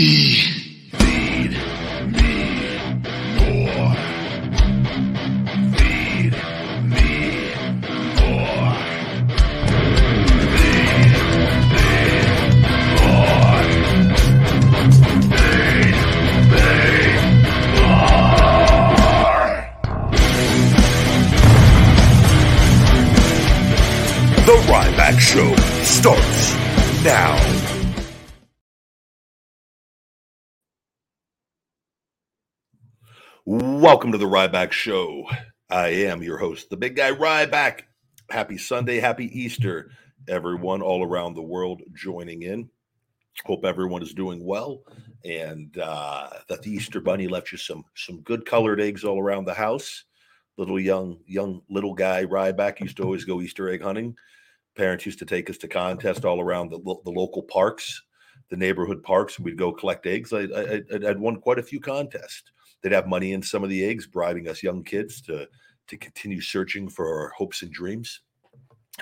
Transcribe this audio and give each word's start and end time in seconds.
Feed 0.00 0.29
Welcome 33.52 34.12
to 34.12 34.18
the 34.18 34.26
Ryback 34.26 34.70
Show. 34.70 35.24
I 35.68 35.88
am 35.88 36.22
your 36.22 36.38
host, 36.38 36.70
the 36.70 36.76
big 36.76 36.94
guy 36.94 37.10
Ryback. 37.10 37.80
Happy 38.30 38.56
Sunday, 38.56 39.00
happy 39.00 39.24
Easter, 39.36 39.90
everyone 40.28 40.82
all 40.82 41.02
around 41.02 41.34
the 41.34 41.42
world 41.42 41.82
joining 41.92 42.42
in. 42.42 42.70
Hope 43.44 43.64
everyone 43.64 44.02
is 44.02 44.14
doing 44.14 44.46
well, 44.46 44.84
and 45.24 45.76
uh, 45.78 46.28
that 46.48 46.62
the 46.62 46.70
Easter 46.70 47.00
Bunny 47.00 47.26
left 47.26 47.50
you 47.50 47.58
some 47.58 47.82
some 47.96 48.20
good 48.20 48.46
colored 48.46 48.80
eggs 48.80 49.02
all 49.02 49.20
around 49.20 49.46
the 49.46 49.54
house. 49.54 50.04
Little 50.56 50.78
young 50.78 51.18
young 51.26 51.60
little 51.68 51.94
guy 51.94 52.24
Ryback 52.24 52.78
used 52.78 52.98
to 52.98 53.02
always 53.02 53.24
go 53.24 53.40
Easter 53.40 53.68
egg 53.68 53.82
hunting. 53.82 54.14
Parents 54.76 55.04
used 55.04 55.18
to 55.18 55.26
take 55.26 55.50
us 55.50 55.58
to 55.58 55.66
contests 55.66 56.24
all 56.24 56.40
around 56.40 56.70
the, 56.70 56.78
the 56.78 57.10
local 57.10 57.42
parks, 57.42 58.00
the 58.48 58.56
neighborhood 58.56 59.02
parks. 59.02 59.40
We'd 59.40 59.58
go 59.58 59.72
collect 59.72 60.06
eggs. 60.06 60.32
I, 60.32 60.42
I- 60.42 60.82
I'd 61.08 61.18
won 61.18 61.40
quite 61.40 61.58
a 61.58 61.64
few 61.64 61.80
contests 61.80 62.44
they'd 62.82 62.92
have 62.92 63.06
money 63.06 63.32
in 63.32 63.42
some 63.42 63.64
of 63.64 63.70
the 63.70 63.84
eggs, 63.84 64.06
bribing 64.06 64.48
us 64.48 64.62
young 64.62 64.82
kids 64.82 65.20
to 65.22 65.48
to 65.88 65.96
continue 65.96 66.40
searching 66.40 66.88
for 66.88 67.20
our 67.20 67.30
hopes 67.30 67.62
and 67.62 67.72
dreams. 67.72 68.20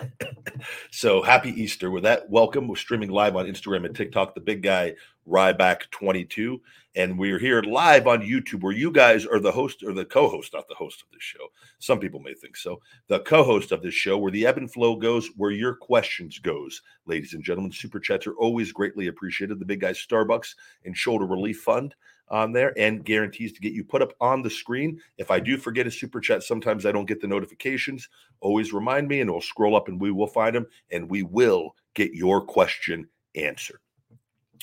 so 0.90 1.22
happy 1.22 1.50
Easter. 1.50 1.90
With 1.90 2.04
that, 2.04 2.28
welcome. 2.30 2.68
We're 2.68 2.76
streaming 2.76 3.10
live 3.10 3.36
on 3.36 3.46
Instagram 3.46 3.86
and 3.86 3.94
TikTok, 3.94 4.34
the 4.34 4.40
big 4.40 4.62
guy 4.62 4.94
Ryback22. 5.28 6.60
And 6.96 7.18
we're 7.18 7.38
here 7.38 7.62
live 7.62 8.06
on 8.06 8.22
YouTube, 8.22 8.62
where 8.62 8.72
you 8.72 8.90
guys 8.90 9.24
are 9.24 9.38
the 9.38 9.52
host 9.52 9.84
or 9.84 9.92
the 9.92 10.04
co-host, 10.04 10.54
not 10.54 10.66
the 10.68 10.74
host 10.74 11.02
of 11.02 11.08
this 11.12 11.22
show. 11.22 11.46
Some 11.78 12.00
people 12.00 12.18
may 12.18 12.34
think 12.34 12.56
so. 12.56 12.80
The 13.06 13.20
co-host 13.20 13.70
of 13.70 13.82
this 13.82 13.94
show, 13.94 14.18
where 14.18 14.32
the 14.32 14.46
ebb 14.46 14.56
and 14.56 14.72
flow 14.72 14.96
goes, 14.96 15.28
where 15.36 15.52
your 15.52 15.74
questions 15.74 16.38
goes, 16.38 16.82
ladies 17.06 17.34
and 17.34 17.44
gentlemen. 17.44 17.70
Super 17.70 18.00
chats 18.00 18.26
are 18.26 18.34
always 18.34 18.72
greatly 18.72 19.06
appreciated. 19.08 19.58
The 19.58 19.64
big 19.64 19.80
guy 19.80 19.92
Starbucks 19.92 20.54
and 20.84 20.96
Shoulder 20.96 21.26
Relief 21.26 21.60
Fund 21.60 21.94
on 22.30 22.52
there 22.52 22.72
and 22.78 23.04
guarantees 23.04 23.52
to 23.52 23.60
get 23.60 23.72
you 23.72 23.84
put 23.84 24.02
up 24.02 24.12
on 24.20 24.42
the 24.42 24.50
screen. 24.50 25.00
If 25.16 25.30
I 25.30 25.40
do 25.40 25.56
forget 25.56 25.86
a 25.86 25.90
super 25.90 26.20
chat, 26.20 26.42
sometimes 26.42 26.86
I 26.86 26.92
don't 26.92 27.06
get 27.08 27.20
the 27.20 27.26
notifications. 27.26 28.08
Always 28.40 28.72
remind 28.72 29.08
me 29.08 29.20
and 29.20 29.30
we'll 29.30 29.40
scroll 29.40 29.76
up 29.76 29.88
and 29.88 30.00
we 30.00 30.10
will 30.10 30.26
find 30.26 30.54
them 30.54 30.66
and 30.90 31.08
we 31.08 31.22
will 31.22 31.74
get 31.94 32.12
your 32.12 32.40
question 32.40 33.08
answered. 33.34 33.80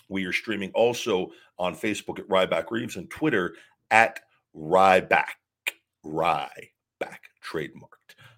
We 0.09 0.25
are 0.25 0.33
streaming 0.33 0.71
also 0.71 1.31
on 1.57 1.75
Facebook 1.75 2.19
at 2.19 2.27
Ryback 2.27 2.69
Reeves 2.69 2.95
and 2.95 3.09
Twitter 3.09 3.55
at 3.91 4.19
Ryback. 4.55 5.35
Ryback 6.05 6.59
trademarked 7.43 7.94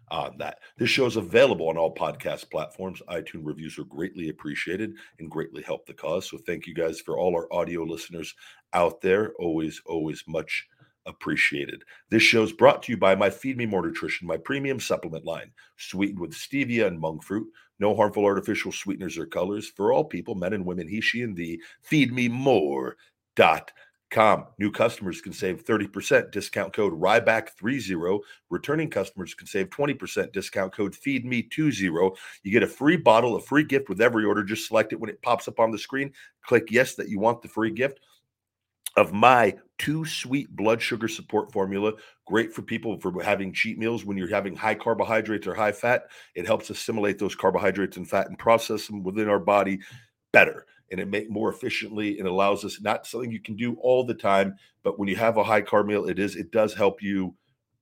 on 0.10 0.38
that. 0.38 0.60
This 0.78 0.90
show 0.90 1.06
is 1.06 1.16
available 1.16 1.70
on 1.70 1.78
all 1.78 1.94
podcast 1.94 2.50
platforms. 2.50 3.02
iTunes 3.10 3.46
reviews 3.46 3.78
are 3.78 3.84
greatly 3.86 4.30
appreciated 4.30 4.94
and 5.20 5.30
greatly 5.30 5.62
help 5.62 5.86
the 5.86 5.94
cause. 5.94 6.30
So 6.30 6.38
thank 6.38 6.68
you 6.68 6.74
guys 6.74 7.02
for 7.02 7.18
all 7.18 7.36
our 7.36 7.52
audio 7.52 7.84
listeners 7.84 8.34
out 8.74 9.02
there. 9.02 9.34
Always, 9.40 9.82
always 9.86 10.24
much 10.28 10.68
appreciated. 11.06 11.84
This 12.10 12.24
show 12.24 12.44
is 12.44 12.52
brought 12.52 12.84
to 12.84 12.92
you 12.92 12.98
by 12.98 13.16
my 13.16 13.30
Feed 13.30 13.58
Me 13.58 13.66
More 13.66 13.86
Nutrition, 13.86 14.28
my 14.28 14.38
premium 14.38 14.80
supplement 14.80 15.26
line, 15.26 15.52
sweetened 15.78 16.20
with 16.20 16.34
stevia 16.34 16.88
and 16.88 17.00
monk 17.00 17.24
fruit. 17.24 17.48
No 17.80 17.96
harmful 17.96 18.26
artificial 18.26 18.72
sweeteners 18.72 19.18
or 19.18 19.26
colors 19.26 19.70
for 19.70 19.94
all 19.94 20.04
people, 20.04 20.36
men 20.36 20.54
and 20.54 20.66
women, 20.66 20.88
he, 20.88 21.00
she, 21.00 21.22
and 21.22 21.36
thee. 21.36 21.62
Feed 21.82 22.12
me 22.14 22.28
more. 22.28 22.98
Dot 23.36 23.72
com. 24.10 24.46
New 24.58 24.72
customers 24.72 25.22
can 25.22 25.34
save 25.34 25.66
30% 25.66 26.32
discount 26.32 26.74
code 26.74 26.94
Ryback30. 26.94 28.20
Returning 28.50 28.90
customers 28.90 29.34
can 29.34 29.48
save 29.48 29.70
20% 29.70 30.32
discount 30.32 30.74
code 30.74 30.94
FeedMe20. 30.94 32.16
You 32.44 32.52
get 32.52 32.64
a 32.64 32.68
free 32.68 32.98
bottle, 32.98 33.36
a 33.36 33.42
free 33.42 33.64
gift 33.64 33.90
with 33.90 34.02
every 34.02 34.26
order. 34.26 34.44
Just 34.44 34.68
select 34.68 34.94
it 34.94 35.00
when 35.00 35.10
it 35.10 35.22
pops 35.22 35.48
up 35.48 35.60
on 35.60 35.72
the 35.72 35.78
screen. 35.78 36.14
Click 36.44 36.68
yes 36.72 36.96
that 36.96 37.10
you 37.10 37.20
want 37.20 37.42
the 37.42 37.48
free 37.48 37.72
gift 37.72 38.00
of 38.96 39.14
my 39.14 39.54
two 39.78 40.06
sweet 40.06 40.50
blood 40.56 40.82
sugar 40.82 41.08
support 41.08 41.52
formula. 41.52 41.94
Great 42.26 42.52
for 42.52 42.64
people 42.64 43.00
for 43.00 43.22
having 43.22 43.54
cheat 43.54 43.78
meals 43.78 44.04
when 44.04 44.18
you're 44.18 44.28
having 44.28 44.56
high 44.56 44.76
carbohydrates 44.76 45.46
or 45.46 45.54
high 45.54 45.72
fat. 45.72 46.04
It 46.34 46.48
helps 46.48 46.70
assimilate 46.70 47.20
those 47.20 47.36
carbohydrates 47.36 47.98
and 47.98 48.10
fat 48.10 48.28
and 48.28 48.40
process 48.40 48.88
them 48.88 49.04
within 49.04 49.30
our 49.30 49.40
body 49.40 49.80
better 50.34 50.66
and 50.92 51.00
it 51.00 51.08
make 51.08 51.30
more 51.30 51.50
efficiently 51.50 52.20
and 52.20 52.28
allows 52.28 52.64
us 52.64 52.82
not 52.82 53.06
something 53.06 53.32
you 53.32 53.42
can 53.42 53.56
do 53.56 53.76
all 53.82 54.04
the 54.04 54.14
time 54.14 54.56
but 54.84 54.98
when 54.98 55.08
you 55.08 55.16
have 55.16 55.38
a 55.38 55.44
high 55.44 55.62
carb 55.62 55.86
meal 55.86 56.08
it 56.08 56.20
is 56.20 56.36
it 56.36 56.52
does 56.52 56.74
help 56.74 57.02
you 57.02 57.36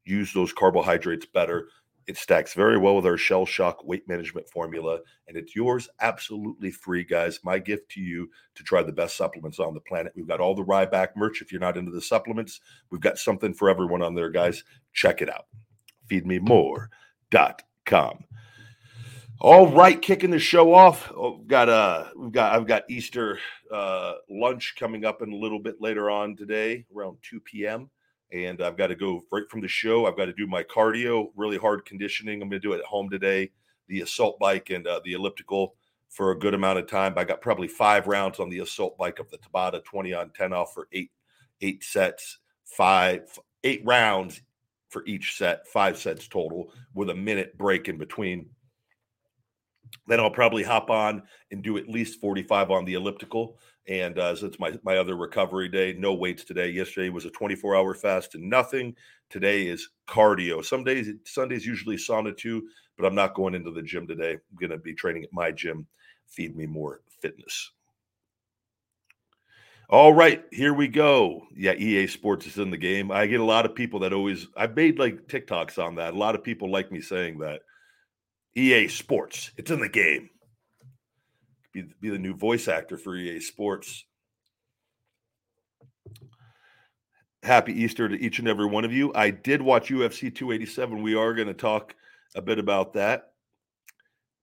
use 0.06 0.32
those 0.34 0.54
carbohydrates 0.54 1.26
better. 1.26 1.68
It 2.08 2.18
stacks 2.18 2.54
very 2.54 2.78
well 2.78 2.96
with 2.96 3.08
our 3.08 3.18
shell 3.18 3.48
shock 3.48 3.84
weight 3.84 4.08
management 4.08 4.48
formula 4.48 5.00
and 5.28 5.36
it's 5.36 5.56
yours 5.56 5.90
absolutely 6.02 6.70
free 6.70 7.04
guys. 7.04 7.40
My 7.44 7.58
gift 7.58 7.90
to 7.94 8.00
you 8.00 8.30
to 8.54 8.64
try 8.64 8.84
the 8.84 8.92
best 8.92 9.18
supplements 9.18 9.60
on 9.60 9.74
the 9.74 9.80
planet. 9.80 10.14
We've 10.16 10.28
got 10.28 10.40
all 10.40 10.54
the 10.54 10.64
ryback 10.64 11.16
merch. 11.16 11.42
If 11.42 11.52
you're 11.52 11.60
not 11.60 11.78
into 11.78 11.92
the 11.92 12.02
supplements 12.02 12.62
we've 12.92 13.02
got 13.02 13.18
something 13.18 13.56
for 13.56 13.72
everyone 13.72 14.04
on 14.04 14.14
there 14.14 14.30
guys. 14.30 14.64
Check 14.94 15.24
it 15.24 15.30
out. 15.30 15.48
Feedmemore.com 16.10 16.90
all 19.42 19.68
right, 19.68 20.02
kicking 20.02 20.32
the 20.32 20.40
show 20.40 20.74
off. 20.74 21.12
Oh, 21.16 21.38
we've 21.38 21.48
got 21.48 21.70
uh 21.70 22.06
we've 22.16 22.32
got 22.32 22.56
I've 22.56 22.68
got 22.68 22.90
Easter 22.90 23.40
uh 23.72 24.14
lunch 24.30 24.76
coming 24.80 25.06
up 25.06 25.22
in 25.22 25.32
a 25.32 25.36
little 25.36 25.60
bit 25.60 25.82
later 25.82 26.10
on 26.10 26.36
today, 26.36 26.86
around 26.96 27.18
2 27.30 27.42
p.m. 27.42 27.90
And 28.32 28.62
I've 28.62 28.78
got 28.78 28.88
to 28.88 28.96
go 28.96 29.22
right 29.32 29.44
from 29.50 29.62
the 29.62 29.68
show. 29.68 30.06
I've 30.06 30.18
got 30.18 30.26
to 30.26 30.34
do 30.34 30.48
my 30.48 30.64
cardio, 30.64 31.28
really 31.36 31.58
hard 31.58 31.86
conditioning. 31.86 32.42
I'm 32.42 32.50
going 32.50 32.62
to 32.62 32.68
do 32.68 32.74
it 32.74 32.80
at 32.80 32.86
home 32.86 33.10
today. 33.10 33.52
The 33.88 34.02
assault 34.02 34.40
bike 34.40 34.72
and 34.72 34.88
uh, 34.88 35.02
the 35.06 35.14
elliptical 35.14 35.76
for 36.10 36.32
a 36.32 36.40
good 36.40 36.54
amount 36.54 36.80
of 36.80 36.88
time. 36.88 37.14
I 37.18 37.24
got 37.24 37.42
probably 37.42 37.68
five 37.68 38.08
rounds 38.08 38.40
on 38.40 38.50
the 38.50 38.60
assault 38.60 38.98
bike 38.98 39.20
of 39.20 39.30
the 39.30 39.38
Tabata 39.38 39.84
20 39.84 40.14
on 40.14 40.32
10 40.32 40.54
off 40.54 40.74
for 40.74 40.88
eight 40.92 41.12
eight 41.62 41.84
sets, 41.84 42.40
five 42.66 43.38
eight 43.64 43.82
rounds 43.86 44.42
for 44.90 45.06
each 45.06 45.38
set, 45.38 45.68
five 45.68 45.98
sets 45.98 46.28
total, 46.28 46.72
with 46.94 47.10
a 47.10 47.16
minute 47.16 47.58
break 47.58 47.90
in 47.90 47.98
between 47.98 48.50
then 50.08 50.20
I'll 50.20 50.30
probably 50.30 50.64
hop 50.64 50.90
on 50.90 51.24
and 51.52 51.64
do 51.64 51.78
at 51.78 51.90
least 51.90 52.20
45 52.22 52.72
on 52.72 52.86
the 52.86 52.94
elliptical. 52.94 53.58
And 53.88 54.18
uh, 54.18 54.36
it's 54.40 54.60
my, 54.60 54.78
my 54.84 54.98
other 54.98 55.16
recovery 55.16 55.70
day. 55.70 55.96
No 55.98 56.14
weights 56.14 56.44
today. 56.44 56.70
Yesterday 56.70 57.10
was 57.10 57.26
a 57.26 57.32
24 57.32 57.76
hour 57.76 57.94
fast 57.94 58.36
and 58.36 58.50
nothing. 58.50 58.96
Today 59.30 59.68
is 59.68 59.90
cardio. 60.08 60.64
Some 60.64 60.84
days, 60.84 61.10
Sundays 61.26 61.66
usually 61.66 61.98
sauna 61.98 62.36
too, 62.36 62.68
but 62.98 63.06
I'm 63.06 63.16
not 63.16 63.36
going 63.36 63.56
into 63.56 63.72
the 63.72 63.82
gym 63.82 64.08
today. 64.08 64.34
I'm 64.34 64.58
going 64.60 64.72
to 64.72 64.78
be 64.78 64.94
training 64.94 65.24
at 65.24 65.34
my 65.34 65.52
gym. 65.52 65.88
Feed 66.28 66.56
me 66.56 66.66
more 66.66 67.02
fitness. 67.22 67.72
All 69.88 70.14
right, 70.14 70.44
here 70.52 70.74
we 70.74 70.88
go. 70.88 71.44
Yeah, 71.56 71.74
EA 71.74 72.08
Sports 72.08 72.48
is 72.48 72.58
in 72.58 72.72
the 72.72 72.78
game. 72.78 73.12
I 73.12 73.28
get 73.28 73.40
a 73.40 73.44
lot 73.46 73.66
of 73.66 73.76
people 73.76 74.00
that 74.00 74.14
always, 74.14 74.48
I've 74.58 74.76
made 74.76 74.98
like 74.98 75.28
TikToks 75.28 75.78
on 75.78 75.96
that. 75.96 76.16
A 76.16 76.18
lot 76.18 76.34
of 76.34 76.44
people 76.44 76.72
like 76.72 76.92
me 76.92 77.02
saying 77.02 77.38
that. 77.40 77.62
EA 78.56 78.88
Sports. 78.88 79.52
It's 79.58 79.72
in 79.72 79.80
the 79.80 79.90
game. 79.90 80.30
Be, 81.74 81.84
be 82.00 82.10
the 82.10 82.18
new 82.18 82.36
voice 82.36 82.68
actor 82.68 82.98
for 82.98 83.16
EA 83.16 83.40
Sports. 83.40 84.06
happy 87.46 87.74
Easter 87.74 88.10
to 88.10 88.20
each 88.20 88.40
and 88.40 88.48
every 88.48 88.66
one 88.66 88.84
of 88.84 88.92
you. 88.92 89.14
I 89.14 89.30
did 89.30 89.62
watch 89.62 89.90
UFC 89.90 90.34
287. 90.34 91.02
We 91.02 91.16
are 91.16 91.34
going 91.34 91.48
to 91.48 91.54
talk 91.54 91.96
a 92.36 92.42
bit 92.42 92.60
about 92.60 92.94
that. 92.94 93.32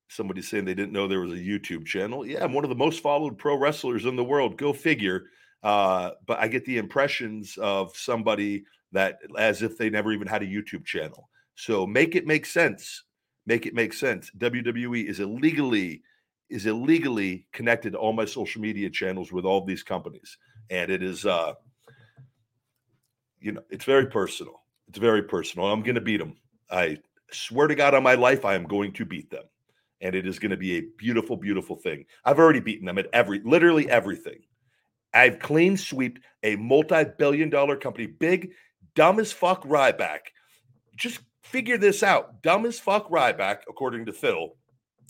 Somebody 0.09 0.43
saying 0.43 0.65
they 0.65 0.75
didn't 0.75 0.93
know 0.93 1.09
there 1.09 1.21
was 1.21 1.33
a 1.33 1.37
YouTube 1.37 1.85
channel. 1.85 2.25
Yeah, 2.25 2.45
I'm 2.45 2.53
one 2.53 2.65
of 2.65 2.71
the 2.71 2.77
most 2.77 3.03
followed 3.03 3.39
pro 3.39 3.57
wrestlers 3.57 4.05
in 4.05 4.17
the 4.17 4.25
world. 4.25 4.57
Go 4.57 4.73
figure. 4.73 5.25
Uh, 5.63 6.11
but 6.27 6.39
I 6.39 6.49
get 6.49 6.65
the 6.65 6.79
impressions 6.79 7.57
of 7.59 7.97
somebody 7.97 8.65
that 8.93 9.19
as 9.39 9.63
if 9.63 9.79
they 9.79 9.91
never 9.91 10.13
even 10.13 10.27
had 10.27 10.43
a 10.43 10.47
YouTube 10.47 10.85
channel. 10.85 11.29
So 11.55 11.87
make 11.87 12.15
it 12.15 12.27
make 12.27 12.47
sense. 12.47 13.05
Make 13.47 13.67
it 13.67 13.75
make 13.75 13.93
sense. 13.93 14.31
WWE 14.39 15.05
is 15.05 15.21
illegally 15.21 16.03
is 16.49 16.67
illegally 16.67 17.47
connected 17.53 17.93
to 17.93 17.99
all 17.99 18.13
my 18.13 18.27
social 18.27 18.61
media 18.61 18.91
channels 18.91 19.33
with 19.33 19.45
all 19.45 19.65
these 19.65 19.83
companies, 19.83 20.37
and 20.71 20.91
it 20.91 21.03
is 21.03 21.27
uh, 21.27 21.55
you 23.43 23.53
know, 23.53 23.63
it's 23.71 23.85
very 23.85 24.07
personal. 24.07 24.63
It's 24.89 24.99
very 24.99 25.23
personal. 25.23 25.67
I'm 25.67 25.83
going 25.83 25.97
to 25.97 26.01
beat 26.01 26.19
them. 26.19 26.37
I 26.71 26.99
swear 27.33 27.67
to 27.67 27.75
God 27.75 27.95
on 27.95 28.03
my 28.03 28.15
life, 28.15 28.45
I 28.45 28.55
am 28.55 28.65
going 28.65 28.93
to 28.95 29.05
beat 29.05 29.31
them. 29.31 29.45
And 30.01 30.15
it 30.15 30.27
is 30.27 30.39
going 30.39 30.51
to 30.51 30.57
be 30.57 30.79
a 30.79 30.85
beautiful, 30.97 31.37
beautiful 31.37 31.77
thing. 31.77 32.05
I've 32.25 32.39
already 32.39 32.61
beaten 32.61 32.87
them 32.87 32.99
at 32.99 33.09
every, 33.13 33.41
literally 33.45 33.89
everything. 33.89 34.41
I've 35.15 35.39
clean 35.39 35.77
swept 35.77 36.21
a 36.43 36.57
multi 36.57 37.05
billion 37.19 37.51
dollar 37.51 37.77
company, 37.77 38.07
big, 38.07 38.53
dumb 38.95 39.21
as 39.21 39.33
fuck 39.33 39.65
Ryback. 39.65 40.21
Just 40.97 41.21
figure 41.43 41.79
this 41.79 42.03
out. 42.03 42.43
Dumb 42.43 42.67
as 42.67 42.79
fuck 42.79 43.09
Ryback, 43.11 43.59
according 43.69 44.07
to 44.07 44.13
Phil, 44.13 44.57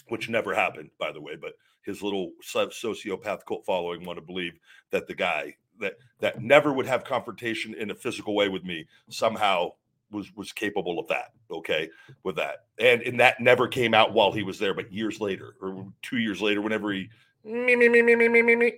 which 0.08 0.29
never 0.29 0.55
happened, 0.55 0.90
by 0.99 1.12
the 1.12 1.20
way, 1.20 1.37
but 1.37 1.52
his 1.82 2.02
little 2.02 2.32
sociopath 2.43 3.44
cult 3.46 3.64
following 3.67 4.05
want 4.05 4.17
to 4.17 4.25
believe 4.25 4.58
that 4.90 5.06
the 5.06 5.14
guy 5.14 5.55
that 5.81 5.94
that 6.20 6.40
never 6.40 6.73
would 6.73 6.87
have 6.87 7.05
confrontation 7.05 7.75
in 7.75 7.90
a 7.90 7.94
physical 7.94 8.34
way 8.34 8.49
with 8.49 8.64
me 8.64 8.87
somehow 9.08 9.70
was 10.11 10.34
was 10.37 10.52
capable 10.52 10.99
of 10.99 11.08
that 11.08 11.32
okay 11.50 11.88
with 12.23 12.37
that 12.37 12.67
and 12.78 13.02
and 13.02 13.19
that 13.19 13.40
never 13.40 13.67
came 13.67 13.94
out 13.94 14.12
while 14.12 14.31
he 14.31 14.43
was 14.43 14.58
there 14.58 14.75
but 14.75 14.93
years 14.93 15.20
later 15.20 15.55
or 15.61 15.87
two 16.02 16.19
years 16.19 16.40
later 16.40 16.61
whenever 16.61 16.93
he 16.93 17.08
me 17.44 17.75
me 17.75 17.88
me 17.88 18.02
me 18.02 18.14
me 18.14 18.28
me 18.28 18.43
me 18.43 18.55
me 18.55 18.73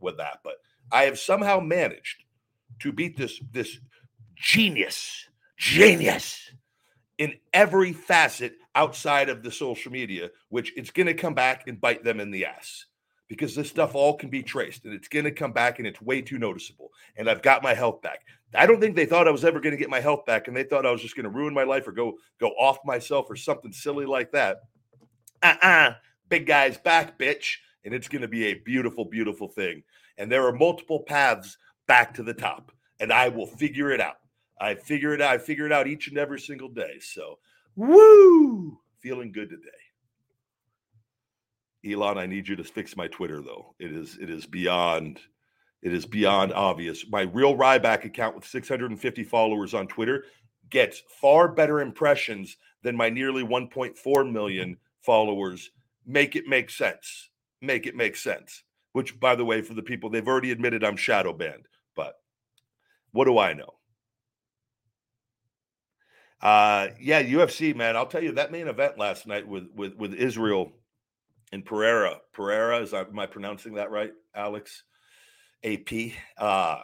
with 0.00 0.16
that 0.16 0.38
but 0.42 0.54
i 0.90 1.04
have 1.04 1.18
somehow 1.18 1.60
managed 1.60 2.24
to 2.80 2.90
beat 2.90 3.16
this 3.16 3.40
this 3.52 3.78
genius 4.34 5.28
genius 5.56 6.50
in 7.18 7.34
every 7.52 7.92
facet 7.92 8.54
outside 8.74 9.28
of 9.28 9.42
the 9.42 9.50
social 9.50 9.92
media 9.92 10.30
which 10.48 10.72
it's 10.76 10.90
going 10.90 11.06
to 11.06 11.14
come 11.14 11.34
back 11.34 11.68
and 11.68 11.80
bite 11.80 12.02
them 12.02 12.20
in 12.20 12.30
the 12.30 12.44
ass 12.44 12.86
because 13.28 13.54
this 13.54 13.70
stuff 13.70 13.94
all 13.94 14.16
can 14.16 14.28
be 14.28 14.42
traced 14.42 14.84
and 14.84 14.94
it's 14.94 15.08
going 15.08 15.24
to 15.24 15.30
come 15.30 15.52
back 15.52 15.78
and 15.78 15.88
it's 15.88 16.00
way 16.02 16.20
too 16.20 16.38
noticeable. 16.38 16.90
And 17.16 17.28
I've 17.28 17.42
got 17.42 17.62
my 17.62 17.74
health 17.74 18.02
back. 18.02 18.24
I 18.54 18.66
don't 18.66 18.80
think 18.80 18.94
they 18.94 19.06
thought 19.06 19.26
I 19.26 19.32
was 19.32 19.44
ever 19.44 19.60
going 19.60 19.72
to 19.72 19.78
get 19.78 19.90
my 19.90 20.00
health 20.00 20.24
back 20.26 20.46
and 20.46 20.56
they 20.56 20.62
thought 20.62 20.86
I 20.86 20.92
was 20.92 21.02
just 21.02 21.16
going 21.16 21.24
to 21.24 21.30
ruin 21.30 21.54
my 21.54 21.64
life 21.64 21.88
or 21.88 21.92
go 21.92 22.14
go 22.38 22.50
off 22.50 22.78
myself 22.84 23.26
or 23.28 23.36
something 23.36 23.72
silly 23.72 24.06
like 24.06 24.30
that. 24.32 24.58
Uh-uh. 25.42 25.94
Big 26.28 26.46
guy's 26.46 26.78
back, 26.78 27.18
bitch. 27.18 27.56
And 27.84 27.92
it's 27.92 28.08
going 28.08 28.22
to 28.22 28.28
be 28.28 28.46
a 28.46 28.54
beautiful, 28.54 29.04
beautiful 29.04 29.48
thing. 29.48 29.82
And 30.16 30.30
there 30.30 30.46
are 30.46 30.52
multiple 30.52 31.00
paths 31.00 31.58
back 31.86 32.14
to 32.14 32.22
the 32.22 32.34
top. 32.34 32.72
And 33.00 33.12
I 33.12 33.28
will 33.28 33.46
figure 33.46 33.90
it 33.90 34.00
out. 34.00 34.16
I 34.64 34.74
figure 34.74 35.14
it 35.14 35.20
out. 35.20 35.32
I 35.32 35.38
figure 35.38 35.66
it 35.66 35.72
out 35.72 35.86
each 35.86 36.08
and 36.08 36.18
every 36.18 36.40
single 36.40 36.68
day. 36.68 36.98
So, 37.00 37.38
woo! 37.76 38.78
Feeling 39.00 39.32
good 39.32 39.50
today. 39.50 39.68
Elon, 41.86 42.16
I 42.16 42.26
need 42.26 42.48
you 42.48 42.56
to 42.56 42.64
fix 42.64 42.96
my 42.96 43.08
Twitter 43.08 43.42
though. 43.42 43.74
It 43.78 43.92
is 43.92 44.16
it 44.20 44.30
is 44.30 44.46
beyond 44.46 45.20
it 45.82 45.92
is 45.92 46.06
beyond 46.06 46.52
obvious. 46.54 47.04
My 47.10 47.22
real 47.22 47.54
Ryback 47.56 48.04
account 48.06 48.34
with 48.34 48.46
650 48.46 49.24
followers 49.24 49.74
on 49.74 49.86
Twitter 49.86 50.24
gets 50.70 51.02
far 51.20 51.46
better 51.48 51.80
impressions 51.80 52.56
than 52.82 52.96
my 52.96 53.10
nearly 53.10 53.42
1.4 53.42 54.32
million 54.32 54.78
followers. 55.02 55.70
Make 56.06 56.36
it 56.36 56.46
make 56.46 56.70
sense. 56.70 57.28
Make 57.60 57.86
it 57.86 57.94
make 57.94 58.16
sense. 58.16 58.62
Which, 58.92 59.20
by 59.20 59.34
the 59.34 59.44
way, 59.44 59.60
for 59.60 59.74
the 59.74 59.82
people, 59.82 60.08
they've 60.08 60.26
already 60.26 60.52
admitted 60.52 60.84
I'm 60.84 60.96
shadow 60.96 61.34
banned. 61.34 61.66
But 61.94 62.14
what 63.12 63.26
do 63.26 63.38
I 63.38 63.52
know? 63.52 63.74
Uh, 66.44 66.88
yeah, 67.00 67.22
UFC, 67.22 67.74
man. 67.74 67.96
I'll 67.96 68.06
tell 68.06 68.22
you 68.22 68.32
that 68.32 68.52
main 68.52 68.68
event 68.68 68.98
last 68.98 69.26
night 69.26 69.48
with 69.48 69.68
with 69.74 69.96
with 69.96 70.12
Israel 70.12 70.72
and 71.52 71.64
Pereira. 71.64 72.20
Pereira 72.34 72.80
is 72.80 72.92
am 72.92 73.18
I 73.18 73.26
pronouncing 73.26 73.74
that 73.74 73.90
right, 73.90 74.12
Alex? 74.34 74.82
AP. 75.64 76.12
Uh 76.36 76.80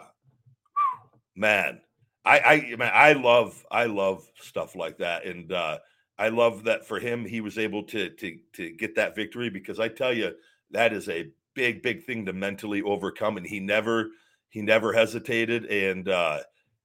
man, 1.36 1.80
I 2.24 2.40
I 2.40 2.76
man, 2.76 2.92
I 2.94 3.12
love 3.12 3.64
I 3.70 3.84
love 3.84 4.26
stuff 4.40 4.74
like 4.76 4.98
that, 4.98 5.26
and 5.26 5.52
uh, 5.52 5.78
I 6.18 6.28
love 6.28 6.64
that 6.64 6.86
for 6.86 6.98
him 6.98 7.24
he 7.26 7.42
was 7.42 7.58
able 7.58 7.82
to 7.84 8.10
to 8.10 8.38
to 8.54 8.70
get 8.70 8.94
that 8.96 9.14
victory 9.14 9.50
because 9.50 9.78
I 9.80 9.88
tell 9.88 10.12
you 10.12 10.32
that 10.70 10.94
is 10.94 11.08
a 11.10 11.30
big 11.54 11.82
big 11.82 12.04
thing 12.04 12.26
to 12.26 12.32
mentally 12.32 12.80
overcome, 12.82 13.36
and 13.36 13.46
he 13.46 13.60
never 13.60 14.08
he 14.48 14.62
never 14.62 14.92
hesitated, 14.92 15.66
and 15.66 16.08
uh, 16.08 16.40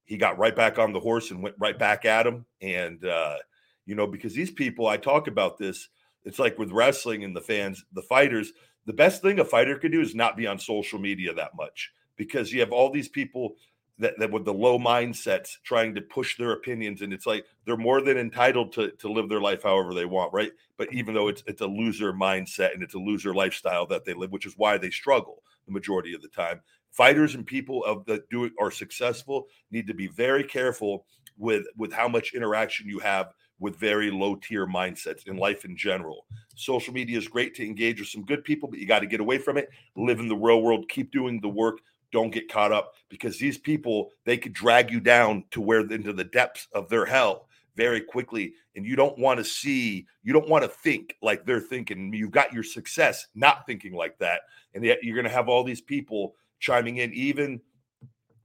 he 0.06 0.16
got 0.16 0.38
right 0.38 0.56
back 0.56 0.78
on 0.78 0.92
the 0.92 1.00
horse 1.00 1.30
and 1.30 1.42
went 1.42 1.56
right 1.58 1.78
back 1.78 2.04
at 2.04 2.26
him, 2.26 2.46
and 2.60 3.04
uh, 3.04 3.36
you 3.84 3.94
know 3.94 4.06
because 4.06 4.34
these 4.34 4.50
people 4.50 4.86
I 4.86 4.96
talk 4.96 5.28
about 5.28 5.58
this 5.58 5.88
it's 6.26 6.40
like 6.40 6.58
with 6.58 6.72
wrestling 6.72 7.22
and 7.22 7.34
the 7.34 7.40
fans, 7.40 7.84
the 7.92 8.02
fighters, 8.02 8.52
the 8.84 8.92
best 8.92 9.22
thing 9.22 9.38
a 9.38 9.44
fighter 9.44 9.78
could 9.78 9.92
do 9.92 10.00
is 10.00 10.14
not 10.14 10.36
be 10.36 10.46
on 10.46 10.58
social 10.58 10.98
media 10.98 11.32
that 11.32 11.54
much 11.56 11.92
because 12.16 12.52
you 12.52 12.60
have 12.60 12.72
all 12.72 12.90
these 12.90 13.08
people 13.08 13.54
that, 13.98 14.18
that 14.18 14.32
with 14.32 14.44
the 14.44 14.52
low 14.52 14.78
mindsets 14.78 15.56
trying 15.62 15.94
to 15.94 16.00
push 16.00 16.36
their 16.36 16.50
opinions. 16.50 17.00
And 17.00 17.12
it's 17.12 17.26
like 17.26 17.46
they're 17.64 17.76
more 17.76 18.02
than 18.02 18.18
entitled 18.18 18.72
to, 18.72 18.90
to 18.90 19.10
live 19.10 19.28
their 19.28 19.40
life 19.40 19.62
however 19.62 19.94
they 19.94 20.04
want 20.04 20.32
right? 20.32 20.50
But 20.76 20.92
even 20.92 21.14
though 21.14 21.28
it's 21.28 21.44
it's 21.46 21.62
a 21.62 21.66
loser 21.66 22.12
mindset 22.12 22.74
and 22.74 22.82
it's 22.82 22.94
a 22.94 22.98
loser 22.98 23.32
lifestyle 23.32 23.86
that 23.86 24.04
they 24.04 24.12
live 24.12 24.32
which 24.32 24.46
is 24.46 24.54
why 24.56 24.78
they 24.78 24.90
struggle 24.90 25.44
the 25.66 25.72
majority 25.72 26.12
of 26.12 26.22
the 26.22 26.28
time 26.28 26.60
fighters 26.96 27.34
and 27.34 27.46
people 27.46 27.84
of 27.84 28.04
that 28.06 28.28
do 28.30 28.44
it 28.44 28.52
are 28.58 28.70
successful 28.70 29.46
need 29.70 29.86
to 29.86 29.94
be 29.94 30.06
very 30.06 30.42
careful 30.42 31.04
with 31.36 31.66
with 31.76 31.92
how 31.92 32.08
much 32.08 32.34
interaction 32.34 32.88
you 32.88 32.98
have 32.98 33.32
with 33.58 33.76
very 33.76 34.10
low 34.10 34.34
tier 34.36 34.66
mindsets 34.66 35.26
in 35.26 35.36
life 35.36 35.64
in 35.64 35.76
general. 35.76 36.26
Social 36.56 36.92
media 36.92 37.16
is 37.16 37.28
great 37.28 37.54
to 37.54 37.64
engage 37.64 38.00
with 38.00 38.08
some 38.08 38.24
good 38.24 38.44
people, 38.44 38.68
but 38.68 38.78
you 38.78 38.86
got 38.86 39.00
to 39.00 39.06
get 39.06 39.20
away 39.20 39.38
from 39.38 39.56
it, 39.56 39.70
live 39.96 40.20
in 40.20 40.28
the 40.28 40.36
real 40.36 40.60
world, 40.62 40.88
keep 40.88 41.10
doing 41.10 41.40
the 41.40 41.48
work. 41.48 41.78
Don't 42.12 42.32
get 42.32 42.50
caught 42.50 42.72
up 42.72 42.92
because 43.08 43.38
these 43.38 43.58
people 43.58 44.10
they 44.24 44.38
could 44.38 44.52
drag 44.52 44.90
you 44.90 45.00
down 45.00 45.44
to 45.50 45.60
where 45.60 45.80
into 45.80 46.12
the 46.12 46.24
depths 46.24 46.68
of 46.72 46.88
their 46.88 47.04
hell 47.04 47.48
very 47.76 48.00
quickly. 48.00 48.54
And 48.74 48.86
you 48.86 48.96
don't 48.96 49.18
want 49.18 49.38
to 49.38 49.44
see, 49.44 50.06
you 50.22 50.32
don't 50.32 50.48
want 50.48 50.64
to 50.64 50.68
think 50.68 51.16
like 51.20 51.44
they're 51.44 51.60
thinking. 51.60 52.12
You've 52.12 52.30
got 52.30 52.52
your 52.52 52.62
success 52.62 53.26
not 53.34 53.66
thinking 53.66 53.92
like 53.92 54.18
that. 54.18 54.42
And 54.74 54.84
yet 54.84 54.98
you're 55.02 55.14
going 55.14 55.26
to 55.26 55.30
have 55.30 55.48
all 55.48 55.62
these 55.62 55.80
people 55.80 56.34
chiming 56.58 56.98
in, 56.98 57.12
even, 57.12 57.60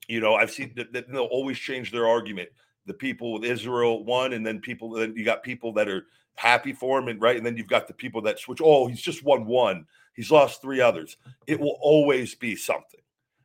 you 0.08 0.20
know, 0.20 0.36
I've 0.36 0.51
seen 0.51 0.74
that 0.75 1.08
they'll 1.10 1.24
always 1.24 1.58
change 1.58 1.91
their 1.91 2.08
argument 2.08 2.50
the 2.86 2.94
people 2.94 3.34
with 3.34 3.44
Israel 3.44 4.03
won, 4.03 4.34
and 4.34 4.46
then 4.46 4.60
people 4.60 4.91
then 4.91 5.13
you 5.15 5.24
got 5.24 5.44
people 5.44 5.74
that 5.74 5.88
are 5.88 6.08
happy 6.36 6.74
for 6.74 7.00
him, 7.00 7.08
and 7.08 7.22
right, 7.22 7.38
and 7.38 7.46
then 7.46 7.58
you've 7.58 7.68
got 7.68 7.88
the 7.88 7.94
people 7.94 8.22
that 8.24 8.39
switch. 8.39 8.60
Oh, 8.63 8.88
he's 8.88 9.01
just 9.01 9.24
won 9.24 9.46
one. 9.46 9.86
He's 10.15 10.32
lost 10.32 10.62
three 10.62 10.82
others. 10.82 11.18
It 11.48 11.60
will 11.60 11.77
always 11.82 12.36
be 12.36 12.56
something, 12.56 13.00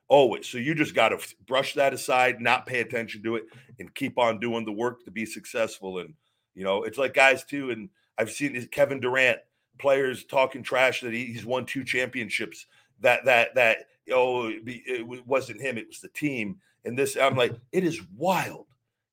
always. 0.09 0.47
So 0.47 0.59
you 0.59 0.75
just 0.75 0.95
got 0.95 1.11
to 1.11 1.19
brush 1.47 1.75
that 1.75 1.95
aside, 1.95 2.41
not 2.41 2.67
pay 2.67 2.81
attention 2.81 3.23
to 3.25 3.37
it, 3.37 3.45
and 3.79 3.95
keep 3.95 4.19
on 4.19 4.41
doing 4.41 4.65
the 4.65 4.73
work 4.73 5.05
to 5.05 5.11
be 5.11 5.27
successful. 5.27 5.99
And 5.99 6.15
you 6.55 6.65
know, 6.65 6.85
it's 6.85 6.99
like 6.99 7.15
guys 7.15 7.45
too. 7.45 7.71
And 7.71 7.91
I've 8.19 8.31
seen 8.31 8.67
Kevin 8.73 9.01
Durant 9.01 9.39
players 9.79 10.25
talking 10.25 10.63
trash 10.63 11.03
that 11.03 11.13
he's 11.13 11.45
won 11.45 11.67
two 11.67 11.85
championships. 11.85 12.67
That 13.01 13.27
that 13.27 13.55
that 13.55 13.79
oh, 14.13 14.51
it 14.51 15.27
wasn't 15.27 15.61
him; 15.61 15.79
it 15.79 15.89
was 15.89 16.01
the 16.01 16.09
team. 16.09 16.57
And 16.85 16.97
this, 16.97 17.17
I'm 17.17 17.37
like, 17.37 17.53
it 17.73 17.83
is 17.83 18.01
wild 18.17 18.67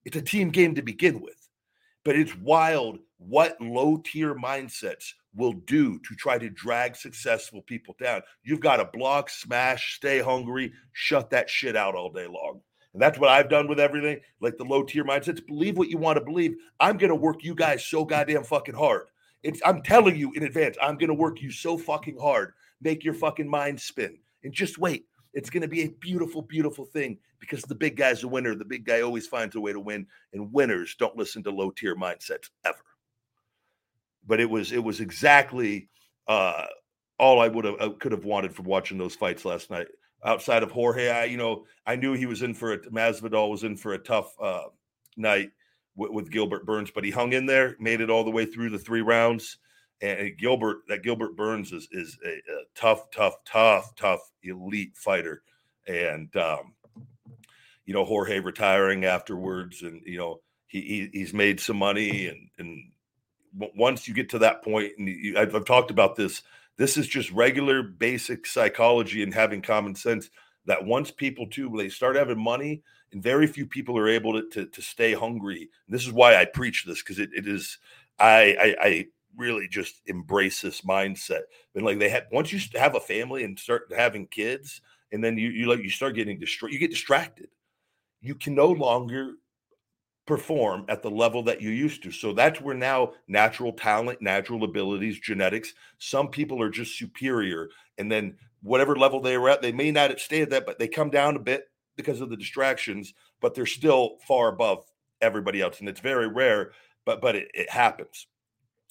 it's 0.05 0.17
a 0.17 0.21
team 0.21 0.49
game 0.49 0.75
to 0.75 0.81
begin 0.81 1.21
with, 1.21 1.49
but 2.03 2.15
it's 2.15 2.35
wild 2.37 2.99
what 3.17 3.59
low 3.61 3.97
tier 3.97 4.35
mindsets 4.35 5.13
will 5.33 5.53
do 5.53 5.97
to 5.99 6.15
try 6.15 6.37
to 6.37 6.49
drag 6.49 6.95
successful 6.95 7.61
people 7.61 7.95
down. 7.99 8.21
You've 8.43 8.59
got 8.59 8.77
to 8.77 8.89
block, 8.97 9.29
smash, 9.29 9.95
stay 9.95 10.19
hungry, 10.19 10.73
shut 10.91 11.29
that 11.29 11.49
shit 11.49 11.75
out 11.75 11.95
all 11.95 12.11
day 12.11 12.27
long. 12.27 12.59
And 12.91 13.01
that's 13.01 13.17
what 13.17 13.29
I've 13.29 13.49
done 13.49 13.67
with 13.67 13.79
everything, 13.79 14.19
like 14.41 14.57
the 14.57 14.65
low 14.65 14.83
tier 14.83 15.05
mindsets. 15.05 15.45
Believe 15.45 15.77
what 15.77 15.89
you 15.89 15.97
want 15.97 16.19
to 16.19 16.25
believe. 16.25 16.55
I'm 16.79 16.97
going 16.97 17.09
to 17.09 17.15
work 17.15 17.43
you 17.43 17.55
guys 17.55 17.85
so 17.85 18.05
goddamn 18.05 18.43
fucking 18.43 18.75
hard. 18.75 19.07
It's, 19.41 19.61
I'm 19.65 19.81
telling 19.81 20.15
you 20.15 20.31
in 20.33 20.43
advance, 20.43 20.77
I'm 20.81 20.97
going 20.97 21.07
to 21.07 21.15
work 21.15 21.41
you 21.41 21.49
so 21.49 21.77
fucking 21.77 22.17
hard. 22.17 22.53
Make 22.81 23.03
your 23.03 23.15
fucking 23.15 23.49
mind 23.49 23.79
spin. 23.79 24.17
And 24.43 24.53
just 24.53 24.77
wait. 24.77 25.05
It's 25.33 25.49
going 25.49 25.61
to 25.61 25.67
be 25.67 25.83
a 25.83 25.89
beautiful, 25.89 26.43
beautiful 26.43 26.85
thing 26.85 27.17
because 27.39 27.63
the 27.63 27.75
big 27.75 27.95
guy's 27.97 28.23
a 28.23 28.27
winner. 28.27 28.53
The 28.55 28.65
big 28.65 28.85
guy 28.85 29.01
always 29.01 29.25
finds 29.25 29.55
a 29.55 29.61
way 29.61 29.73
to 29.73 29.79
win, 29.79 30.05
and 30.31 30.53
winners 30.53 30.95
don't 30.95 31.17
listen 31.17 31.41
to 31.43 31.51
low 31.51 31.71
tier 31.71 31.95
mindsets 31.95 32.49
ever. 32.65 32.77
But 34.27 34.39
it 34.39 34.49
was 34.49 34.71
it 34.71 34.83
was 34.83 34.99
exactly 34.99 35.89
uh, 36.27 36.65
all 37.17 37.41
I 37.41 37.47
would 37.47 37.65
have 37.65 37.81
uh, 37.81 37.89
could 37.99 38.11
have 38.11 38.25
wanted 38.25 38.53
from 38.53 38.65
watching 38.65 38.97
those 38.97 39.15
fights 39.15 39.43
last 39.43 39.71
night. 39.71 39.87
outside 40.23 40.63
of 40.63 40.71
Jorge. 40.71 41.09
I, 41.09 41.25
you 41.25 41.37
know, 41.37 41.65
I 41.85 41.95
knew 41.95 42.13
he 42.13 42.25
was 42.25 42.41
in 42.41 42.53
for 42.53 42.73
a 42.73 42.79
Masvidal 42.89 43.49
was 43.49 43.63
in 43.63 43.75
for 43.77 43.93
a 43.93 43.99
tough 43.99 44.33
uh, 44.41 44.65
night 45.17 45.51
with, 45.95 46.31
Gilbert 46.31 46.65
Burns, 46.65 46.91
but 46.91 47.03
he 47.03 47.11
hung 47.11 47.33
in 47.33 47.45
there, 47.45 47.75
made 47.79 48.01
it 48.01 48.09
all 48.09 48.23
the 48.23 48.31
way 48.31 48.45
through 48.45 48.69
the 48.69 48.79
three 48.79 49.01
rounds. 49.01 49.57
And 50.01 50.37
Gilbert, 50.37 50.79
that 50.89 51.03
Gilbert 51.03 51.35
Burns 51.35 51.71
is 51.71 51.87
is 51.91 52.17
a, 52.25 52.29
a 52.29 52.63
tough, 52.75 53.09
tough, 53.11 53.35
tough, 53.45 53.95
tough 53.95 54.31
elite 54.43 54.95
fighter. 54.95 55.43
And 55.87 56.35
um, 56.35 56.73
you 57.85 57.93
know, 57.93 58.05
Jorge 58.05 58.39
retiring 58.39 59.05
afterwards, 59.05 59.81
and 59.81 60.01
you 60.05 60.17
know, 60.17 60.41
he, 60.67 60.81
he 60.81 61.09
he's 61.19 61.33
made 61.33 61.59
some 61.59 61.77
money, 61.77 62.27
and 62.27 62.49
and 62.57 62.91
once 63.75 64.07
you 64.07 64.13
get 64.13 64.29
to 64.29 64.39
that 64.39 64.63
point, 64.63 64.93
and 64.97 65.07
you, 65.07 65.37
I've, 65.37 65.55
I've 65.55 65.65
talked 65.65 65.91
about 65.91 66.15
this 66.15 66.41
this 66.77 66.97
is 66.97 67.07
just 67.07 67.31
regular 67.31 67.83
basic 67.83 68.45
psychology 68.45 69.23
and 69.23 69.33
having 69.33 69.61
common 69.61 69.95
sense 69.95 70.29
that 70.65 70.83
once 70.83 71.11
people 71.11 71.47
too 71.47 71.71
they 71.77 71.89
start 71.89 72.15
having 72.15 72.41
money 72.41 72.81
and 73.11 73.21
very 73.21 73.47
few 73.47 73.65
people 73.65 73.97
are 73.97 74.07
able 74.07 74.33
to 74.33 74.49
to, 74.49 74.65
to 74.65 74.81
stay 74.81 75.13
hungry 75.13 75.69
this 75.87 76.05
is 76.05 76.11
why 76.11 76.35
i 76.35 76.45
preach 76.45 76.85
this 76.85 77.01
because 77.01 77.19
it, 77.19 77.29
it 77.33 77.47
is 77.47 77.77
I, 78.19 78.55
I 78.59 78.75
i 78.87 79.05
really 79.37 79.67
just 79.67 80.01
embrace 80.05 80.61
this 80.61 80.81
mindset 80.81 81.41
and 81.75 81.85
like 81.85 81.99
they 81.99 82.09
have 82.09 82.25
once 82.31 82.51
you 82.51 82.59
mm-hmm. 82.59 82.77
have 82.77 82.95
a 82.95 82.99
family 82.99 83.43
and 83.43 83.57
start 83.57 83.91
having 83.95 84.27
kids 84.27 84.81
and 85.11 85.23
then 85.23 85.37
you 85.37 85.49
you 85.49 85.67
like 85.67 85.83
you 85.83 85.89
start 85.89 86.15
getting 86.15 86.39
distracted 86.39 86.73
you 86.73 86.79
get 86.79 86.91
distracted 86.91 87.47
you 88.21 88.35
can 88.35 88.55
no 88.55 88.71
mm-hmm. 88.71 88.81
longer 88.81 89.33
perform 90.25 90.85
at 90.87 91.01
the 91.01 91.11
level 91.11 91.43
that 91.43 91.61
you 91.61 91.69
used 91.69 92.01
to. 92.03 92.11
So 92.11 92.33
that's 92.33 92.61
where 92.61 92.75
now 92.75 93.13
natural 93.27 93.73
talent, 93.73 94.21
natural 94.21 94.63
abilities, 94.63 95.19
genetics, 95.19 95.73
some 95.97 96.29
people 96.29 96.61
are 96.61 96.69
just 96.69 96.97
superior. 96.97 97.69
And 97.97 98.11
then 98.11 98.37
whatever 98.61 98.95
level 98.95 99.19
they 99.19 99.37
were 99.37 99.49
at, 99.49 99.61
they 99.61 99.71
may 99.71 99.91
not 99.91 100.17
stay 100.19 100.41
at 100.41 100.49
that, 100.51 100.65
but 100.65 100.79
they 100.79 100.87
come 100.87 101.09
down 101.09 101.35
a 101.35 101.39
bit 101.39 101.65
because 101.97 102.21
of 102.21 102.29
the 102.29 102.37
distractions, 102.37 103.13
but 103.41 103.53
they're 103.53 103.65
still 103.65 104.17
far 104.25 104.47
above 104.47 104.85
everybody 105.21 105.61
else. 105.61 105.79
And 105.79 105.89
it's 105.89 105.99
very 105.99 106.27
rare, 106.27 106.71
but 107.05 107.21
but 107.21 107.35
it, 107.35 107.51
it 107.53 107.69
happens 107.69 108.27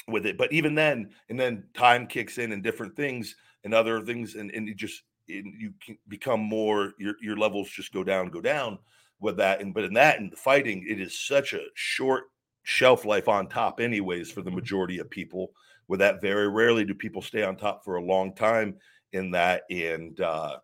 with 0.09 0.27
it. 0.27 0.37
But 0.39 0.53
even 0.53 0.75
then, 0.75 1.11
and 1.29 1.39
then 1.39 1.65
time 1.75 2.07
kicks 2.07 2.39
in 2.39 2.53
and 2.53 2.63
different 2.63 2.97
things 2.97 3.37
and 3.65 3.75
other 3.75 4.01
things, 4.01 4.35
and, 4.35 4.51
and 4.51 4.69
you 4.69 4.75
just 4.75 5.03
you 5.27 5.73
become 6.09 6.41
more 6.41 6.93
your 6.99 7.15
your 7.21 7.37
levels 7.37 7.71
just 7.71 7.93
go 7.93 8.05
down, 8.05 8.29
go 8.29 8.41
down 8.41 8.79
with 9.21 9.37
that. 9.37 9.61
And 9.61 9.73
but 9.73 9.85
in 9.85 9.95
that 9.95 10.21
and 10.21 10.37
fighting, 10.37 10.85
it 10.89 11.01
is 11.01 11.19
such 11.19 11.53
a 11.53 11.65
short 11.75 12.25
shelf 12.65 13.05
life 13.05 13.29
on 13.29 13.49
top, 13.49 13.81
anyways, 13.81 14.31
for 14.31 14.43
the 14.43 14.51
majority 14.51 14.99
of 14.99 15.11
people. 15.11 15.53
With 15.89 16.01
that, 16.01 16.21
very 16.21 16.49
rarely 16.49 16.85
do 16.85 16.95
people 16.95 17.23
stay 17.23 17.43
on 17.43 17.57
top 17.57 17.85
for 17.85 17.97
a 17.97 18.05
long 18.05 18.35
time 18.35 18.77
in 19.13 19.31
that. 19.33 19.63
And 19.71 20.21
uh, 20.21 20.59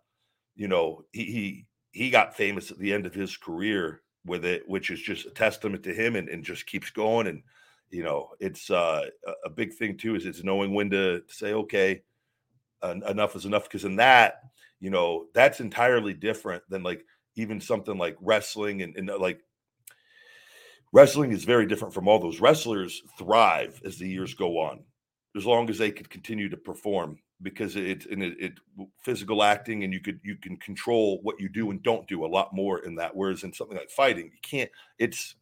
you 0.57 0.69
know, 0.69 1.05
he 1.13 1.25
he 1.25 1.67
he 1.93 2.11
got 2.11 2.37
famous 2.37 2.71
at 2.71 2.79
the 2.79 2.93
end 2.93 3.07
of 3.07 3.15
his 3.15 3.37
career 3.37 4.03
with 4.27 4.45
it, 4.45 4.69
which 4.69 4.91
is 4.91 5.01
just 5.01 5.27
a 5.27 5.31
testament 5.31 5.83
to 5.85 5.95
him 5.95 6.17
and, 6.17 6.29
and 6.29 6.45
just 6.45 6.67
keeps 6.67 6.91
going. 6.91 7.27
And 7.29 7.43
you 7.91 8.03
know, 8.03 8.31
it's 8.41 8.71
uh, 8.71 9.07
a 9.45 9.51
big 9.51 9.75
thing 9.75 9.97
too, 9.97 10.15
is 10.15 10.27
it's 10.27 10.45
knowing 10.45 10.75
when 10.75 10.91
to 10.91 11.23
say, 11.29 11.53
okay, 11.55 12.03
enough 12.83 13.37
is 13.37 13.47
enough. 13.47 13.65
Because 13.65 13.85
in 13.85 13.97
that, 13.97 14.43
you 14.81 14.91
know, 14.91 15.27
that's 15.35 15.61
entirely 15.61 16.15
different 16.15 16.63
than 16.69 16.83
like 16.83 17.05
even 17.37 17.61
something 17.61 17.97
like 17.97 18.17
wrestling 18.21 18.83
and, 18.83 18.97
and 18.97 19.11
uh, 19.11 19.19
like 19.19 19.41
wrestling 20.93 21.33
is 21.33 21.45
very 21.45 21.67
different 21.67 21.95
from 21.95 22.09
all 22.09 22.19
those 22.19 22.41
wrestlers 22.41 23.03
thrive 23.19 23.81
as 23.85 23.99
the 23.99 24.09
years 24.09 24.35
go 24.35 24.59
on 24.59 24.81
as 25.37 25.47
long 25.47 25.69
as 25.71 25.79
they 25.79 25.91
could 25.91 26.11
continue 26.11 26.49
to 26.49 26.57
perform 26.57 27.19
because 27.43 27.77
it's 27.77 28.07
in 28.07 28.23
it, 28.23 28.35
it, 28.41 28.53
physical 29.05 29.43
acting 29.43 29.85
and 29.85 29.93
you 29.93 30.01
could 30.01 30.19
you 30.25 30.37
can 30.37 30.57
control 30.57 31.21
what 31.23 31.39
you 31.39 31.49
do 31.49 31.71
and 31.71 31.83
don't 31.83 32.09
do 32.09 32.25
a 32.25 32.27
lot 32.27 32.53
more 32.53 32.81
in 32.81 32.95
that 32.95 33.15
whereas 33.15 33.45
in 33.45 33.53
something 33.53 33.77
like 33.77 33.91
fighting 33.91 34.25
you 34.25 34.41
can't 34.43 34.71
it's 34.99 35.37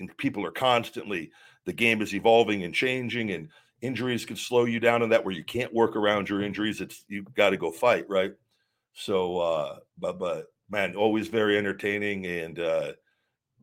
and 0.00 0.16
people 0.16 0.44
are 0.44 0.50
constantly 0.50 1.30
the 1.66 1.72
game 1.72 2.02
is 2.02 2.14
evolving 2.14 2.62
and 2.64 2.74
changing 2.74 3.30
and 3.30 3.48
injuries 3.82 4.26
can 4.26 4.36
slow 4.36 4.64
you 4.64 4.80
down 4.80 5.02
in 5.02 5.10
that 5.10 5.24
where 5.24 5.34
you 5.34 5.44
can't 5.44 5.72
work 5.72 5.96
around 5.96 6.28
your 6.28 6.42
injuries 6.42 6.80
it's 6.80 7.04
you've 7.08 7.32
got 7.34 7.50
to 7.50 7.56
go 7.56 7.70
fight 7.70 8.04
right 8.08 8.32
so 8.92 9.38
uh 9.38 9.76
but 9.98 10.18
but 10.18 10.46
man, 10.70 10.94
always 10.94 11.28
very 11.28 11.58
entertaining, 11.58 12.24
and 12.26 12.58
uh, 12.58 12.92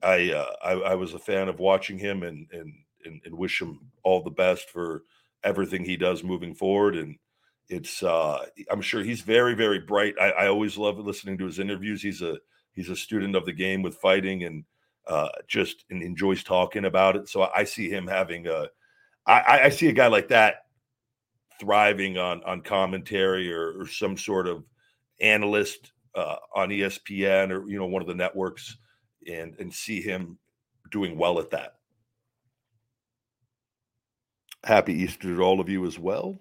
I, 0.03 0.31
uh, 0.31 0.51
I, 0.63 0.71
I 0.73 0.95
was 0.95 1.13
a 1.13 1.19
fan 1.19 1.47
of 1.47 1.59
watching 1.59 1.97
him, 1.97 2.23
and 2.23 2.47
and 2.51 2.73
and, 3.05 3.21
and 3.25 3.37
wish 3.37 3.61
him 3.61 3.79
all 4.03 4.21
the 4.21 4.29
best 4.29 4.69
for 4.69 5.03
everything 5.43 5.85
he 5.85 5.95
does 5.97 6.23
moving 6.23 6.53
forward. 6.53 6.95
And 6.95 7.15
it's 7.69 8.03
uh, 8.03 8.45
I'm 8.69 8.81
sure 8.81 9.03
he's 9.03 9.21
very 9.21 9.55
very 9.55 9.79
bright. 9.79 10.15
I, 10.19 10.31
I 10.31 10.47
always 10.47 10.77
love 10.77 10.99
listening 10.99 11.37
to 11.39 11.45
his 11.45 11.59
interviews. 11.59 12.01
He's 12.01 12.21
a 12.21 12.37
he's 12.73 12.89
a 12.89 12.95
student 12.95 13.35
of 13.35 13.45
the 13.45 13.53
game 13.53 13.81
with 13.81 13.95
fighting, 13.95 14.43
and 14.43 14.65
uh, 15.07 15.29
just 15.47 15.85
and 15.89 16.03
enjoys 16.03 16.43
talking 16.43 16.85
about 16.85 17.15
it. 17.15 17.29
So 17.29 17.49
I 17.55 17.63
see 17.63 17.89
him 17.89 18.07
having 18.07 18.47
a 18.47 18.67
I, 19.25 19.61
I 19.65 19.69
see 19.69 19.89
a 19.89 19.93
guy 19.93 20.07
like 20.07 20.29
that 20.29 20.65
thriving 21.59 22.17
on 22.17 22.43
on 22.43 22.61
commentary 22.61 23.51
or, 23.51 23.81
or 23.81 23.87
some 23.87 24.17
sort 24.17 24.47
of 24.47 24.63
analyst 25.19 25.91
uh, 26.15 26.35
on 26.55 26.69
ESPN 26.69 27.51
or 27.51 27.67
you 27.69 27.77
know 27.77 27.87
one 27.87 28.01
of 28.01 28.07
the 28.07 28.15
networks 28.15 28.77
and 29.27 29.55
and 29.59 29.73
see 29.73 30.01
him 30.01 30.37
doing 30.91 31.17
well 31.17 31.39
at 31.39 31.49
that. 31.51 31.75
Happy 34.63 34.93
Easter 34.93 35.35
to 35.35 35.41
all 35.41 35.59
of 35.59 35.69
you 35.69 35.85
as 35.85 35.99
well. 35.99 36.39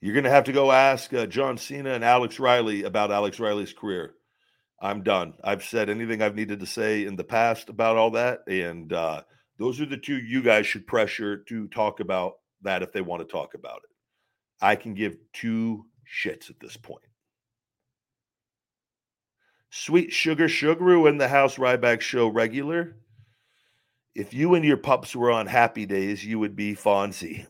You're 0.00 0.14
going 0.14 0.24
to 0.24 0.30
have 0.30 0.44
to 0.44 0.52
go 0.52 0.72
ask 0.72 1.12
uh, 1.12 1.26
John 1.26 1.56
Cena 1.56 1.90
and 1.90 2.04
Alex 2.04 2.38
Riley 2.38 2.84
about 2.84 3.10
Alex 3.10 3.40
Riley's 3.40 3.72
career. 3.72 4.14
I'm 4.80 5.02
done. 5.02 5.34
I've 5.42 5.64
said 5.64 5.88
anything 5.88 6.20
I've 6.20 6.34
needed 6.34 6.60
to 6.60 6.66
say 6.66 7.06
in 7.06 7.16
the 7.16 7.24
past 7.24 7.70
about 7.70 7.96
all 7.96 8.10
that. 8.10 8.40
And 8.46 8.92
uh, 8.92 9.22
those 9.58 9.80
are 9.80 9.86
the 9.86 9.96
two 9.96 10.18
you 10.18 10.42
guys 10.42 10.66
should 10.66 10.86
pressure 10.86 11.38
to 11.44 11.66
talk 11.68 12.00
about 12.00 12.34
that 12.62 12.82
if 12.82 12.92
they 12.92 13.00
want 13.00 13.26
to 13.26 13.32
talk 13.32 13.54
about 13.54 13.78
it. 13.78 13.90
I 14.60 14.76
can 14.76 14.94
give 14.94 15.16
two 15.32 15.86
shits 16.06 16.50
at 16.50 16.60
this 16.60 16.76
point. 16.76 17.02
Sweet 19.70 20.12
Sugar 20.12 20.48
Sugaru 20.48 21.08
in 21.08 21.18
the 21.18 21.28
House 21.28 21.56
Ryback 21.56 22.00
Show 22.00 22.28
regular. 22.28 22.96
If 24.14 24.32
you 24.32 24.54
and 24.54 24.64
your 24.64 24.78
pups 24.78 25.14
were 25.14 25.30
on 25.30 25.46
happy 25.46 25.84
days, 25.84 26.24
you 26.24 26.38
would 26.38 26.56
be 26.56 26.74
Fonzie. 26.74 27.46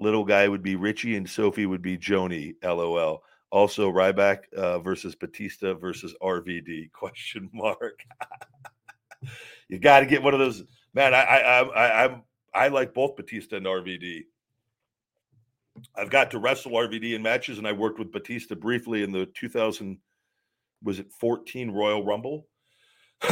Little 0.00 0.24
guy 0.24 0.48
would 0.48 0.62
be 0.62 0.76
Richie, 0.76 1.16
and 1.16 1.28
Sophie 1.28 1.66
would 1.66 1.82
be 1.82 1.98
Joanie. 1.98 2.54
LOL. 2.64 3.22
Also, 3.50 3.92
Ryback 3.92 4.52
uh, 4.54 4.78
versus 4.78 5.14
Batista 5.14 5.74
versus 5.74 6.14
RVD? 6.22 6.90
Question 6.92 7.50
mark. 7.52 8.02
you 9.68 9.78
got 9.78 10.00
to 10.00 10.06
get 10.06 10.22
one 10.22 10.32
of 10.32 10.40
those. 10.40 10.64
Man, 10.94 11.12
I 11.12 11.22
I 11.22 11.60
I 11.60 12.04
I 12.04 12.22
I 12.54 12.68
like 12.68 12.94
both 12.94 13.16
Batista 13.16 13.56
and 13.56 13.66
RVD. 13.66 14.24
I've 15.94 16.10
got 16.10 16.30
to 16.30 16.38
wrestle 16.38 16.72
RVD 16.72 17.14
in 17.14 17.22
matches, 17.22 17.58
and 17.58 17.66
I 17.66 17.72
worked 17.72 17.98
with 17.98 18.10
Batista 18.10 18.54
briefly 18.54 19.02
in 19.02 19.12
the 19.12 19.26
2000 19.26 19.98
was 20.82 20.98
it 20.98 21.12
14 21.12 21.70
Royal 21.70 22.02
Rumble, 22.02 22.46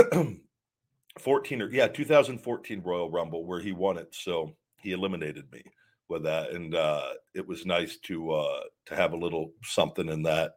14 1.19 1.63
or 1.63 1.71
yeah 1.71 1.89
2014 1.89 2.83
Royal 2.85 3.11
Rumble 3.11 3.47
where 3.47 3.61
he 3.61 3.73
won 3.73 3.97
it. 3.97 4.09
So 4.15 4.55
he 4.77 4.93
eliminated 4.93 5.51
me 5.51 5.63
with 6.09 6.25
that, 6.25 6.50
and 6.50 6.75
uh, 6.75 7.11
it 7.35 7.47
was 7.47 7.67
nice 7.67 7.97
to 7.99 8.31
uh, 8.33 8.61
to 8.87 8.97
have 8.97 9.12
a 9.12 9.19
little 9.19 9.53
something 9.62 10.09
in 10.09 10.23
that. 10.25 10.53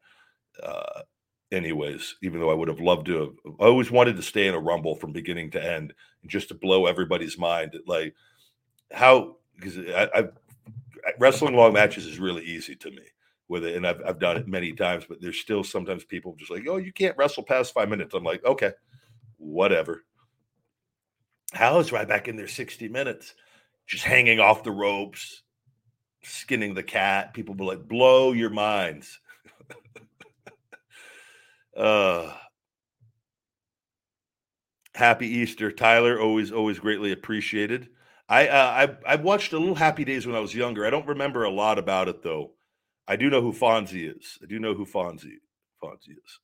Uh, 0.61 1.01
anyways, 1.51 2.15
even 2.21 2.39
though 2.39 2.51
I 2.51 2.55
would 2.55 2.67
have 2.67 2.79
loved 2.79 3.07
to, 3.07 3.19
have, 3.19 3.55
I 3.59 3.65
always 3.65 3.91
wanted 3.91 4.15
to 4.17 4.21
stay 4.21 4.47
in 4.47 4.55
a 4.55 4.59
Rumble 4.59 4.95
from 4.95 5.11
beginning 5.11 5.51
to 5.51 5.63
end, 5.63 5.93
just 6.27 6.49
to 6.49 6.53
blow 6.53 6.85
everybody's 6.85 7.37
mind. 7.37 7.77
Like 7.85 8.15
how 8.91 9.37
because 9.55 9.77
I, 9.77 10.09
I've 10.13 10.31
wrestling 11.19 11.55
long 11.55 11.73
matches 11.73 12.05
is 12.05 12.19
really 12.19 12.43
easy 12.43 12.75
to 12.75 12.91
me 12.91 13.03
with 13.47 13.65
it, 13.65 13.75
and 13.75 13.85
I've 13.85 14.01
I've 14.05 14.19
done 14.19 14.37
it 14.37 14.47
many 14.47 14.73
times. 14.73 15.05
But 15.07 15.21
there's 15.21 15.39
still 15.39 15.63
sometimes 15.63 16.03
people 16.03 16.35
just 16.37 16.51
like, 16.51 16.65
oh, 16.67 16.77
you 16.77 16.93
can't 16.93 17.17
wrestle 17.17 17.43
past 17.43 17.73
five 17.73 17.89
minutes. 17.89 18.13
I'm 18.13 18.23
like, 18.23 18.43
okay, 18.45 18.71
whatever. 19.37 20.03
Hal 21.53 21.79
is 21.79 21.91
right 21.91 22.07
back 22.07 22.29
in 22.29 22.37
there 22.37 22.47
60 22.47 22.87
minutes, 22.87 23.35
just 23.87 24.03
hanging 24.03 24.39
off 24.39 24.63
the 24.63 24.71
ropes, 24.71 25.43
skinning 26.23 26.73
the 26.73 26.83
cat. 26.83 27.33
People 27.33 27.55
be 27.55 27.63
like, 27.63 27.87
blow 27.87 28.31
your 28.31 28.49
minds. 28.49 29.19
uh 31.77 32.33
happy 34.93 35.27
Easter, 35.27 35.71
Tyler. 35.71 36.19
Always, 36.19 36.51
always 36.51 36.79
greatly 36.79 37.11
appreciated. 37.11 37.89
I 38.29 38.47
uh, 38.47 38.95
I 39.05 39.13
I 39.13 39.15
watched 39.17 39.51
a 39.51 39.59
little 39.59 39.75
Happy 39.75 40.05
Days 40.05 40.25
when 40.25 40.35
I 40.35 40.39
was 40.39 40.55
younger. 40.55 40.85
I 40.85 40.89
don't 40.89 41.07
remember 41.07 41.43
a 41.43 41.49
lot 41.49 41.77
about 41.77 42.07
it 42.07 42.23
though. 42.23 42.51
I 43.07 43.17
do 43.17 43.29
know 43.29 43.41
who 43.41 43.51
Fonzie 43.51 44.15
is. 44.15 44.37
I 44.41 44.45
do 44.45 44.57
know 44.57 44.73
who 44.73 44.85
Fonzie 44.85 45.39
Fonzie 45.83 46.11
is. 46.11 46.39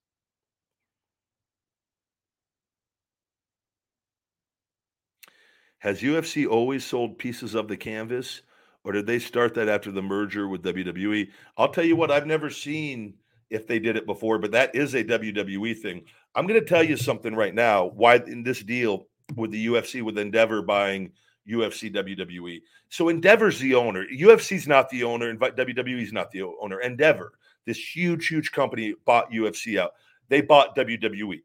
Has 5.88 6.02
UFC 6.02 6.46
always 6.46 6.84
sold 6.84 7.18
pieces 7.18 7.56
of 7.56 7.70
the 7.70 7.78
canvas, 7.78 8.42
or 8.84 8.92
did 8.92 9.08
they 9.08 9.20
start 9.20 9.54
that 9.54 9.70
after 9.70 9.90
the 9.90 10.02
merger 10.02 10.50
with 10.50 10.62
WWE? 10.62 11.30
I'll 11.58 11.72
tell 11.72 11.86
you 11.86 11.96
what, 11.96 12.12
I've 12.12 12.28
never 12.28 12.50
seen 12.50 13.14
if 13.50 13.68
they 13.68 13.80
did 13.80 13.96
it 13.96 14.06
before, 14.06 14.38
but 14.38 14.52
that 14.52 14.76
is 14.76 14.96
a 14.96 15.04
WWE 15.06 15.80
thing. 15.80 16.04
I'm 16.36 16.46
going 16.46 16.60
to 16.60 16.66
tell 16.68 16.84
you 16.84 16.98
something 16.98 17.34
right 17.34 17.56
now 17.56 17.86
why 17.86 18.16
in 18.16 18.44
this 18.44 18.64
deal 18.64 19.08
with 19.38 19.52
the 19.52 19.66
UFC 19.66 20.02
with 20.02 20.18
Endeavor 20.18 20.62
buying 20.62 21.14
UFC 21.50 21.90
WWE. 21.90 22.60
So 22.90 23.08
Endeavor's 23.08 23.58
the 23.58 23.74
owner. 23.74 24.06
UFC's 24.14 24.68
not 24.68 24.90
the 24.90 25.06
owner, 25.06 25.30
and 25.30 25.40
WWE's 25.40 26.12
not 26.12 26.32
the 26.32 26.44
owner. 26.62 26.82
Endeavor, 26.82 27.32
this 27.66 27.80
huge, 27.80 28.28
huge 28.28 28.52
company, 28.52 28.94
bought 29.06 29.32
UFC 29.32 29.80
out. 29.80 29.92
They 30.28 30.42
bought 30.42 30.76
WWE 30.76 31.40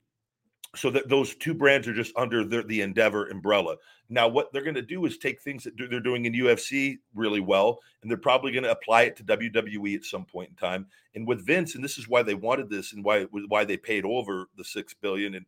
so 0.74 0.90
that 0.90 1.08
those 1.08 1.34
two 1.36 1.54
brands 1.54 1.86
are 1.86 1.94
just 1.94 2.12
under 2.16 2.44
the, 2.44 2.62
the 2.62 2.80
endeavor 2.80 3.28
umbrella 3.28 3.76
now 4.12 4.28
what 4.28 4.52
they're 4.52 4.62
going 4.62 4.74
to 4.74 4.82
do 4.82 5.04
is 5.06 5.18
take 5.18 5.40
things 5.40 5.64
that 5.64 5.72
they're 5.76 6.00
doing 6.00 6.24
in 6.24 6.32
ufc 6.34 6.98
really 7.14 7.40
well 7.40 7.78
and 8.02 8.10
they're 8.10 8.18
probably 8.18 8.52
going 8.52 8.64
to 8.64 8.70
apply 8.70 9.02
it 9.02 9.16
to 9.16 9.24
wwe 9.24 9.94
at 9.94 10.04
some 10.04 10.24
point 10.24 10.50
in 10.50 10.56
time 10.56 10.86
and 11.14 11.26
with 11.26 11.44
vince 11.44 11.74
and 11.74 11.82
this 11.82 11.98
is 11.98 12.08
why 12.08 12.22
they 12.22 12.34
wanted 12.34 12.70
this 12.70 12.92
and 12.92 13.04
why 13.04 13.24
why 13.48 13.64
they 13.64 13.76
paid 13.76 14.04
over 14.04 14.46
the 14.56 14.64
six 14.64 14.94
billion 14.94 15.34
and 15.34 15.46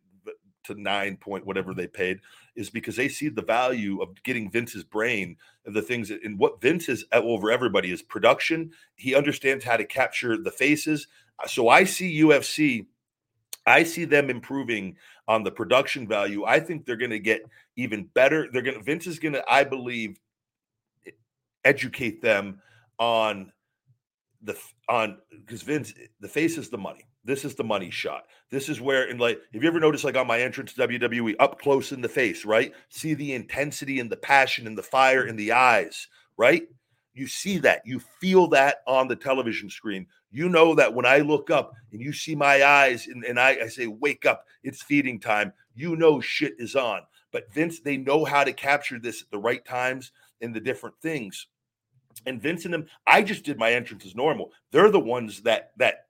to 0.64 0.80
nine 0.80 1.16
point 1.16 1.46
whatever 1.46 1.72
they 1.74 1.86
paid 1.86 2.20
is 2.56 2.70
because 2.70 2.96
they 2.96 3.08
see 3.08 3.28
the 3.28 3.42
value 3.42 4.02
of 4.02 4.10
getting 4.22 4.50
Vince's 4.50 4.84
brain 4.84 5.36
and 5.64 5.74
the 5.74 5.82
things 5.82 6.08
that, 6.08 6.22
and 6.24 6.38
what 6.38 6.60
Vince 6.60 6.88
is 6.88 7.04
uh, 7.12 7.20
over 7.22 7.50
everybody 7.50 7.92
is 7.92 8.02
production. 8.02 8.70
He 8.96 9.14
understands 9.14 9.64
how 9.64 9.76
to 9.76 9.84
capture 9.84 10.36
the 10.36 10.50
faces. 10.50 11.06
So 11.46 11.68
I 11.68 11.84
see 11.84 12.20
UFC 12.20 12.86
I 13.66 13.82
see 13.84 14.04
them 14.04 14.30
improving 14.30 14.96
on 15.26 15.42
the 15.42 15.50
production 15.50 16.06
value. 16.06 16.44
I 16.44 16.60
think 16.60 16.84
they're 16.84 16.96
going 16.96 17.10
to 17.10 17.18
get 17.18 17.42
even 17.76 18.04
better. 18.14 18.48
They're 18.52 18.62
going 18.62 18.76
to 18.76 18.82
Vince 18.82 19.06
is 19.06 19.18
going 19.18 19.34
to, 19.34 19.44
I 19.48 19.64
believe, 19.64 20.18
educate 21.64 22.20
them 22.22 22.60
on 22.98 23.52
the 24.42 24.56
on 24.88 25.18
because 25.30 25.62
Vince 25.62 25.94
eh, 26.00 26.06
the 26.20 26.28
face 26.28 26.58
is 26.58 26.68
the 26.68 26.78
money. 26.78 27.06
This 27.24 27.44
is 27.44 27.54
the 27.54 27.64
money 27.64 27.90
shot. 27.90 28.24
This 28.50 28.68
is 28.68 28.80
where 28.80 29.08
and 29.08 29.18
like 29.18 29.40
if 29.52 29.62
you 29.62 29.68
ever 29.68 29.80
notice 29.80 30.04
like 30.04 30.16
on 30.16 30.26
my 30.26 30.40
entrance 30.40 30.74
to 30.74 30.86
WWE 30.86 31.34
up 31.40 31.58
close 31.60 31.92
in 31.92 32.02
the 32.02 32.08
face, 32.08 32.44
right? 32.44 32.72
See 32.90 33.14
the 33.14 33.32
intensity 33.32 33.98
and 34.00 34.10
the 34.10 34.16
passion 34.16 34.66
and 34.66 34.76
the 34.76 34.82
fire 34.82 35.24
mm. 35.24 35.30
in 35.30 35.36
the 35.36 35.52
eyes, 35.52 36.06
right? 36.36 36.68
You 37.14 37.28
see 37.28 37.58
that. 37.58 37.82
You 37.86 38.00
feel 38.00 38.48
that 38.48 38.78
on 38.86 39.08
the 39.08 39.16
television 39.16 39.70
screen. 39.70 40.06
You 40.30 40.48
know 40.48 40.74
that 40.74 40.92
when 40.92 41.06
I 41.06 41.18
look 41.18 41.48
up 41.48 41.72
and 41.92 42.00
you 42.00 42.12
see 42.12 42.34
my 42.34 42.64
eyes 42.64 43.06
and, 43.06 43.24
and 43.24 43.38
I, 43.38 43.50
I 43.62 43.68
say, 43.68 43.86
wake 43.86 44.26
up, 44.26 44.44
it's 44.64 44.82
feeding 44.82 45.20
time, 45.20 45.52
you 45.74 45.96
know 45.96 46.20
shit 46.20 46.54
is 46.58 46.74
on. 46.74 47.02
But 47.30 47.52
Vince, 47.52 47.80
they 47.80 47.96
know 47.96 48.24
how 48.24 48.44
to 48.44 48.52
capture 48.52 48.98
this 48.98 49.22
at 49.22 49.30
the 49.30 49.38
right 49.38 49.64
times 49.64 50.12
and 50.40 50.54
the 50.54 50.60
different 50.60 50.96
things. 51.00 51.46
And 52.26 52.42
Vince 52.42 52.64
and 52.64 52.74
them, 52.74 52.86
I 53.06 53.22
just 53.22 53.44
did 53.44 53.58
my 53.58 53.72
entrance 53.72 54.04
as 54.04 54.14
normal. 54.14 54.52
They're 54.70 54.90
the 54.90 55.00
ones 55.00 55.42
that 55.42 55.72
that 55.78 56.06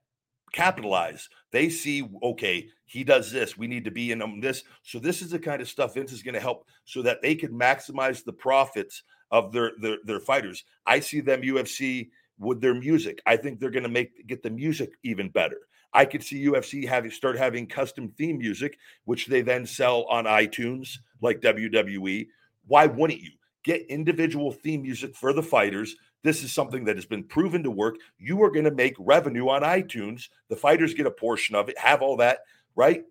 capitalize. 0.53 1.29
They 1.51 1.69
see, 1.69 2.07
okay, 2.23 2.67
he 2.85 3.03
does 3.03 3.31
this. 3.31 3.57
We 3.57 3.67
need 3.67 3.85
to 3.85 3.91
be 3.91 4.11
in 4.11 4.39
this. 4.39 4.63
So 4.83 4.99
this 4.99 5.21
is 5.21 5.31
the 5.31 5.39
kind 5.39 5.61
of 5.61 5.67
stuff 5.67 5.95
Vince 5.95 6.11
is 6.11 6.23
going 6.23 6.35
to 6.35 6.39
help 6.39 6.67
so 6.85 7.01
that 7.01 7.21
they 7.21 7.35
can 7.35 7.51
maximize 7.51 8.23
the 8.23 8.33
profits 8.33 9.03
of 9.35 9.51
their 9.51 9.73
their, 9.81 9.97
their 10.05 10.19
fighters. 10.21 10.63
I 10.85 11.01
see 11.01 11.19
them 11.19 11.41
UFC 11.41 12.09
with 12.39 12.61
their 12.61 12.73
music. 12.73 13.21
I 13.25 13.35
think 13.35 13.59
they're 13.59 13.69
going 13.69 13.83
to 13.83 13.89
make 13.89 14.25
get 14.27 14.41
the 14.41 14.49
music 14.49 14.91
even 15.03 15.29
better. 15.29 15.57
I 15.93 16.05
could 16.05 16.23
see 16.23 16.45
UFC 16.45 16.87
having 16.87 17.11
start 17.11 17.37
having 17.37 17.67
custom 17.67 18.09
theme 18.17 18.37
music, 18.37 18.77
which 19.03 19.27
they 19.27 19.41
then 19.41 19.65
sell 19.65 20.03
on 20.05 20.23
iTunes 20.23 20.97
like 21.21 21.41
WWE. 21.41 22.27
Why 22.67 22.85
wouldn't 22.85 23.21
you 23.21 23.31
get 23.63 23.85
individual 23.87 24.51
theme 24.53 24.83
music 24.83 25.15
for 25.15 25.33
the 25.33 25.43
fighters? 25.43 25.95
This 26.23 26.43
is 26.43 26.51
something 26.51 26.85
that 26.85 26.95
has 26.95 27.05
been 27.05 27.23
proven 27.23 27.61
to 27.63 27.71
work. 27.71 27.95
You 28.17 28.41
are 28.43 28.51
going 28.51 28.65
to 28.65 28.71
make 28.71 28.95
revenue 28.97 29.49
on 29.49 29.61
iTunes. 29.61 30.29
The 30.49 30.55
fighters 30.55 30.93
get 30.93 31.05
a 31.05 31.11
portion 31.11 31.55
of 31.55 31.69
it, 31.69 31.77
have 31.77 32.01
all 32.01 32.17
that, 32.17 32.39
right? 32.75 33.03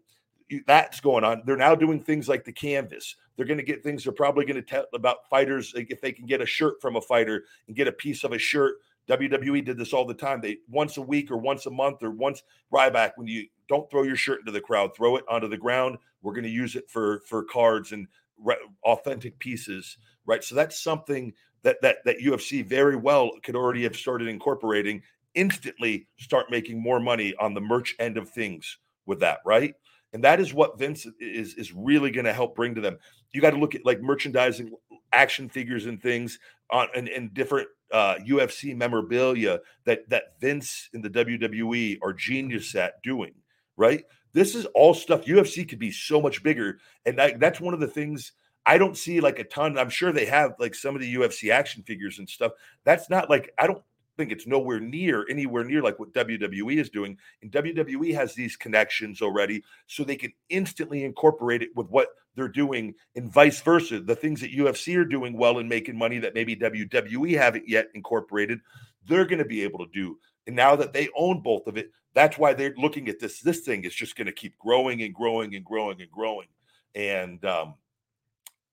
That's 0.67 1.01
going 1.01 1.25
on. 1.25 1.43
They're 1.47 1.57
now 1.57 1.75
doing 1.75 2.01
things 2.01 2.29
like 2.29 2.45
the 2.45 2.53
canvas. 2.53 3.17
They're 3.37 3.47
going 3.47 3.59
to 3.59 3.65
get 3.65 3.83
things. 3.83 4.05
They're 4.05 4.13
probably 4.13 4.45
going 4.45 4.57
to 4.57 4.63
tell 4.63 4.85
about 4.95 5.29
fighters 5.29 5.73
if 5.75 6.01
they 6.01 6.13
can 6.13 6.27
get 6.27 6.41
a 6.41 6.47
shirt 6.47 6.81
from 6.81 6.97
a 6.97 7.01
fighter 7.01 7.45
and 7.67 7.77
get 7.77 7.89
a 7.89 7.93
piece 7.93 8.25
of 8.25 8.33
a 8.33 8.39
shirt 8.39 8.77
WWE 9.09 9.65
did 9.65 9.77
this 9.77 9.93
all 9.93 10.07
the 10.07 10.15
time. 10.15 10.41
They 10.41 10.59
once 10.69 10.97
a 10.97 11.03
week 11.03 11.31
or 11.31 11.37
once 11.37 11.67
a 11.67 11.71
month 11.71 12.03
or 12.03 12.11
once 12.11 12.43
Ryback 12.73 13.13
when 13.17 13.27
you 13.27 13.47
don't 13.69 13.91
throw 13.91 14.03
your 14.03 14.17
shirt 14.17 14.41
into 14.41 14.53
the 14.53 14.61
crowd, 14.61 14.95
throw 14.97 15.17
it 15.17 15.25
onto 15.29 15.49
the 15.49 15.57
ground. 15.57 15.99
We're 16.23 16.33
going 16.33 16.45
to 16.45 16.51
use 16.51 16.77
it 16.77 16.89
for 16.89 17.23
for 17.27 17.45
cards 17.45 17.93
and 17.93 18.07
re- 18.39 18.57
authentic 18.85 19.39
pieces, 19.39 19.99
right? 20.27 20.43
So 20.43 20.55
that's 20.55 20.83
something 20.83 21.33
that 21.63 21.77
that 21.83 21.99
that 22.05 22.21
UFC 22.21 22.67
very 22.67 22.97
well 22.97 23.31
could 23.43 23.57
already 23.57 23.83
have 23.83 23.97
started 23.97 24.29
incorporating. 24.29 25.03
Instantly, 25.35 26.07
start 26.19 26.51
making 26.51 26.81
more 26.81 27.01
money 27.01 27.35
on 27.41 27.55
the 27.55 27.61
merch 27.61 27.95
end 27.99 28.17
of 28.17 28.31
things 28.31 28.79
with 29.05 29.21
that, 29.21 29.41
right? 29.45 29.75
And 30.15 30.23
that 30.23 30.41
is 30.41 30.55
what 30.55 30.79
Vince 30.79 31.07
is 31.19 31.55
is 31.55 31.73
really 31.73 32.13
going 32.13 32.25
to 32.25 32.33
help 32.33 32.55
bring 32.55 32.75
to 32.77 32.81
them. 32.81 32.99
You 33.33 33.41
got 33.41 33.51
to 33.51 33.59
look 33.59 33.75
at 33.75 33.85
like 33.85 34.01
merchandising, 34.01 34.73
action 35.13 35.49
figures, 35.49 35.87
and 35.87 36.01
things 36.01 36.39
on 36.71 36.87
and, 36.95 37.09
and 37.09 37.35
different 37.35 37.69
uh, 37.93 38.15
UFC 38.27 38.77
memorabilia 38.77 39.59
that 39.85 40.09
that 40.09 40.41
Vince 40.41 40.89
in 40.95 41.03
the 41.03 41.11
WWE 41.11 41.99
are 42.01 42.13
genius 42.13 42.75
at 42.77 43.03
doing. 43.03 43.35
Right, 43.77 44.05
this 44.33 44.55
is 44.55 44.67
all 44.67 44.95
stuff 44.95 45.25
UFC 45.25 45.69
could 45.69 45.81
be 45.81 45.91
so 45.91 46.23
much 46.23 46.45
bigger, 46.45 46.79
and 47.05 47.19
that, 47.19 47.41
that's 47.41 47.61
one 47.61 47.75
of 47.75 47.81
the 47.81 47.89
things 47.89 48.33
I 48.65 48.79
don't 48.79 48.97
see 48.97 49.21
like 49.21 49.41
a 49.41 49.45
ton. 49.45 49.77
I'm 49.77 49.91
sure 49.91 50.13
they 50.13 50.27
have 50.27 50.55
like 50.61 50.77
some 50.77 50.95
of 50.95 51.01
the 51.01 51.13
UFC 51.13 51.51
action 51.51 51.83
figures 51.83 52.21
and 52.21 52.29
stuff. 52.29 52.53
That's 52.85 53.11
not 53.11 53.29
like 53.29 53.53
I 53.59 53.67
don't 53.67 53.83
think 54.17 54.33
it's 54.33 54.47
nowhere 54.47 54.81
near 54.81 55.27
anywhere 55.29 55.65
near 55.65 55.83
like 55.83 55.99
what 55.99 56.13
WWE 56.15 56.79
is 56.81 56.91
doing. 56.91 57.17
And 57.43 57.51
WWE 57.51 58.15
has 58.15 58.35
these 58.35 58.57
connections 58.57 59.23
already, 59.23 59.63
so 59.87 60.05
they 60.05 60.17
can 60.17 60.33
instantly 60.49 61.05
incorporate 61.05 61.63
it 61.63 61.71
with 61.75 61.89
what 61.89 62.09
they're 62.35 62.49
doing, 62.49 62.95
and 63.15 63.33
vice 63.33 63.61
versa. 63.61 64.01
The 64.01 64.17
things 64.17 64.41
that 64.41 64.53
UFC 64.53 64.97
are 64.97 65.05
doing 65.05 65.37
well 65.37 65.59
and 65.59 65.69
making 65.69 65.97
money 65.97 66.19
that 66.19 66.35
maybe 66.35 66.57
WWE 66.57 67.37
haven't 67.37 67.69
yet 67.69 67.89
incorporated, 67.95 68.61
they're 69.07 69.27
going 69.27 69.39
to 69.39 69.45
be 69.45 69.63
able 69.63 69.81
to 69.81 69.93
do. 69.93 70.19
And 70.47 70.57
now 70.57 70.77
that 70.77 70.93
they 70.93 71.09
own 71.17 71.41
both 71.41 71.67
of 71.67 71.77
it, 71.77 71.91
that's 72.13 72.39
why 72.39 72.53
they're 72.53 72.75
looking 72.77 73.09
at 73.09 73.19
this. 73.19 73.41
This 73.41 73.61
thing 73.61 73.85
is 73.85 73.95
just 73.95 74.17
going 74.17 74.27
to 74.27 74.33
keep 74.33 74.59
growing 74.59 75.03
and 75.03 75.15
growing 75.15 75.55
and 75.55 75.65
growing 75.65 76.01
and 76.01 76.11
growing. 76.11 76.49
And 76.95 77.45
um, 77.45 77.75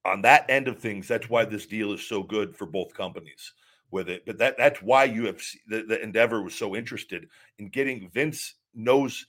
on 0.04 0.22
that 0.22 0.46
end 0.48 0.68
of 0.68 0.78
things, 0.78 1.08
that's 1.08 1.30
why 1.30 1.44
this 1.44 1.66
deal 1.66 1.92
is 1.92 2.06
so 2.06 2.22
good 2.22 2.56
for 2.56 2.66
both 2.66 2.94
companies 2.94 3.52
with 3.92 4.08
it. 4.08 4.24
But 4.26 4.38
that 4.38 4.56
that's 4.58 4.82
why 4.82 5.08
UFC 5.08 5.56
the, 5.68 5.82
the 5.82 6.02
Endeavor 6.02 6.42
was 6.42 6.54
so 6.54 6.74
interested 6.74 7.28
in 7.58 7.68
getting 7.68 8.10
Vince 8.10 8.54
knows 8.74 9.26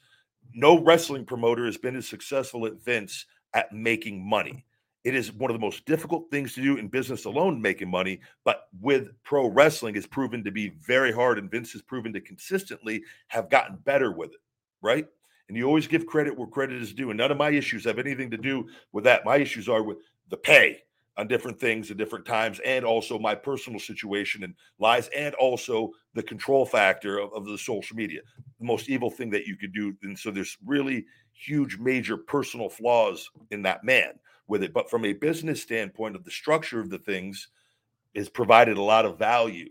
no 0.53 0.79
wrestling 0.81 1.25
promoter 1.25 1.65
has 1.65 1.77
been 1.77 1.95
as 1.95 2.07
successful 2.07 2.65
at 2.65 2.83
Vince 2.83 3.25
at 3.53 3.71
making 3.71 4.27
money. 4.27 4.65
It 5.03 5.15
is 5.15 5.33
one 5.33 5.51
of 5.51 5.55
the 5.55 5.65
most 5.65 5.85
difficult 5.85 6.31
things 6.31 6.53
to 6.53 6.61
do 6.61 6.77
in 6.77 6.87
business 6.87 7.25
alone, 7.25 7.61
making 7.61 7.89
money. 7.89 8.21
But 8.45 8.67
with 8.79 9.09
pro 9.23 9.47
wrestling, 9.47 9.95
is 9.95 10.07
proven 10.07 10.43
to 10.45 10.51
be 10.51 10.69
very 10.69 11.11
hard, 11.11 11.37
and 11.37 11.51
Vince 11.51 11.73
has 11.73 11.81
proven 11.81 12.13
to 12.13 12.21
consistently 12.21 13.03
have 13.27 13.49
gotten 13.49 13.77
better 13.83 14.11
with 14.13 14.31
it. 14.31 14.39
Right? 14.81 15.05
And 15.49 15.57
you 15.57 15.65
always 15.65 15.87
give 15.87 16.05
credit 16.05 16.37
where 16.37 16.47
credit 16.47 16.81
is 16.81 16.93
due. 16.93 17.11
And 17.11 17.17
none 17.17 17.31
of 17.31 17.37
my 17.37 17.49
issues 17.49 17.83
have 17.83 17.99
anything 17.99 18.31
to 18.31 18.37
do 18.37 18.69
with 18.93 19.03
that. 19.03 19.25
My 19.25 19.37
issues 19.37 19.67
are 19.67 19.83
with 19.83 19.97
the 20.29 20.37
pay 20.37 20.83
on 21.17 21.27
different 21.27 21.59
things 21.59 21.91
at 21.91 21.97
different 21.97 22.25
times, 22.25 22.59
and 22.65 22.83
also 22.83 23.19
my 23.19 23.35
personal 23.35 23.79
situation 23.79 24.43
and 24.43 24.55
lies, 24.79 25.09
and 25.15 25.35
also 25.35 25.91
the 26.13 26.23
control 26.23 26.65
factor 26.65 27.19
of, 27.19 27.31
of 27.33 27.45
the 27.45 27.57
social 27.57 27.95
media, 27.95 28.21
the 28.59 28.65
most 28.65 28.89
evil 28.89 29.11
thing 29.11 29.29
that 29.29 29.45
you 29.45 29.55
could 29.55 29.73
do. 29.73 29.95
And 30.03 30.17
so 30.17 30.31
there's 30.31 30.57
really 30.65 31.05
huge, 31.33 31.77
major 31.77 32.17
personal 32.17 32.69
flaws 32.69 33.29
in 33.51 33.61
that 33.63 33.83
man 33.83 34.13
with 34.47 34.63
it. 34.63 34.73
But 34.73 34.89
from 34.89 35.05
a 35.05 35.13
business 35.13 35.61
standpoint 35.61 36.15
of 36.15 36.23
the 36.23 36.31
structure 36.31 36.79
of 36.79 36.89
the 36.89 36.99
things, 36.99 37.47
is 38.13 38.29
provided 38.29 38.77
a 38.77 38.81
lot 38.81 39.05
of 39.05 39.17
value, 39.17 39.69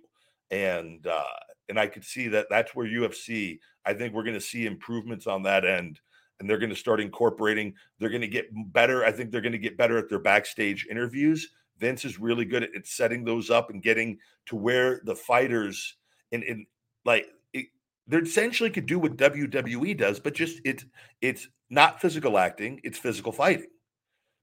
and 0.50 1.07
uh, 1.07 1.24
and 1.68 1.78
I 1.78 1.87
could 1.87 2.05
see 2.05 2.28
that 2.28 2.46
that's 2.50 2.74
where 2.74 2.87
UFC. 2.87 3.59
I 3.85 3.94
think 3.94 4.14
we're 4.14 4.24
going 4.24 4.35
to 4.35 4.40
see 4.40 4.66
improvements 4.66 5.26
on 5.26 5.42
that 5.44 5.64
end 5.64 6.00
and 6.42 6.50
they're 6.50 6.59
going 6.59 6.70
to 6.70 6.76
start 6.76 7.00
incorporating. 7.00 7.72
They're 7.98 8.11
going 8.11 8.20
to 8.20 8.28
get 8.28 8.48
better. 8.72 9.05
I 9.05 9.12
think 9.12 9.31
they're 9.31 9.40
going 9.40 9.52
to 9.52 9.59
get 9.59 9.78
better 9.78 9.96
at 9.96 10.09
their 10.09 10.18
backstage 10.18 10.88
interviews. 10.90 11.48
Vince 11.78 12.05
is 12.05 12.18
really 12.18 12.44
good 12.44 12.64
at, 12.64 12.74
at 12.74 12.87
setting 12.87 13.24
those 13.24 13.48
up 13.48 13.70
and 13.70 13.81
getting 13.81 14.18
to 14.46 14.57
where 14.57 15.00
the 15.05 15.14
fighters 15.14 15.96
and, 16.33 16.66
like 17.05 17.26
they 17.52 18.16
essentially 18.18 18.70
could 18.70 18.87
do 18.87 18.98
what 18.98 19.16
WWE 19.16 19.96
does, 19.96 20.18
but 20.18 20.35
just 20.35 20.61
it's 20.64 20.85
it's 21.20 21.48
not 21.70 22.00
physical 22.00 22.37
acting, 22.37 22.81
it's 22.83 22.98
physical 22.98 23.33
fighting, 23.33 23.68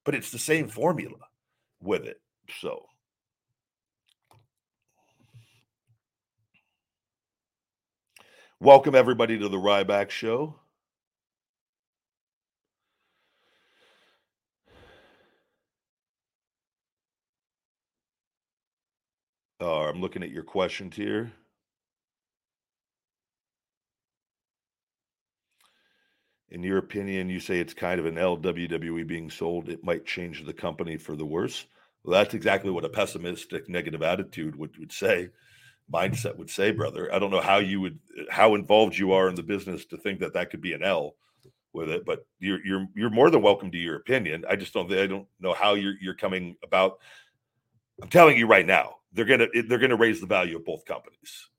but 0.06 0.16
it's 0.16 0.32
the 0.32 0.40
same 0.40 0.70
formula 0.70 1.18
with 1.82 2.06
it. 2.06 2.22
So. 2.62 2.86
Welcome 8.62 8.96
everybody 8.96 9.40
to 9.40 9.48
the 9.48 9.58
Ryback 9.58 10.10
Show. 10.10 10.56
Uh, 19.62 19.90
I'm 19.90 20.00
looking 20.00 20.24
at 20.24 20.32
your 20.32 20.44
questions 20.44 20.96
here. 20.96 21.34
In 26.52 26.64
your 26.64 26.78
opinion, 26.78 27.30
you 27.30 27.40
say 27.40 27.60
it's 27.60 27.74
kind 27.74 28.00
of 28.00 28.06
an 28.06 28.16
LWWE 28.16 29.06
being 29.06 29.30
sold. 29.30 29.70
It 29.70 29.84
might 29.84 30.06
change 30.06 30.44
the 30.46 30.54
company 30.54 30.98
for 30.98 31.16
the 31.16 31.26
worse. 31.26 31.66
Well, 32.04 32.18
that's 32.18 32.34
exactly 32.34 32.72
what 32.72 32.86
a 32.86 32.90
pessimistic, 32.90 33.70
negative 33.70 34.02
attitude 34.02 34.56
would, 34.56 34.76
would 34.78 34.92
say, 34.92 35.30
mindset 35.94 36.38
would 36.38 36.50
say, 36.50 36.72
brother. 36.72 37.14
I 37.14 37.20
don't 37.20 37.30
know 37.32 37.42
how 37.42 37.58
you 37.58 37.82
would, 37.82 38.00
how 38.30 38.56
involved 38.56 38.98
you 38.98 39.12
are 39.12 39.28
in 39.30 39.36
the 39.36 39.44
business 39.44 39.86
to 39.88 39.98
think 39.98 40.20
that 40.22 40.34
that 40.34 40.50
could 40.50 40.62
be 40.62 40.74
an 40.74 40.84
L 40.84 41.16
with 41.74 41.90
it, 41.90 42.04
but 42.06 42.26
you're 42.40 42.66
you're 42.66 42.88
you're 42.96 43.10
more 43.12 43.30
than 43.30 43.44
welcome 43.44 43.70
to 43.72 43.78
your 43.78 43.98
opinion. 43.98 44.44
I 44.50 44.56
just 44.56 44.74
don't 44.74 44.92
I 44.92 45.06
don't 45.06 45.28
know 45.40 45.54
how 45.54 45.76
you're 45.76 45.96
you're 46.02 46.16
coming 46.16 46.56
about. 46.64 46.98
I'm 48.02 48.10
telling 48.10 48.38
you 48.38 48.48
right 48.48 48.66
now, 48.66 48.96
they're 49.14 49.26
gonna 49.26 49.48
they're 49.68 49.80
gonna 49.80 49.96
raise 49.96 50.20
the 50.22 50.28
value 50.28 50.58
of 50.58 50.66
both 50.66 50.86
companies. 50.86 51.50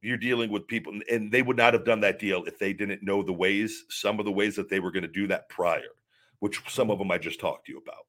You're 0.00 0.16
dealing 0.16 0.50
with 0.50 0.66
people, 0.66 0.92
and 1.10 1.30
they 1.30 1.42
would 1.42 1.56
not 1.56 1.74
have 1.74 1.84
done 1.84 2.00
that 2.00 2.18
deal 2.18 2.44
if 2.44 2.58
they 2.58 2.72
didn't 2.72 3.02
know 3.02 3.22
the 3.22 3.32
ways, 3.32 3.84
some 3.88 4.20
of 4.20 4.24
the 4.24 4.32
ways 4.32 4.54
that 4.56 4.68
they 4.68 4.78
were 4.78 4.92
going 4.92 5.02
to 5.02 5.08
do 5.08 5.26
that 5.26 5.48
prior, 5.48 5.90
which 6.38 6.62
some 6.68 6.90
of 6.90 6.98
them 6.98 7.10
I 7.10 7.18
just 7.18 7.40
talked 7.40 7.66
to 7.66 7.72
you 7.72 7.78
about. 7.78 8.06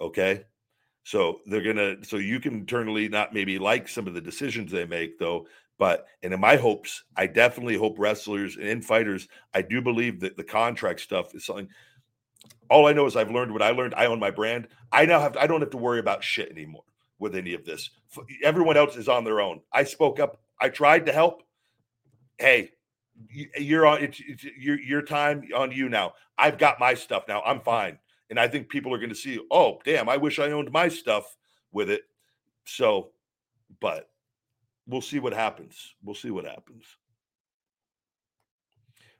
Okay. 0.00 0.44
So 1.04 1.40
they're 1.46 1.62
gonna 1.62 2.04
so 2.04 2.16
you 2.16 2.40
can 2.40 2.54
internally 2.54 3.08
not 3.08 3.32
maybe 3.32 3.58
like 3.58 3.88
some 3.88 4.06
of 4.06 4.14
the 4.14 4.20
decisions 4.20 4.72
they 4.72 4.86
make 4.86 5.18
though, 5.18 5.46
but 5.78 6.06
and 6.22 6.34
in 6.34 6.40
my 6.40 6.56
hopes, 6.56 7.04
I 7.16 7.26
definitely 7.26 7.76
hope 7.76 7.98
wrestlers 7.98 8.56
and 8.56 8.84
fighters, 8.84 9.28
I 9.54 9.62
do 9.62 9.80
believe 9.80 10.20
that 10.20 10.36
the 10.36 10.44
contract 10.44 11.00
stuff 11.00 11.34
is 11.34 11.46
something. 11.46 11.68
All 12.68 12.86
I 12.88 12.92
know 12.92 13.06
is 13.06 13.14
I've 13.14 13.30
learned 13.30 13.52
what 13.52 13.62
I 13.62 13.70
learned. 13.70 13.94
I 13.94 14.06
own 14.06 14.18
my 14.18 14.32
brand. 14.32 14.66
I 14.90 15.06
now 15.06 15.20
have 15.20 15.32
to, 15.32 15.40
I 15.40 15.46
don't 15.46 15.60
have 15.60 15.70
to 15.70 15.76
worry 15.76 16.00
about 16.00 16.24
shit 16.24 16.50
anymore 16.50 16.82
with 17.18 17.34
any 17.34 17.54
of 17.54 17.64
this. 17.64 17.90
Everyone 18.42 18.76
else 18.76 18.96
is 18.96 19.08
on 19.08 19.24
their 19.24 19.40
own. 19.40 19.60
I 19.72 19.84
spoke 19.84 20.20
up. 20.20 20.40
I 20.60 20.68
tried 20.68 21.06
to 21.06 21.12
help. 21.12 21.42
Hey, 22.38 22.72
you're 23.58 23.86
on 23.86 24.02
it's, 24.02 24.20
it's 24.26 24.44
your 24.44 24.78
your 24.78 25.02
time 25.02 25.48
on 25.54 25.72
you 25.72 25.88
now. 25.88 26.12
I've 26.38 26.58
got 26.58 26.78
my 26.78 26.94
stuff 26.94 27.24
now. 27.28 27.42
I'm 27.42 27.60
fine. 27.60 27.98
And 28.28 28.40
I 28.40 28.48
think 28.48 28.68
people 28.68 28.92
are 28.92 28.98
going 28.98 29.10
to 29.10 29.14
see, 29.14 29.40
oh, 29.52 29.78
damn, 29.84 30.08
I 30.08 30.16
wish 30.16 30.38
I 30.38 30.50
owned 30.50 30.72
my 30.72 30.88
stuff 30.88 31.36
with 31.72 31.88
it. 31.90 32.02
So, 32.64 33.12
but 33.80 34.10
we'll 34.86 35.00
see 35.00 35.20
what 35.20 35.32
happens. 35.32 35.94
We'll 36.02 36.16
see 36.16 36.30
what 36.30 36.44
happens. 36.44 36.84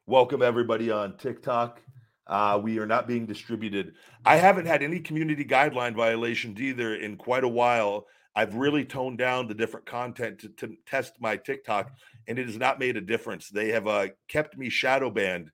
Welcome 0.07 0.43
everybody 0.43 0.91
on 0.91 1.17
TikTok. 1.17 1.81
Uh, 2.27 2.61
we 2.63 2.79
are 2.79 2.87
not 2.87 3.07
being 3.07 3.25
distributed. 3.27 3.95
I 4.25 4.37
haven't 4.37 4.67
had 4.67 4.83
any 4.83 5.01
community 5.01 5.45
guideline 5.45 5.95
violations 5.95 6.61
either 6.61 6.97
in 6.97 7.17
quite 7.17 7.45
a 7.45 7.49
while. 7.49 8.07
I've 8.35 8.55
really 8.55 8.85
toned 8.85 9.19
down 9.19 9.49
the 9.49 9.55
different 9.55 9.87
content 9.87 10.41
to, 10.41 10.49
to 10.51 10.77
test 10.87 11.15
my 11.21 11.37
TikTok, 11.37 11.93
and 12.27 12.39
it 12.39 12.47
has 12.47 12.59
not 12.59 12.79
made 12.79 12.97
a 12.97 13.01
difference. 13.01 13.49
They 13.49 13.69
have 13.71 13.87
uh, 13.87 14.09
kept 14.29 14.59
me 14.59 14.69
shadow 14.69 15.09
banned 15.09 15.51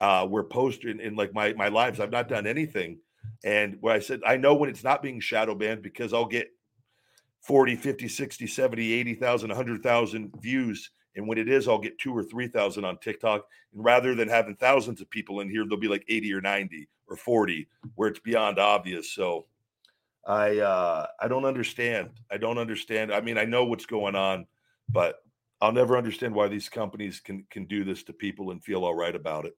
uh, 0.00 0.26
in, 0.82 1.00
in 1.00 1.14
like 1.14 1.32
my 1.32 1.52
my 1.52 1.68
lives. 1.68 2.00
I've 2.00 2.10
not 2.10 2.28
done 2.28 2.46
anything, 2.46 2.98
and 3.44 3.76
where 3.80 3.94
I 3.94 4.00
said 4.00 4.20
I 4.26 4.36
know 4.36 4.54
when 4.54 4.70
it's 4.70 4.84
not 4.84 5.02
being 5.02 5.20
shadow 5.20 5.54
banned 5.54 5.82
because 5.82 6.12
I'll 6.12 6.26
get 6.26 6.48
40, 7.42 7.76
50, 7.76 8.08
60, 8.08 8.46
70, 8.46 8.92
80,000, 8.92 9.48
100,000 9.50 10.32
views. 10.40 10.90
And 11.16 11.28
when 11.28 11.38
it 11.38 11.48
is, 11.48 11.68
I'll 11.68 11.78
get 11.78 11.98
two 11.98 12.16
or 12.16 12.22
3,000 12.22 12.84
on 12.84 12.98
TikTok. 12.98 13.46
And 13.72 13.84
rather 13.84 14.14
than 14.14 14.28
having 14.28 14.56
thousands 14.56 15.00
of 15.00 15.10
people 15.10 15.40
in 15.40 15.48
here, 15.48 15.64
there'll 15.64 15.76
be 15.76 15.88
like 15.88 16.04
80 16.08 16.32
or 16.32 16.40
90 16.40 16.88
or 17.06 17.16
40 17.16 17.68
where 17.94 18.08
it's 18.08 18.18
beyond 18.18 18.58
obvious. 18.58 19.12
So 19.12 19.46
I, 20.26 20.58
uh, 20.58 21.06
I 21.20 21.28
don't 21.28 21.44
understand. 21.44 22.10
I 22.30 22.36
don't 22.36 22.58
understand. 22.58 23.12
I 23.12 23.20
mean, 23.20 23.38
I 23.38 23.44
know 23.44 23.64
what's 23.64 23.86
going 23.86 24.14
on, 24.14 24.46
but 24.88 25.22
I'll 25.60 25.72
never 25.72 25.96
understand 25.96 26.34
why 26.34 26.48
these 26.48 26.68
companies 26.68 27.20
can, 27.20 27.46
can 27.50 27.66
do 27.66 27.84
this 27.84 28.02
to 28.04 28.12
people 28.12 28.50
and 28.50 28.62
feel 28.62 28.84
all 28.84 28.94
right 28.94 29.14
about 29.14 29.46
it. 29.46 29.56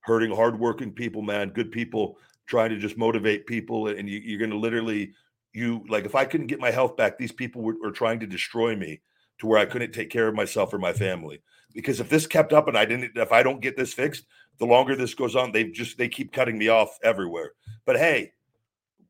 Hurting 0.00 0.34
hardworking 0.34 0.92
people, 0.92 1.22
man, 1.22 1.50
good 1.50 1.72
people 1.72 2.18
trying 2.46 2.70
to 2.70 2.78
just 2.78 2.98
motivate 2.98 3.46
people. 3.46 3.88
And 3.88 4.08
you, 4.08 4.18
you're 4.18 4.38
going 4.38 4.50
to 4.50 4.58
literally 4.58 5.12
you 5.52 5.84
like 5.88 6.04
if 6.04 6.14
I 6.14 6.24
couldn't 6.24 6.46
get 6.46 6.60
my 6.60 6.70
health 6.70 6.96
back, 6.96 7.18
these 7.18 7.32
people 7.32 7.62
were, 7.62 7.76
were, 7.80 7.90
trying 7.90 8.20
to 8.20 8.26
destroy 8.26 8.76
me 8.76 9.00
to 9.40 9.46
where 9.46 9.58
I 9.58 9.66
couldn't 9.66 9.92
take 9.92 10.10
care 10.10 10.28
of 10.28 10.34
myself 10.34 10.72
or 10.72 10.78
my 10.78 10.92
family. 10.92 11.42
Because 11.74 12.00
if 12.00 12.08
this 12.08 12.26
kept 12.26 12.52
up 12.52 12.68
and 12.68 12.76
I 12.76 12.84
didn't, 12.84 13.12
if 13.16 13.32
I 13.32 13.42
don't 13.42 13.60
get 13.60 13.76
this 13.76 13.92
fixed, 13.92 14.24
the 14.58 14.66
longer 14.66 14.96
this 14.96 15.14
goes 15.14 15.36
on, 15.36 15.52
they 15.52 15.64
just 15.64 15.98
they 15.98 16.08
keep 16.08 16.32
cutting 16.32 16.58
me 16.58 16.68
off 16.68 16.98
everywhere. 17.02 17.52
But 17.84 17.96
hey, 17.96 18.32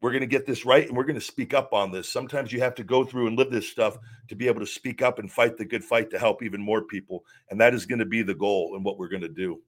we're 0.01 0.13
going 0.13 0.21
to 0.21 0.27
get 0.27 0.47
this 0.47 0.65
right 0.65 0.87
and 0.87 0.97
we're 0.97 1.05
going 1.05 1.19
to 1.19 1.21
speak 1.21 1.53
up 1.53 1.73
on 1.73 1.93
this. 1.93 2.09
Sometimes 2.09 2.53
you 2.53 2.61
have 2.61 2.75
to 2.77 2.85
go 2.85 3.05
through 3.05 3.27
and 3.27 3.37
live 3.37 3.51
this 3.51 3.69
stuff 3.69 3.99
to 4.29 4.35
be 4.35 4.47
able 4.47 4.61
to 4.61 4.67
speak 4.67 5.03
up 5.03 5.19
and 5.19 5.31
fight 5.31 5.57
the 5.57 5.65
good 5.65 5.85
fight 5.85 6.11
to 6.11 6.19
help 6.19 6.43
even 6.43 6.61
more 6.61 6.83
people. 6.83 7.25
And 7.51 7.61
that 7.61 7.75
is 7.75 7.87
going 7.87 7.99
to 7.99 8.07
be 8.07 8.23
the 8.23 8.35
goal 8.35 8.77
and 8.77 8.85
what 8.85 8.99
we're 8.99 9.09
going 9.09 9.23
to 9.23 9.29
do. 9.29 9.61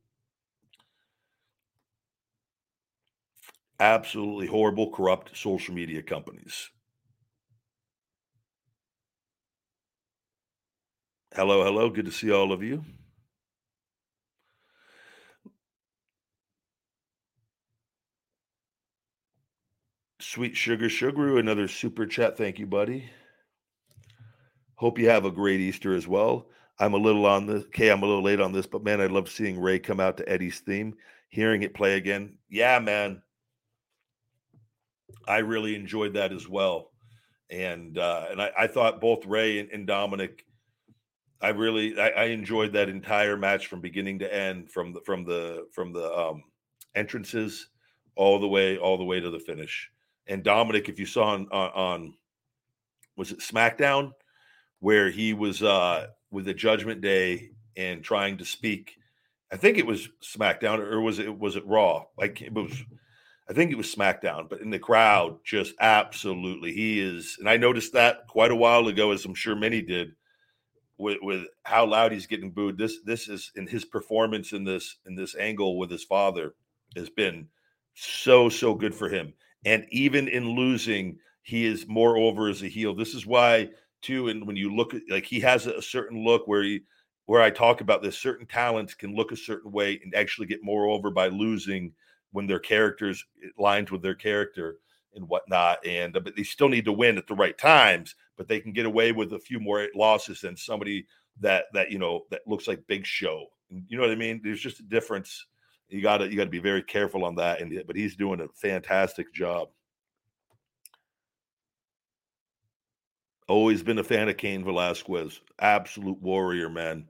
absolutely 3.83 4.47
horrible, 4.47 4.91
corrupt 4.91 5.37
social 5.37 5.75
media 5.75 6.01
companies. 6.03 6.71
Hello, 11.35 11.65
hello. 11.65 11.89
Good 11.89 12.05
to 12.05 12.13
see 12.13 12.31
all 12.31 12.53
of 12.53 12.63
you. 12.63 12.85
Sweet 20.21 20.55
Sugar 20.55 20.91
Sugar, 20.91 21.39
another 21.39 21.69
super 21.69 22.05
chat. 22.05 22.37
Thank 22.37 22.59
you, 22.59 22.67
buddy. 22.67 23.09
Hope 24.75 24.99
you 24.99 25.09
have 25.09 25.25
a 25.25 25.31
great 25.31 25.61
Easter 25.61 25.95
as 25.95 26.07
well. 26.07 26.49
I'm 26.79 26.93
a 26.93 26.99
little 26.99 27.25
on 27.25 27.47
this. 27.47 27.65
Okay, 27.65 27.89
I'm 27.91 28.03
a 28.03 28.07
little 28.07 28.23
late 28.23 28.41
on 28.41 28.53
this, 28.53 28.67
but 28.67 28.85
man, 28.85 29.01
I 29.01 29.07
love 29.07 29.31
seeing 29.31 29.59
Rey 29.59 29.79
come 29.79 30.01
out 30.01 30.19
to 30.19 30.29
Eddie's 30.29 30.61
theme, 30.61 30.95
hearing 31.31 31.63
it 31.63 31.73
play 31.73 31.97
again. 31.97 32.37
Yeah, 32.51 32.79
man. 32.79 33.23
I 35.27 35.39
really 35.39 35.75
enjoyed 35.77 36.13
that 36.15 36.33
as 36.33 36.47
well. 36.47 36.91
And 37.49 37.97
uh, 37.97 38.27
and 38.31 38.43
I, 38.43 38.51
I 38.59 38.67
thought 38.67 39.01
both 39.01 39.25
Rey 39.25 39.61
and, 39.61 39.71
and 39.71 39.89
Dominik, 39.89 40.41
I 41.43 41.49
really 41.49 41.99
I, 41.99 42.09
I, 42.11 42.25
enjoyed 42.27 42.73
that 42.73 42.89
entire 42.89 43.37
match 43.37 43.67
from 43.67 43.81
beginning 43.81 44.21
to 44.21 44.33
end, 44.33 44.71
from 44.71 44.93
the 44.93 45.01
from 45.01 45.25
the 45.25 45.67
from 45.73 45.93
the 45.93 46.11
um, 46.17 46.45
entrances 46.95 47.69
all 48.15 48.39
the 48.39 48.49
way 48.49 48.79
all 48.79 48.97
the 48.97 49.05
way 49.05 49.21
to 49.21 49.31
the 49.31 49.41
finish. 49.41 49.91
And 50.29 50.45
Dominik, 50.45 50.89
if 50.89 51.01
you 51.01 51.07
saw 51.07 51.35
on, 51.35 51.49
on, 51.51 51.71
on 51.71 52.15
was 53.17 53.33
it 53.33 53.41
SmackDown, 53.41 54.13
where 54.79 55.11
he 55.11 55.33
was 55.33 55.63
uh, 55.63 56.07
with 56.31 56.45
the 56.45 56.55
Judgment 56.55 57.01
Day 57.01 57.51
and 57.77 58.03
trying 58.03 58.39
to 58.39 58.45
speak. 58.45 58.97
I 59.53 59.57
think 59.57 59.79
it 59.79 59.87
was 59.87 60.09
SmackDown, 60.23 60.79
or 60.79 61.01
was 61.01 61.19
it 61.19 61.39
was 61.39 61.57
it 61.57 61.67
Raw? 61.67 62.05
Like 62.17 62.41
it 62.41 62.55
was 62.55 62.73
I 63.49 63.53
think 63.53 63.71
it 63.71 63.77
was 63.77 63.95
SmackDown, 63.95 64.49
but 64.49 64.61
in 64.61 64.71
the 64.71 64.79
crowd, 64.79 65.39
just 65.45 65.75
absolutely, 65.81 66.73
he 66.73 67.01
is. 67.01 67.37
And 67.39 67.49
I 67.49 67.57
noticed 67.57 67.93
that 67.93 68.29
quite 68.29 68.51
a 68.51 68.57
while 68.57 68.87
ago, 68.89 69.11
as 69.11 69.25
I'm 69.25 69.35
sure 69.35 69.57
many 69.57 69.83
did, 69.83 70.13
with, 71.03 71.19
with 71.21 71.45
how 71.65 71.85
loud 71.85 72.13
he's 72.13 72.27
getting 72.27 72.51
booed. 72.51 72.79
This 72.79 73.01
this 73.05 73.29
is 73.29 73.53
in 73.57 73.67
his 73.67 73.85
performance 73.85 74.53
in 74.53 74.65
this 74.65 74.97
in 75.07 75.15
this 75.15 75.35
angle 75.35 75.79
with 75.79 75.91
his 75.91 76.05
father 76.05 76.55
has 76.97 77.11
been 77.11 77.49
so 77.95 78.49
so 78.49 78.75
good 78.75 78.95
for 78.95 79.09
him. 79.09 79.35
And 79.65 79.87
even 79.91 80.29
in 80.29 80.57
losing, 80.57 81.19
he 81.43 81.67
is 81.67 81.87
more 81.87 82.17
over 82.17 82.49
as 82.49 82.63
a 82.63 82.69
heel. 82.69 82.95
This 82.95 83.15
is 83.15 83.27
why 83.27 83.71
too. 84.01 84.29
And 84.29 84.47
when 84.47 84.57
you 84.57 84.75
look 84.75 84.95
at 84.95 85.03
like 85.11 85.25
he 85.25 85.41
has 85.41 85.67
a 85.67 85.83
certain 85.83 86.25
look 86.25 86.47
where 86.47 86.63
he 86.63 86.81
where 87.27 87.43
I 87.43 87.51
talk 87.51 87.81
about 87.81 88.03
this, 88.03 88.19
certain 88.19 88.47
talents 88.47 88.95
can 88.95 89.15
look 89.15 89.33
a 89.33 89.37
certain 89.37 89.71
way 89.73 90.01
and 90.03 90.15
actually 90.15 90.47
get 90.47 90.65
more 90.65 90.87
over 90.87 91.11
by 91.11 91.29
losing 91.29 91.93
when 92.33 92.47
their 92.47 92.59
characters 92.59 93.25
lines 93.59 93.91
with 93.91 94.03
their 94.03 94.15
character 94.15 94.79
and 95.15 95.29
whatnot. 95.29 95.87
And 95.87 96.17
uh, 96.17 96.21
but 96.21 96.37
they 96.37 96.43
still 96.43 96.69
need 96.69 96.85
to 96.87 96.93
win 96.93 97.19
at 97.19 97.27
the 97.27 97.35
right 97.35 97.57
times, 97.57 98.15
but 98.37 98.49
they 98.49 98.61
can 98.61 98.73
get 98.73 98.87
away 98.87 99.13
with 99.13 99.33
a 99.33 99.39
few 99.39 99.61
more 99.61 99.89
losses 99.95 100.41
than 100.41 100.57
somebody 100.57 101.07
that 101.41 101.67
that 101.73 101.91
you 101.91 101.99
know 101.99 102.23
that 102.31 102.47
looks 102.47 102.69
like 102.69 102.87
Big 102.87 103.07
Show. 103.07 103.47
You 103.89 103.97
know 103.97 104.03
what 104.03 104.13
I 104.13 104.17
mean? 104.17 104.41
There's 104.43 104.61
just 104.61 104.81
a 104.81 104.85
difference. 104.85 105.47
You 105.89 106.03
gotta 106.03 106.29
you 106.29 106.37
gotta 106.37 106.51
be 106.51 106.59
very 106.59 106.83
careful 106.83 107.25
on 107.25 107.37
that. 107.37 107.61
And 107.61 107.83
but 107.87 107.97
he's 107.97 108.17
doing 108.17 108.41
a 108.41 108.49
fantastic 108.49 109.33
job. 109.33 109.69
Always 113.49 113.83
been 113.83 113.99
a 113.99 114.05
fan 114.05 114.29
of 114.29 114.37
Cain 114.37 114.65
Velasquez, 114.65 115.41
absolute 115.59 116.21
warrior, 116.23 116.71
man, 116.71 117.09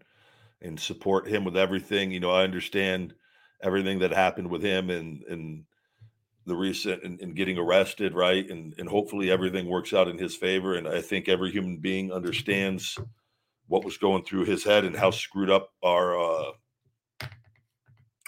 and 0.60 0.78
support 0.78 1.28
him 1.28 1.44
with 1.44 1.56
everything. 1.56 2.10
You 2.10 2.20
know, 2.20 2.30
I 2.30 2.42
understand 2.42 3.14
everything 3.62 4.00
that 4.00 4.12
happened 4.12 4.48
with 4.48 4.62
him 4.62 4.90
and 4.90 5.22
and 5.24 5.64
the 6.46 6.56
recent 6.56 7.02
and, 7.04 7.20
and, 7.20 7.36
getting 7.36 7.56
arrested, 7.56 8.14
right? 8.14 8.48
And 8.50 8.74
and 8.78 8.88
hopefully 8.88 9.30
everything 9.30 9.68
works 9.68 9.92
out 9.92 10.08
in 10.08 10.18
his 10.18 10.34
favor. 10.34 10.74
And 10.74 10.88
I 10.88 11.00
think 11.00 11.28
every 11.28 11.50
human 11.50 11.76
being 11.76 12.12
understands 12.12 12.98
what 13.68 13.84
was 13.84 13.96
going 13.96 14.24
through 14.24 14.44
his 14.44 14.64
head 14.64 14.84
and 14.84 14.96
how 14.96 15.10
screwed 15.10 15.50
up 15.50 15.70
our 15.82 16.18
uh, 16.18 16.52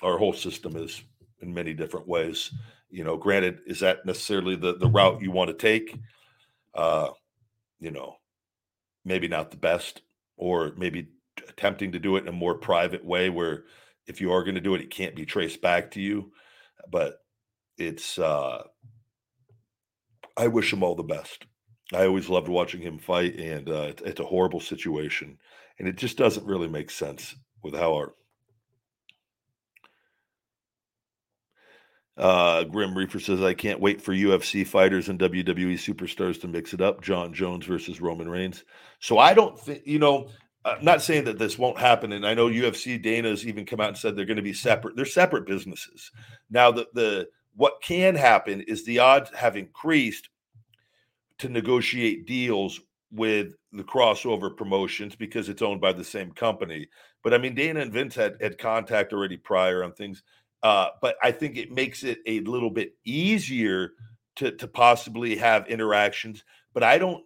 our 0.02 0.18
whole 0.18 0.32
system 0.32 0.76
is 0.76 1.02
in 1.40 1.52
many 1.52 1.74
different 1.74 2.06
ways. 2.06 2.52
You 2.88 3.04
know, 3.04 3.16
granted, 3.16 3.58
is 3.66 3.80
that 3.80 4.06
necessarily 4.06 4.56
the 4.56 4.76
the 4.76 4.88
route 4.88 5.20
you 5.20 5.30
want 5.30 5.50
to 5.50 5.56
take? 5.56 5.98
Uh, 6.72 7.10
you 7.80 7.90
know, 7.90 8.16
maybe 9.04 9.28
not 9.28 9.50
the 9.50 9.56
best, 9.56 10.02
or 10.36 10.72
maybe 10.76 11.08
attempting 11.48 11.92
to 11.92 11.98
do 11.98 12.16
it 12.16 12.22
in 12.22 12.28
a 12.28 12.32
more 12.32 12.54
private 12.54 13.04
way 13.04 13.28
where 13.28 13.64
if 14.06 14.20
you 14.20 14.32
are 14.32 14.44
going 14.44 14.54
to 14.54 14.60
do 14.60 14.74
it, 14.74 14.80
it 14.80 14.90
can't 14.90 15.16
be 15.16 15.26
traced 15.26 15.60
back 15.60 15.90
to 15.92 16.00
you. 16.00 16.32
But 16.90 17.16
it's, 17.78 18.18
uh, 18.18 18.62
I 20.36 20.48
wish 20.48 20.72
him 20.72 20.82
all 20.82 20.94
the 20.94 21.02
best. 21.02 21.46
I 21.92 22.06
always 22.06 22.28
loved 22.28 22.48
watching 22.48 22.80
him 22.80 22.98
fight, 22.98 23.38
and 23.38 23.68
uh, 23.68 23.86
it's, 23.90 24.02
it's 24.02 24.20
a 24.20 24.24
horrible 24.24 24.60
situation, 24.60 25.38
and 25.78 25.86
it 25.86 25.96
just 25.96 26.16
doesn't 26.16 26.46
really 26.46 26.68
make 26.68 26.90
sense 26.90 27.34
with 27.62 27.74
how 27.74 27.94
our 27.94 28.14
Uh, 32.16 32.62
Grim 32.64 32.96
Reaper 32.96 33.18
says, 33.18 33.42
I 33.42 33.54
can't 33.54 33.80
wait 33.80 34.00
for 34.00 34.12
UFC 34.12 34.66
fighters 34.66 35.08
and 35.08 35.18
WWE 35.18 35.74
superstars 35.74 36.40
to 36.40 36.48
mix 36.48 36.72
it 36.72 36.80
up. 36.80 37.02
Jon 37.02 37.34
Jones 37.34 37.66
versus 37.66 38.00
Roman 38.00 38.28
Reigns. 38.28 38.64
So 39.00 39.18
I 39.18 39.34
don't 39.34 39.58
think, 39.58 39.82
you 39.84 39.98
know, 39.98 40.28
I'm 40.64 40.84
not 40.84 41.02
saying 41.02 41.24
that 41.24 41.38
this 41.38 41.58
won't 41.58 41.78
happen. 41.78 42.12
And 42.12 42.24
I 42.24 42.34
know 42.34 42.48
UFC 42.48 43.02
Dana's 43.02 43.46
even 43.46 43.66
come 43.66 43.80
out 43.80 43.88
and 43.88 43.98
said 43.98 44.14
they're 44.14 44.24
going 44.24 44.36
to 44.36 44.42
be 44.42 44.52
separate. 44.52 44.96
They're 44.96 45.04
separate 45.04 45.46
businesses. 45.46 46.10
Now, 46.50 46.70
the, 46.70 46.86
the 46.94 47.28
what 47.56 47.82
can 47.82 48.14
happen 48.14 48.60
is 48.62 48.84
the 48.84 48.98
odds 48.98 49.30
have 49.30 49.56
increased 49.56 50.28
to 51.38 51.48
negotiate 51.48 52.26
deals 52.26 52.80
with 53.10 53.54
the 53.72 53.84
crossover 53.84 54.54
promotions 54.54 55.14
because 55.14 55.48
it's 55.48 55.62
owned 55.62 55.80
by 55.80 55.92
the 55.92 56.04
same 56.04 56.32
company. 56.32 56.88
But 57.22 57.32
I 57.32 57.38
mean, 57.38 57.54
Dana 57.54 57.80
and 57.80 57.92
Vince 57.92 58.14
had, 58.14 58.36
had 58.40 58.58
contact 58.58 59.12
already 59.12 59.36
prior 59.36 59.84
on 59.84 59.92
things. 59.92 60.22
Uh, 60.62 60.88
but 61.00 61.16
I 61.22 61.30
think 61.30 61.56
it 61.56 61.70
makes 61.70 62.02
it 62.02 62.18
a 62.26 62.40
little 62.40 62.70
bit 62.70 62.94
easier 63.04 63.92
to 64.36 64.50
to 64.52 64.66
possibly 64.66 65.36
have 65.36 65.68
interactions. 65.68 66.44
But 66.72 66.82
I 66.82 66.98
don't 66.98 67.24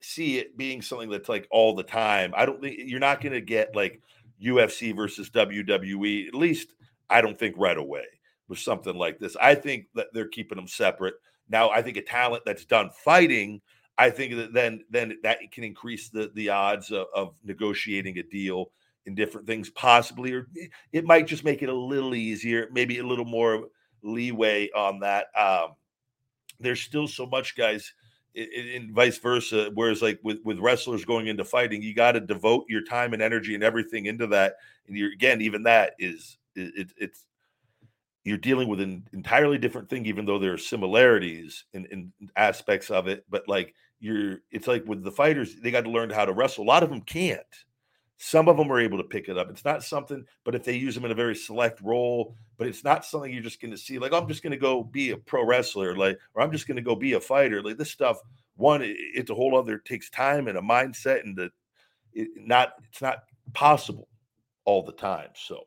see 0.00 0.38
it 0.38 0.56
being 0.56 0.80
something 0.80 1.10
that's 1.10 1.28
like 1.28 1.46
all 1.50 1.74
the 1.74 1.82
time. 1.82 2.32
I 2.36 2.46
don't 2.46 2.60
think 2.62 2.78
you're 2.78 3.00
not 3.00 3.20
going 3.20 3.32
to 3.32 3.40
get 3.40 3.74
like 3.76 4.00
UFC 4.42 4.94
versus 4.94 5.30
WWE. 5.30 6.28
At 6.28 6.34
least 6.34 6.74
I 7.10 7.20
don't 7.20 7.38
think 7.38 7.56
right 7.58 7.76
away 7.76 8.04
with 8.50 8.58
something 8.58 8.96
like 8.96 9.18
this. 9.18 9.36
I 9.40 9.54
think 9.54 9.86
that 9.94 10.08
they're 10.12 10.28
keeping 10.28 10.56
them 10.56 10.68
separate. 10.68 11.14
Now 11.48 11.70
I 11.70 11.80
think 11.80 11.96
a 11.96 12.02
talent 12.02 12.42
that's 12.44 12.66
done 12.66 12.90
fighting. 12.90 13.62
I 13.96 14.10
think 14.10 14.36
that 14.36 14.52
then 14.52 14.84
then 14.90 15.16
that 15.22 15.38
can 15.52 15.64
increase 15.64 16.10
the 16.10 16.30
the 16.34 16.50
odds 16.50 16.90
of, 16.90 17.06
of 17.14 17.34
negotiating 17.44 18.18
a 18.18 18.22
deal 18.24 18.72
in 19.06 19.14
different 19.14 19.46
things, 19.46 19.70
possibly, 19.70 20.32
or 20.32 20.48
it 20.92 21.04
might 21.04 21.26
just 21.26 21.44
make 21.44 21.62
it 21.62 21.68
a 21.68 21.74
little 21.74 22.14
easier, 22.14 22.68
maybe 22.72 22.98
a 22.98 23.06
little 23.06 23.24
more 23.24 23.68
leeway 24.02 24.68
on 24.76 25.00
that. 25.00 25.26
Um, 25.36 25.74
there's 26.58 26.80
still 26.80 27.08
so 27.08 27.24
much, 27.26 27.56
guys, 27.56 27.94
and 28.34 28.92
vice 28.92 29.18
versa. 29.18 29.70
Whereas, 29.74 30.02
like 30.02 30.18
with 30.22 30.38
with 30.44 30.58
wrestlers 30.58 31.04
going 31.04 31.28
into 31.28 31.44
fighting, 31.44 31.82
you 31.82 31.94
got 31.94 32.12
to 32.12 32.20
devote 32.20 32.64
your 32.68 32.82
time 32.82 33.12
and 33.12 33.22
energy 33.22 33.54
and 33.54 33.64
everything 33.64 34.06
into 34.06 34.26
that. 34.28 34.56
And 34.86 34.96
you're 34.96 35.12
again, 35.12 35.40
even 35.40 35.62
that 35.64 35.94
is 35.98 36.36
it, 36.54 36.92
it's 36.96 37.26
you're 38.24 38.36
dealing 38.36 38.68
with 38.68 38.80
an 38.80 39.06
entirely 39.12 39.58
different 39.58 39.88
thing, 39.88 40.06
even 40.06 40.24
though 40.24 40.38
there 40.38 40.52
are 40.52 40.58
similarities 40.58 41.64
in, 41.72 41.86
in 41.86 42.12
aspects 42.36 42.90
of 42.90 43.08
it. 43.08 43.24
But 43.30 43.48
like 43.48 43.74
you're, 43.98 44.38
it's 44.50 44.66
like 44.66 44.84
with 44.86 45.02
the 45.02 45.10
fighters, 45.10 45.56
they 45.56 45.70
got 45.70 45.84
to 45.84 45.90
learn 45.90 46.10
how 46.10 46.24
to 46.24 46.32
wrestle. 46.32 46.64
A 46.64 46.66
lot 46.66 46.82
of 46.82 46.90
them 46.90 47.00
can't 47.00 47.46
some 48.22 48.48
of 48.48 48.58
them 48.58 48.70
are 48.70 48.78
able 48.78 48.98
to 48.98 49.04
pick 49.04 49.30
it 49.30 49.38
up. 49.38 49.48
It's 49.48 49.64
not 49.64 49.82
something, 49.82 50.26
but 50.44 50.54
if 50.54 50.62
they 50.62 50.76
use 50.76 50.94
them 50.94 51.06
in 51.06 51.10
a 51.10 51.14
very 51.14 51.34
select 51.34 51.80
role, 51.80 52.36
but 52.58 52.66
it's 52.66 52.84
not 52.84 53.06
something 53.06 53.32
you're 53.32 53.42
just 53.42 53.62
going 53.62 53.70
to 53.70 53.78
see. 53.78 53.98
Like, 53.98 54.12
oh, 54.12 54.18
I'm 54.18 54.28
just 54.28 54.42
going 54.42 54.50
to 54.50 54.58
go 54.58 54.84
be 54.84 55.12
a 55.12 55.16
pro 55.16 55.42
wrestler, 55.42 55.96
like, 55.96 56.18
or 56.34 56.42
I'm 56.42 56.52
just 56.52 56.68
going 56.68 56.76
to 56.76 56.82
go 56.82 56.94
be 56.94 57.14
a 57.14 57.20
fighter. 57.20 57.62
Like 57.62 57.78
this 57.78 57.90
stuff, 57.90 58.18
one, 58.56 58.82
it's 58.84 59.30
a 59.30 59.34
whole 59.34 59.58
other. 59.58 59.76
It 59.76 59.86
takes 59.86 60.10
time 60.10 60.48
and 60.48 60.58
a 60.58 60.60
mindset, 60.60 61.24
and 61.24 61.34
the 61.34 61.50
it, 62.12 62.28
not 62.36 62.74
it's 62.90 63.00
not 63.00 63.22
possible 63.54 64.06
all 64.66 64.82
the 64.82 64.92
time. 64.92 65.30
So 65.34 65.62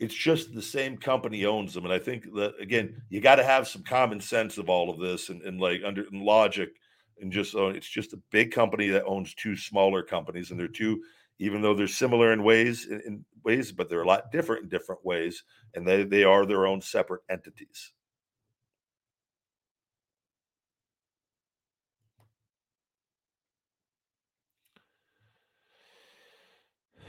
it's 0.00 0.14
just 0.14 0.54
the 0.54 0.62
same 0.62 0.96
company 0.96 1.44
owns 1.44 1.74
them, 1.74 1.84
and 1.84 1.92
I 1.92 1.98
think 1.98 2.24
that 2.34 2.54
again, 2.58 3.00
you 3.10 3.20
got 3.20 3.36
to 3.36 3.44
have 3.44 3.68
some 3.68 3.82
common 3.82 4.20
sense 4.20 4.58
of 4.58 4.68
all 4.70 4.90
of 4.90 4.98
this 4.98 5.28
and, 5.28 5.42
and 5.42 5.60
like 5.60 5.82
under 5.84 6.04
and 6.10 6.22
logic, 6.22 6.70
and 7.20 7.30
just 7.30 7.54
uh, 7.54 7.66
it's 7.66 7.88
just 7.88 8.14
a 8.14 8.22
big 8.30 8.50
company 8.50 8.88
that 8.88 9.04
owns 9.04 9.34
two 9.34 9.56
smaller 9.56 10.02
companies, 10.02 10.50
and 10.50 10.58
they're 10.58 10.68
two 10.68 11.02
even 11.38 11.62
though 11.62 11.74
they're 11.74 11.86
similar 11.86 12.32
in 12.32 12.42
ways 12.42 12.86
in, 12.86 13.00
in 13.06 13.24
ways, 13.44 13.72
but 13.72 13.88
they're 13.88 14.02
a 14.02 14.06
lot 14.06 14.32
different 14.32 14.64
in 14.64 14.68
different 14.68 15.04
ways, 15.04 15.44
and 15.74 15.86
they 15.86 16.02
they 16.04 16.24
are 16.24 16.46
their 16.46 16.66
own 16.66 16.80
separate 16.80 17.22
entities. 17.30 17.92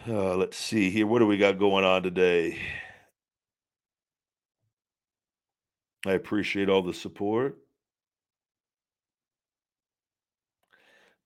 Uh, 0.07 0.35
let's 0.35 0.57
see 0.57 0.89
here. 0.89 1.05
What 1.05 1.19
do 1.19 1.27
we 1.27 1.37
got 1.37 1.59
going 1.59 1.85
on 1.85 2.01
today? 2.01 2.57
I 6.07 6.13
appreciate 6.13 6.69
all 6.69 6.81
the 6.81 6.93
support. 6.93 7.57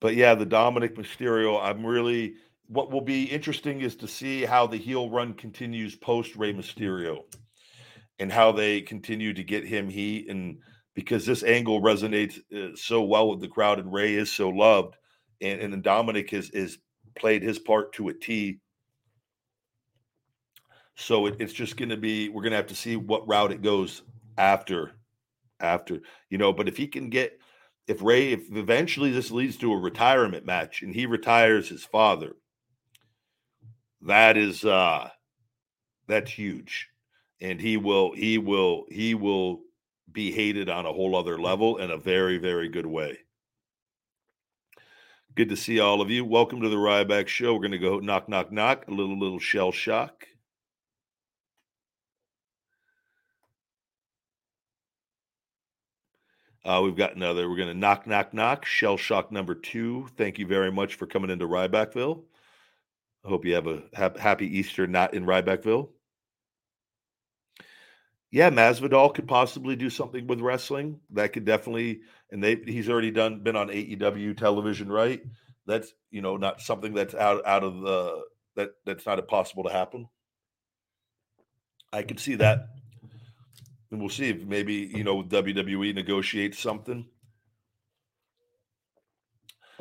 But 0.02 0.16
yeah, 0.16 0.36
the 0.36 0.46
Dominik 0.46 0.96
Mysterio, 0.96 1.62
I'm 1.64 1.86
really 1.86 2.36
what 2.68 2.92
will 2.92 3.02
be 3.02 3.24
interesting 3.24 3.80
is 3.82 3.96
to 3.98 4.08
see 4.08 4.44
how 4.44 4.68
the 4.68 4.78
heel 4.78 5.10
run 5.10 5.36
continues 5.36 5.96
post 5.96 6.36
Rey 6.36 6.54
Mysterio 6.54 7.20
and 8.20 8.32
how 8.32 8.52
they 8.52 8.82
continue 8.82 9.34
to 9.34 9.44
get 9.44 9.64
him 9.64 9.88
heat 9.88 10.30
and 10.30 10.58
because 10.96 11.26
this 11.26 11.44
angle 11.44 11.82
resonates 11.82 12.40
uh, 12.54 12.76
so 12.76 13.04
well 13.04 13.30
with 13.30 13.40
the 13.40 13.48
crowd 13.48 13.80
and 13.80 13.94
Rey 13.94 14.16
is 14.16 14.32
so 14.32 14.50
loved 14.50 14.96
and, 15.42 15.62
and 15.62 15.84
Dominik 15.84 16.32
has 16.32 16.50
is 16.50 16.80
played 17.16 17.44
his 17.44 17.60
part 17.60 17.94
to 17.94 18.10
a 18.10 18.14
T. 18.14 18.60
So 20.96 21.26
it, 21.28 21.38
it's 21.40 21.54
just 21.54 21.78
going 21.78 21.90
to 21.90 21.98
be 21.98 22.30
we're 22.30 22.42
going 22.42 22.52
to 22.52 22.58
have 22.58 22.68
to 22.68 22.76
see 22.76 22.96
what 22.96 23.28
route 23.28 23.52
it 23.52 23.62
goes 23.62 24.02
after 24.38 24.92
after 25.62 26.02
you 26.30 26.38
know 26.38 26.52
but 26.52 26.68
if 26.68 26.76
he 26.76 26.86
can 26.88 27.10
get 27.10 27.40
if 27.88 28.02
Rey, 28.02 28.34
if 28.34 28.52
eventually 28.52 29.12
this 29.12 29.32
leads 29.32 29.56
to 29.58 29.72
a 29.72 29.78
retirement 29.78 30.46
match 30.46 30.82
and 30.82 30.94
he 30.94 31.06
retires 31.06 31.70
his 31.70 31.86
father 31.86 32.36
that 34.02 34.38
is 34.38 34.64
uh 34.66 35.10
that's 36.08 36.32
huge. 36.32 36.90
And 37.42 37.60
he 37.60 37.78
will 37.78 38.14
he 38.14 38.38
will 38.38 38.86
he 38.90 39.16
will 39.16 39.62
be 40.12 40.32
hated 40.32 40.70
on 40.70 40.86
a 40.86 40.94
whole 40.94 41.16
other 41.16 41.38
level 41.40 41.78
in 41.78 41.92
a 41.92 41.98
very 41.98 42.38
very 42.38 42.70
good 42.70 42.86
way. 42.86 43.20
Good 45.36 45.50
to 45.50 45.58
see 45.58 45.80
all 45.80 46.02
of 46.02 46.10
you. 46.10 46.24
Welcome 46.24 46.62
to 46.62 46.70
the 46.70 46.78
ryback 46.78 47.28
show. 47.28 47.54
We're 47.54 47.60
going 47.60 47.72
to 47.72 47.78
go 47.78 48.00
knock 48.00 48.30
knock 48.30 48.52
knock. 48.52 48.88
A 48.88 48.92
little 48.92 49.20
little 49.20 49.40
shell 49.40 49.72
shock 49.72 50.28
Uh, 56.66 56.82
we've 56.84 56.96
got 56.96 57.16
another. 57.16 57.48
We're 57.48 57.58
going 57.58 57.68
to 57.68 57.76
knock, 57.76 58.08
knock, 58.08 58.34
knock. 58.34 58.66
Shell 58.66 58.98
shock 58.98 59.32
number 59.32 59.54
two. 59.54 60.08
Thank 60.18 60.40
you 60.40 60.48
very 60.48 60.72
much 60.72 60.96
for 60.96 61.06
coming 61.06 61.30
into 61.30 61.48
Rybackville. 61.48 62.24
I 63.24 63.30
hope 63.30 63.46
you 63.46 63.54
have 63.54 63.68
a 63.68 63.84
ha- 63.96 64.18
happy 64.20 64.58
Easter 64.58 64.88
not 64.88 65.14
in 65.14 65.26
Rybackville. 65.26 65.90
Yeah, 68.32 68.50
Masvidal 68.50 69.14
could 69.14 69.28
possibly 69.28 69.76
do 69.76 69.92
something 69.92 70.26
with 70.26 70.42
wrestling. 70.42 71.00
That 71.12 71.34
could 71.34 71.46
definitely, 71.46 72.02
and 72.32 72.44
they 72.44 72.56
he's 72.56 72.90
already 72.90 73.12
done 73.12 73.42
been 73.42 73.56
on 73.56 73.70
AEW 73.70 74.36
television, 74.36 74.92
right? 74.92 75.24
That's 75.68 75.94
you 76.12 76.22
know 76.22 76.36
not 76.36 76.62
something 76.62 76.94
that's 76.94 77.14
out 77.14 77.46
out 77.46 77.64
of 77.64 77.80
the 77.80 78.24
that 78.56 78.72
that's 78.86 79.06
not 79.06 79.20
impossible 79.20 79.64
to 79.64 79.70
happen. 79.70 80.10
I 81.94 82.04
could 82.04 82.20
see 82.20 82.36
that, 82.36 82.68
and 83.92 84.00
we'll 84.00 84.10
see 84.10 84.30
if 84.30 84.44
maybe 84.44 84.74
you 84.74 85.04
know 85.04 85.24
WWE 85.24 85.94
negotiates 85.94 86.60
something. 86.60 87.06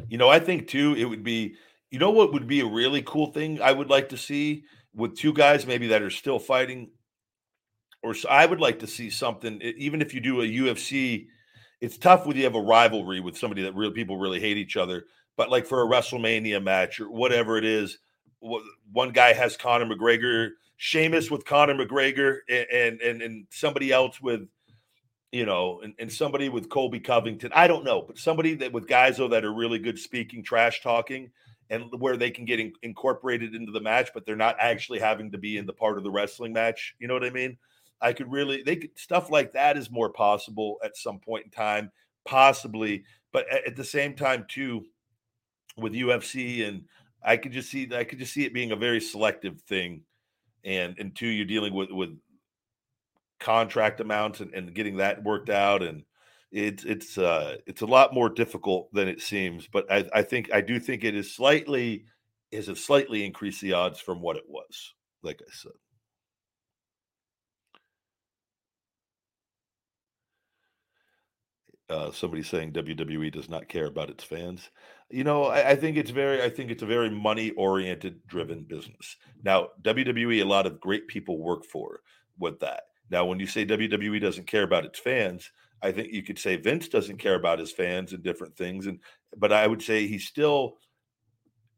You 0.08 0.18
know, 0.18 0.28
I 0.28 0.38
think 0.38 0.68
too 0.68 0.94
it 0.96 1.04
would 1.04 1.22
be 1.22 1.56
you 1.90 1.98
know 1.98 2.10
what 2.10 2.32
would 2.32 2.46
be 2.46 2.60
a 2.60 2.66
really 2.66 3.02
cool 3.02 3.32
thing 3.32 3.60
I 3.60 3.72
would 3.72 3.90
like 3.90 4.10
to 4.10 4.16
see 4.16 4.64
with 4.94 5.16
two 5.16 5.32
guys 5.32 5.66
maybe 5.66 5.88
that 5.88 6.02
are 6.02 6.10
still 6.10 6.38
fighting, 6.38 6.90
or 8.02 8.14
I 8.28 8.46
would 8.46 8.60
like 8.60 8.80
to 8.80 8.86
see 8.86 9.10
something. 9.10 9.60
Even 9.62 10.00
if 10.00 10.14
you 10.14 10.20
do 10.20 10.40
a 10.40 10.44
UFC, 10.44 11.26
it's 11.80 11.98
tough 11.98 12.26
when 12.26 12.36
you 12.36 12.44
have 12.44 12.54
a 12.54 12.60
rivalry 12.60 13.20
with 13.20 13.38
somebody 13.38 13.62
that 13.62 13.74
real 13.74 13.92
people 13.92 14.18
really 14.18 14.40
hate 14.40 14.56
each 14.56 14.76
other. 14.76 15.04
But 15.36 15.50
like 15.50 15.66
for 15.66 15.82
a 15.82 15.86
WrestleMania 15.86 16.62
match 16.62 17.00
or 17.00 17.10
whatever 17.10 17.58
it 17.58 17.64
is, 17.64 17.98
one 18.40 19.10
guy 19.10 19.32
has 19.32 19.56
Conor 19.56 19.86
McGregor, 19.86 20.50
Sheamus 20.76 21.30
with 21.30 21.44
Conor 21.44 21.74
McGregor, 21.74 22.38
and 22.48 23.00
and 23.00 23.22
and 23.22 23.46
somebody 23.50 23.92
else 23.92 24.20
with 24.20 24.48
you 25.32 25.44
know, 25.44 25.80
and, 25.82 25.94
and 25.98 26.12
somebody 26.12 26.48
with 26.48 26.68
Colby 26.68 27.00
Covington. 27.00 27.50
I 27.52 27.66
don't 27.66 27.84
know, 27.84 28.02
but 28.02 28.18
somebody 28.18 28.54
that 28.54 28.72
with 28.72 28.86
guys 28.86 29.16
though 29.16 29.28
that 29.28 29.44
are 29.44 29.52
really 29.52 29.80
good 29.80 29.98
speaking, 29.98 30.44
trash 30.44 30.80
talking, 30.80 31.30
and 31.70 31.86
where 31.98 32.16
they 32.16 32.30
can 32.30 32.44
get 32.44 32.60
in, 32.60 32.72
incorporated 32.82 33.52
into 33.52 33.72
the 33.72 33.80
match, 33.80 34.10
but 34.14 34.24
they're 34.24 34.36
not 34.36 34.56
actually 34.60 35.00
having 35.00 35.32
to 35.32 35.38
be 35.38 35.56
in 35.56 35.66
the 35.66 35.72
part 35.72 35.98
of 35.98 36.04
the 36.04 36.10
wrestling 36.10 36.52
match. 36.52 36.94
You 37.00 37.08
know 37.08 37.14
what 37.14 37.24
I 37.24 37.30
mean? 37.30 37.58
I 38.00 38.12
could 38.12 38.30
really 38.30 38.62
they 38.62 38.76
could 38.76 38.96
stuff 38.96 39.30
like 39.30 39.52
that 39.54 39.76
is 39.76 39.90
more 39.90 40.10
possible 40.10 40.78
at 40.84 40.96
some 40.96 41.18
point 41.18 41.46
in 41.46 41.50
time, 41.50 41.90
possibly, 42.24 43.04
but 43.32 43.48
at, 43.48 43.68
at 43.68 43.76
the 43.76 43.84
same 43.84 44.14
time 44.14 44.46
too, 44.48 44.84
with 45.76 45.94
UFC, 45.94 46.68
and 46.68 46.84
I 47.24 47.38
could 47.38 47.52
just 47.52 47.70
see 47.70 47.88
I 47.92 48.04
could 48.04 48.18
just 48.18 48.32
see 48.32 48.44
it 48.44 48.54
being 48.54 48.72
a 48.72 48.76
very 48.76 49.00
selective 49.00 49.60
thing, 49.62 50.02
and 50.64 50.96
and 50.98 51.14
two, 51.14 51.26
you're 51.28 51.46
dealing 51.46 51.74
with 51.74 51.90
with 51.90 52.18
contract 53.40 54.00
amounts 54.00 54.40
and, 54.40 54.52
and 54.54 54.74
getting 54.74 54.96
that 54.98 55.22
worked 55.22 55.50
out, 55.50 55.82
and 55.82 56.04
it's 56.52 56.84
it's 56.84 57.18
uh 57.18 57.56
it's 57.66 57.82
a 57.82 57.86
lot 57.86 58.14
more 58.14 58.28
difficult 58.28 58.92
than 58.92 59.08
it 59.08 59.20
seems. 59.20 59.68
But 59.68 59.90
I, 59.90 60.08
I 60.14 60.22
think 60.22 60.52
I 60.52 60.60
do 60.60 60.78
think 60.80 61.04
it 61.04 61.14
is 61.14 61.34
slightly 61.34 62.04
is 62.50 62.68
a 62.68 62.76
slightly 62.76 63.24
increased 63.24 63.60
the 63.60 63.72
odds 63.74 64.00
from 64.00 64.20
what 64.20 64.36
it 64.36 64.44
was. 64.48 64.94
Like 65.22 65.40
I 65.42 65.50
said. 65.52 65.72
uh, 71.90 72.10
somebody 72.10 72.42
saying 72.42 72.72
WWE 72.72 73.32
does 73.32 73.48
not 73.48 73.68
care 73.68 73.86
about 73.86 74.10
its 74.10 74.24
fans. 74.24 74.70
You 75.10 75.24
know, 75.24 75.44
I, 75.44 75.70
I 75.70 75.76
think 75.76 75.96
it's 75.96 76.10
very, 76.10 76.42
I 76.42 76.50
think 76.50 76.70
it's 76.70 76.82
a 76.82 76.86
very 76.86 77.10
money 77.10 77.50
oriented 77.52 78.26
driven 78.26 78.64
business. 78.64 79.16
Now, 79.42 79.68
WWE, 79.82 80.40
a 80.40 80.44
lot 80.44 80.66
of 80.66 80.80
great 80.80 81.08
people 81.08 81.38
work 81.38 81.64
for 81.64 82.00
with 82.38 82.60
that. 82.60 82.84
Now, 83.10 83.24
when 83.26 83.38
you 83.38 83.46
say 83.46 83.66
WWE 83.66 84.20
doesn't 84.20 84.46
care 84.46 84.62
about 84.62 84.84
its 84.84 84.98
fans, 84.98 85.50
I 85.82 85.92
think 85.92 86.12
you 86.12 86.22
could 86.22 86.38
say 86.38 86.56
Vince 86.56 86.88
doesn't 86.88 87.18
care 87.18 87.34
about 87.34 87.58
his 87.58 87.70
fans 87.70 88.12
and 88.12 88.22
different 88.22 88.56
things. 88.56 88.86
And 88.86 89.00
but 89.36 89.52
I 89.52 89.66
would 89.66 89.82
say 89.82 90.06
he's 90.06 90.26
still 90.26 90.78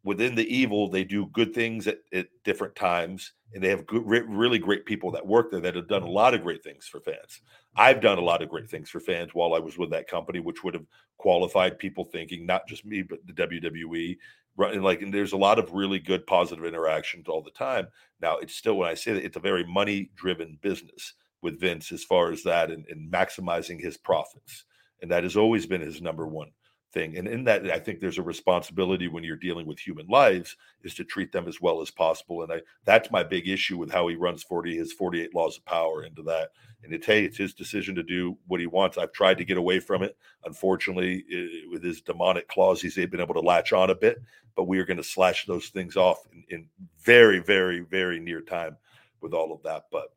within 0.07 0.37
the 0.37 0.57
evil, 0.57 0.89
they 0.89 1.03
do 1.03 1.27
good 1.33 1.53
things 1.53 1.89
at, 1.89 1.99
at 2.15 2.29
different 2.45 2.77
times, 2.77 3.33
and 3.53 3.63
they 3.63 3.69
have 3.69 3.85
good, 3.87 4.05
really 4.07 4.59
great 4.59 4.87
people 4.87 5.11
that 5.11 5.27
work 5.27 5.51
there 5.51 5.61
that 5.61 5.75
have 5.75 5.89
done 5.89 6.05
a 6.05 6.11
lot 6.11 6.33
of 6.33 6.45
great 6.45 6.63
things 6.63 6.87
for 6.87 7.01
fans. 7.01 7.43
I've 7.75 8.01
done 8.01 8.17
a 8.17 8.23
lot 8.23 8.41
of 8.41 8.49
great 8.49 8.71
things 8.71 8.89
for 8.89 9.01
fans 9.01 9.35
while 9.35 9.53
I 9.53 9.59
was 9.59 9.77
with 9.77 9.91
that 9.91 10.07
company, 10.07 10.39
which 10.39 10.63
would 10.63 10.75
have 10.75 10.87
qualified 11.19 11.77
people 11.81 12.05
thinking 12.05 12.47
not 12.47 12.69
just 12.69 12.87
me, 12.87 13.03
but 13.03 13.19
the 13.27 13.33
WWE. 13.33 14.17
Like, 14.57 15.03
and 15.03 15.13
there's 15.13 15.33
a 15.33 15.37
lot 15.37 15.59
of 15.59 15.73
really 15.73 15.99
good 15.99 16.25
positive 16.25 16.65
interactions 16.65 17.27
all 17.27 17.43
the 17.43 17.51
time. 17.51 17.89
Now, 18.23 18.39
it's 18.39 18.55
still 18.55 18.77
when 18.77 18.89
I 18.89 18.95
say 18.95 19.13
that 19.13 19.25
it's 19.25 19.37
a 19.37 19.41
very 19.41 19.67
money-driven 19.67 20.61
business 20.63 21.15
with 21.43 21.61
Vince 21.61 21.91
as 21.91 22.05
far 22.05 22.31
as 22.31 22.45
that 22.45 22.71
and, 22.71 22.87
and 22.89 23.13
maximizing 23.13 23.81
his 23.83 23.97
profits, 23.97 24.67
and 25.03 25.11
that 25.11 25.25
has 25.25 25.37
always 25.37 25.67
been 25.67 25.81
his 25.81 26.01
number 26.01 26.29
one 26.29 26.53
thing. 26.97 27.19
And 27.19 27.29
in 27.29 27.45
that, 27.45 27.71
I 27.71 27.79
think 27.79 28.01
there's 28.01 28.17
a 28.17 28.23
responsibility 28.23 29.07
when 29.07 29.23
you're 29.23 29.37
dealing 29.37 29.67
with 29.67 29.79
human 29.79 30.07
lives 30.07 30.57
is 30.83 30.95
to 30.95 31.05
treat 31.05 31.31
them 31.31 31.47
as 31.47 31.61
well 31.61 31.83
as 31.83 31.91
possible. 31.91 32.43
And 32.43 32.51
I, 32.51 32.63
that's 32.87 33.11
my 33.11 33.23
big 33.23 33.49
issue 33.49 33.77
with 33.77 33.93
how 33.93 34.09
he 34.09 34.17
runs 34.17 34.43
40, 34.43 34.75
his 34.75 34.95
48 34.95 35.35
laws 35.35 35.59
of 35.59 35.65
power 35.67 36.05
into 36.05 36.23
that. 36.23 36.53
And 36.83 36.95
it's, 36.95 37.07
hey, 37.07 37.25
it's 37.25 37.37
his 37.37 37.53
decision 37.53 37.95
to 37.97 38.03
do 38.03 38.39
what 38.47 38.61
he 38.61 38.67
wants. 38.67 38.97
I've 38.97 39.13
tried 39.13 39.37
to 39.39 39.45
get 39.45 39.59
away 39.59 39.79
from 39.79 40.03
it. 40.03 40.17
Unfortunately, 40.47 41.23
it, 41.29 41.71
with 41.71 41.85
his 41.85 42.01
demonic 42.01 42.49
claws, 42.49 42.81
he's 42.81 42.95
been 42.95 43.21
able 43.21 43.35
to 43.35 43.41
latch 43.41 43.75
on 43.75 43.91
a 43.91 43.95
bit, 43.95 44.23
but 44.55 44.65
we 44.65 44.79
are 44.79 44.87
going 44.87 44.97
to 44.97 45.05
slash 45.05 45.45
those 45.45 45.69
things 45.69 45.97
off 45.97 46.27
in, 46.33 46.45
in 46.49 46.69
very, 46.99 47.41
very, 47.41 47.81
very 47.81 48.19
near 48.21 48.41
time 48.41 48.79
with 49.21 49.35
all 49.35 49.53
of 49.53 49.63
that. 49.65 49.85
But, 49.93 50.15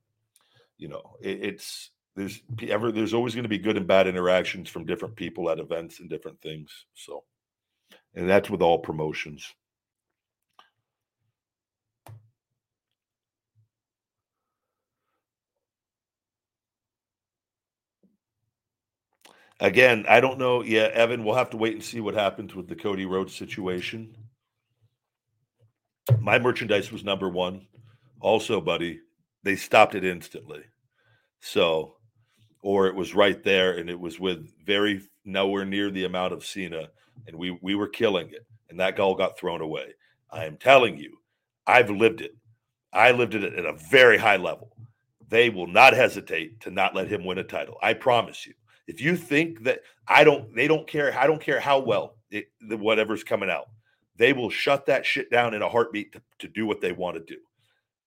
you 0.77 0.87
know, 0.87 1.17
it, 1.19 1.43
it's, 1.43 1.91
there's 2.19 2.41
ever 2.69 2.91
there's 2.91 3.13
always 3.13 3.33
going 3.33 3.43
to 3.43 3.49
be 3.49 3.57
good 3.57 3.77
and 3.77 3.87
bad 3.87 4.05
interactions 4.05 4.69
from 4.69 4.85
different 4.85 5.15
people 5.15 5.49
at 5.49 5.59
events 5.59 6.01
and 6.01 6.09
different 6.09 6.41
things. 6.41 6.85
So, 6.93 7.23
and 8.13 8.29
that's 8.29 8.49
with 8.49 8.61
all 8.61 8.79
promotions. 8.79 9.53
Again, 19.61 20.05
I 20.09 20.19
don't 20.19 20.39
know. 20.39 20.61
Yeah, 20.61 20.89
Evan, 20.93 21.23
we'll 21.23 21.35
have 21.35 21.49
to 21.51 21.57
wait 21.57 21.73
and 21.73 21.83
see 21.83 22.01
what 22.01 22.15
happens 22.15 22.53
with 22.53 22.67
the 22.67 22.75
Cody 22.75 23.05
Rhodes 23.05 23.35
situation. 23.35 24.13
My 26.19 26.39
merchandise 26.39 26.91
was 26.91 27.03
number 27.03 27.29
one. 27.29 27.67
Also, 28.19 28.59
buddy, 28.59 28.99
they 29.43 29.55
stopped 29.55 29.95
it 29.95 30.03
instantly. 30.03 30.63
So 31.41 31.98
or 32.61 32.87
it 32.87 32.95
was 32.95 33.15
right 33.15 33.43
there 33.43 33.77
and 33.77 33.89
it 33.89 33.99
was 33.99 34.19
with 34.19 34.49
very 34.65 35.01
nowhere 35.25 35.65
near 35.65 35.89
the 35.91 36.05
amount 36.05 36.33
of 36.33 36.45
Cena, 36.45 36.89
and 37.27 37.35
we 37.35 37.57
we 37.61 37.75
were 37.75 37.87
killing 37.87 38.29
it, 38.29 38.45
and 38.69 38.79
that 38.79 38.95
goal 38.95 39.15
got 39.15 39.37
thrown 39.37 39.61
away. 39.61 39.93
I 40.31 40.45
am 40.45 40.57
telling 40.57 40.97
you, 40.97 41.17
I've 41.65 41.89
lived 41.89 42.21
it. 42.21 42.35
I 42.93 43.11
lived 43.11 43.35
it 43.35 43.43
at 43.43 43.65
a 43.65 43.73
very 43.73 44.17
high 44.17 44.37
level. 44.37 44.75
They 45.27 45.49
will 45.49 45.67
not 45.67 45.93
hesitate 45.93 46.59
to 46.61 46.71
not 46.71 46.95
let 46.95 47.07
him 47.07 47.23
win 47.23 47.37
a 47.37 47.43
title. 47.43 47.77
I 47.81 47.93
promise 47.93 48.47
you. 48.47 48.53
If 48.87 48.99
you 48.99 49.15
think 49.15 49.63
that 49.63 49.81
I 50.07 50.23
don't, 50.23 50.55
they 50.55 50.67
don't 50.67 50.87
care. 50.87 51.15
I 51.17 51.27
don't 51.27 51.41
care 51.41 51.59
how 51.59 51.79
well 51.79 52.15
it, 52.31 52.47
the, 52.67 52.75
whatever's 52.75 53.23
coming 53.23 53.49
out. 53.49 53.69
They 54.15 54.33
will 54.33 54.49
shut 54.49 54.87
that 54.87 55.05
shit 55.05 55.29
down 55.29 55.53
in 55.53 55.61
a 55.61 55.69
heartbeat 55.69 56.11
to, 56.13 56.21
to 56.39 56.47
do 56.47 56.65
what 56.65 56.81
they 56.81 56.91
want 56.91 57.15
to 57.15 57.23
do. 57.23 57.39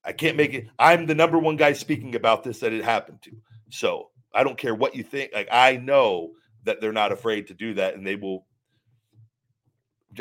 I 0.04 0.12
can't 0.12 0.36
make 0.36 0.52
it. 0.54 0.66
I'm 0.78 1.06
the 1.06 1.14
number 1.14 1.38
one 1.38 1.56
guy 1.56 1.72
speaking 1.72 2.16
about 2.16 2.42
this 2.42 2.58
that 2.58 2.72
it 2.72 2.84
happened 2.84 3.22
to. 3.22 3.30
So 3.70 4.10
I 4.34 4.44
don't 4.44 4.58
care 4.58 4.74
what 4.74 4.94
you 4.94 5.02
think. 5.02 5.32
Like 5.34 5.48
I 5.50 5.76
know 5.76 6.32
that 6.64 6.80
they're 6.80 6.92
not 6.92 7.12
afraid 7.12 7.48
to 7.48 7.54
do 7.54 7.74
that, 7.74 7.94
and 7.94 8.06
they 8.06 8.16
will. 8.16 8.46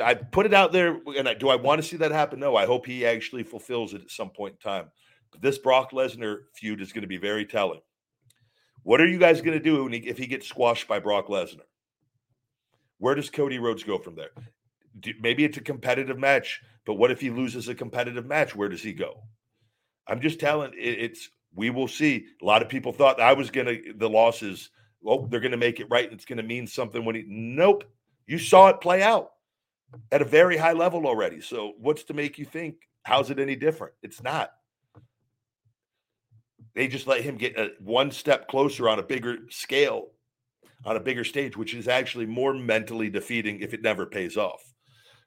I 0.02 0.14
put 0.14 0.46
it 0.46 0.54
out 0.54 0.72
there, 0.72 1.00
and 1.18 1.28
I, 1.28 1.34
do 1.34 1.50
I 1.50 1.56
want 1.56 1.82
to 1.82 1.88
see 1.88 1.98
that 1.98 2.12
happen? 2.12 2.40
No. 2.40 2.56
I 2.56 2.66
hope 2.66 2.86
he 2.86 3.06
actually 3.06 3.44
fulfills 3.44 3.94
it 3.94 4.02
at 4.02 4.12
some 4.12 4.30
point 4.30 4.54
in 4.54 4.72
time. 4.72 4.90
But 5.32 5.42
this 5.42 5.58
Brock 5.58 5.92
Lesnar 5.92 6.44
feud 6.54 6.82
is 6.82 6.94
going 6.94 7.02
to 7.02 7.08
be 7.08 7.18
very 7.18 7.46
telling. 7.46 7.82
What 8.84 9.02
are 9.02 9.08
you 9.08 9.20
guys 9.20 9.42
going 9.42 9.58
to 9.58 9.64
do 9.64 9.88
he, 9.88 9.98
if 9.98 10.18
he 10.18 10.28
gets 10.28 10.48
squashed 10.48 10.88
by 10.88 11.00
Brock 11.00 11.28
Lesnar? 11.28 11.62
Where 12.98 13.16
does 13.16 13.30
Cody 13.30 13.60
Rhodes 13.60 13.84
go 13.84 13.98
from 13.98 14.16
there? 14.16 14.32
Do, 15.00 15.14
maybe 15.20 15.44
it's 15.44 15.58
a 15.58 15.62
competitive 15.62 16.20
match, 16.20 16.62
but 16.86 16.96
what 16.96 17.12
if 17.12 17.22
he 17.22 17.30
loses 17.30 17.68
a 17.68 17.76
competitive 17.76 18.26
match? 18.26 18.56
Where 18.56 18.70
does 18.70 18.82
he 18.82 18.94
go? 18.94 19.24
I'm 20.08 20.22
just 20.22 20.40
telling 20.40 20.74
it, 20.74 20.78
it's 20.78 21.30
we 21.56 21.70
will 21.70 21.88
see. 21.88 22.26
A 22.42 22.46
lot 22.46 22.62
of 22.62 22.70
people 22.70 22.94
thought 22.94 23.20
I 23.20 23.34
was 23.34 23.50
going 23.50 23.68
to, 23.68 23.94
the 23.96 24.10
losses, 24.10 24.70
oh, 25.06 25.28
they're 25.28 25.40
going 25.40 25.52
to 25.52 25.58
make 25.58 25.80
it 25.80 25.90
right. 25.90 26.06
And 26.06 26.14
it's 26.14 26.26
going 26.26 26.38
to 26.38 26.44
mean 26.44 26.68
something 26.68 27.04
when 27.04 27.16
he, 27.16 27.26
nope. 27.28 27.84
You 28.28 28.38
saw 28.38 28.70
it 28.70 28.82
play 28.82 29.02
out 29.02 29.32
at 30.12 30.22
a 30.22 30.26
very 30.26 30.58
high 30.58 30.74
level 30.74 31.06
already. 31.06 31.42
So 31.42 31.74
what's 31.80 32.04
to 32.06 32.14
make 32.14 32.38
you 32.38 32.46
think, 32.46 32.76
how's 33.04 33.30
it 33.30 33.40
any 33.40 33.56
different? 33.56 33.94
It's 34.04 34.24
not. 34.24 34.52
They 36.74 36.88
just 36.88 37.08
let 37.08 37.22
him 37.22 37.36
get 37.36 37.58
a, 37.58 37.72
one 37.80 38.12
step 38.12 38.48
closer 38.48 38.88
on 38.88 39.00
a 39.00 39.04
bigger 39.04 39.40
scale, 39.50 40.12
on 40.86 40.96
a 40.96 41.02
bigger 41.02 41.26
stage, 41.26 41.58
which 41.58 41.74
is 41.74 41.90
actually 41.90 42.26
more 42.26 42.54
mentally 42.54 43.10
defeating 43.10 43.60
if 43.60 43.74
it 43.74 43.82
never 43.82 44.06
pays 44.06 44.38
off. 44.38 44.71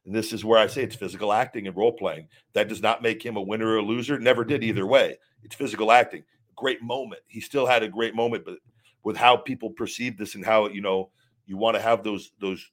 And 0.06 0.14
this 0.14 0.32
is 0.32 0.44
where 0.44 0.58
I 0.58 0.66
say 0.66 0.82
it's 0.82 0.96
physical 0.96 1.32
acting 1.32 1.66
and 1.66 1.76
role 1.76 1.92
playing. 1.92 2.28
That 2.52 2.68
does 2.68 2.82
not 2.82 3.02
make 3.02 3.24
him 3.24 3.36
a 3.36 3.42
winner 3.42 3.68
or 3.68 3.76
a 3.78 3.82
loser. 3.82 4.18
Never 4.18 4.44
did 4.44 4.60
mm-hmm. 4.60 4.70
either 4.70 4.86
way. 4.86 5.16
It's 5.42 5.54
physical 5.54 5.90
acting. 5.90 6.24
Great 6.56 6.82
moment. 6.82 7.22
He 7.26 7.40
still 7.40 7.66
had 7.66 7.82
a 7.82 7.88
great 7.88 8.14
moment, 8.14 8.44
but 8.44 8.58
with 9.02 9.16
how 9.16 9.36
people 9.36 9.70
perceive 9.70 10.16
this 10.16 10.34
and 10.34 10.44
how 10.44 10.68
you 10.68 10.80
know 10.80 11.10
you 11.46 11.56
want 11.56 11.76
to 11.76 11.82
have 11.82 12.02
those 12.02 12.32
those 12.40 12.70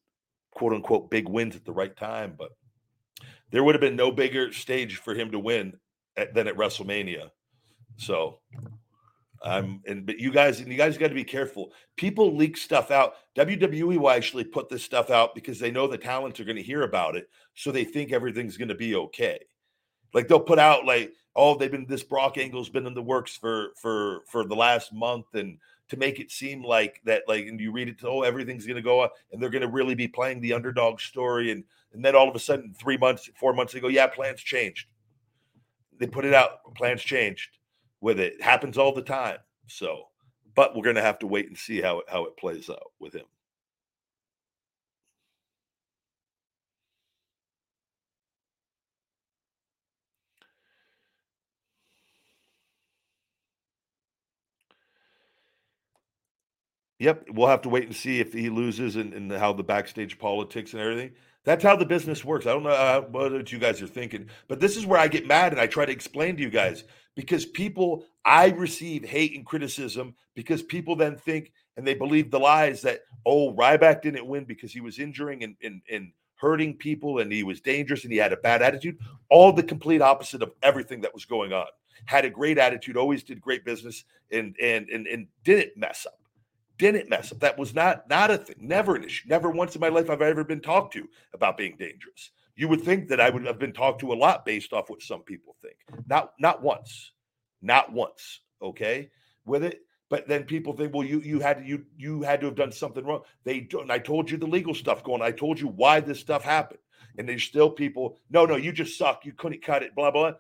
quote 0.52 0.74
unquote 0.74 1.10
big 1.10 1.28
wins 1.28 1.56
at 1.56 1.65
the 1.65 1.72
right 1.72 1.96
time. 1.96 2.36
But 2.38 2.52
there 3.52 3.63
would 3.63 3.76
have 3.76 3.82
been 3.82 3.96
no 3.96 4.12
bigger 4.12 4.52
stage 4.52 4.98
for 4.98 5.13
him 5.13 5.32
to 5.32 5.39
win 5.39 5.74
at, 6.17 6.34
than 6.34 6.48
at 6.48 6.56
WrestleMania. 6.56 7.30
So 7.98 8.39
um, 9.43 9.82
and 9.88 10.06
but 10.06 10.19
you 10.19 10.32
guys, 10.32 10.60
and 10.60 10.71
you 10.71 10.77
guys 10.77 10.97
got 10.97 11.08
to 11.08 11.15
be 11.15 11.23
careful. 11.23 11.71
People 11.95 12.36
leak 12.36 12.58
stuff 12.58 12.91
out. 12.91 13.15
WWE 13.36 13.97
will 13.97 14.10
actually 14.12 14.43
put 14.43 14.69
this 14.69 14.84
stuff 14.84 15.10
out 15.10 15.34
because 15.34 15.60
they 15.60 15.71
know 15.71 15.88
the 15.88 15.97
talents 15.97 16.39
are 16.39 16.45
going 16.45 16.58
to 16.58 16.62
hear 16.63 16.84
about 16.84 17.15
it, 17.15 17.27
so 17.56 17.71
they 17.71 17.84
think 17.84 18.12
everything's 18.12 18.58
going 18.58 18.67
to 18.67 18.75
be 18.75 18.95
okay. 18.95 19.39
Like 20.13 20.27
they'll 20.27 20.39
put 20.39 20.60
out 20.60 20.86
like, 20.86 21.13
oh, 21.36 21.58
they've 21.58 21.71
been 21.71 21.88
this 21.88 22.04
Brock 22.04 22.38
Angle's 22.38 22.69
been 22.69 22.86
in 22.86 22.93
the 22.93 23.01
works 23.01 23.36
for 23.36 23.69
for 23.77 24.21
for 24.27 24.45
the 24.45 24.56
last 24.56 24.93
month, 24.93 25.34
and 25.34 25.58
to 25.89 25.97
make 25.97 26.19
it 26.19 26.32
seem 26.32 26.63
like 26.63 27.01
that, 27.06 27.23
like, 27.27 27.47
and 27.47 27.60
you 27.60 27.71
read 27.71 27.89
it, 27.89 27.99
to 27.99 28.08
oh, 28.10 28.21
everything's 28.21 28.67
going 28.67 28.75
to 28.75 28.84
go 28.84 28.99
up, 28.99 29.13
and 29.32 29.41
they're 29.41 29.49
going 29.49 29.63
to 29.63 29.67
really 29.67 29.95
be 29.95 30.08
playing 30.08 30.39
the 30.39 30.54
underdog 30.54 30.99
story, 30.99 31.51
and 31.51 31.63
and 31.93 32.06
then 32.06 32.15
all 32.15 32.30
of 32.30 32.36
a 32.36 32.39
sudden, 32.39 32.75
three 32.75 32.97
months, 32.97 33.27
four 33.36 33.54
months, 33.54 33.73
they 33.73 33.80
go, 33.80 33.88
yeah, 33.88 34.08
plans 34.08 34.39
changed. 34.39 34.87
They 35.98 36.06
put 36.06 36.25
it 36.25 36.33
out, 36.33 36.75
plans 36.75 37.02
changed 37.02 37.50
with 38.02 38.19
it. 38.19 38.35
it 38.35 38.43
happens 38.43 38.77
all 38.77 38.93
the 38.93 39.04
time. 39.04 39.37
So, 39.67 40.06
but 40.56 40.75
we're 40.75 40.83
going 40.83 40.97
to 40.97 41.04
have 41.04 41.19
to 41.21 41.27
wait 41.27 41.47
and 41.49 41.58
see 41.58 41.81
how 41.81 41.99
it, 42.02 42.08
how 42.10 42.25
it 42.25 42.37
plays 42.37 42.69
out 42.69 42.91
with 42.99 43.13
him. 43.15 43.25
Yep, 56.99 57.27
we'll 57.33 57.49
have 57.49 57.63
to 57.63 57.69
wait 57.69 57.85
and 57.85 57.95
see 57.95 58.19
if 58.21 58.33
he 58.33 58.49
loses 58.49 58.95
and, 58.95 59.13
and 59.13 59.31
how 59.31 59.54
the 59.54 59.63
backstage 59.63 60.19
politics 60.19 60.73
and 60.73 60.81
everything. 60.81 61.12
That's 61.44 61.63
how 61.63 61.75
the 61.75 61.85
business 61.85 62.23
works. 62.23 62.46
I 62.46 62.54
don't 62.54 62.63
know 62.63 62.69
uh, 62.69 63.02
what 63.02 63.52
you 63.52 63.58
guys 63.58 63.81
are 63.81 63.87
thinking, 63.87 64.27
but 64.48 64.60
this 64.60 64.77
is 64.77 64.85
where 64.85 65.00
I 65.00 65.08
get 65.08 65.25
mad 65.25 65.52
and 65.52 65.62
I 65.62 65.67
try 65.67 65.85
to 65.85 65.92
explain 65.92 66.37
to 66.37 66.44
you 66.44 66.52
guys 66.52 66.83
because 67.15 67.46
people, 67.46 68.06
I 68.23 68.50
receive 68.50 69.04
hate 69.04 69.35
and 69.35 69.46
criticism 69.46 70.15
because 70.35 70.62
people 70.62 70.96
then 70.96 71.15
think 71.15 71.52
and 71.77 71.87
they 71.87 71.96
believe 71.96 72.29
the 72.29 72.39
lies 72.39 72.81
that, 72.83 73.02
oh, 73.25 73.54
Ryback 73.54 74.04
didn't 74.04 74.27
win 74.27 74.44
because 74.44 74.71
he 74.71 74.81
was 74.81 75.00
injuring 75.00 75.44
and, 75.44 75.56
and, 75.63 75.81
and 75.92 76.12
hurting 76.35 76.75
people 76.75 77.19
and 77.19 77.31
he 77.31 77.44
was 77.44 77.60
dangerous 77.60 78.04
and 78.04 78.13
he 78.13 78.19
had 78.19 78.33
a 78.33 78.37
bad 78.37 78.62
attitude. 78.62 78.98
All 79.29 79.52
the 79.52 79.63
complete 79.63 80.02
opposite 80.02 80.44
of 80.44 80.52
everything 80.62 81.02
that 81.02 81.13
was 81.13 81.25
going 81.25 81.54
on. 81.54 81.65
Had 82.06 82.25
a 82.25 82.29
great 82.29 82.58
attitude, 82.58 82.98
always 82.98 83.23
did 83.23 83.39
great 83.39 83.63
business, 83.63 84.06
and 84.31 84.56
and 84.60 84.89
and, 84.89 85.06
and 85.06 85.27
didn't 85.44 85.77
mess 85.77 86.08
up. 86.08 86.21
Didn't 86.82 87.10
mess 87.10 87.32
up. 87.32 87.40
That 87.42 87.60
was 87.60 87.75
not 87.75 88.10
not 88.10 88.32
a 88.32 88.40
thing. 88.40 88.56
Never 88.60 88.96
an 88.96 89.04
issue. 89.04 89.29
Never 89.29 89.52
once 89.52 89.75
in 89.75 89.82
my 89.82 89.90
life 89.90 90.08
have 90.08 90.21
I 90.21 90.29
ever 90.29 90.44
been 90.44 90.62
talked 90.62 90.94
to 90.94 91.08
about 91.32 91.56
being 91.56 91.75
dangerous. 91.77 92.32
You 92.56 92.67
would 92.69 92.82
think 92.82 93.08
that 93.10 93.21
I 93.21 93.29
would 93.29 93.46
have 93.46 93.60
been 93.60 93.71
talked 93.71 94.02
to 94.02 94.12
a 94.12 94.15
lot 94.15 94.46
based 94.46 94.73
off 94.73 94.90
what 94.90 95.04
some 95.04 95.21
people 95.21 95.56
think. 95.62 95.75
Not 96.08 96.34
not 96.40 96.63
once. 96.63 97.12
Not 97.62 97.94
once. 97.94 98.40
Okay. 98.63 99.12
With 99.46 99.63
it 99.63 99.82
but 100.10 100.27
then 100.27 100.44
people 100.44 100.73
think, 100.73 100.94
well, 100.94 101.08
you 101.08 101.21
you 101.21 101.40
had 101.40 101.60
to, 101.60 101.63
you 101.63 101.86
you 101.98 102.21
had 102.21 102.42
to 102.42 102.48
have 102.48 102.56
done 102.56 102.71
something 102.71 103.06
wrong. 103.06 103.21
They 103.46 103.62
don't. 103.62 103.90
I 103.90 103.98
told 103.98 104.29
you 104.29 104.38
the 104.38 104.46
legal 104.46 104.73
stuff 104.73 105.04
going. 105.04 105.21
I 105.21 105.32
told 105.32 105.60
you 105.60 105.67
why 105.69 106.02
this 106.02 106.19
stuff 106.19 106.44
happened, 106.44 106.82
and 107.17 107.29
there's 107.29 107.44
still 107.44 107.69
people. 107.69 108.17
No, 108.29 108.46
no, 108.46 108.58
you 108.58 108.73
just 108.73 108.98
suck. 108.98 109.23
You 109.23 109.32
couldn't 109.32 109.63
cut 109.63 109.84
it. 109.84 109.96
Blah 109.96 110.12
blah. 110.12 110.34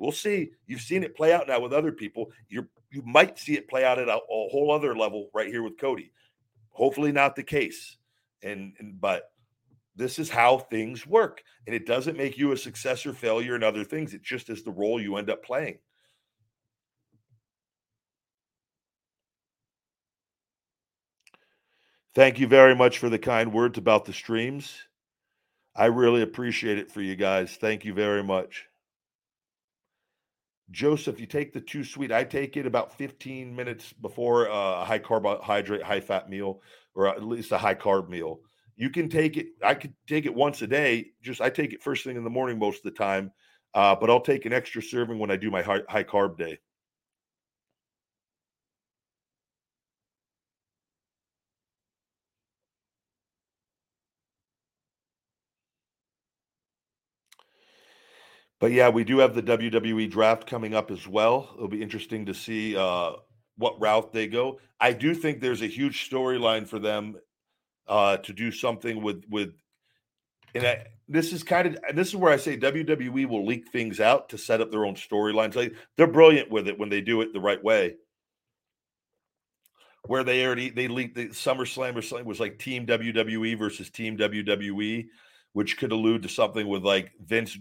We'll 0.00 0.12
see. 0.12 0.52
You've 0.66 0.80
seen 0.80 1.04
it 1.04 1.14
play 1.14 1.34
out 1.34 1.46
now 1.46 1.60
with 1.60 1.74
other 1.74 1.92
people. 1.92 2.32
You 2.48 2.66
you 2.90 3.02
might 3.04 3.38
see 3.38 3.52
it 3.58 3.68
play 3.68 3.84
out 3.84 3.98
at 3.98 4.08
a, 4.08 4.16
a, 4.16 4.48
whole 4.48 4.72
other 4.72 4.96
level 4.96 5.28
right 5.34 5.48
here 5.48 5.62
with 5.62 5.78
Cody. 5.78 6.10
Hopefully 6.70 7.12
not 7.12 7.36
the 7.36 7.42
case. 7.42 7.98
And, 8.42 8.72
and 8.78 8.98
but 8.98 9.30
this 9.94 10.18
is 10.18 10.30
how 10.30 10.56
things 10.56 11.06
work, 11.06 11.42
and 11.66 11.76
it 11.76 11.86
doesn't 11.86 12.16
make 12.16 12.38
you 12.38 12.52
a 12.52 12.56
success 12.56 13.04
or 13.04 13.12
failure 13.12 13.54
in 13.54 13.62
other 13.62 13.84
things. 13.84 14.14
It 14.14 14.22
just 14.22 14.48
is 14.48 14.64
the 14.64 14.72
role 14.72 14.98
you 14.98 15.16
end 15.16 15.28
up 15.28 15.44
playing. 15.44 15.78
Thank 22.14 22.38
you 22.40 22.46
very 22.46 22.74
much 22.74 22.96
for 22.96 23.10
the 23.10 23.18
kind 23.18 23.52
words 23.52 23.76
about 23.76 24.06
the 24.06 24.14
streams. 24.14 24.74
I 25.76 25.86
really 25.86 26.22
appreciate 26.22 26.78
it 26.78 26.90
for 26.90 27.02
you 27.02 27.16
guys. 27.16 27.56
Thank 27.60 27.84
you 27.84 27.92
very 27.92 28.24
much. 28.24 28.69
Joseph, 30.70 31.18
you 31.18 31.26
take 31.26 31.52
the 31.52 31.60
too 31.60 31.82
sweet. 31.82 32.12
I 32.12 32.24
take 32.24 32.56
it 32.56 32.66
about 32.66 32.96
15 32.96 33.54
minutes 33.54 33.92
before 33.92 34.46
a 34.46 34.84
high 34.84 34.98
carbohydrate, 34.98 35.82
high 35.82 36.00
fat 36.00 36.28
meal, 36.28 36.62
or 36.94 37.08
at 37.08 37.22
least 37.24 37.52
a 37.52 37.58
high 37.58 37.74
carb 37.74 38.08
meal. 38.08 38.40
You 38.76 38.90
can 38.90 39.08
take 39.08 39.36
it. 39.36 39.48
I 39.64 39.74
could 39.74 39.94
take 40.06 40.26
it 40.26 40.34
once 40.34 40.62
a 40.62 40.66
day. 40.66 41.10
Just 41.22 41.40
I 41.40 41.50
take 41.50 41.72
it 41.72 41.82
first 41.82 42.04
thing 42.04 42.16
in 42.16 42.24
the 42.24 42.30
morning 42.30 42.58
most 42.58 42.78
of 42.78 42.84
the 42.84 42.98
time, 42.98 43.32
uh, 43.74 43.96
but 43.96 44.10
I'll 44.10 44.20
take 44.20 44.46
an 44.46 44.52
extra 44.52 44.80
serving 44.82 45.18
when 45.18 45.30
I 45.30 45.36
do 45.36 45.50
my 45.50 45.62
high, 45.62 45.82
high 45.88 46.04
carb 46.04 46.38
day. 46.38 46.58
But 58.60 58.72
yeah, 58.72 58.90
we 58.90 59.04
do 59.04 59.18
have 59.18 59.34
the 59.34 59.42
WWE 59.42 60.10
draft 60.10 60.46
coming 60.46 60.74
up 60.74 60.90
as 60.90 61.08
well. 61.08 61.50
It'll 61.56 61.66
be 61.66 61.82
interesting 61.82 62.26
to 62.26 62.34
see 62.34 62.76
uh, 62.76 63.12
what 63.56 63.80
route 63.80 64.12
they 64.12 64.26
go. 64.26 64.60
I 64.78 64.92
do 64.92 65.14
think 65.14 65.40
there's 65.40 65.62
a 65.62 65.66
huge 65.66 66.08
storyline 66.08 66.68
for 66.68 66.78
them 66.78 67.16
uh, 67.88 68.18
to 68.18 68.32
do 68.32 68.52
something 68.52 69.02
with 69.02 69.24
with. 69.30 69.54
And 70.54 70.66
I, 70.66 70.86
this 71.08 71.32
is 71.32 71.42
kind 71.42 71.68
of 71.68 71.78
this 71.94 72.08
is 72.08 72.16
where 72.16 72.32
I 72.32 72.36
say 72.36 72.56
WWE 72.56 73.26
will 73.26 73.46
leak 73.46 73.70
things 73.72 73.98
out 73.98 74.28
to 74.28 74.38
set 74.38 74.60
up 74.60 74.70
their 74.70 74.84
own 74.84 74.94
storylines. 74.94 75.56
Like 75.56 75.74
they're 75.96 76.06
brilliant 76.06 76.50
with 76.50 76.68
it 76.68 76.78
when 76.78 76.90
they 76.90 77.00
do 77.00 77.22
it 77.22 77.32
the 77.32 77.40
right 77.40 77.62
way. 77.62 77.94
Where 80.06 80.24
they 80.24 80.44
already 80.44 80.68
they 80.68 80.88
leaked 80.88 81.14
the 81.14 81.28
SummerSlam 81.28 81.96
or 81.96 82.02
something 82.02 82.26
was 82.26 82.40
like 82.40 82.58
Team 82.58 82.86
WWE 82.86 83.58
versus 83.58 83.90
Team 83.90 84.18
WWE 84.18 85.06
which 85.52 85.78
could 85.78 85.92
allude 85.92 86.22
to 86.22 86.28
something 86.28 86.68
with 86.68 86.84
like 86.84 87.12
Vince, 87.24 87.58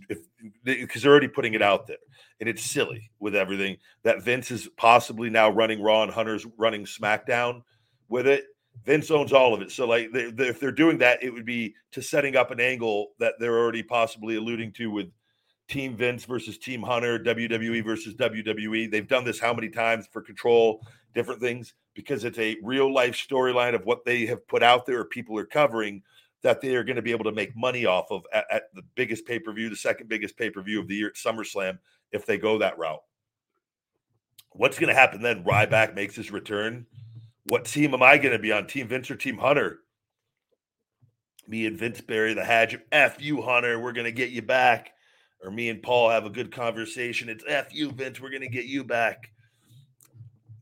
because 0.63 1.01
they're 1.01 1.11
already 1.11 1.27
putting 1.27 1.53
it 1.53 1.61
out 1.61 1.87
there, 1.87 1.97
and 2.39 2.47
it's 2.47 2.63
silly 2.63 3.09
with 3.19 3.35
everything 3.35 3.77
that 4.03 4.23
Vince 4.23 4.51
is 4.51 4.69
possibly 4.77 5.29
now 5.29 5.49
running 5.49 5.81
Raw 5.81 6.03
and 6.03 6.11
Hunter's 6.11 6.45
running 6.57 6.85
SmackDown 6.85 7.63
with 8.07 8.27
it. 8.27 8.45
Vince 8.85 9.11
owns 9.11 9.33
all 9.33 9.53
of 9.53 9.61
it, 9.61 9.71
so 9.71 9.85
like 9.87 10.11
they, 10.13 10.31
they, 10.31 10.47
if 10.47 10.59
they're 10.59 10.71
doing 10.71 10.97
that, 10.99 11.21
it 11.23 11.31
would 11.31 11.45
be 11.45 11.75
to 11.91 12.01
setting 12.01 12.35
up 12.35 12.51
an 12.51 12.59
angle 12.59 13.09
that 13.19 13.33
they're 13.39 13.57
already 13.57 13.83
possibly 13.83 14.35
alluding 14.35 14.71
to 14.73 14.89
with 14.89 15.11
Team 15.67 15.95
Vince 15.95 16.25
versus 16.25 16.57
Team 16.57 16.81
Hunter, 16.81 17.19
WWE 17.19 17.83
versus 17.83 18.15
WWE. 18.15 18.89
They've 18.89 19.07
done 19.07 19.23
this 19.23 19.39
how 19.39 19.53
many 19.53 19.69
times 19.69 20.07
for 20.11 20.21
Control, 20.21 20.81
different 21.13 21.41
things 21.41 21.73
because 21.93 22.23
it's 22.23 22.39
a 22.39 22.57
real 22.63 22.93
life 22.93 23.15
storyline 23.15 23.75
of 23.75 23.85
what 23.85 24.05
they 24.05 24.25
have 24.25 24.47
put 24.47 24.63
out 24.63 24.85
there 24.85 25.01
or 25.01 25.05
people 25.05 25.37
are 25.37 25.45
covering 25.45 26.01
that 26.41 26.61
they 26.61 26.75
are 26.75 26.83
going 26.83 26.95
to 26.95 27.01
be 27.01 27.11
able 27.11 27.25
to 27.25 27.31
make 27.31 27.55
money 27.55 27.85
off 27.85 28.11
of 28.11 28.23
at, 28.33 28.45
at 28.51 28.63
the 28.73 28.83
biggest 28.95 29.25
pay 29.25 29.39
per 29.39 29.51
view, 29.51 29.69
the 29.69 29.75
second 29.75 30.07
biggest 30.07 30.37
pay 30.37 30.49
per 30.49 30.61
view 30.61 30.79
of 30.79 30.87
the 30.87 30.95
year 30.95 31.07
at 31.07 31.15
SummerSlam, 31.15 31.77
if 32.11 32.25
they 32.25 32.37
go 32.37 32.57
that 32.57 32.77
route. 32.77 33.01
What's 34.53 34.79
going 34.79 34.89
to 34.89 34.99
happen 34.99 35.21
then? 35.21 35.43
Ryback 35.43 35.95
makes 35.95 36.15
his 36.15 36.31
return. 36.31 36.85
What 37.45 37.65
team 37.65 37.93
am 37.93 38.03
I 38.03 38.17
going 38.17 38.33
to 38.33 38.39
be 38.39 38.51
on? 38.51 38.67
Team 38.67 38.87
Vince 38.87 39.11
or 39.11 39.15
Team 39.15 39.37
Hunter? 39.37 39.79
Me 41.47 41.65
and 41.65 41.77
Vince 41.77 42.01
bury 42.01 42.33
the 42.33 42.45
hatch. 42.45 42.75
F 42.91 43.21
you, 43.21 43.41
Hunter. 43.41 43.79
We're 43.79 43.91
going 43.91 44.05
to 44.05 44.11
get 44.11 44.29
you 44.29 44.41
back. 44.41 44.91
Or 45.43 45.51
me 45.51 45.69
and 45.69 45.81
Paul 45.81 46.09
have 46.09 46.25
a 46.25 46.29
good 46.29 46.51
conversation. 46.51 47.29
It's 47.29 47.43
F 47.47 47.73
you, 47.73 47.91
Vince. 47.91 48.19
We're 48.19 48.29
going 48.29 48.41
to 48.41 48.49
get 48.49 48.65
you 48.65 48.83
back. 48.83 49.31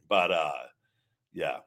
But 0.07 0.31
uh, 0.31 0.51
yeah, 1.33 1.57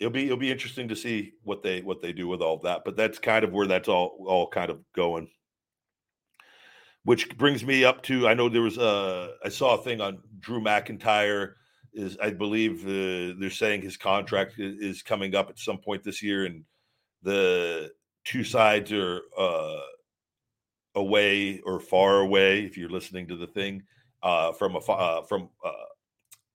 it'll 0.00 0.12
be 0.12 0.24
it'll 0.24 0.38
be 0.38 0.50
interesting 0.50 0.88
to 0.88 0.96
see 0.96 1.34
what 1.44 1.62
they 1.62 1.82
what 1.82 2.00
they 2.00 2.12
do 2.12 2.26
with 2.26 2.40
all 2.40 2.58
that. 2.58 2.82
But 2.84 2.96
that's 2.96 3.18
kind 3.18 3.44
of 3.44 3.52
where 3.52 3.66
that's 3.66 3.88
all 3.88 4.24
all 4.26 4.48
kind 4.48 4.70
of 4.70 4.80
going. 4.94 5.28
Which 7.04 7.36
brings 7.38 7.64
me 7.64 7.84
up 7.84 8.02
to 8.04 8.26
I 8.26 8.34
know 8.34 8.48
there 8.48 8.62
was 8.62 8.78
a 8.78 9.34
I 9.44 9.50
saw 9.50 9.78
a 9.78 9.82
thing 9.82 10.00
on 10.00 10.18
Drew 10.40 10.60
McIntyre 10.60 11.52
is 11.92 12.16
I 12.22 12.30
believe 12.30 12.82
uh, 12.84 13.36
they're 13.38 13.50
saying 13.50 13.82
his 13.82 13.96
contract 13.96 14.54
is 14.58 15.02
coming 15.02 15.34
up 15.34 15.50
at 15.50 15.58
some 15.58 15.78
point 15.78 16.02
this 16.02 16.22
year, 16.22 16.46
and 16.46 16.64
the 17.22 17.90
two 18.24 18.44
sides 18.44 18.92
are 18.92 19.22
uh, 19.36 19.80
away 20.94 21.60
or 21.60 21.80
far 21.80 22.20
away. 22.20 22.64
If 22.64 22.76
you're 22.76 22.90
listening 22.90 23.26
to 23.28 23.36
the 23.36 23.46
thing 23.46 23.82
uh, 24.22 24.52
from 24.52 24.76
a 24.76 24.78
uh, 24.78 25.22
from 25.22 25.50
uh, 25.64 25.72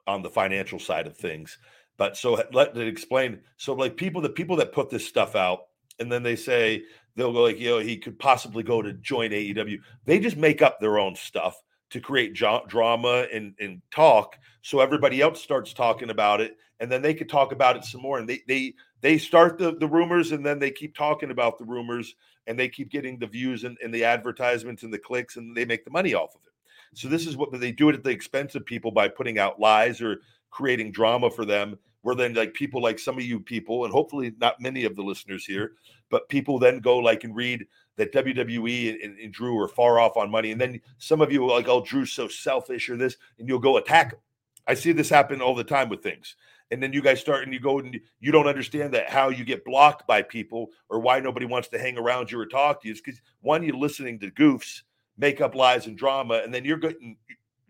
on 0.07 0.21
the 0.21 0.29
financial 0.29 0.79
side 0.79 1.07
of 1.07 1.17
things, 1.17 1.57
but 1.97 2.17
so 2.17 2.41
let 2.51 2.75
it 2.75 2.87
explain. 2.87 3.39
So 3.57 3.73
like 3.73 3.97
people, 3.97 4.21
the 4.21 4.29
people 4.29 4.55
that 4.57 4.73
put 4.73 4.89
this 4.89 5.07
stuff 5.07 5.35
out, 5.35 5.67
and 5.99 6.11
then 6.11 6.23
they 6.23 6.35
say 6.35 6.83
they'll 7.15 7.33
go 7.33 7.43
like, 7.43 7.59
know, 7.59 7.79
he 7.79 7.97
could 7.97 8.19
possibly 8.19 8.63
go 8.63 8.81
to 8.81 8.93
join 8.93 9.31
AEW. 9.31 9.79
They 10.05 10.19
just 10.19 10.37
make 10.37 10.61
up 10.61 10.79
their 10.79 10.99
own 10.99 11.15
stuff 11.15 11.61
to 11.91 11.99
create 12.01 12.33
jo- 12.33 12.65
drama 12.67 13.27
and, 13.31 13.53
and 13.59 13.81
talk, 13.91 14.37
so 14.61 14.79
everybody 14.79 15.21
else 15.21 15.41
starts 15.41 15.73
talking 15.73 16.09
about 16.09 16.41
it, 16.41 16.57
and 16.79 16.91
then 16.91 17.01
they 17.01 17.13
could 17.13 17.29
talk 17.29 17.51
about 17.51 17.77
it 17.77 17.85
some 17.85 18.01
more. 18.01 18.17
And 18.17 18.27
they 18.27 18.41
they 18.47 18.73
they 19.01 19.17
start 19.19 19.59
the, 19.59 19.75
the 19.75 19.87
rumors, 19.87 20.31
and 20.31 20.45
then 20.45 20.57
they 20.57 20.71
keep 20.71 20.95
talking 20.95 21.29
about 21.29 21.59
the 21.59 21.65
rumors, 21.65 22.15
and 22.47 22.57
they 22.57 22.67
keep 22.67 22.89
getting 22.89 23.19
the 23.19 23.27
views 23.27 23.63
and, 23.63 23.77
and 23.83 23.93
the 23.93 24.03
advertisements 24.03 24.81
and 24.81 24.91
the 24.91 24.97
clicks, 24.97 25.37
and 25.37 25.55
they 25.55 25.65
make 25.65 25.85
the 25.85 25.91
money 25.91 26.15
off 26.15 26.33
of 26.33 26.41
it. 26.45 26.53
So 26.97 27.07
this 27.07 27.27
is 27.27 27.37
what 27.37 27.51
they 27.51 27.71
do 27.71 27.89
it 27.89 27.95
at 27.95 28.03
the 28.03 28.09
expense 28.09 28.55
of 28.55 28.65
people 28.65 28.89
by 28.89 29.07
putting 29.07 29.37
out 29.37 29.59
lies 29.59 30.01
or 30.01 30.21
creating 30.55 30.89
drama 30.89 31.29
for 31.29 31.43
them 31.43 31.77
where 32.01 32.15
then 32.15 32.33
like 32.33 32.53
people 32.53 32.81
like 32.81 32.97
some 32.97 33.17
of 33.17 33.25
you 33.25 33.41
people 33.41 33.83
and 33.83 33.91
hopefully 33.91 34.31
not 34.39 34.61
many 34.61 34.85
of 34.85 34.95
the 34.95 35.01
listeners 35.01 35.43
here 35.43 35.73
but 36.09 36.29
people 36.29 36.57
then 36.57 36.79
go 36.79 36.97
like 36.97 37.25
and 37.25 37.35
read 37.35 37.65
that 37.97 38.13
WWE 38.13 39.03
and, 39.03 39.19
and, 39.19 39.33
Drew 39.33 39.59
are 39.59 39.67
far 39.67 39.99
off 39.99 40.17
on 40.17 40.29
money. 40.29 40.51
And 40.51 40.59
then 40.59 40.81
some 40.97 41.21
of 41.21 41.31
you 41.31 41.43
are 41.43 41.57
like 41.57 41.67
oh 41.67 41.83
Drew's 41.83 42.13
so 42.13 42.29
selfish 42.29 42.89
or 42.89 42.95
this 42.95 43.17
and 43.37 43.49
you'll 43.49 43.59
go 43.59 43.75
attack 43.75 44.13
him. 44.13 44.19
I 44.65 44.75
see 44.75 44.93
this 44.93 45.09
happen 45.09 45.41
all 45.41 45.55
the 45.55 45.63
time 45.63 45.89
with 45.89 46.01
things. 46.01 46.37
And 46.71 46.81
then 46.81 46.93
you 46.93 47.01
guys 47.01 47.19
start 47.19 47.43
and 47.43 47.53
you 47.53 47.59
go 47.59 47.79
and 47.79 47.99
you 48.21 48.31
don't 48.31 48.47
understand 48.47 48.93
that 48.93 49.09
how 49.09 49.29
you 49.29 49.43
get 49.43 49.65
blocked 49.65 50.07
by 50.07 50.21
people 50.21 50.69
or 50.89 50.99
why 50.99 51.19
nobody 51.19 51.45
wants 51.45 51.67
to 51.69 51.79
hang 51.79 51.97
around 51.97 52.31
you 52.31 52.39
or 52.39 52.45
talk 52.45 52.81
to 52.81 52.87
you. 52.87 52.93
Is 52.93 53.01
because 53.01 53.21
one 53.41 53.61
you're 53.61 53.75
listening 53.75 54.19
to 54.19 54.31
goofs 54.31 54.83
make 55.17 55.41
up 55.41 55.53
lies 55.53 55.85
and 55.85 55.97
drama 55.97 56.41
and 56.43 56.53
then 56.53 56.65
you're 56.65 56.77
getting 56.77 57.17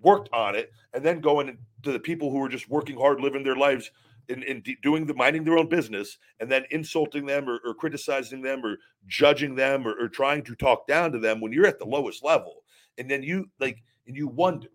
worked 0.05 0.29
on 0.31 0.55
it 0.55 0.71
and 0.93 1.03
then 1.03 1.19
going 1.19 1.57
to 1.83 1.91
the 1.91 1.99
people 1.99 2.29
who 2.29 2.41
are 2.41 2.47
just 2.47 2.69
working 2.69 2.97
hard, 2.97 3.19
living 3.19 3.43
their 3.43 3.55
lives 3.55 3.91
in, 4.29 4.43
in 4.43 4.63
doing 4.81 5.05
the 5.05 5.13
minding 5.13 5.43
their 5.43 5.57
own 5.57 5.67
business 5.67 6.17
and 6.39 6.49
then 6.49 6.63
insulting 6.69 7.25
them 7.25 7.49
or, 7.49 7.59
or 7.65 7.73
criticizing 7.73 8.41
them 8.41 8.65
or 8.65 8.77
judging 9.07 9.55
them 9.55 9.87
or, 9.87 9.93
or, 9.99 10.07
trying 10.07 10.43
to 10.43 10.55
talk 10.55 10.87
down 10.87 11.11
to 11.11 11.19
them 11.19 11.41
when 11.41 11.51
you're 11.51 11.67
at 11.67 11.79
the 11.79 11.85
lowest 11.85 12.23
level. 12.23 12.63
And 12.97 13.09
then 13.09 13.23
you 13.23 13.49
like, 13.59 13.83
and 14.07 14.15
you 14.15 14.27
wonder. 14.27 14.67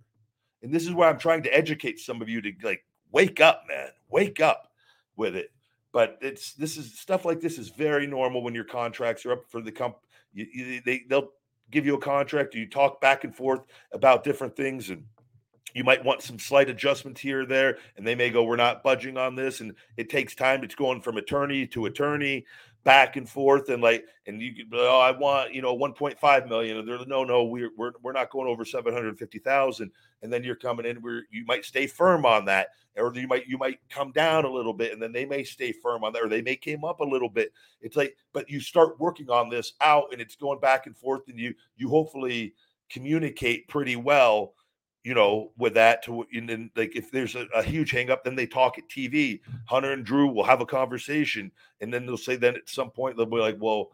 And 0.62 0.72
this 0.72 0.84
is 0.84 0.92
why 0.92 1.08
I'm 1.08 1.18
trying 1.18 1.42
to 1.44 1.56
educate 1.56 1.98
some 1.98 2.20
of 2.20 2.28
you 2.28 2.42
to 2.42 2.52
like 2.62 2.84
wake 3.12 3.40
up, 3.40 3.64
man, 3.68 3.88
wake 4.08 4.40
up 4.40 4.70
with 5.16 5.36
it. 5.36 5.52
But 5.92 6.18
it's 6.20 6.52
this 6.54 6.76
is 6.76 6.98
stuff 6.98 7.24
like 7.24 7.40
this 7.40 7.58
is 7.58 7.70
very 7.70 8.06
normal 8.06 8.42
when 8.42 8.54
your 8.54 8.64
contracts 8.64 9.24
are 9.26 9.32
up 9.32 9.44
for 9.48 9.60
the 9.60 9.72
comp. 9.72 9.96
You, 10.32 10.46
you, 10.52 10.82
they 10.84 11.02
they'll 11.08 11.30
give 11.70 11.86
you 11.86 11.94
a 11.94 12.00
contract. 12.00 12.54
You 12.54 12.68
talk 12.68 13.00
back 13.00 13.24
and 13.24 13.34
forth 13.34 13.62
about 13.92 14.22
different 14.22 14.54
things 14.54 14.90
and 14.90 15.04
you 15.74 15.84
might 15.84 16.04
want 16.04 16.22
some 16.22 16.38
slight 16.38 16.68
adjustments 16.68 17.20
here 17.20 17.42
or 17.42 17.46
there, 17.46 17.78
and 17.96 18.06
they 18.06 18.14
may 18.14 18.30
go, 18.30 18.44
"We're 18.44 18.56
not 18.56 18.82
budging 18.82 19.16
on 19.16 19.34
this," 19.34 19.60
and 19.60 19.74
it 19.96 20.10
takes 20.10 20.34
time. 20.34 20.64
It's 20.64 20.74
going 20.74 21.00
from 21.00 21.16
attorney 21.16 21.66
to 21.68 21.86
attorney, 21.86 22.44
back 22.84 23.16
and 23.16 23.28
forth, 23.28 23.68
and 23.68 23.82
like, 23.82 24.04
and 24.26 24.40
you 24.40 24.54
could, 24.54 24.68
oh, 24.72 25.00
I 25.00 25.10
want 25.10 25.52
you 25.54 25.62
know 25.62 25.74
1.5 25.74 26.48
million, 26.48 26.78
and 26.78 26.88
they're 26.88 27.04
no, 27.06 27.24
no, 27.24 27.44
we're 27.44 27.70
we're 27.76 27.92
we're 28.02 28.12
not 28.12 28.30
going 28.30 28.48
over 28.48 28.64
750,000, 28.64 29.90
and 30.22 30.32
then 30.32 30.44
you're 30.44 30.56
coming 30.56 30.86
in 30.86 30.96
where 31.02 31.24
you 31.30 31.44
might 31.46 31.64
stay 31.64 31.86
firm 31.86 32.24
on 32.24 32.44
that, 32.46 32.68
or 32.96 33.12
you 33.14 33.28
might 33.28 33.46
you 33.46 33.58
might 33.58 33.80
come 33.90 34.12
down 34.12 34.44
a 34.44 34.50
little 34.50 34.72
bit, 34.72 34.92
and 34.92 35.02
then 35.02 35.12
they 35.12 35.24
may 35.24 35.44
stay 35.44 35.72
firm 35.72 36.04
on 36.04 36.12
that, 36.12 36.22
or 36.22 36.28
they 36.28 36.42
may 36.42 36.56
came 36.56 36.84
up 36.84 37.00
a 37.00 37.04
little 37.04 37.28
bit. 37.28 37.52
It's 37.80 37.96
like, 37.96 38.16
but 38.32 38.48
you 38.48 38.60
start 38.60 38.98
working 39.00 39.30
on 39.30 39.48
this 39.48 39.74
out, 39.80 40.12
and 40.12 40.20
it's 40.20 40.36
going 40.36 40.60
back 40.60 40.86
and 40.86 40.96
forth, 40.96 41.22
and 41.28 41.38
you 41.38 41.54
you 41.76 41.88
hopefully 41.88 42.54
communicate 42.88 43.68
pretty 43.68 43.96
well 43.96 44.54
you 45.04 45.14
know, 45.14 45.52
with 45.56 45.74
that 45.74 46.04
to 46.04 46.26
and 46.32 46.48
then 46.48 46.70
like 46.76 46.94
if 46.94 47.10
there's 47.10 47.34
a, 47.34 47.46
a 47.54 47.62
huge 47.62 47.92
hangup, 47.92 48.22
then 48.22 48.34
they 48.34 48.46
talk 48.46 48.78
at 48.78 48.88
TV. 48.88 49.40
Hunter 49.66 49.92
and 49.92 50.04
Drew 50.04 50.28
will 50.28 50.44
have 50.44 50.60
a 50.60 50.66
conversation, 50.66 51.50
and 51.80 51.92
then 51.92 52.06
they'll 52.06 52.16
say 52.16 52.36
then 52.36 52.56
at 52.56 52.68
some 52.68 52.90
point 52.90 53.16
they'll 53.16 53.26
be 53.26 53.36
like, 53.36 53.56
well, 53.58 53.90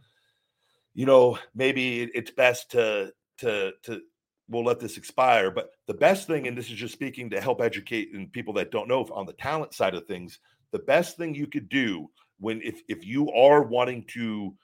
you 0.95 1.07
know, 1.07 1.39
maybe 1.55 2.03
it's 2.03 2.31
best 2.31 2.71
to 2.73 3.13
to 3.39 3.73
to 3.85 4.01
we'll 4.49 4.65
let 4.65 4.81
this 4.81 4.97
expire. 4.97 5.51
But 5.51 5.71
the 5.87 5.95
best 5.95 6.27
thing, 6.27 6.47
and 6.47 6.57
this 6.57 6.71
is 6.71 6.77
just 6.77 6.95
speaking 6.95 7.31
to 7.31 7.41
help 7.41 7.61
educate 7.61 8.13
and 8.15 8.33
people 8.33 8.55
that 8.55 8.71
don't 8.71 8.89
know 8.89 9.07
on 9.13 9.27
the 9.27 9.33
talent 9.35 9.75
side 9.75 9.95
of 9.95 10.07
things, 10.07 10.39
the 10.73 10.79
best 10.81 11.17
thing 11.17 11.35
you 11.35 11.47
could 11.47 11.69
do 11.69 12.09
when 12.41 12.61
if 12.63 12.81
if 12.89 13.05
you 13.07 13.31
are 13.33 13.63
wanting 13.63 14.05
to 14.09 14.55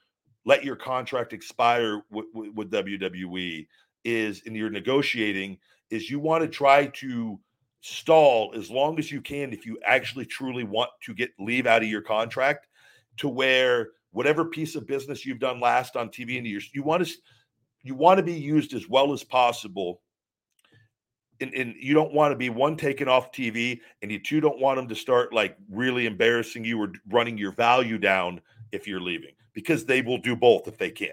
let 0.45 0.63
your 0.65 0.75
contract 0.75 1.31
expire 1.31 2.01
with, 2.11 2.25
with, 2.33 2.53
with 2.53 2.71
WWE 2.71 3.65
is 4.03 4.41
and 4.45 4.55
you're 4.55 4.69
negotiating 4.69 5.57
is 5.93 6.09
you 6.09 6.19
want 6.19 6.41
to 6.41 6.47
try 6.47 6.87
to 6.87 7.39
stall 7.81 8.53
as 8.55 8.71
long 8.71 8.97
as 8.97 9.11
you 9.11 9.21
can 9.21 9.51
if 9.53 9.65
you 9.65 9.77
actually 9.85 10.25
truly 10.25 10.63
want 10.63 10.89
to 11.03 11.13
get 11.13 11.29
leave 11.37 11.67
out 11.67 11.83
of 11.83 11.89
your 11.89 12.01
contract 12.01 12.67
to 13.17 13.27
where 13.27 13.89
whatever 14.11 14.45
piece 14.45 14.75
of 14.75 14.87
business 14.87 15.25
you've 15.25 15.39
done 15.39 15.59
last 15.59 15.95
on 15.95 16.09
TV 16.09 16.37
and 16.37 16.47
you 16.47 16.61
you 16.73 16.81
want 16.81 17.05
to 17.05 17.13
you 17.83 17.93
want 17.93 18.17
to 18.17 18.23
be 18.23 18.33
used 18.33 18.73
as 18.73 18.87
well 18.87 19.11
as 19.11 19.23
possible 19.23 20.01
and, 21.41 21.53
and, 21.55 21.75
you 21.77 21.93
don't 21.93 22.13
want 22.13 22.31
to 22.31 22.37
be 22.37 22.49
one 22.49 22.77
taken 22.77 23.09
off 23.09 23.33
TV 23.33 23.79
and 24.01 24.09
you 24.09 24.19
two 24.19 24.39
don't 24.39 24.61
want 24.61 24.77
them 24.77 24.87
to 24.87 24.95
start 24.95 25.33
like 25.33 25.57
really 25.69 26.05
embarrassing 26.05 26.63
you 26.63 26.79
or 26.79 26.93
running 27.09 27.37
your 27.37 27.51
value 27.51 27.97
down 27.97 28.39
if 28.71 28.87
you're 28.87 29.01
leaving 29.01 29.33
because 29.53 29.83
they 29.83 30.01
will 30.01 30.19
do 30.19 30.35
both 30.37 30.67
if 30.69 30.77
they 30.77 30.91
can. 30.91 31.09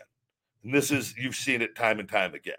And 0.62 0.72
this 0.72 0.92
is 0.92 1.14
you've 1.18 1.34
seen 1.34 1.62
it 1.62 1.74
time 1.74 1.98
and 1.98 2.08
time 2.08 2.34
again 2.34 2.54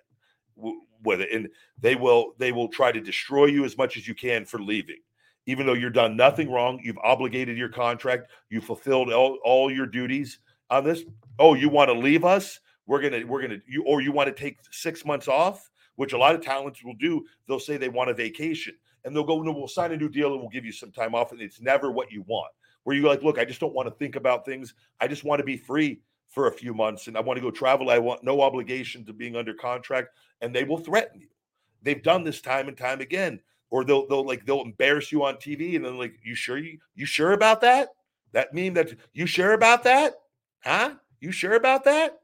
with 1.03 1.21
it, 1.21 1.31
and 1.31 1.49
they 1.79 1.95
will 1.95 2.33
they 2.37 2.51
will 2.51 2.67
try 2.67 2.91
to 2.91 3.01
destroy 3.01 3.45
you 3.45 3.65
as 3.65 3.77
much 3.77 3.97
as 3.97 4.07
you 4.07 4.15
can 4.15 4.45
for 4.45 4.59
leaving, 4.59 4.99
even 5.45 5.65
though 5.65 5.73
you've 5.73 5.93
done 5.93 6.15
nothing 6.15 6.51
wrong. 6.51 6.79
You've 6.83 6.97
obligated 7.03 7.57
your 7.57 7.69
contract. 7.69 8.31
You 8.49 8.61
fulfilled 8.61 9.11
all, 9.11 9.39
all 9.43 9.71
your 9.71 9.85
duties 9.85 10.39
on 10.69 10.83
this. 10.83 11.03
Oh, 11.39 11.53
you 11.53 11.69
want 11.69 11.89
to 11.89 11.93
leave 11.93 12.25
us? 12.25 12.59
We're 12.87 13.01
gonna 13.01 13.25
we're 13.25 13.41
gonna 13.41 13.59
you 13.67 13.83
or 13.83 14.01
you 14.01 14.11
want 14.11 14.27
to 14.27 14.33
take 14.33 14.57
six 14.71 15.05
months 15.05 15.27
off, 15.27 15.69
which 15.95 16.13
a 16.13 16.17
lot 16.17 16.35
of 16.35 16.41
talents 16.41 16.83
will 16.83 16.95
do. 16.95 17.25
They'll 17.47 17.59
say 17.59 17.77
they 17.77 17.89
want 17.89 18.09
a 18.09 18.13
vacation, 18.13 18.75
and 19.03 19.15
they'll 19.15 19.23
go, 19.23 19.41
no, 19.41 19.51
we'll 19.51 19.67
sign 19.67 19.91
a 19.91 19.97
new 19.97 20.09
deal 20.09 20.31
and 20.31 20.41
we'll 20.41 20.49
give 20.49 20.65
you 20.65 20.71
some 20.71 20.91
time 20.91 21.15
off, 21.15 21.31
and 21.31 21.41
it's 21.41 21.61
never 21.61 21.91
what 21.91 22.11
you 22.11 22.23
want. 22.27 22.51
Where 22.83 22.95
you're 22.95 23.07
like, 23.07 23.21
look, 23.21 23.37
I 23.37 23.45
just 23.45 23.59
don't 23.59 23.75
want 23.75 23.87
to 23.87 23.95
think 23.95 24.15
about 24.15 24.43
things. 24.43 24.73
I 24.99 25.07
just 25.07 25.23
want 25.23 25.39
to 25.39 25.45
be 25.45 25.55
free 25.57 26.01
for 26.31 26.47
a 26.47 26.51
few 26.51 26.73
months 26.73 27.07
and 27.07 27.17
I 27.17 27.19
want 27.19 27.37
to 27.37 27.41
go 27.41 27.51
travel. 27.51 27.89
I 27.89 27.99
want 27.99 28.23
no 28.23 28.41
obligation 28.41 29.05
to 29.05 29.13
being 29.13 29.35
under 29.35 29.53
contract 29.53 30.09
and 30.39 30.55
they 30.55 30.63
will 30.63 30.77
threaten 30.79 31.19
you. 31.19 31.27
They've 31.83 32.01
done 32.01 32.23
this 32.23 32.41
time 32.41 32.67
and 32.67 32.77
time 32.77 33.01
again. 33.01 33.39
Or 33.69 33.85
they'll 33.85 34.05
they'll 34.07 34.25
like 34.25 34.45
they'll 34.45 34.63
embarrass 34.63 35.13
you 35.13 35.23
on 35.23 35.35
TV 35.35 35.77
and 35.77 35.85
then 35.85 35.97
like 35.97 36.15
you 36.23 36.35
sure 36.35 36.57
you 36.57 36.77
you 36.95 37.05
sure 37.05 37.31
about 37.31 37.61
that? 37.61 37.89
That 38.33 38.53
mean 38.53 38.73
that 38.73 38.91
you 39.13 39.25
sure 39.25 39.53
about 39.53 39.83
that? 39.83 40.13
Huh? 40.61 40.95
You 41.21 41.31
sure 41.31 41.53
about 41.53 41.85
that? 41.85 42.19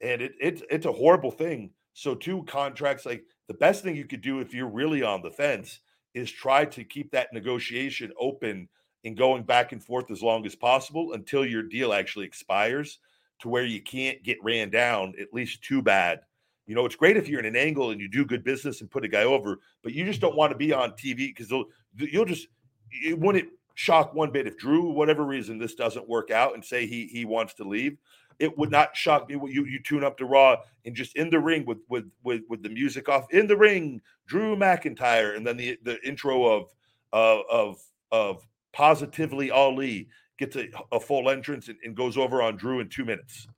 And 0.00 0.22
it, 0.22 0.32
it 0.40 0.62
it's 0.68 0.86
a 0.86 0.92
horrible 0.92 1.30
thing. 1.30 1.70
So 1.92 2.14
two 2.14 2.42
contracts 2.44 3.06
like 3.06 3.24
the 3.46 3.54
best 3.54 3.84
thing 3.84 3.94
you 3.94 4.04
could 4.04 4.20
do 4.20 4.40
if 4.40 4.52
you're 4.52 4.68
really 4.68 5.02
on 5.02 5.22
the 5.22 5.30
fence 5.30 5.80
is 6.14 6.30
try 6.30 6.64
to 6.64 6.82
keep 6.82 7.12
that 7.12 7.32
negotiation 7.32 8.12
open 8.18 8.68
and 9.04 9.16
going 9.16 9.42
back 9.42 9.72
and 9.72 9.82
forth 9.82 10.10
as 10.10 10.22
long 10.22 10.44
as 10.46 10.54
possible 10.54 11.12
until 11.12 11.44
your 11.44 11.62
deal 11.62 11.92
actually 11.92 12.26
expires 12.26 12.98
to 13.40 13.48
where 13.48 13.64
you 13.64 13.80
can't 13.82 14.22
get 14.22 14.38
ran 14.42 14.70
down 14.70 15.14
at 15.20 15.32
least 15.32 15.62
too 15.62 15.82
bad 15.82 16.20
you 16.66 16.74
know, 16.74 16.84
it's 16.84 16.96
great 16.96 17.16
if 17.16 17.28
you're 17.28 17.40
in 17.40 17.46
an 17.46 17.56
angle 17.56 17.90
and 17.90 18.00
you 18.00 18.08
do 18.08 18.24
good 18.24 18.42
business 18.42 18.80
and 18.80 18.90
put 18.90 19.04
a 19.04 19.08
guy 19.08 19.22
over, 19.22 19.60
but 19.82 19.92
you 19.92 20.04
just 20.04 20.20
don't 20.20 20.36
want 20.36 20.50
to 20.50 20.58
be 20.58 20.72
on 20.72 20.90
TV 20.92 21.28
because 21.28 21.52
you'll 21.96 22.24
just 22.24 22.48
it 22.90 23.18
wouldn't 23.18 23.48
shock 23.74 24.14
one 24.14 24.32
bit 24.32 24.46
if 24.46 24.56
Drew, 24.56 24.90
whatever 24.90 25.24
reason, 25.24 25.58
this 25.58 25.74
doesn't 25.74 26.08
work 26.08 26.30
out 26.30 26.54
and 26.54 26.64
say 26.64 26.86
he 26.86 27.06
he 27.06 27.24
wants 27.24 27.54
to 27.54 27.64
leave. 27.64 27.96
It 28.38 28.56
would 28.58 28.70
not 28.70 28.96
shock 28.96 29.28
me. 29.28 29.34
You 29.34 29.64
you 29.64 29.80
tune 29.82 30.02
up 30.02 30.18
to 30.18 30.26
Raw 30.26 30.56
and 30.84 30.94
just 30.94 31.16
in 31.16 31.30
the 31.30 31.38
ring 31.38 31.64
with 31.66 31.78
with 31.88 32.10
with 32.24 32.42
with 32.48 32.62
the 32.62 32.68
music 32.68 33.08
off 33.08 33.32
in 33.32 33.46
the 33.46 33.56
ring, 33.56 34.00
Drew 34.26 34.56
McIntyre, 34.56 35.36
and 35.36 35.46
then 35.46 35.56
the 35.56 35.78
the 35.84 36.04
intro 36.06 36.46
of 36.46 36.74
uh, 37.12 37.42
of 37.48 37.80
of 38.10 38.44
positively 38.76 39.50
Ali 39.50 40.08
gets 40.38 40.54
a, 40.54 40.68
a 40.92 41.00
full 41.00 41.30
entrance 41.30 41.68
and, 41.68 41.78
and 41.82 41.96
goes 41.96 42.18
over 42.18 42.42
on 42.42 42.58
Drew 42.58 42.80
in 42.80 42.90
two 42.90 43.06
minutes. 43.06 43.48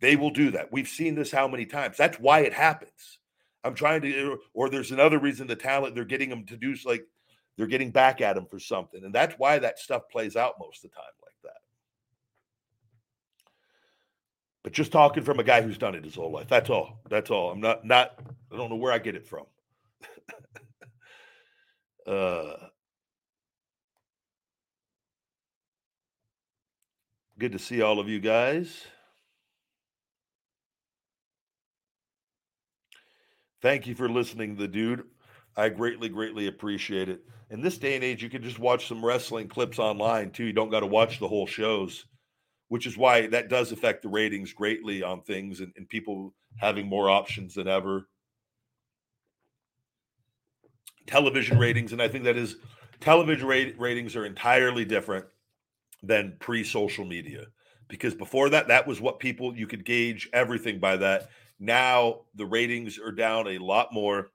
They 0.00 0.16
will 0.16 0.30
do 0.30 0.50
that. 0.50 0.70
We've 0.70 0.88
seen 0.88 1.14
this 1.14 1.30
how 1.30 1.48
many 1.48 1.64
times. 1.64 1.96
That's 1.96 2.20
why 2.20 2.40
it 2.40 2.52
happens. 2.52 3.18
I'm 3.64 3.74
trying 3.74 4.02
to, 4.02 4.38
or 4.52 4.68
there's 4.68 4.90
another 4.90 5.18
reason 5.18 5.46
the 5.46 5.56
talent 5.56 5.94
they're 5.94 6.04
getting 6.04 6.28
them 6.28 6.44
to 6.46 6.58
do 6.58 6.74
like 6.84 7.06
they're 7.56 7.66
getting 7.66 7.90
back 7.90 8.20
at 8.20 8.34
them 8.34 8.44
for 8.44 8.58
something, 8.58 9.02
and 9.02 9.14
that's 9.14 9.34
why 9.38 9.58
that 9.58 9.78
stuff 9.78 10.02
plays 10.10 10.36
out 10.36 10.56
most 10.58 10.84
of 10.84 10.90
the 10.90 10.96
time 10.96 11.04
like 11.22 11.34
that. 11.44 11.60
But 14.62 14.72
just 14.72 14.92
talking 14.92 15.22
from 15.22 15.38
a 15.38 15.44
guy 15.44 15.62
who's 15.62 15.78
done 15.78 15.94
it 15.94 16.04
his 16.04 16.16
whole 16.16 16.32
life. 16.32 16.48
That's 16.48 16.68
all. 16.68 17.00
That's 17.08 17.30
all. 17.30 17.50
I'm 17.50 17.60
not 17.60 17.84
not. 17.86 18.18
I 18.52 18.56
don't 18.56 18.68
know 18.68 18.76
where 18.76 18.92
I 18.92 18.98
get 18.98 19.14
it 19.14 19.26
from. 19.26 19.44
uh, 22.06 22.54
good 27.42 27.50
to 27.50 27.58
see 27.58 27.82
all 27.82 27.98
of 27.98 28.08
you 28.08 28.20
guys. 28.20 28.86
Thank 33.60 33.88
you 33.88 33.96
for 33.96 34.08
listening, 34.08 34.54
the 34.54 34.68
dude. 34.68 35.02
I 35.56 35.68
greatly, 35.68 36.08
greatly 36.08 36.46
appreciate 36.46 37.08
it. 37.08 37.24
In 37.50 37.60
this 37.60 37.78
day 37.78 37.96
and 37.96 38.04
age, 38.04 38.22
you 38.22 38.30
can 38.30 38.44
just 38.44 38.60
watch 38.60 38.86
some 38.86 39.04
wrestling 39.04 39.48
clips 39.48 39.80
online 39.80 40.30
too. 40.30 40.44
You 40.44 40.52
don't 40.52 40.70
got 40.70 40.80
to 40.80 40.86
watch 40.86 41.18
the 41.18 41.26
whole 41.26 41.48
shows, 41.48 42.06
which 42.68 42.86
is 42.86 42.96
why 42.96 43.26
that 43.26 43.48
does 43.48 43.72
affect 43.72 44.02
the 44.02 44.08
ratings 44.08 44.52
greatly 44.52 45.02
on 45.02 45.22
things 45.22 45.58
and, 45.58 45.72
and 45.76 45.88
people 45.88 46.32
having 46.58 46.86
more 46.86 47.10
options 47.10 47.54
than 47.54 47.66
ever. 47.66 48.06
Television 51.08 51.58
ratings, 51.58 51.92
and 51.92 52.00
I 52.00 52.06
think 52.06 52.22
that 52.22 52.36
is 52.36 52.58
television 53.00 53.48
rate, 53.48 53.74
ratings 53.80 54.14
are 54.14 54.26
entirely 54.26 54.84
different 54.84 55.24
than 56.02 56.36
pre 56.40 56.64
social 56.64 57.04
media 57.04 57.46
because 57.88 58.14
before 58.14 58.48
that, 58.50 58.68
that 58.68 58.86
was 58.86 59.00
what 59.00 59.18
people 59.18 59.56
you 59.56 59.66
could 59.66 59.84
gauge 59.84 60.28
everything 60.32 60.80
by 60.80 60.96
that 60.96 61.28
now 61.62 62.22
the 62.34 62.44
ratings 62.44 62.98
are 62.98 63.12
down 63.12 63.46
a 63.46 63.58
lot 63.58 63.92
more, 63.92 64.32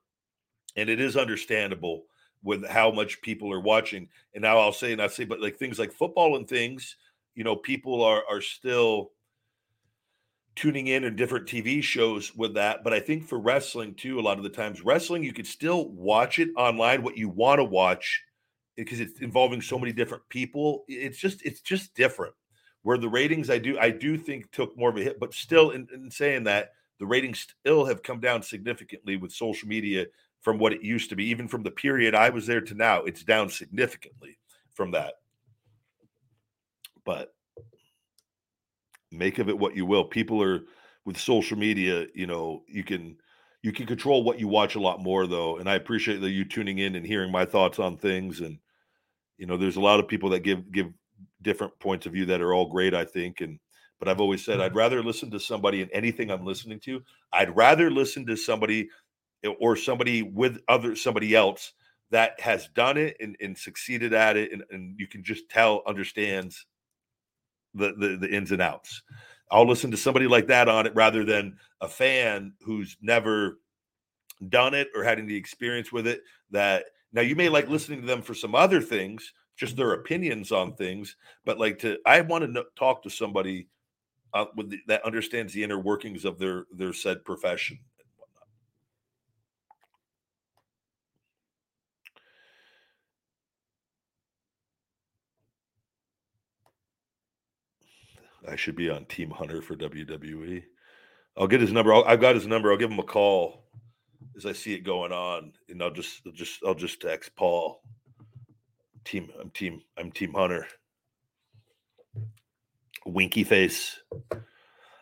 and 0.76 0.88
it 0.88 0.98
is 1.00 1.16
understandable 1.16 2.04
with 2.42 2.66
how 2.66 2.90
much 2.90 3.20
people 3.20 3.52
are 3.52 3.60
watching. 3.60 4.08
And 4.34 4.42
now 4.42 4.58
I'll 4.58 4.72
say, 4.72 4.92
and 4.92 5.02
I 5.02 5.08
say, 5.08 5.24
but 5.24 5.40
like 5.40 5.58
things 5.58 5.78
like 5.78 5.92
football 5.92 6.36
and 6.36 6.48
things, 6.48 6.96
you 7.34 7.44
know, 7.44 7.54
people 7.54 8.02
are 8.02 8.22
are 8.30 8.40
still 8.40 9.12
tuning 10.56 10.86
in 10.86 11.04
in 11.04 11.16
different 11.16 11.46
TV 11.46 11.82
shows 11.82 12.34
with 12.34 12.54
that. 12.54 12.82
But 12.82 12.94
I 12.94 13.00
think 13.00 13.28
for 13.28 13.38
wrestling 13.38 13.94
too, 13.94 14.18
a 14.18 14.22
lot 14.22 14.38
of 14.38 14.44
the 14.44 14.50
times, 14.50 14.80
wrestling 14.80 15.22
you 15.22 15.34
could 15.34 15.46
still 15.46 15.90
watch 15.90 16.38
it 16.38 16.48
online, 16.56 17.02
what 17.02 17.18
you 17.18 17.28
want 17.28 17.58
to 17.58 17.64
watch, 17.64 18.24
because 18.78 19.00
it's 19.00 19.20
involving 19.20 19.60
so 19.60 19.78
many 19.78 19.92
different 19.92 20.22
people. 20.28 20.84
It's 20.88 21.18
just 21.18 21.44
it's 21.44 21.60
just 21.60 21.94
different. 21.94 22.34
Where 22.82 22.96
the 22.96 23.08
ratings, 23.08 23.50
I 23.50 23.58
do 23.58 23.78
I 23.78 23.90
do 23.90 24.16
think 24.16 24.50
took 24.52 24.76
more 24.78 24.90
of 24.90 24.96
a 24.96 25.02
hit, 25.02 25.18
but 25.18 25.34
still, 25.34 25.70
in, 25.70 25.88
in 25.92 26.10
saying 26.10 26.44
that, 26.44 26.72
the 26.98 27.06
ratings 27.06 27.46
still 27.60 27.84
have 27.84 28.02
come 28.02 28.20
down 28.20 28.42
significantly 28.42 29.16
with 29.16 29.32
social 29.32 29.68
media 29.68 30.06
from 30.40 30.58
what 30.58 30.72
it 30.72 30.82
used 30.82 31.10
to 31.10 31.16
be. 31.16 31.24
Even 31.24 31.48
from 31.48 31.62
the 31.62 31.70
period 31.70 32.14
I 32.14 32.30
was 32.30 32.46
there 32.46 32.60
to 32.60 32.74
now, 32.74 33.02
it's 33.02 33.24
down 33.24 33.48
significantly 33.48 34.38
from 34.72 34.92
that. 34.92 35.14
But 37.04 37.34
make 39.10 39.38
of 39.38 39.48
it 39.48 39.58
what 39.58 39.76
you 39.76 39.86
will. 39.86 40.04
People 40.04 40.42
are 40.42 40.62
with 41.04 41.18
social 41.18 41.58
media, 41.58 42.06
you 42.14 42.26
know, 42.26 42.62
you 42.68 42.84
can 42.84 43.16
you 43.62 43.72
can 43.72 43.86
control 43.86 44.22
what 44.22 44.38
you 44.38 44.46
watch 44.46 44.76
a 44.76 44.80
lot 44.80 45.02
more 45.02 45.26
though. 45.26 45.56
And 45.56 45.68
I 45.68 45.74
appreciate 45.74 46.20
that 46.20 46.30
you 46.30 46.44
tuning 46.44 46.78
in 46.78 46.94
and 46.94 47.04
hearing 47.04 47.32
my 47.32 47.44
thoughts 47.44 47.80
on 47.80 47.96
things. 47.96 48.40
And 48.40 48.58
you 49.38 49.46
know, 49.46 49.56
there's 49.56 49.76
a 49.76 49.80
lot 49.80 50.00
of 50.00 50.08
people 50.08 50.30
that 50.30 50.40
give 50.40 50.70
give 50.70 50.92
different 51.42 51.78
points 51.78 52.06
of 52.06 52.12
view 52.12 52.26
that 52.26 52.40
are 52.40 52.52
all 52.52 52.66
great, 52.66 52.94
I 52.94 53.04
think. 53.04 53.40
And 53.40 53.58
but 53.98 54.08
I've 54.08 54.20
always 54.20 54.44
said 54.44 54.60
I'd 54.60 54.70
mm-hmm. 54.70 54.78
rather 54.78 55.02
listen 55.02 55.30
to 55.30 55.40
somebody 55.40 55.80
in 55.80 55.90
anything 55.92 56.30
I'm 56.30 56.44
listening 56.44 56.80
to. 56.80 57.02
I'd 57.32 57.56
rather 57.56 57.90
listen 57.90 58.26
to 58.26 58.36
somebody 58.36 58.90
or 59.60 59.76
somebody 59.76 60.22
with 60.22 60.60
other 60.68 60.96
somebody 60.96 61.34
else 61.34 61.72
that 62.10 62.40
has 62.40 62.68
done 62.68 62.96
it 62.96 63.16
and, 63.20 63.36
and 63.40 63.56
succeeded 63.56 64.12
at 64.12 64.36
it 64.36 64.52
and, 64.52 64.64
and 64.70 64.98
you 64.98 65.06
can 65.06 65.22
just 65.22 65.48
tell 65.48 65.82
understands 65.86 66.66
the, 67.74 67.92
the 67.98 68.16
the 68.16 68.34
ins 68.34 68.50
and 68.50 68.62
outs 68.62 69.02
i'll 69.50 69.68
listen 69.68 69.90
to 69.90 69.96
somebody 69.96 70.26
like 70.26 70.46
that 70.46 70.68
on 70.68 70.86
it 70.86 70.94
rather 70.94 71.24
than 71.24 71.56
a 71.80 71.88
fan 71.88 72.52
who's 72.62 72.96
never 73.00 73.58
done 74.48 74.74
it 74.74 74.88
or 74.94 75.04
had 75.04 75.18
any 75.18 75.34
experience 75.34 75.92
with 75.92 76.06
it 76.06 76.22
that 76.50 76.84
now 77.12 77.20
you 77.20 77.36
may 77.36 77.48
like 77.48 77.68
listening 77.68 78.00
to 78.00 78.06
them 78.06 78.22
for 78.22 78.34
some 78.34 78.54
other 78.54 78.80
things 78.80 79.32
just 79.56 79.76
their 79.76 79.92
opinions 79.92 80.52
on 80.52 80.74
things 80.74 81.16
but 81.44 81.58
like 81.58 81.78
to 81.78 81.98
i 82.06 82.20
want 82.20 82.44
to 82.44 82.50
know, 82.50 82.64
talk 82.76 83.02
to 83.02 83.10
somebody 83.10 83.68
uh, 84.34 84.44
with 84.56 84.70
the, 84.70 84.78
that 84.86 85.04
understands 85.04 85.52
the 85.52 85.62
inner 85.62 85.78
workings 85.78 86.24
of 86.24 86.38
their 86.38 86.64
their 86.72 86.92
said 86.92 87.24
profession 87.24 87.78
I 98.48 98.56
should 98.56 98.76
be 98.76 98.88
on 98.88 99.04
Team 99.04 99.30
Hunter 99.30 99.60
for 99.60 99.76
WWE. 99.76 100.62
I'll 101.36 101.46
get 101.46 101.60
his 101.60 101.72
number. 101.72 101.92
i 101.94 102.10
have 102.10 102.20
got 102.20 102.34
his 102.34 102.46
number. 102.46 102.70
I'll 102.70 102.78
give 102.78 102.90
him 102.90 102.98
a 102.98 103.04
call 103.04 103.67
as 104.38 104.46
I 104.46 104.52
see 104.52 104.72
it 104.72 104.84
going 104.84 105.12
on, 105.12 105.52
and 105.68 105.82
I'll 105.82 105.90
just, 105.90 106.22
I'll 106.24 106.32
just, 106.32 106.60
I'll 106.64 106.74
just 106.74 107.02
text 107.02 107.34
Paul. 107.36 107.82
Team, 109.04 109.30
I'm 109.40 109.50
team, 109.50 109.82
I'm 109.98 110.12
Team 110.12 110.32
Hunter. 110.32 110.66
Winky 113.04 113.42
face. 113.42 113.98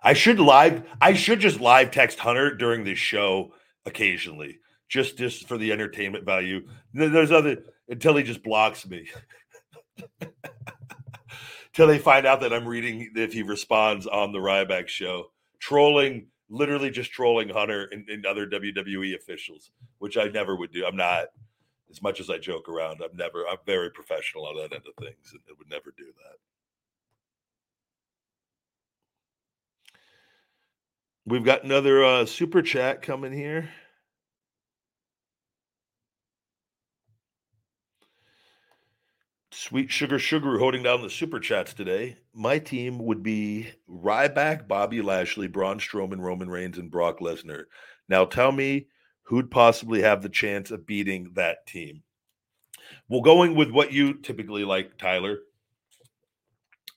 I 0.02 0.14
should 0.14 0.40
live. 0.40 0.84
I 1.00 1.12
should 1.12 1.40
just 1.40 1.60
live 1.60 1.90
text 1.90 2.18
Hunter 2.18 2.54
during 2.54 2.82
this 2.84 2.98
show 2.98 3.52
occasionally, 3.84 4.58
just 4.88 5.18
just 5.18 5.48
for 5.48 5.58
the 5.58 5.72
entertainment 5.72 6.24
value. 6.24 6.66
There's 6.94 7.32
other 7.32 7.64
until 7.88 8.16
he 8.16 8.22
just 8.22 8.42
blocks 8.42 8.86
me. 8.86 9.08
till 11.72 11.88
they 11.88 11.98
find 11.98 12.26
out 12.26 12.40
that 12.40 12.52
I'm 12.52 12.66
reading 12.66 13.10
if 13.16 13.32
he 13.32 13.42
responds 13.42 14.06
on 14.06 14.32
the 14.32 14.38
Ryback 14.38 14.88
show, 14.88 15.32
trolling, 15.58 16.28
literally 16.48 16.90
just 16.90 17.10
trolling 17.10 17.48
Hunter 17.48 17.88
and, 17.92 18.08
and, 18.08 18.24
other 18.24 18.46
WWE 18.46 19.16
officials, 19.16 19.70
which 19.98 20.16
I 20.16 20.24
never 20.28 20.56
would 20.56 20.72
do. 20.72 20.86
I'm 20.86 20.96
not, 20.96 21.26
as 21.90 22.02
much 22.02 22.20
as 22.20 22.30
I 22.30 22.38
joke 22.38 22.68
around, 22.68 23.00
I'm 23.02 23.16
never, 23.16 23.46
I'm 23.48 23.58
very 23.66 23.90
professional 23.90 24.46
on 24.46 24.56
that 24.56 24.72
end 24.72 24.84
of 24.86 24.94
things 25.04 25.32
and 25.32 25.40
I 25.48 25.52
would 25.58 25.70
never 25.70 25.92
do 25.96 26.04
that. 26.04 26.36
We've 31.28 31.44
got 31.44 31.64
another 31.64 32.04
uh, 32.04 32.26
super 32.26 32.62
chat 32.62 33.02
coming 33.02 33.32
here. 33.32 33.68
Sweet 39.66 39.90
Sugar 39.90 40.20
Sugar 40.20 40.60
holding 40.60 40.84
down 40.84 41.02
the 41.02 41.10
super 41.10 41.40
chats 41.40 41.74
today. 41.74 42.18
My 42.32 42.60
team 42.60 43.00
would 43.00 43.24
be 43.24 43.66
Ryback, 43.90 44.68
Bobby 44.68 45.02
Lashley, 45.02 45.48
Braun 45.48 45.80
Strowman, 45.80 46.20
Roman 46.20 46.48
Reigns, 46.48 46.78
and 46.78 46.88
Brock 46.88 47.18
Lesnar. 47.18 47.64
Now 48.08 48.26
tell 48.26 48.52
me 48.52 48.86
who'd 49.22 49.50
possibly 49.50 50.02
have 50.02 50.22
the 50.22 50.28
chance 50.28 50.70
of 50.70 50.86
beating 50.86 51.32
that 51.34 51.66
team. 51.66 52.04
Well, 53.08 53.22
going 53.22 53.56
with 53.56 53.72
what 53.72 53.90
you 53.90 54.14
typically 54.14 54.62
like, 54.62 54.98
Tyler, 54.98 55.40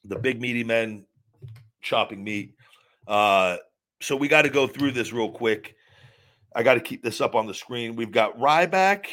the 0.05 0.19
big 0.19 0.39
meaty 0.39 0.63
men 0.63 1.07
chopping 1.81 2.23
meat. 2.23 2.53
Uh, 3.07 3.57
so 3.99 4.15
we 4.15 4.27
got 4.27 4.43
to 4.43 4.49
go 4.49 4.67
through 4.67 4.91
this 4.91 5.11
real 5.11 5.31
quick. 5.31 5.75
I 6.55 6.61
got 6.61 6.75
to 6.75 6.81
keep 6.81 7.01
this 7.01 7.19
up 7.19 7.33
on 7.33 7.47
the 7.47 7.53
screen. 7.55 7.95
We've 7.95 8.11
got 8.11 8.37
Ryback, 8.37 9.07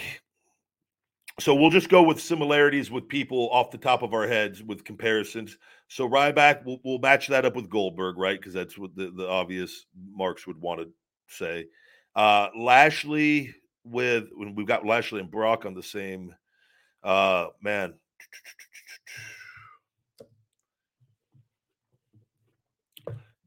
so 1.39 1.55
we'll 1.55 1.71
just 1.71 1.89
go 1.89 2.03
with 2.03 2.21
similarities 2.21 2.91
with 2.91 3.09
people 3.09 3.51
off 3.51 3.71
the 3.71 3.79
top 3.79 4.03
of 4.03 4.15
our 4.15 4.27
heads 4.27 4.63
with 4.63 4.85
comparisons. 4.85 5.59
So 5.89 6.09
Ryback, 6.09 6.65
we'll, 6.65 6.79
we'll 6.85 6.99
match 6.99 7.29
that 7.29 7.45
up 7.45 7.55
with 7.55 7.69
Goldberg, 7.69 8.17
right? 8.17 8.39
Because 8.39 8.55
that's 8.55 8.79
what 8.79 8.95
the, 8.97 9.13
the 9.15 9.29
obvious 9.29 9.87
marks 10.13 10.47
would 10.47 10.61
want 10.61 10.81
to 10.81 10.89
say. 11.29 11.67
Uh, 12.15 12.49
Lashley 12.57 13.55
with 13.87 14.29
when 14.35 14.55
we've 14.55 14.67
got 14.67 14.85
Lashley 14.85 15.21
and 15.21 15.31
Brock 15.31 15.65
on 15.65 15.75
the 15.75 15.83
same 15.83 16.35
uh 17.03 17.47
man. 17.63 17.95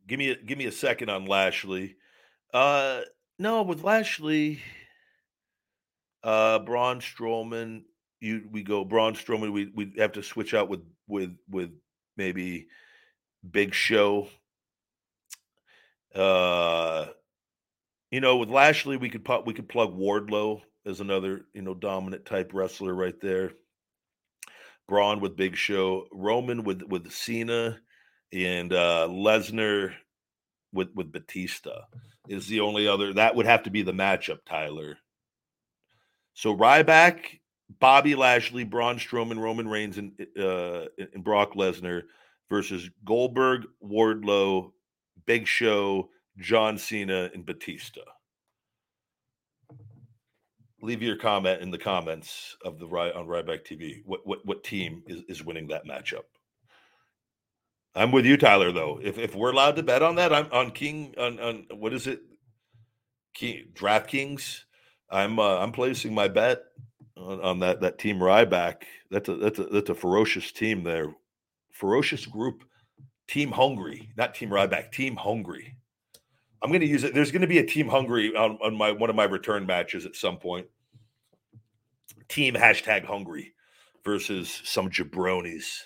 Give 0.07 0.17
me 0.17 0.31
a 0.31 0.35
give 0.35 0.57
me 0.57 0.65
a 0.65 0.71
second 0.71 1.09
on 1.09 1.25
Lashley. 1.25 1.97
Uh 2.53 3.01
no, 3.37 3.61
with 3.63 3.83
Lashley, 3.83 4.61
uh, 6.23 6.59
Braun 6.59 6.99
Strowman. 6.99 7.83
You 8.19 8.47
we 8.51 8.63
go 8.63 8.83
Braun 8.83 9.13
Strowman. 9.13 9.51
We 9.51 9.71
we 9.73 9.93
have 9.97 10.13
to 10.13 10.23
switch 10.23 10.53
out 10.53 10.69
with 10.69 10.81
with 11.07 11.35
with 11.49 11.71
maybe 12.17 12.67
Big 13.49 13.73
Show. 13.73 14.27
Uh, 16.13 17.07
you 18.11 18.19
know, 18.19 18.37
with 18.37 18.49
Lashley, 18.49 18.97
we 18.97 19.09
could 19.09 19.23
pop, 19.23 19.45
we 19.45 19.53
could 19.53 19.69
plug 19.69 19.95
Wardlow 19.95 20.61
as 20.85 20.99
another 20.99 21.45
you 21.53 21.61
know 21.61 21.73
dominant 21.73 22.25
type 22.25 22.51
wrestler 22.53 22.93
right 22.93 23.19
there. 23.21 23.51
Braun 24.87 25.19
with 25.21 25.37
Big 25.37 25.55
Show, 25.55 26.07
Roman 26.11 26.63
with 26.63 26.81
with 26.81 27.11
Cena, 27.11 27.79
and 28.33 28.73
uh 28.73 29.07
Lesnar 29.09 29.93
with 30.73 30.89
with 30.95 31.11
Batista 31.11 31.81
is 32.27 32.47
the 32.47 32.59
only 32.59 32.87
other 32.87 33.13
that 33.13 33.35
would 33.35 33.45
have 33.45 33.63
to 33.63 33.69
be 33.71 33.81
the 33.81 33.91
matchup, 33.91 34.39
Tyler. 34.45 34.97
So 36.39 36.55
Ryback, 36.55 37.41
Bobby 37.81 38.15
Lashley, 38.15 38.63
Braun 38.63 38.97
Strowman, 38.97 39.41
Roman 39.41 39.67
Reigns, 39.67 39.97
and 39.97 40.13
uh, 40.39 40.85
and 41.13 41.21
Brock 41.21 41.53
Lesnar 41.53 42.03
versus 42.49 42.89
Goldberg, 43.03 43.65
Wardlow, 43.85 44.71
Big 45.25 45.47
Show, 45.47 46.09
John 46.37 46.77
Cena, 46.77 47.29
and 47.33 47.45
Batista. 47.45 47.99
Leave 50.81 51.01
your 51.01 51.17
comment 51.17 51.61
in 51.61 51.71
the 51.71 51.77
comments 51.77 52.55
of 52.63 52.79
the 52.79 52.85
on 52.85 53.27
Ryback 53.27 53.67
TV. 53.67 54.01
What 54.05 54.25
what 54.25 54.39
what 54.45 54.63
team 54.63 55.03
is, 55.07 55.23
is 55.27 55.43
winning 55.43 55.67
that 55.67 55.85
matchup? 55.85 56.23
I'm 57.95 58.13
with 58.13 58.25
you, 58.25 58.37
Tyler. 58.37 58.71
Though, 58.71 59.01
if 59.03 59.17
if 59.17 59.35
we're 59.35 59.51
allowed 59.51 59.75
to 59.75 59.83
bet 59.83 60.01
on 60.01 60.15
that, 60.15 60.31
I'm 60.31 60.47
on 60.53 60.71
King 60.71 61.15
on 61.17 61.37
on 61.37 61.65
what 61.73 61.91
is 61.91 62.07
it? 62.07 62.21
King 63.33 63.73
DraftKings. 63.73 64.61
I'm 65.11 65.39
uh, 65.39 65.57
I'm 65.57 65.71
placing 65.71 66.13
my 66.13 66.27
bet 66.27 66.63
on, 67.17 67.41
on, 67.41 67.59
that 67.59 67.81
that 67.81 67.97
team 67.97 68.19
Ryback. 68.19 68.83
That's 69.09 69.29
a 69.29 69.35
that's 69.35 69.59
a 69.59 69.63
that's 69.63 69.89
a 69.89 69.95
ferocious 69.95 70.51
team 70.51 70.83
there, 70.83 71.15
ferocious 71.71 72.25
group, 72.25 72.63
team 73.27 73.51
hungry, 73.51 74.11
not 74.17 74.35
team 74.35 74.49
Ryback, 74.49 74.91
team 74.91 75.15
hungry. 75.15 75.75
I'm 76.61 76.69
going 76.69 76.81
to 76.81 76.87
use 76.87 77.03
it. 77.03 77.13
There's 77.13 77.31
going 77.31 77.41
to 77.41 77.47
be 77.47 77.59
a 77.59 77.65
team 77.65 77.87
hungry 77.87 78.35
on, 78.35 78.57
on 78.63 78.75
my 78.75 78.91
one 78.91 79.09
of 79.09 79.15
my 79.15 79.23
return 79.23 79.65
matches 79.65 80.05
at 80.05 80.15
some 80.15 80.37
point. 80.37 80.67
Team 82.27 82.53
hashtag 82.53 83.05
hungry 83.05 83.53
versus 84.03 84.61
some 84.65 84.89
jabronis. 84.89 85.83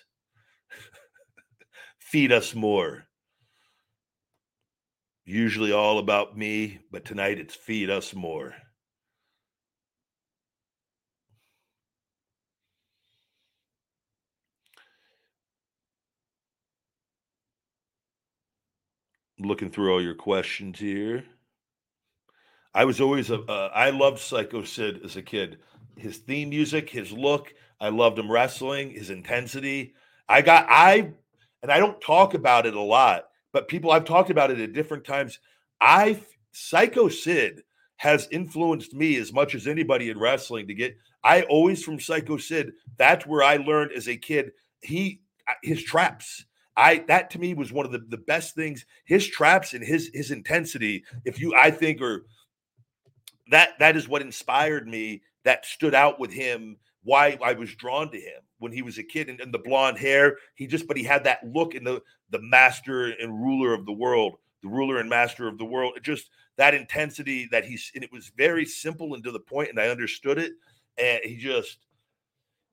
Feed 2.00 2.32
us 2.32 2.54
more. 2.54 3.06
Usually 5.26 5.72
all 5.72 6.00
about 6.00 6.38
me, 6.38 6.80
but 6.92 7.06
tonight 7.06 7.40
it's 7.40 7.56
feed 7.56 7.90
us 7.90 8.14
more. 8.14 8.54
Looking 19.46 19.70
through 19.70 19.94
all 19.94 20.02
your 20.02 20.16
questions 20.16 20.80
here. 20.80 21.24
I 22.74 22.86
was 22.86 23.00
always 23.00 23.30
a. 23.30 23.42
Uh, 23.42 23.70
I 23.74 23.92
loved 23.92 24.20
Psycho 24.20 24.64
Sid 24.64 25.02
as 25.04 25.16
a 25.16 25.22
kid. 25.22 25.60
His 25.96 26.18
theme 26.18 26.50
music, 26.50 26.90
his 26.90 27.12
look. 27.12 27.54
I 27.80 27.90
loved 27.90 28.18
him 28.18 28.32
wrestling, 28.32 28.92
his 28.92 29.10
intensity. 29.10 29.94
I 30.28 30.42
got 30.42 30.66
I, 30.70 31.12
and 31.62 31.72
I 31.72 31.80
don't 31.80 32.02
talk 32.02 32.34
about 32.34 32.66
it 32.66 32.74
a 32.74 32.82
lot, 32.82 33.26
but 33.52 33.68
people 33.68 33.92
I've 33.92 34.06
talked 34.06 34.30
about 34.30 34.52
it 34.52 34.60
at 34.60 34.74
different 34.74 35.06
times. 35.06 35.40
I 35.80 36.20
Psycho 36.52 37.10
Sid 37.10 37.62
has 37.98 38.28
influenced 38.32 38.94
me 38.94 39.18
as 39.18 39.32
much 39.32 39.56
as 39.56 39.68
anybody 39.68 40.10
in 40.10 40.20
wrestling 40.20 40.68
to 40.68 40.74
get. 40.74 40.98
I 41.24 41.44
always 41.44 41.84
from 41.84 42.00
Psycho 42.00 42.38
Sid. 42.38 42.74
That's 42.98 43.26
where 43.26 43.44
I 43.44 43.58
learned 43.58 43.92
as 43.92 44.08
a 44.08 44.18
kid. 44.18 44.52
He 44.82 45.22
his 45.62 45.84
traps 45.84 46.46
I 46.76 47.04
that 47.08 47.30
to 47.32 47.40
me 47.40 47.54
was 47.54 47.72
one 47.72 47.86
of 47.86 47.92
the, 47.92 48.04
the 48.10 48.18
best 48.18 48.56
things. 48.56 48.86
His 49.06 49.28
traps 49.28 49.74
and 49.74 49.84
his 49.84 50.10
his 50.14 50.32
intensity, 50.32 51.04
if 51.26 51.40
you 51.40 51.56
I 51.56 51.72
think 51.72 52.02
are 52.02 52.26
that 53.52 53.78
that 53.80 53.96
is 53.96 54.08
what 54.08 54.22
inspired 54.22 54.88
me, 54.88 55.22
that 55.44 55.66
stood 55.66 55.94
out 55.94 56.20
with 56.20 56.32
him, 56.32 56.78
why 57.04 57.38
I 57.44 57.54
was 57.54 57.76
drawn 57.76 58.12
to 58.12 58.20
him 58.20 58.42
when 58.60 58.72
he 58.72 58.82
was 58.82 58.98
a 58.98 59.04
kid 59.04 59.30
and, 59.30 59.40
and 59.40 59.54
the 59.54 59.60
blonde 59.60 59.98
hair. 59.98 60.38
He 60.56 60.68
just 60.68 60.88
but 60.88 60.98
he 60.98 61.04
had 61.04 61.24
that 61.26 61.46
look 61.46 61.76
in 61.76 61.84
the 61.84 62.02
the 62.30 62.42
master 62.42 63.12
and 63.12 63.44
ruler 63.44 63.74
of 63.74 63.86
the 63.86 63.92
world, 63.92 64.36
the 64.64 64.70
ruler 64.70 64.98
and 64.98 65.10
master 65.10 65.48
of 65.48 65.58
the 65.58 65.66
world. 65.66 65.94
It 65.96 66.04
just 66.04 66.30
that 66.58 66.74
intensity 66.74 67.48
that 67.52 67.66
he's 67.66 67.92
and 67.94 68.04
it 68.04 68.12
was 68.12 68.32
very 68.36 68.66
simple 68.66 69.14
and 69.14 69.24
to 69.24 69.32
the 69.32 69.40
point, 69.40 69.70
and 69.70 69.80
I 69.80 69.90
understood 69.90 70.38
it. 70.38 70.54
And 70.98 71.22
he 71.24 71.38
just 71.38 71.78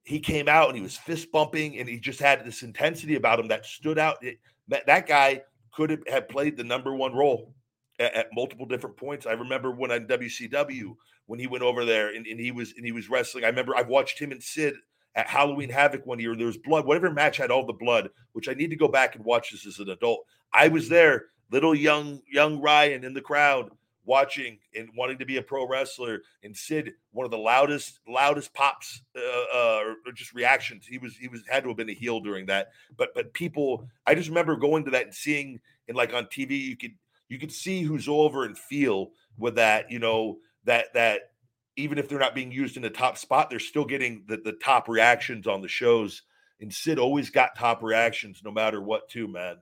he 0.05 0.19
came 0.19 0.49
out 0.49 0.69
and 0.69 0.77
he 0.77 0.83
was 0.83 0.97
fist 0.97 1.31
bumping 1.31 1.79
and 1.79 1.89
he 1.89 1.99
just 1.99 2.21
had 2.21 2.45
this 2.45 2.63
intensity 2.63 3.17
about 3.17 3.39
him 3.39 3.49
that 3.49 3.67
stood 3.67 3.99
out. 3.99 4.23
It, 4.23 4.39
that, 4.69 4.87
that 4.87 5.07
guy 5.07 5.43
could 5.73 6.03
have 6.09 6.29
played 6.29 6.57
the 6.57 6.65
number 6.65 6.95
one 6.95 7.15
role 7.15 7.55
at, 7.99 8.15
at, 8.15 8.27
multiple 8.33 8.67
different 8.67 8.97
points. 8.97 9.27
I 9.27 9.33
remember 9.33 9.71
when 9.71 9.91
on 9.91 10.07
WCW 10.07 10.95
when 11.27 11.39
he 11.39 11.47
went 11.47 11.63
over 11.63 11.85
there 11.85 12.15
and, 12.15 12.27
and 12.27 12.41
he 12.41 12.51
was 12.51 12.75
and 12.77 12.85
he 12.85 12.93
was 12.93 13.11
wrestling. 13.11 13.45
I 13.45 13.49
remember 13.49 13.77
I've 13.77 13.89
watched 13.89 14.19
him 14.19 14.33
and 14.33 14.43
Sid 14.43 14.75
at 15.15 15.29
Halloween 15.29 15.71
Havoc 15.71 16.07
one 16.07 16.19
year. 16.19 16.35
There 16.35 16.47
was 16.47 16.59
blood. 16.59 16.87
Whatever 16.87 17.11
match 17.11 17.37
had 17.37 17.51
all 17.51 17.67
the 17.67 17.73
blood, 17.73 18.11
which 18.33 18.49
I 18.49 18.55
need 18.55 18.71
to 18.71 18.77
go 18.77 18.89
back 18.89 19.17
and 19.17 19.25
watch 19.25 19.51
this 19.51 19.67
as 19.67 19.79
an 19.79 19.91
adult. 19.91 20.25
I 20.53 20.69
was 20.69 20.89
there, 20.89 21.27
little 21.51 21.75
young 21.75 22.21
young 22.31 22.61
Ryan 22.61 23.05
in 23.05 23.15
the 23.15 23.21
crowd 23.21 23.71
watching 24.05 24.59
and 24.75 24.89
wanting 24.97 25.19
to 25.19 25.27
be 25.27 25.37
a 25.37 25.43
pro 25.43 25.67
wrestler. 25.67 26.23
And 26.43 26.57
Sid, 26.57 26.93
one 27.13 27.25
of 27.25 27.31
the 27.31 27.39
loudest 27.39 28.01
loudest 28.09 28.53
pops 28.55 29.03
uh, 29.17 29.57
uh, 29.57 29.83
or 30.07 30.13
just 30.13 30.35
reactions. 30.35 30.87
He 30.87 30.99
was 30.99 31.17
he 31.17 31.29
was 31.29 31.43
had 31.49 31.63
to 31.65 31.69
have 31.71 31.77
been 31.77 31.91
a 31.91 31.95
heel 31.95 32.21
during 32.21 32.47
that. 32.47 32.71
But 32.97 33.11
but 33.15 33.33
people, 33.33 33.89
I 34.07 34.15
just 34.15 34.29
remember 34.29 34.57
going 34.57 34.85
to 34.85 34.91
that 34.93 35.07
and 35.07 35.15
seeing 35.15 35.61
and 35.89 35.97
like 35.97 36.15
on 36.15 36.25
TV, 36.27 36.61
you 36.61 36.77
could 36.77 36.95
you 37.29 37.39
could 37.39 37.53
see 37.53 37.83
who's 37.83 38.09
over 38.09 38.45
and 38.45 38.57
feel 38.57 39.11
with 39.39 39.57
that. 39.57 39.91
You 39.91 39.99
know 39.99 40.39
that 40.65 40.93
that 40.95 41.31
even 41.77 41.99
if 41.99 42.09
they're 42.09 42.19
not 42.19 42.35
being 42.35 42.53
used 42.53 42.77
in 42.77 42.83
the 42.83 42.91
top 42.91 43.17
spot, 43.17 43.51
they're 43.51 43.59
still 43.59 43.85
getting 43.85 44.25
the, 44.27 44.37
the 44.37 44.53
top 44.53 44.89
reactions 44.89 45.47
on 45.47 45.63
the 45.63 45.69
shows. 45.69 46.23
And 46.61 46.73
Sid 46.73 46.99
always 46.99 47.31
got 47.31 47.57
top 47.57 47.83
reactions 47.83 48.43
no 48.45 48.51
matter 48.51 48.83
what, 48.83 49.09
too, 49.09 49.27
man. 49.27 49.57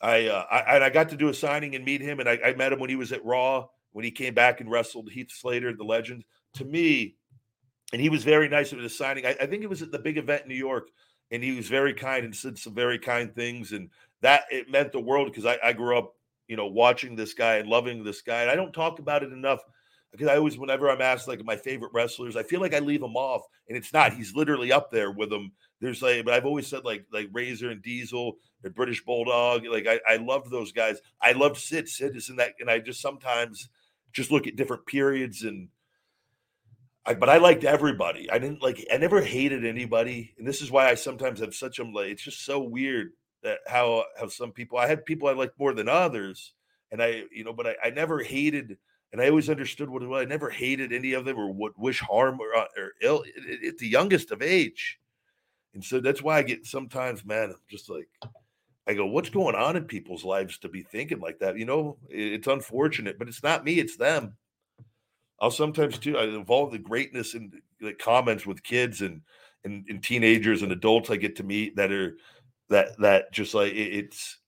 I, 0.00 0.26
uh, 0.26 0.44
I 0.50 0.76
and 0.76 0.84
I 0.84 0.90
got 0.90 1.08
to 1.10 1.16
do 1.16 1.28
a 1.28 1.34
signing 1.34 1.74
and 1.74 1.84
meet 1.84 2.00
him, 2.00 2.20
and 2.20 2.28
I, 2.28 2.38
I 2.44 2.54
met 2.54 2.72
him 2.72 2.78
when 2.78 2.90
he 2.90 2.96
was 2.96 3.12
at 3.12 3.24
Raw 3.24 3.68
when 3.92 4.04
he 4.04 4.10
came 4.10 4.34
back 4.34 4.60
and 4.60 4.70
wrestled 4.70 5.10
Heath 5.10 5.30
Slater, 5.30 5.72
the 5.72 5.84
legend. 5.84 6.24
To 6.54 6.64
me, 6.64 7.16
and 7.92 8.00
he 8.00 8.08
was 8.08 8.24
very 8.24 8.48
nice 8.48 8.72
with 8.72 8.82
his 8.82 8.96
signing. 8.96 9.24
I, 9.24 9.36
I 9.40 9.46
think 9.46 9.62
it 9.62 9.70
was 9.70 9.82
at 9.82 9.90
the 9.90 9.98
big 9.98 10.18
event 10.18 10.42
in 10.42 10.48
New 10.48 10.54
York, 10.54 10.88
and 11.30 11.42
he 11.42 11.52
was 11.56 11.68
very 11.68 11.94
kind 11.94 12.24
and 12.24 12.34
said 12.34 12.58
some 12.58 12.74
very 12.74 12.98
kind 12.98 13.34
things, 13.34 13.72
and 13.72 13.88
that 14.20 14.44
it 14.50 14.70
meant 14.70 14.92
the 14.92 15.00
world 15.00 15.28
because 15.28 15.46
I, 15.46 15.58
I 15.64 15.72
grew 15.72 15.96
up, 15.96 16.14
you 16.48 16.56
know, 16.56 16.66
watching 16.66 17.16
this 17.16 17.34
guy 17.34 17.56
and 17.56 17.68
loving 17.68 18.04
this 18.04 18.22
guy. 18.22 18.42
And 18.42 18.50
I 18.50 18.56
don't 18.56 18.72
talk 18.72 18.98
about 18.98 19.22
it 19.22 19.32
enough 19.32 19.60
because 20.14 20.28
I 20.28 20.36
always, 20.36 20.56
whenever 20.56 20.88
I'm 20.88 21.00
asked 21.00 21.26
like 21.26 21.44
my 21.44 21.56
favorite 21.56 21.90
wrestlers, 21.92 22.36
I 22.36 22.44
feel 22.44 22.60
like 22.60 22.72
I 22.72 22.78
leave 22.78 23.00
them 23.00 23.16
off, 23.16 23.42
and 23.68 23.76
it's 23.76 23.92
not. 23.92 24.12
He's 24.12 24.36
literally 24.36 24.70
up 24.70 24.92
there 24.92 25.10
with 25.10 25.28
them. 25.28 25.50
There's 25.80 26.02
like, 26.02 26.24
but 26.24 26.34
I've 26.34 26.46
always 26.46 26.68
said 26.68 26.84
like 26.84 27.04
like 27.12 27.28
Razor 27.32 27.70
and 27.70 27.82
Diesel 27.82 28.36
and 28.62 28.74
British 28.74 29.04
Bulldog. 29.04 29.66
Like 29.66 29.88
I, 29.88 29.98
I 30.08 30.16
loved 30.16 30.52
those 30.52 30.70
guys. 30.70 31.00
I 31.20 31.32
loved 31.32 31.56
Sid. 31.56 31.88
Sid 31.88 32.14
is 32.14 32.28
in 32.28 32.36
that, 32.36 32.52
and 32.60 32.70
I 32.70 32.78
just 32.78 33.00
sometimes 33.00 33.68
just 34.12 34.30
look 34.30 34.46
at 34.46 34.56
different 34.56 34.86
periods 34.86 35.42
and. 35.42 35.68
I, 37.06 37.12
but 37.12 37.28
I 37.28 37.36
liked 37.36 37.64
everybody. 37.64 38.30
I 38.30 38.38
didn't 38.38 38.62
like. 38.62 38.86
I 38.90 38.96
never 38.96 39.20
hated 39.20 39.66
anybody, 39.66 40.32
and 40.38 40.46
this 40.46 40.62
is 40.62 40.70
why 40.70 40.88
I 40.88 40.94
sometimes 40.94 41.40
have 41.40 41.54
such 41.54 41.78
a 41.78 41.84
like. 41.84 42.06
It's 42.06 42.22
just 42.22 42.46
so 42.46 42.60
weird 42.62 43.10
that 43.42 43.58
how 43.66 44.04
how 44.18 44.28
some 44.28 44.52
people. 44.52 44.78
I 44.78 44.86
had 44.86 45.04
people 45.04 45.28
I 45.28 45.32
liked 45.32 45.58
more 45.58 45.74
than 45.74 45.88
others, 45.88 46.54
and 46.92 47.02
I 47.02 47.24
you 47.30 47.44
know, 47.44 47.52
but 47.52 47.66
I, 47.66 47.74
I 47.84 47.90
never 47.90 48.22
hated 48.22 48.78
and 49.14 49.22
I 49.22 49.28
always 49.28 49.48
understood 49.48 49.88
what 49.88 50.02
it. 50.02 50.12
I 50.12 50.24
never 50.24 50.50
hated 50.50 50.92
any 50.92 51.12
of 51.12 51.24
them 51.24 51.38
or 51.38 51.52
would 51.52 51.74
wish 51.76 52.00
harm 52.00 52.40
or, 52.40 52.52
uh, 52.52 52.66
or 52.76 52.94
ill 53.00 53.22
at 53.64 53.78
the 53.78 53.86
youngest 53.86 54.32
of 54.32 54.42
age. 54.42 54.98
And 55.72 55.84
so 55.84 56.00
that's 56.00 56.20
why 56.20 56.38
I 56.38 56.42
get 56.42 56.66
sometimes, 56.66 57.24
man, 57.24 57.50
I'm 57.50 57.56
just 57.70 57.88
like, 57.88 58.08
I 58.88 58.94
go, 58.94 59.06
what's 59.06 59.30
going 59.30 59.54
on 59.54 59.76
in 59.76 59.84
people's 59.84 60.24
lives 60.24 60.58
to 60.58 60.68
be 60.68 60.82
thinking 60.82 61.20
like 61.20 61.38
that? 61.38 61.56
You 61.56 61.64
know, 61.64 61.96
it's 62.08 62.48
unfortunate, 62.48 63.16
but 63.16 63.28
it's 63.28 63.44
not 63.44 63.64
me, 63.64 63.78
it's 63.78 63.96
them. 63.96 64.36
I'll 65.40 65.52
sometimes 65.52 65.96
too, 65.96 66.18
I 66.18 66.24
involve 66.24 66.72
the 66.72 66.78
greatness 66.78 67.34
in 67.34 67.52
the 67.80 67.92
comments 67.92 68.46
with 68.46 68.64
kids 68.64 69.00
and, 69.00 69.20
and, 69.62 69.84
and 69.88 70.02
teenagers 70.02 70.62
and 70.62 70.72
adults 70.72 71.08
I 71.10 71.18
get 71.18 71.36
to 71.36 71.44
meet 71.44 71.76
that 71.76 71.92
are 71.92 72.16
that 72.68 72.98
that 72.98 73.30
just 73.30 73.54
like 73.54 73.74
it's 73.74 74.38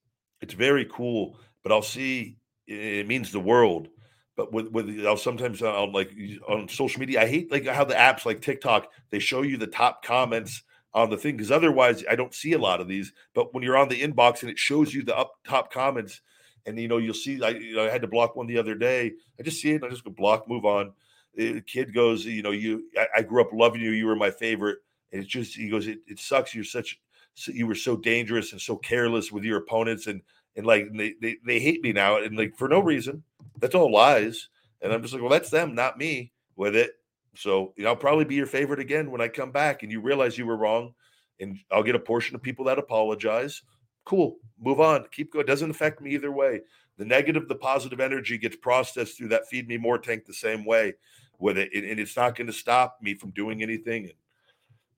it's 0.40 0.54
very 0.54 0.86
cool. 0.86 1.38
But 1.62 1.70
I'll 1.70 1.82
see 1.82 2.38
it 2.66 3.06
means 3.06 3.30
the 3.30 3.38
world 3.38 3.90
but 4.36 4.52
with 4.52 4.68
with 4.68 5.04
I'll 5.06 5.16
sometimes 5.16 5.62
on 5.62 5.92
like 5.92 6.12
on 6.46 6.68
social 6.68 7.00
media, 7.00 7.22
I 7.22 7.26
hate 7.26 7.50
like 7.50 7.66
how 7.66 7.84
the 7.84 7.94
apps 7.94 8.26
like 8.26 8.42
TikTok 8.42 8.92
they 9.10 9.18
show 9.18 9.42
you 9.42 9.56
the 9.56 9.66
top 9.66 10.04
comments 10.04 10.62
on 10.92 11.10
the 11.10 11.16
thing 11.16 11.36
because 11.36 11.50
otherwise 11.50 12.04
I 12.08 12.16
don't 12.16 12.34
see 12.34 12.52
a 12.52 12.58
lot 12.58 12.80
of 12.80 12.88
these. 12.88 13.12
But 13.34 13.54
when 13.54 13.62
you're 13.62 13.76
on 13.76 13.88
the 13.88 14.00
inbox 14.00 14.42
and 14.42 14.50
it 14.50 14.58
shows 14.58 14.94
you 14.94 15.02
the 15.02 15.16
up 15.16 15.32
top 15.44 15.72
comments, 15.72 16.20
and 16.66 16.78
you 16.78 16.86
know 16.86 16.98
you'll 16.98 17.14
see 17.14 17.42
I, 17.42 17.50
you 17.50 17.76
know, 17.76 17.86
I 17.86 17.90
had 17.90 18.02
to 18.02 18.08
block 18.08 18.36
one 18.36 18.46
the 18.46 18.58
other 18.58 18.74
day. 18.74 19.12
I 19.40 19.42
just 19.42 19.60
see 19.60 19.72
it, 19.72 19.82
I 19.82 19.88
just 19.88 20.04
go 20.04 20.10
block, 20.10 20.48
move 20.48 20.66
on. 20.66 20.92
The 21.34 21.60
kid 21.62 21.94
goes, 21.94 22.24
you 22.24 22.42
know, 22.42 22.50
you 22.50 22.84
I, 22.96 23.06
I, 23.16 23.22
grew 23.22 23.42
up 23.42 23.52
loving 23.52 23.82
you, 23.82 23.90
you 23.90 24.06
were 24.06 24.16
my 24.16 24.30
favorite, 24.30 24.78
and 25.12 25.22
it's 25.22 25.30
just 25.30 25.54
he 25.54 25.68
goes, 25.68 25.86
it, 25.86 25.98
it 26.06 26.18
sucks. 26.18 26.54
You're 26.54 26.64
such 26.64 26.98
you 27.46 27.66
were 27.66 27.74
so 27.74 27.96
dangerous 27.96 28.52
and 28.52 28.60
so 28.60 28.76
careless 28.76 29.30
with 29.30 29.44
your 29.44 29.58
opponents 29.58 30.06
and 30.06 30.22
and 30.56 30.66
like 30.66 30.88
they, 30.94 31.14
they, 31.20 31.36
they 31.44 31.60
hate 31.60 31.82
me 31.82 31.92
now 31.92 32.16
and 32.16 32.36
like 32.36 32.56
for 32.56 32.68
no 32.68 32.80
mm. 32.80 32.86
reason 32.86 33.22
that's 33.58 33.74
all 33.74 33.90
lies 33.90 34.48
and 34.82 34.92
i'm 34.92 35.02
just 35.02 35.12
like 35.12 35.22
well 35.22 35.30
that's 35.30 35.50
them 35.50 35.74
not 35.74 35.98
me 35.98 36.32
with 36.56 36.76
it 36.76 36.92
so 37.34 37.72
you 37.76 37.84
know, 37.84 37.90
i'll 37.90 37.96
probably 37.96 38.24
be 38.24 38.34
your 38.34 38.46
favorite 38.46 38.80
again 38.80 39.10
when 39.10 39.20
i 39.20 39.28
come 39.28 39.50
back 39.50 39.82
and 39.82 39.92
you 39.92 40.00
realize 40.00 40.36
you 40.38 40.46
were 40.46 40.56
wrong 40.56 40.94
and 41.40 41.58
i'll 41.70 41.82
get 41.82 41.94
a 41.94 42.00
portion 42.00 42.34
of 42.34 42.42
people 42.42 42.64
that 42.64 42.78
apologize 42.78 43.62
cool 44.04 44.36
move 44.60 44.80
on 44.80 45.04
keep 45.10 45.32
going 45.32 45.44
it 45.44 45.48
doesn't 45.48 45.70
affect 45.70 46.00
me 46.00 46.12
either 46.12 46.32
way 46.32 46.60
the 46.98 47.04
negative 47.04 47.48
the 47.48 47.54
positive 47.54 48.00
energy 48.00 48.38
gets 48.38 48.56
processed 48.56 49.16
through 49.16 49.28
that 49.28 49.46
feed 49.48 49.68
me 49.68 49.76
more 49.76 49.98
tank 49.98 50.24
the 50.24 50.32
same 50.32 50.64
way 50.64 50.94
with 51.38 51.58
it 51.58 51.70
and 51.72 52.00
it's 52.00 52.16
not 52.16 52.34
going 52.34 52.46
to 52.46 52.52
stop 52.52 52.98
me 53.02 53.14
from 53.14 53.30
doing 53.30 53.62
anything 53.62 54.10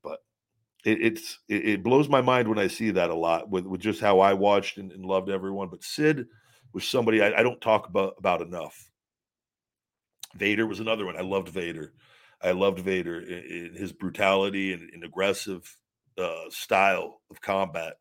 but 0.03 0.21
it, 0.85 1.03
it's 1.03 1.39
it, 1.49 1.83
blows 1.83 2.09
my 2.09 2.21
mind 2.21 2.49
when 2.49 2.59
I 2.59 2.69
see 2.69 2.91
that 2.93 3.11
a 3.11 3.15
lot 3.15 3.51
with, 3.51 3.67
with 3.67 3.81
just 3.81 4.01
how 4.01 4.21
I 4.21 4.33
watched 4.33 4.79
and, 4.79 4.93
and 4.93 5.05
loved 5.05 5.29
everyone. 5.29 5.69
But 5.69 5.83
Sid 5.83 6.27
was 6.73 6.87
somebody 6.87 7.23
I, 7.23 7.41
I, 7.41 7.43
don't 7.43 7.61
talk 7.61 7.89
about 7.89 8.15
about 8.19 8.43
enough. 8.43 8.91
Vader 10.35 10.67
was 10.67 10.81
another 10.81 11.07
one. 11.07 11.17
I 11.17 11.23
loved 11.23 11.49
Vader. 11.49 11.93
I 12.43 12.53
loved 12.53 12.81
Vader 12.81 13.21
in, 13.21 13.69
in 13.69 13.75
his 13.75 13.93
brutality 13.93 14.73
and, 14.73 14.91
and 14.93 15.05
aggressive 15.05 15.77
uh, 16.17 16.51
style 16.51 17.21
of 17.31 17.41
combat. 17.41 17.95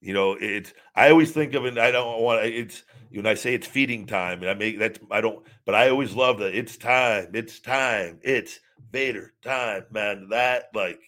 You 0.00 0.12
know, 0.12 0.36
it's 0.38 0.72
I 0.94 1.10
always 1.10 1.32
think 1.32 1.54
of 1.54 1.64
it. 1.64 1.78
I 1.78 1.90
don't 1.90 2.20
want 2.20 2.44
it's 2.44 2.84
when 3.10 3.26
I 3.26 3.34
say 3.34 3.54
it's 3.54 3.66
feeding 3.66 4.06
time, 4.06 4.40
and 4.40 4.50
I 4.50 4.54
make 4.54 4.78
that 4.78 4.98
I 5.10 5.20
don't, 5.20 5.44
but 5.64 5.74
I 5.74 5.88
always 5.88 6.14
love 6.14 6.38
that 6.38 6.54
it's 6.54 6.76
time, 6.76 7.30
it's 7.34 7.60
time, 7.60 8.20
it's 8.22 8.60
Vader 8.92 9.32
time, 9.42 9.84
man. 9.90 10.28
That 10.30 10.66
like 10.74 11.00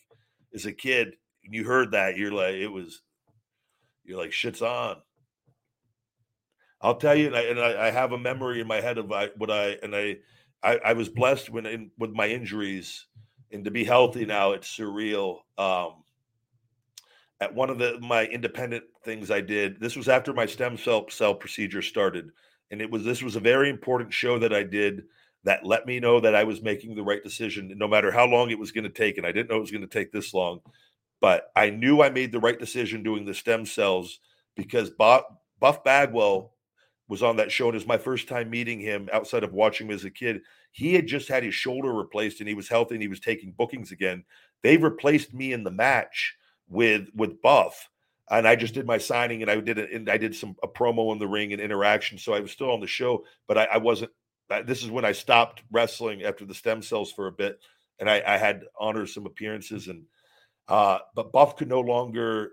as 0.54 0.66
a 0.66 0.72
kid, 0.72 1.14
you 1.42 1.64
heard 1.64 1.92
that, 1.92 2.16
you're 2.16 2.32
like, 2.32 2.54
it 2.54 2.68
was, 2.68 3.02
you're 4.08 4.18
like, 4.18 4.32
shit's 4.32 4.62
on. 4.62 4.96
I'll 6.80 6.96
tell 6.96 7.14
you, 7.14 7.26
and 7.26 7.36
I, 7.36 7.40
and 7.42 7.60
I, 7.60 7.88
I 7.88 7.90
have 7.90 8.12
a 8.12 8.18
memory 8.18 8.60
in 8.60 8.66
my 8.66 8.80
head 8.80 8.98
of 8.98 9.10
I, 9.12 9.28
what 9.36 9.50
I 9.50 9.76
and 9.82 9.94
I, 9.94 10.18
I, 10.62 10.78
I 10.84 10.92
was 10.92 11.08
blessed 11.08 11.50
when 11.50 11.66
in, 11.66 11.90
with 11.98 12.12
my 12.12 12.28
injuries, 12.28 13.06
and 13.50 13.64
to 13.64 13.70
be 13.70 13.84
healthy 13.84 14.24
now, 14.24 14.52
it's 14.52 14.76
surreal. 14.76 15.38
Um, 15.56 16.04
at 17.40 17.54
one 17.54 17.70
of 17.70 17.78
the 17.78 17.98
my 18.00 18.26
independent 18.26 18.84
things 19.04 19.30
I 19.30 19.40
did. 19.40 19.80
This 19.80 19.96
was 19.96 20.08
after 20.08 20.32
my 20.32 20.46
stem 20.46 20.76
cell 20.76 21.06
cell 21.08 21.34
procedure 21.34 21.82
started, 21.82 22.30
and 22.70 22.80
it 22.80 22.90
was 22.90 23.04
this 23.04 23.22
was 23.22 23.36
a 23.36 23.40
very 23.40 23.70
important 23.70 24.12
show 24.12 24.38
that 24.38 24.52
I 24.52 24.62
did 24.62 25.04
that 25.44 25.64
let 25.64 25.86
me 25.86 26.00
know 26.00 26.20
that 26.20 26.34
I 26.34 26.44
was 26.44 26.62
making 26.62 26.94
the 26.94 27.02
right 27.02 27.22
decision, 27.22 27.72
no 27.76 27.86
matter 27.86 28.10
how 28.10 28.26
long 28.26 28.50
it 28.50 28.58
was 28.58 28.72
going 28.72 28.84
to 28.84 28.90
take. 28.90 29.18
And 29.18 29.26
I 29.26 29.32
didn't 29.32 29.50
know 29.50 29.56
it 29.56 29.60
was 29.60 29.70
going 29.70 29.82
to 29.82 29.86
take 29.86 30.12
this 30.12 30.34
long, 30.34 30.60
but 31.20 31.50
I 31.56 31.70
knew 31.70 32.02
I 32.02 32.10
made 32.10 32.32
the 32.32 32.40
right 32.40 32.58
decision 32.58 33.02
doing 33.02 33.24
the 33.24 33.34
stem 33.34 33.66
cells 33.66 34.20
because 34.56 34.90
Buff, 34.90 35.24
Buff 35.60 35.82
Bagwell 35.84 36.52
was 37.08 37.22
on 37.22 37.36
that 37.36 37.50
show, 37.50 37.66
and 37.66 37.74
it 37.74 37.78
was 37.78 37.86
my 37.86 37.98
first 37.98 38.28
time 38.28 38.50
meeting 38.50 38.80
him 38.80 39.08
outside 39.12 39.42
of 39.42 39.52
watching 39.54 39.88
him 39.88 39.94
as 39.94 40.04
a 40.04 40.10
kid. 40.10 40.42
He 40.72 40.94
had 40.94 41.06
just 41.06 41.28
had 41.28 41.42
his 41.42 41.54
shoulder 41.54 41.92
replaced, 41.92 42.40
and 42.40 42.48
he 42.48 42.54
was 42.54 42.68
healthy, 42.68 42.94
and 42.94 43.02
he 43.02 43.08
was 43.08 43.20
taking 43.20 43.52
bookings 43.52 43.90
again. 43.90 44.24
They 44.62 44.76
replaced 44.76 45.32
me 45.32 45.52
in 45.52 45.64
the 45.64 45.70
match 45.70 46.36
with 46.68 47.08
with 47.14 47.40
Buff, 47.40 47.88
and 48.30 48.46
I 48.46 48.56
just 48.56 48.74
did 48.74 48.86
my 48.86 48.98
signing 48.98 49.42
and 49.42 49.50
I 49.50 49.58
did 49.60 49.78
and 49.78 50.08
I 50.08 50.18
did 50.18 50.34
some 50.34 50.54
a 50.62 50.68
promo 50.68 51.12
in 51.12 51.18
the 51.18 51.26
ring 51.26 51.52
and 51.52 51.62
interaction. 51.62 52.18
So 52.18 52.34
I 52.34 52.40
was 52.40 52.50
still 52.50 52.70
on 52.70 52.80
the 52.80 52.86
show, 52.86 53.24
but 53.46 53.56
I, 53.56 53.64
I 53.64 53.76
wasn't. 53.78 54.12
this 54.66 54.82
is 54.82 54.90
when 54.90 55.04
I 55.04 55.12
stopped 55.12 55.62
wrestling 55.72 56.24
after 56.24 56.44
the 56.44 56.54
stem 56.54 56.82
cells 56.82 57.10
for 57.10 57.28
a 57.28 57.32
bit, 57.32 57.58
and 57.98 58.10
I, 58.10 58.22
I 58.26 58.36
had 58.36 58.64
honored 58.78 59.08
some 59.08 59.26
appearances 59.26 59.88
and. 59.88 60.04
Uh, 60.68 60.98
but 61.14 61.32
Buff 61.32 61.56
could 61.56 61.68
no 61.68 61.80
longer 61.80 62.52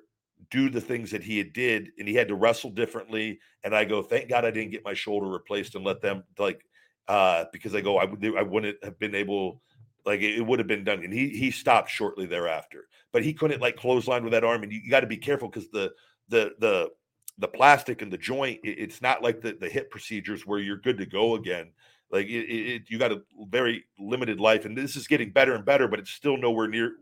do 0.52 0.70
the 0.70 0.82
things 0.82 1.12
that 1.12 1.24
he 1.24 1.38
had 1.38 1.54
did, 1.54 1.90
and 1.98 2.08
he 2.08 2.14
had 2.14 2.28
to 2.28 2.36
wrestle 2.36 2.70
differently. 2.70 3.40
And 3.64 3.76
I 3.76 3.86
go, 3.86 4.02
thank 4.02 4.30
God 4.30 4.46
I 4.46 4.52
didn't 4.52 4.72
get 4.72 4.86
my 4.86 4.94
shoulder 4.94 5.28
replaced 5.28 5.76
and 5.76 5.84
let 5.84 6.02
them 6.02 6.24
like 6.38 6.66
uh, 7.08 7.46
because 7.52 7.76
I 7.76 7.82
go, 7.82 7.98
I 7.98 8.06
would 8.06 8.24
I 8.38 8.42
wouldn't 8.42 8.84
have 8.84 9.00
been 9.00 9.16
able 9.16 9.62
like 10.06 10.22
it, 10.22 10.42
would 10.42 10.60
have 10.60 10.68
been 10.68 10.84
done, 10.84 11.04
and 11.04 11.14
he 11.14 11.30
he 11.30 11.52
stopped 11.52 11.90
shortly 11.90 12.26
thereafter. 12.26 12.88
But 13.12 13.24
he 13.24 13.34
couldn't 13.34 13.62
like 13.62 13.76
clothesline 13.76 14.24
with 14.24 14.34
that 14.34 14.44
arm, 14.44 14.64
and 14.64 14.72
you, 14.72 14.80
you 14.84 14.90
got 14.90 15.02
to 15.02 15.08
be 15.08 15.18
careful 15.18 15.50
because 15.50 15.70
the 15.70 15.92
the 16.30 16.54
the 16.60 16.90
the 17.38 17.48
plastic 17.48 18.02
and 18.02 18.12
the 18.12 18.18
joint, 18.18 18.60
it, 18.64 18.80
it's 18.80 19.02
not 19.02 19.22
like 19.22 19.42
the, 19.42 19.58
the 19.60 19.68
hip 19.68 19.92
procedures 19.92 20.46
where 20.46 20.60
you're 20.60 20.78
good 20.78 20.98
to 20.98 21.06
go 21.06 21.36
again. 21.36 21.72
Like 22.12 22.28
it, 22.28 22.46
it, 22.46 22.82
you 22.88 22.98
got 22.98 23.12
a 23.12 23.22
very 23.50 23.84
limited 24.00 24.40
life, 24.40 24.66
and 24.66 24.78
this 24.78 24.96
is 24.96 25.08
getting 25.08 25.32
better 25.32 25.56
and 25.56 25.66
better, 25.66 25.88
but 25.88 26.00
it's 26.00 26.12
still 26.12 26.38
nowhere 26.38 26.68
near 26.68 26.94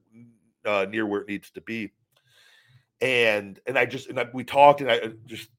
uh, 0.66 0.86
near 0.90 1.06
where 1.06 1.22
it 1.22 1.28
needs 1.28 1.52
to 1.52 1.62
be. 1.62 1.92
And 3.02 3.60
and 3.66 3.78
I 3.78 3.86
just 3.86 4.10
and 4.10 4.20
I, 4.20 4.28
we 4.34 4.44
talked, 4.44 4.82
and 4.82 4.92
I 4.92 4.98
uh, 5.00 5.10
just 5.26 5.50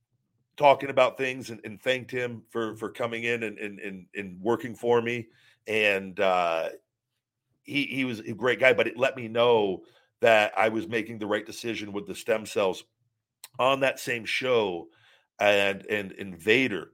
talking 0.56 0.90
about 0.90 1.18
things 1.18 1.50
and, 1.50 1.60
and 1.64 1.80
thanked 1.80 2.10
him 2.10 2.42
for 2.50 2.76
for 2.76 2.90
coming 2.90 3.24
in 3.24 3.42
and 3.42 3.58
and 3.58 3.78
and, 3.80 4.06
and 4.14 4.40
working 4.40 4.74
for 4.74 5.02
me. 5.02 5.28
And 5.66 6.18
uh, 6.18 6.70
he 7.62 7.84
he 7.84 8.04
was 8.04 8.20
a 8.20 8.32
great 8.32 8.60
guy, 8.60 8.72
but 8.72 8.86
it 8.86 8.96
let 8.96 9.16
me 9.16 9.28
know 9.28 9.82
that 10.20 10.52
I 10.56 10.68
was 10.70 10.88
making 10.88 11.18
the 11.18 11.26
right 11.26 11.44
decision 11.44 11.92
with 11.92 12.06
the 12.06 12.14
stem 12.14 12.46
cells 12.46 12.84
on 13.58 13.80
that 13.80 14.00
same 14.00 14.24
show. 14.24 14.88
And 15.40 15.84
and 15.90 16.38
Vader 16.38 16.92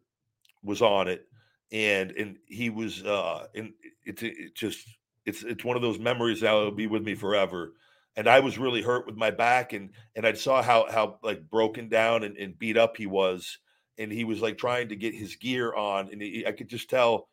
was 0.62 0.82
on 0.82 1.08
it, 1.08 1.26
and 1.70 2.10
and 2.12 2.38
he 2.46 2.70
was 2.70 3.04
uh 3.04 3.46
and 3.54 3.72
it's 4.04 4.22
it 4.22 4.54
just 4.54 4.86
it's 5.26 5.42
it's 5.42 5.64
one 5.64 5.76
of 5.76 5.82
those 5.82 5.98
memories 5.98 6.40
that 6.40 6.52
will 6.52 6.70
be 6.70 6.86
with 6.86 7.02
me 7.02 7.14
forever 7.14 7.74
and 8.16 8.28
I 8.28 8.40
was 8.40 8.58
really 8.58 8.82
hurt 8.82 9.06
with 9.06 9.16
my 9.16 9.30
back 9.30 9.72
and 9.72 9.90
and 10.16 10.26
I 10.26 10.32
saw 10.32 10.62
how 10.62 10.86
how 10.90 11.18
like 11.22 11.48
broken 11.48 11.88
down 11.88 12.24
and, 12.24 12.36
and 12.36 12.58
beat 12.58 12.76
up 12.76 12.96
he 12.96 13.06
was 13.06 13.58
and 13.98 14.10
he 14.10 14.24
was 14.24 14.40
like 14.40 14.58
trying 14.58 14.88
to 14.88 14.96
get 14.96 15.14
his 15.14 15.36
gear 15.36 15.74
on 15.74 16.08
and 16.10 16.20
he, 16.20 16.44
I 16.46 16.52
could 16.52 16.68
just 16.68 16.90
tell 16.90 17.28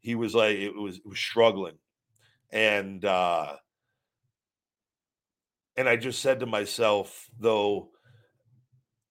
he 0.00 0.14
was 0.14 0.34
like 0.34 0.56
it 0.56 0.74
was 0.74 0.96
it 0.96 1.06
was 1.06 1.18
struggling 1.18 1.76
and 2.50 3.04
uh 3.04 3.54
and 5.76 5.88
I 5.88 5.96
just 5.96 6.20
said 6.20 6.40
to 6.40 6.46
myself 6.46 7.28
though 7.38 7.90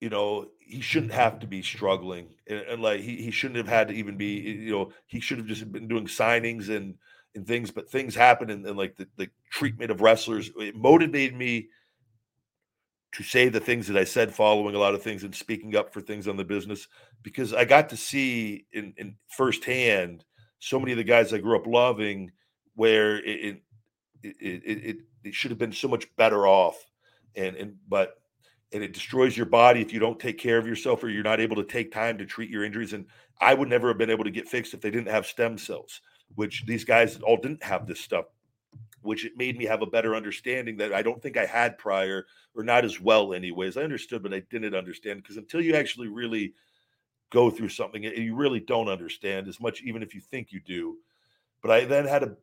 you 0.00 0.10
know 0.10 0.48
he 0.58 0.80
shouldn't 0.80 1.12
have 1.12 1.40
to 1.40 1.46
be 1.46 1.62
struggling 1.62 2.28
and, 2.48 2.60
and 2.60 2.82
like 2.82 3.00
he, 3.00 3.16
he 3.16 3.30
shouldn't 3.30 3.58
have 3.58 3.68
had 3.68 3.88
to 3.88 3.94
even 3.94 4.16
be 4.16 4.40
you 4.40 4.72
know 4.72 4.92
he 5.06 5.20
should 5.20 5.38
have 5.38 5.46
just 5.46 5.70
been 5.70 5.88
doing 5.88 6.06
signings 6.06 6.68
and 6.68 6.96
and 7.34 7.46
things, 7.46 7.70
but 7.70 7.90
things 7.90 8.14
happen 8.14 8.50
and, 8.50 8.66
and 8.66 8.76
like 8.76 8.96
the, 8.96 9.06
the 9.16 9.28
treatment 9.50 9.90
of 9.90 10.00
wrestlers. 10.00 10.50
It 10.58 10.76
motivated 10.76 11.36
me 11.36 11.68
to 13.12 13.22
say 13.22 13.48
the 13.48 13.60
things 13.60 13.86
that 13.88 13.96
I 13.96 14.04
said, 14.04 14.34
following 14.34 14.74
a 14.74 14.78
lot 14.78 14.94
of 14.94 15.02
things 15.02 15.22
and 15.22 15.34
speaking 15.34 15.76
up 15.76 15.92
for 15.92 16.00
things 16.00 16.26
on 16.26 16.36
the 16.36 16.44
business, 16.44 16.88
because 17.22 17.52
I 17.52 17.64
got 17.64 17.90
to 17.90 17.96
see 17.96 18.66
in, 18.72 18.94
in 18.96 19.16
firsthand 19.28 20.24
so 20.60 20.78
many 20.78 20.92
of 20.92 20.98
the 20.98 21.04
guys 21.04 21.32
I 21.32 21.38
grew 21.38 21.56
up 21.56 21.66
loving, 21.66 22.32
where 22.74 23.18
it 23.18 23.60
it, 24.22 24.36
it, 24.40 24.62
it, 24.64 24.96
it 25.24 25.34
should 25.34 25.50
have 25.50 25.58
been 25.58 25.72
so 25.72 25.88
much 25.88 26.06
better 26.16 26.46
off, 26.46 26.82
and 27.34 27.56
and 27.56 27.76
but 27.88 28.14
and 28.72 28.82
it 28.82 28.94
destroys 28.94 29.36
your 29.36 29.46
body 29.46 29.82
if 29.82 29.92
you 29.92 30.00
don't 30.00 30.18
take 30.18 30.38
care 30.38 30.56
of 30.56 30.66
yourself 30.66 31.04
or 31.04 31.10
you're 31.10 31.22
not 31.22 31.40
able 31.40 31.56
to 31.56 31.64
take 31.64 31.92
time 31.92 32.16
to 32.16 32.24
treat 32.24 32.48
your 32.48 32.64
injuries. 32.64 32.94
And 32.94 33.04
I 33.40 33.52
would 33.52 33.68
never 33.68 33.88
have 33.88 33.98
been 33.98 34.08
able 34.08 34.24
to 34.24 34.30
get 34.30 34.48
fixed 34.48 34.72
if 34.72 34.80
they 34.80 34.90
didn't 34.90 35.12
have 35.12 35.26
stem 35.26 35.58
cells 35.58 36.00
which 36.34 36.64
these 36.66 36.84
guys 36.84 37.20
all 37.20 37.36
didn't 37.36 37.62
have 37.62 37.86
this 37.86 38.00
stuff, 38.00 38.26
which 39.02 39.24
it 39.24 39.36
made 39.36 39.58
me 39.58 39.64
have 39.64 39.82
a 39.82 39.86
better 39.86 40.14
understanding 40.14 40.76
that 40.78 40.92
I 40.92 41.02
don't 41.02 41.22
think 41.22 41.36
I 41.36 41.46
had 41.46 41.78
prior 41.78 42.26
or 42.54 42.64
not 42.64 42.84
as 42.84 43.00
well, 43.00 43.32
anyways. 43.32 43.76
I 43.76 43.82
understood, 43.82 44.22
but 44.22 44.34
I 44.34 44.42
didn't 44.50 44.74
understand 44.74 45.22
because 45.22 45.36
until 45.36 45.60
you 45.60 45.74
actually 45.74 46.08
really 46.08 46.54
go 47.30 47.50
through 47.50 47.70
something, 47.70 48.02
you 48.02 48.34
really 48.34 48.60
don't 48.60 48.88
understand 48.88 49.48
as 49.48 49.60
much, 49.60 49.82
even 49.82 50.02
if 50.02 50.14
you 50.14 50.20
think 50.20 50.52
you 50.52 50.60
do. 50.60 50.98
But 51.62 51.70
I 51.70 51.84
then 51.84 52.06
had 52.06 52.22
a 52.22 52.36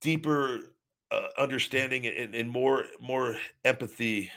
deeper 0.00 0.74
uh, 1.10 1.28
understanding 1.38 2.06
and, 2.06 2.34
and 2.34 2.50
more 2.50 2.84
more 3.00 3.36
empathy 3.64 4.30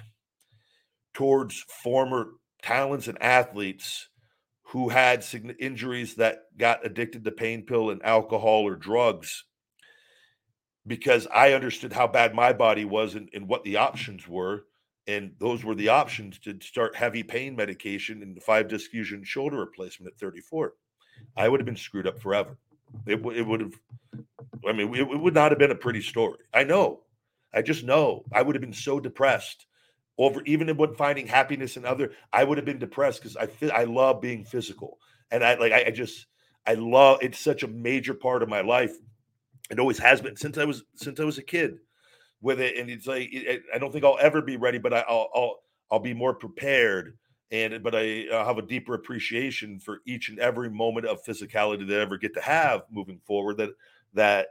towards 1.13 1.65
former 1.83 2.33
talents 2.61 3.07
and 3.07 3.21
athletes 3.21 4.09
who 4.69 4.89
had 4.89 5.25
injuries 5.59 6.15
that 6.15 6.43
got 6.57 6.85
addicted 6.85 7.23
to 7.23 7.31
pain 7.31 7.63
pill 7.63 7.89
and 7.89 8.03
alcohol 8.03 8.67
or 8.67 8.75
drugs 8.75 9.45
because 10.85 11.25
I 11.33 11.53
understood 11.53 11.93
how 11.93 12.07
bad 12.07 12.33
my 12.35 12.51
body 12.53 12.83
was 12.83 13.15
and, 13.15 13.29
and, 13.33 13.47
what 13.47 13.63
the 13.63 13.77
options 13.77 14.27
were. 14.27 14.65
And 15.05 15.33
those 15.39 15.63
were 15.63 15.75
the 15.75 15.89
options 15.89 16.39
to 16.39 16.59
start 16.61 16.95
heavy 16.95 17.23
pain 17.23 17.55
medication 17.55 18.21
and 18.21 18.41
five 18.43 18.67
disc 18.67 18.91
fusion 18.91 19.23
shoulder 19.23 19.57
replacement 19.57 20.13
at 20.13 20.19
34. 20.19 20.73
I 21.37 21.47
would 21.47 21.61
have 21.61 21.65
been 21.65 21.77
screwed 21.77 22.07
up 22.07 22.19
forever. 22.19 22.57
It, 23.05 23.25
it 23.25 23.47
would 23.47 23.61
have, 23.61 23.73
I 24.67 24.73
mean, 24.73 24.93
it, 24.93 25.01
it 25.01 25.19
would 25.19 25.33
not 25.33 25.51
have 25.51 25.59
been 25.59 25.71
a 25.71 25.75
pretty 25.75 26.01
story. 26.01 26.39
I 26.53 26.65
know. 26.65 27.01
I 27.53 27.61
just 27.61 27.85
know. 27.85 28.25
I 28.33 28.41
would 28.41 28.55
have 28.55 28.61
been 28.61 28.73
so 28.73 28.99
depressed 28.99 29.65
over 30.17 30.41
even 30.45 30.75
when 30.77 30.95
finding 30.95 31.27
happiness 31.27 31.77
in 31.77 31.85
other 31.85 32.11
i 32.33 32.43
would 32.43 32.57
have 32.57 32.65
been 32.65 32.79
depressed 32.79 33.21
because 33.21 33.37
i 33.37 33.47
i 33.73 33.83
love 33.83 34.21
being 34.21 34.43
physical. 34.45 34.99
And 35.31 35.43
i 35.43 35.55
like 35.55 35.71
I, 35.71 35.85
I, 35.87 35.91
just 35.91 36.25
i 36.65 36.73
love 36.73 37.19
it's 37.21 37.39
such 37.39 37.63
a 37.63 37.67
major 37.67 38.13
part 38.13 38.43
of 38.43 38.49
my 38.49 38.61
life. 38.61 38.95
It 39.69 39.79
always 39.79 39.99
has 39.99 40.21
been 40.21 40.35
since 40.35 40.57
i 40.57 40.65
was 40.65 40.83
since 40.95 41.19
i 41.19 41.23
was 41.23 41.37
a 41.37 41.43
kid 41.43 41.77
with 42.41 42.59
it. 42.59 42.77
And 42.77 42.89
it's 42.89 43.07
like 43.07 43.29
it, 43.31 43.63
i 43.73 43.77
don't 43.77 43.91
think 43.91 44.05
i'll 44.05 44.17
ever 44.19 44.41
be 44.41 44.57
ready 44.57 44.77
but 44.77 44.93
I, 44.93 45.03
will 45.09 45.29
i'll 45.35 45.55
i'll 45.91 45.99
be 45.99 46.13
more 46.13 46.33
prepared. 46.33 47.17
And 47.51 47.81
but 47.83 47.95
i 47.95 48.25
I'll 48.33 48.45
have 48.45 48.57
a 48.57 48.63
deeper 48.63 48.93
appreciation 48.93 49.79
for 49.79 49.99
each 50.05 50.29
and 50.29 50.39
every 50.39 50.69
moment 50.69 51.05
of 51.05 51.23
physicality 51.23 51.87
that 51.87 51.99
i 51.99 52.01
ever 52.01 52.17
get 52.17 52.33
to 52.33 52.41
have 52.41 52.83
moving 52.91 53.19
forward 53.25 53.57
that 53.57 53.69
that 54.13 54.47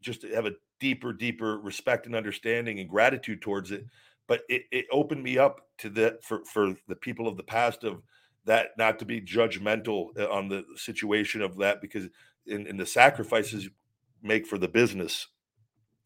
just 0.00 0.22
have 0.22 0.46
a 0.46 0.52
deeper 0.80 1.12
deeper 1.12 1.58
respect 1.58 2.06
and 2.06 2.14
understanding 2.14 2.78
and 2.78 2.88
gratitude 2.88 3.42
towards 3.42 3.72
it 3.72 3.84
but 4.28 4.42
it, 4.48 4.64
it 4.70 4.86
opened 4.92 5.22
me 5.24 5.38
up 5.38 5.62
to 5.78 5.90
that 5.90 6.22
for 6.24 6.44
for 6.44 6.76
the 6.86 6.94
people 6.96 7.26
of 7.26 7.36
the 7.36 7.42
past 7.42 7.82
of 7.82 8.02
that 8.44 8.70
not 8.78 8.98
to 9.00 9.04
be 9.04 9.20
judgmental 9.20 10.16
uh, 10.18 10.30
on 10.30 10.48
the 10.48 10.64
situation 10.76 11.42
of 11.42 11.56
that 11.58 11.80
because 11.80 12.06
in, 12.46 12.66
in 12.66 12.76
the 12.76 12.86
sacrifices 12.86 13.64
you 13.64 13.70
make 14.22 14.46
for 14.46 14.58
the 14.58 14.68
business 14.68 15.28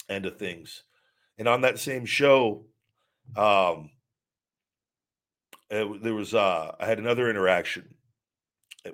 end 0.09 0.27
of 0.27 0.39
things. 0.39 0.85
And 1.39 1.49
on 1.49 1.61
that 1.63 1.79
same 1.79 2.07
show 2.07 2.65
um 3.37 3.91
it, 5.71 6.03
there 6.03 6.15
was 6.15 6.35
uh 6.35 6.75
i 6.81 6.87
had 6.87 6.99
another 6.99 7.31
interaction 7.31 7.95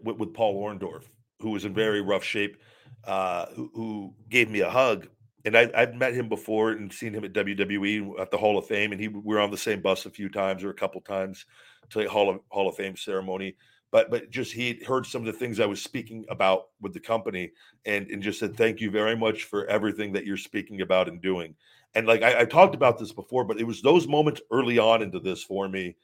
with, 0.03 0.19
with 0.19 0.35
paul 0.35 0.63
orndorff 0.63 1.05
who 1.41 1.51
was 1.51 1.65
in 1.65 1.75
very 1.75 2.03
rough 2.03 2.23
shape 2.23 2.59
uh 3.05 3.47
who, 3.57 3.71
who 3.75 4.15
gave 4.29 4.51
me 4.51 4.61
a 4.61 4.71
hug 4.71 5.09
and 5.49 5.57
I, 5.57 5.71
I've 5.75 5.95
met 5.95 6.13
him 6.13 6.29
before 6.29 6.73
and 6.73 6.93
seen 6.93 7.15
him 7.15 7.25
at 7.25 7.33
WWE 7.33 8.21
at 8.21 8.31
the 8.31 8.37
Hall 8.37 8.59
of 8.59 8.67
Fame, 8.67 8.93
and 8.93 9.01
he 9.01 9.09
we 9.09 9.21
were 9.23 9.41
on 9.41 9.51
the 9.51 9.57
same 9.57 9.81
bus 9.81 10.05
a 10.05 10.11
few 10.11 10.29
times 10.29 10.63
or 10.63 10.69
a 10.69 10.75
couple 10.75 11.01
times 11.01 11.47
to 11.89 12.03
the 12.03 12.09
Hall 12.09 12.29
of 12.29 12.41
Hall 12.51 12.69
of 12.69 12.77
Fame 12.77 12.97
ceremony. 12.97 13.57
But 13.91 14.11
but 14.11 14.29
just 14.29 14.53
he 14.53 14.85
heard 14.87 15.07
some 15.07 15.23
of 15.23 15.27
the 15.27 15.39
things 15.39 15.59
I 15.59 15.65
was 15.67 15.83
speaking 15.83 16.27
about 16.29 16.67
with 16.83 16.93
the 16.93 17.01
company, 17.01 17.53
and 17.87 18.09
and 18.09 18.23
just 18.23 18.41
said 18.41 18.59
thank 18.59 18.81
you 18.83 18.91
very 18.91 19.17
much 19.17 19.45
for 19.45 19.67
everything 19.67 20.13
that 20.13 20.27
you're 20.27 20.37
speaking 20.37 20.83
about 20.83 21.09
and 21.09 21.23
doing. 21.23 21.55
And 21.95 22.07
like 22.07 22.23
I, 22.23 22.41
I 22.41 22.45
talked 22.45 22.75
about 22.75 22.99
this 22.99 23.13
before, 23.13 23.45
but 23.45 23.59
it 23.59 23.65
was 23.65 23.81
those 23.81 24.07
moments 24.07 24.43
early 24.53 24.79
on 24.79 25.01
into 25.01 25.19
this 25.19 25.43
for 25.43 25.67
me 25.67 25.97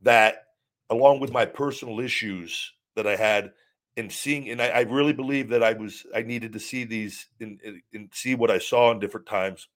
that, 0.00 0.44
along 0.88 1.20
with 1.20 1.30
my 1.30 1.44
personal 1.44 2.00
issues 2.00 2.72
that 2.96 3.06
I 3.06 3.16
had, 3.16 3.52
and 3.98 4.10
seeing 4.10 4.48
and 4.50 4.62
I, 4.62 4.68
I, 4.68 4.80
really 4.82 5.12
believe 5.12 5.48
that 5.50 5.62
I 5.62 5.72
was 5.72 6.06
I 6.14 6.22
needed 6.22 6.52
to 6.52 6.60
see 6.60 6.84
these 6.84 7.26
and, 7.40 7.60
and 7.92 8.08
see 8.12 8.34
what 8.34 8.50
I 8.50 8.58
saw 8.58 8.90
in 8.92 9.00
different 9.00 9.26
times 9.26 9.68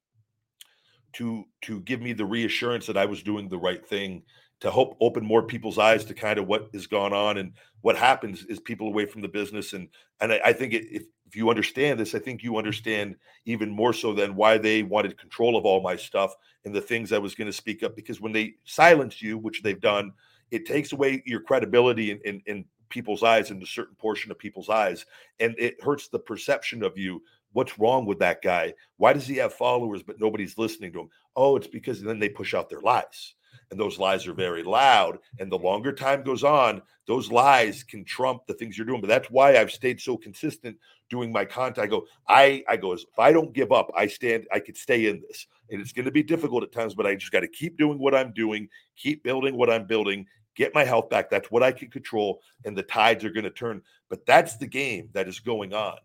to 1.15 1.45
to 1.63 1.81
give 1.81 2.01
me 2.01 2.13
the 2.13 2.25
reassurance 2.25 2.87
that 2.87 2.97
I 2.97 3.05
was 3.05 3.23
doing 3.23 3.49
the 3.49 3.59
right 3.59 3.87
thing 3.87 4.23
to 4.61 4.71
help 4.71 4.97
open 5.01 5.25
more 5.25 5.43
people's 5.43 5.79
eyes 5.79 6.05
to 6.05 6.15
kind 6.15 6.39
of 6.39 6.47
what 6.47 6.69
has 6.73 6.87
gone 6.87 7.13
on 7.13 7.39
and 7.39 7.53
what 7.81 7.97
happens 7.97 8.45
is 8.45 8.61
people 8.61 8.87
away 8.87 9.07
from 9.07 9.21
the 9.21 9.29
business 9.29 9.73
and 9.73 9.89
and 10.21 10.33
I, 10.33 10.41
I 10.47 10.53
think 10.53 10.73
it, 10.73 10.87
if 10.91 11.03
if 11.33 11.37
you 11.37 11.49
understand 11.49 11.99
this, 11.99 12.15
I 12.15 12.19
think 12.19 12.43
you 12.43 12.59
understand 12.59 13.17
even 13.47 13.71
more 13.71 13.95
so 13.95 14.13
than 14.13 14.37
why 14.37 14.59
they 14.59 14.83
wanted 14.83 15.17
control 15.17 15.57
of 15.57 15.65
all 15.65 15.81
my 15.81 15.97
stuff 15.97 16.35
and 16.67 16.75
the 16.75 16.81
things 16.83 17.11
I 17.11 17.17
was 17.17 17.35
going 17.35 17.47
to 17.47 17.55
speak 17.55 17.83
up. 17.83 17.97
Because 17.97 18.21
when 18.21 18.33
they 18.33 18.57
silence 18.65 19.23
you, 19.23 19.39
which 19.39 19.63
they've 19.63 19.81
done, 19.81 20.13
it 20.51 20.67
takes 20.67 20.93
away 20.93 21.23
your 21.25 21.41
credibility 21.41 22.11
and, 22.11 22.21
and, 22.27 22.43
and 22.47 22.65
people's 22.93 23.23
eyes 23.23 23.51
a 23.51 23.67
certain 23.67 23.97
portion 23.97 24.31
of 24.31 24.39
people's 24.39 24.69
eyes 24.69 25.07
and 25.41 25.55
it 25.59 25.83
hurts 25.83 26.09
the 26.09 26.19
perception 26.19 26.83
of 26.83 26.97
you 26.99 27.23
what's 27.55 27.79
wrong 27.79 28.07
with 28.07 28.19
that 28.19 28.41
guy? 28.43 28.73
Why 28.97 29.13
does 29.13 29.27
he 29.27 29.37
have 29.37 29.53
followers 29.53 30.03
but 30.03 30.21
nobody's 30.21 30.59
listening 30.59 30.93
to 30.93 31.01
him? 31.01 31.09
Oh 31.35 31.57
it's 31.57 31.67
because 31.67 32.03
then 32.03 32.19
they 32.19 32.29
push 32.29 32.55
out 32.55 32.69
their 32.69 32.81
lies 32.81 33.35
and 33.71 33.81
those 33.81 33.99
lies 33.99 34.27
are 34.27 34.35
very 34.35 34.63
loud 34.63 35.19
and 35.41 35.51
the 35.51 35.59
longer 35.59 35.93
time 35.93 36.23
goes 36.23 36.45
on 36.45 36.83
those 37.07 37.33
lies 37.33 37.83
can 37.83 38.05
trump 38.05 38.47
the 38.47 38.55
things 38.55 38.77
you're 38.77 38.87
doing 38.87 39.01
but 39.01 39.09
that's 39.09 39.31
why 39.31 39.57
i've 39.57 39.73
stayed 39.73 40.01
so 40.01 40.17
consistent 40.17 40.77
doing 41.09 41.33
my 41.33 41.45
content. 41.45 41.85
I 41.85 41.87
go 41.87 42.07
i 42.29 42.63
i 42.69 42.77
go 42.77 42.93
if 42.93 43.19
i 43.19 43.33
don't 43.33 43.53
give 43.53 43.73
up 43.73 43.91
i 43.97 44.07
stand 44.07 44.47
i 44.53 44.61
could 44.61 44.77
stay 44.77 45.07
in 45.07 45.23
this. 45.27 45.47
And 45.71 45.81
it's 45.81 45.93
going 45.93 46.05
to 46.05 46.11
be 46.11 46.23
difficult 46.23 46.63
at 46.63 46.73
times 46.73 46.95
but 46.95 47.07
i 47.07 47.15
just 47.15 47.33
got 47.33 47.41
to 47.41 47.49
keep 47.49 47.77
doing 47.77 47.99
what 47.99 48.15
i'm 48.15 48.33
doing 48.33 48.69
keep 48.97 49.23
building 49.23 49.57
what 49.57 49.71
i'm 49.71 49.87
building 49.87 50.27
get 50.55 50.75
my 50.75 50.85
health 50.85 51.11
back. 51.11 51.31
That's 51.31 51.51
what 51.51 51.63
I 51.63 51.73
can 51.73 51.91
control, 51.91 52.41
and 52.65 52.77
the 52.77 52.83
tides 52.83 53.25
are 53.25 53.31
going 53.31 53.45
to 53.45 53.51
turn. 53.51 53.83
But 54.09 54.27
that's 54.27 54.57
the 54.57 54.67
game 54.67 55.09
that 55.13 55.29
is 55.29 55.41
going 55.41 55.73
on 55.73 55.97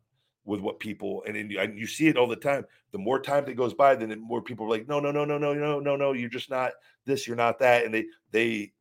with 0.45 0.61
what 0.61 0.79
people 0.79 1.23
and, 1.27 1.35
and 1.35 1.77
you 1.77 1.85
see 1.85 2.07
it 2.07 2.17
all 2.17 2.27
the 2.27 2.35
time. 2.35 2.65
The 2.91 2.97
more 2.97 3.19
time 3.19 3.45
that 3.45 3.57
goes 3.57 3.73
by, 3.73 3.95
then 3.95 4.09
the 4.09 4.15
more 4.15 4.41
people 4.41 4.65
are 4.65 4.69
like, 4.69 4.87
no, 4.87 4.99
no, 4.99 5.11
no, 5.11 5.25
no, 5.25 5.37
no, 5.37 5.53
no, 5.53 5.79
no, 5.79 5.95
no, 5.95 6.13
you're 6.13 6.29
just 6.29 6.49
not 6.49 6.71
this, 7.05 7.27
you're 7.27 7.35
not 7.35 7.59
that, 7.59 7.85
and 7.85 7.93
they 7.93 8.05
they 8.31 8.71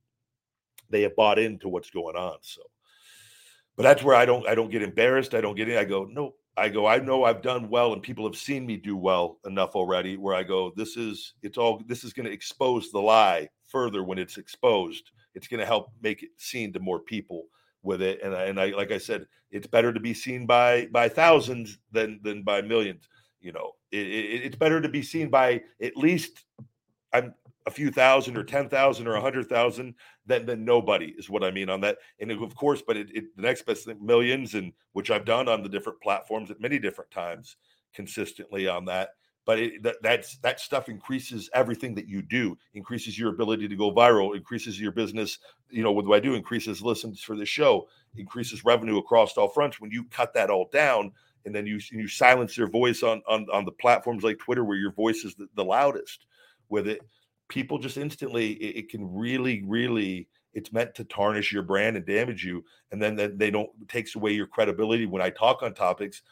they 0.88 1.02
have 1.02 1.16
bought 1.16 1.38
into 1.38 1.68
what's 1.68 1.90
going 1.90 2.16
on. 2.16 2.38
So, 2.42 2.62
but 3.76 3.82
that's 3.82 4.02
where 4.02 4.14
I 4.14 4.24
don't 4.24 4.46
I 4.48 4.54
don't 4.54 4.70
get 4.70 4.82
embarrassed. 4.82 5.34
I 5.34 5.40
don't 5.40 5.56
get 5.56 5.68
it. 5.68 5.78
I 5.78 5.84
go 5.84 6.04
no. 6.04 6.34
I 6.58 6.70
go. 6.70 6.86
I 6.86 6.98
know 6.98 7.24
I've 7.24 7.42
done 7.42 7.68
well, 7.68 7.92
and 7.92 8.02
people 8.02 8.26
have 8.26 8.36
seen 8.36 8.64
me 8.64 8.78
do 8.78 8.96
well 8.96 9.38
enough 9.44 9.74
already. 9.74 10.16
Where 10.16 10.34
I 10.34 10.42
go, 10.42 10.72
this 10.74 10.96
is 10.96 11.34
it's 11.42 11.58
all. 11.58 11.82
This 11.86 12.02
is 12.02 12.14
going 12.14 12.24
to 12.24 12.32
expose 12.32 12.90
the 12.90 12.98
lie 12.98 13.50
further 13.66 14.02
when 14.02 14.18
it's 14.18 14.38
exposed. 14.38 15.10
It's 15.36 15.46
going 15.46 15.60
to 15.60 15.66
help 15.66 15.92
make 16.02 16.22
it 16.22 16.30
seen 16.36 16.72
to 16.72 16.80
more 16.80 16.98
people 16.98 17.44
with 17.82 18.02
it. 18.02 18.20
And 18.24 18.34
I, 18.34 18.44
and 18.44 18.60
I 18.60 18.70
like 18.70 18.90
I 18.90 18.98
said, 18.98 19.26
it's 19.50 19.66
better 19.66 19.92
to 19.92 20.00
be 20.00 20.14
seen 20.14 20.46
by 20.46 20.86
by 20.86 21.08
thousands 21.08 21.78
than 21.92 22.18
than 22.22 22.42
by 22.42 22.62
millions. 22.62 23.08
You 23.40 23.52
know, 23.52 23.72
it, 23.92 24.06
it, 24.06 24.44
it's 24.44 24.56
better 24.56 24.80
to 24.80 24.88
be 24.88 25.02
seen 25.02 25.30
by 25.30 25.62
at 25.80 25.96
least 25.96 26.44
I'm 27.12 27.34
a 27.66 27.70
few 27.70 27.90
thousand 27.90 28.36
or 28.36 28.44
ten 28.44 28.68
thousand 28.68 29.06
or 29.06 29.14
a 29.14 29.20
hundred 29.20 29.48
thousand 29.48 29.94
than 30.24 30.46
than 30.46 30.64
nobody 30.64 31.14
is 31.18 31.30
what 31.30 31.44
I 31.44 31.50
mean 31.50 31.68
on 31.68 31.80
that. 31.82 31.98
And 32.18 32.32
of 32.32 32.56
course, 32.56 32.82
but 32.84 32.96
it, 32.96 33.08
it, 33.14 33.36
the 33.36 33.42
next 33.42 33.66
best 33.66 33.84
thing, 33.84 34.04
millions, 34.04 34.54
and 34.54 34.72
which 34.92 35.10
I've 35.10 35.24
done 35.24 35.48
on 35.48 35.62
the 35.62 35.68
different 35.68 36.00
platforms 36.00 36.50
at 36.50 36.60
many 36.60 36.78
different 36.78 37.10
times 37.10 37.56
consistently 37.94 38.68
on 38.68 38.84
that 38.86 39.10
but 39.46 39.58
it, 39.58 39.82
that 39.82 39.96
that's 40.02 40.36
that 40.38 40.60
stuff 40.60 40.90
increases 40.90 41.48
everything 41.54 41.94
that 41.94 42.08
you 42.08 42.20
do 42.20 42.58
increases 42.74 43.18
your 43.18 43.30
ability 43.30 43.68
to 43.68 43.76
go 43.76 43.90
viral 43.90 44.36
increases 44.36 44.78
your 44.78 44.92
business 44.92 45.38
you 45.70 45.82
know 45.82 45.92
what 45.92 46.04
do 46.04 46.12
i 46.12 46.20
do? 46.20 46.34
Increases 46.34 46.82
listens 46.82 47.22
for 47.22 47.36
the 47.36 47.46
show 47.46 47.88
increases 48.16 48.64
revenue 48.64 48.98
across 48.98 49.36
all 49.36 49.48
fronts. 49.48 49.80
When 49.80 49.90
you 49.90 50.04
cut 50.04 50.34
that 50.34 50.50
all 50.50 50.68
down 50.72 51.12
and 51.44 51.54
then 51.54 51.66
you 51.66 51.80
you 51.90 52.08
silence 52.08 52.56
your 52.56 52.68
voice 52.68 53.02
on 53.02 53.22
on, 53.26 53.46
on 53.52 53.64
the 53.64 53.72
platforms 53.72 54.24
like 54.24 54.38
twitter 54.38 54.64
where 54.64 54.76
your 54.76 54.92
voice 54.92 55.24
is 55.24 55.34
the, 55.36 55.48
the 55.54 55.64
loudest 55.64 56.26
with 56.68 56.88
it 56.88 57.00
people 57.48 57.78
just 57.78 57.96
instantly 57.96 58.52
it, 58.54 58.76
it 58.76 58.88
can 58.90 59.14
really 59.14 59.62
really 59.64 60.28
it's 60.54 60.72
meant 60.72 60.94
to 60.94 61.04
tarnish 61.04 61.52
your 61.52 61.62
brand 61.62 61.96
and 61.96 62.06
damage 62.06 62.44
you 62.44 62.64
and 62.90 63.00
then, 63.00 63.14
then 63.14 63.36
they 63.38 63.50
don't 63.50 63.70
takes 63.88 64.14
away 64.16 64.32
your 64.32 64.46
credibility. 64.46 65.06
When 65.06 65.22
i 65.22 65.30
talk 65.30 65.62
on 65.62 65.74
topics 65.74 66.22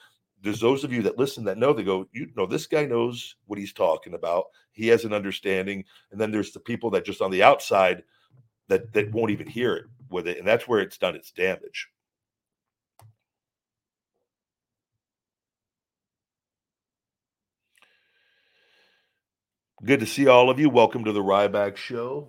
there's 0.45 0.61
those 0.61 0.85
of 0.85 0.93
you 0.93 1.03
that 1.03 1.19
listen 1.19 1.45
that 1.45 1.57
know 1.57 1.73
they 1.73 1.83
go, 1.83 2.07
you 2.13 2.29
know, 2.37 2.45
this 2.45 2.67
guy 2.67 2.85
knows 2.85 3.37
what 3.47 3.59
he's 3.59 3.73
talking 3.73 4.13
about. 4.13 4.45
He 4.73 4.89
has 4.89 5.07
an 5.07 5.15
understanding. 5.15 5.85
And 6.13 6.21
then 6.21 6.31
there's 6.31 6.53
the 6.53 6.61
people 6.61 6.91
that 6.91 7.07
just 7.07 7.23
on 7.23 7.31
the 7.31 7.43
outside 7.43 8.03
that 8.69 8.93
that 8.93 9.11
won't 9.11 9.31
even 9.31 9.47
hear 9.47 9.75
it 9.75 9.87
with 10.11 10.29
it. 10.29 10.37
And 10.37 10.47
that's 10.47 10.69
where 10.69 10.81
it's 10.81 10.99
done 10.99 11.17
its 11.17 11.31
damage. 11.31 11.89
Good 19.83 20.01
to 20.01 20.07
see 20.07 20.27
all 20.27 20.51
of 20.51 20.61
you. 20.61 20.69
Welcome 20.69 21.05
to 21.05 21.13
the 21.13 21.23
Ryback 21.23 21.77
Show. 21.77 22.29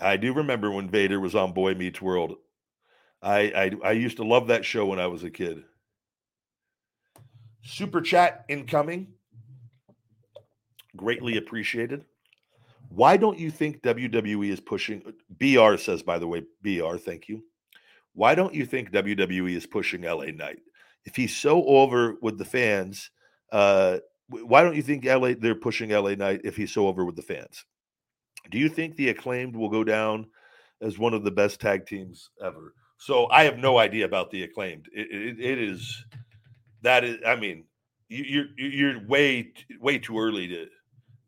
I 0.00 0.18
do 0.18 0.34
remember 0.34 0.70
when 0.70 0.90
Vader 0.90 1.18
was 1.18 1.34
on 1.34 1.52
Boy 1.52 1.74
Meets 1.74 2.02
World. 2.02 2.36
I, 3.24 3.38
I 3.38 3.70
I 3.82 3.92
used 3.92 4.18
to 4.18 4.24
love 4.24 4.48
that 4.48 4.64
show 4.64 4.84
when 4.86 5.00
I 5.00 5.06
was 5.06 5.24
a 5.24 5.30
kid. 5.30 5.64
Super 7.62 8.02
chat 8.02 8.44
incoming. 8.48 9.08
Greatly 10.94 11.38
appreciated. 11.38 12.04
Why 12.90 13.16
don't 13.16 13.38
you 13.38 13.50
think 13.50 13.82
WWE 13.82 14.50
is 14.50 14.60
pushing 14.60 15.02
BR 15.40 15.76
says 15.78 16.02
by 16.02 16.18
the 16.18 16.28
way, 16.28 16.42
BR, 16.62 16.96
thank 16.98 17.28
you. 17.28 17.42
Why 18.12 18.34
don't 18.34 18.54
you 18.54 18.66
think 18.66 18.92
WWE 18.92 19.56
is 19.56 19.66
pushing 19.66 20.02
LA 20.02 20.26
Knight? 20.26 20.60
If 21.06 21.16
he's 21.16 21.34
so 21.34 21.64
over 21.64 22.16
with 22.20 22.38
the 22.38 22.44
fans, 22.44 23.10
uh 23.50 23.98
why 24.28 24.62
don't 24.62 24.76
you 24.76 24.82
think 24.82 25.04
LA 25.06 25.32
they're 25.38 25.54
pushing 25.54 25.90
LA 25.90 26.14
Knight 26.14 26.42
if 26.44 26.56
he's 26.56 26.72
so 26.72 26.86
over 26.86 27.06
with 27.06 27.16
the 27.16 27.22
fans? 27.22 27.64
Do 28.50 28.58
you 28.58 28.68
think 28.68 28.96
the 28.96 29.08
acclaimed 29.08 29.56
will 29.56 29.70
go 29.70 29.82
down 29.82 30.26
as 30.82 30.98
one 30.98 31.14
of 31.14 31.24
the 31.24 31.30
best 31.30 31.58
tag 31.60 31.86
teams 31.86 32.28
ever? 32.42 32.74
So 33.04 33.28
I 33.28 33.44
have 33.44 33.58
no 33.58 33.76
idea 33.76 34.06
about 34.06 34.30
the 34.30 34.44
acclaimed. 34.44 34.88
It, 34.90 35.08
it, 35.10 35.38
it 35.38 35.58
is 35.58 36.06
that 36.80 37.04
is. 37.04 37.18
I 37.26 37.36
mean, 37.36 37.64
you, 38.08 38.46
you're 38.56 38.68
you're 38.70 39.06
way 39.06 39.52
way 39.78 39.98
too 39.98 40.18
early 40.18 40.48
to. 40.48 40.68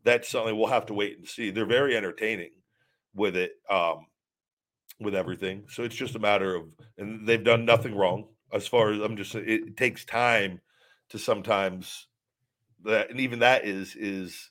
That's 0.03 0.27
something 0.27 0.57
we'll 0.57 0.69
have 0.69 0.87
to 0.87 0.95
wait 0.95 1.19
and 1.19 1.27
see. 1.27 1.51
They're 1.51 1.67
very 1.67 1.95
entertaining 1.95 2.49
with 3.13 3.35
it, 3.35 3.51
um, 3.69 4.07
with 4.99 5.13
everything. 5.13 5.65
So 5.69 5.83
it's 5.83 5.95
just 5.95 6.15
a 6.15 6.19
matter 6.19 6.55
of, 6.55 6.63
and 6.97 7.27
they've 7.27 7.43
done 7.43 7.63
nothing 7.65 7.93
wrong 7.93 8.29
as 8.51 8.65
far 8.65 8.91
as 8.91 8.99
I'm 8.99 9.15
just. 9.15 9.35
It, 9.35 9.47
it 9.47 9.77
takes 9.77 10.03
time 10.03 10.59
to 11.09 11.19
sometimes 11.19 12.07
that, 12.85 13.11
and 13.11 13.19
even 13.19 13.37
that 13.39 13.65
is 13.65 13.95
is 13.95 14.49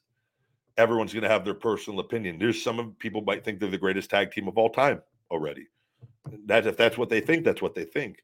everyone's 0.76 1.12
going 1.12 1.24
to 1.24 1.28
have 1.28 1.44
their 1.44 1.54
personal 1.54 1.98
opinion. 1.98 2.38
There's 2.38 2.62
some 2.62 2.94
people 3.00 3.22
might 3.22 3.44
think 3.44 3.58
they're 3.58 3.68
the 3.68 3.78
greatest 3.78 4.10
tag 4.10 4.30
team 4.30 4.46
of 4.46 4.56
all 4.56 4.70
time 4.70 5.02
already. 5.28 5.66
That 6.46 6.66
if 6.66 6.76
that's 6.76 6.98
what 6.98 7.08
they 7.08 7.20
think, 7.20 7.44
that's 7.44 7.62
what 7.62 7.74
they 7.74 7.84
think. 7.84 8.22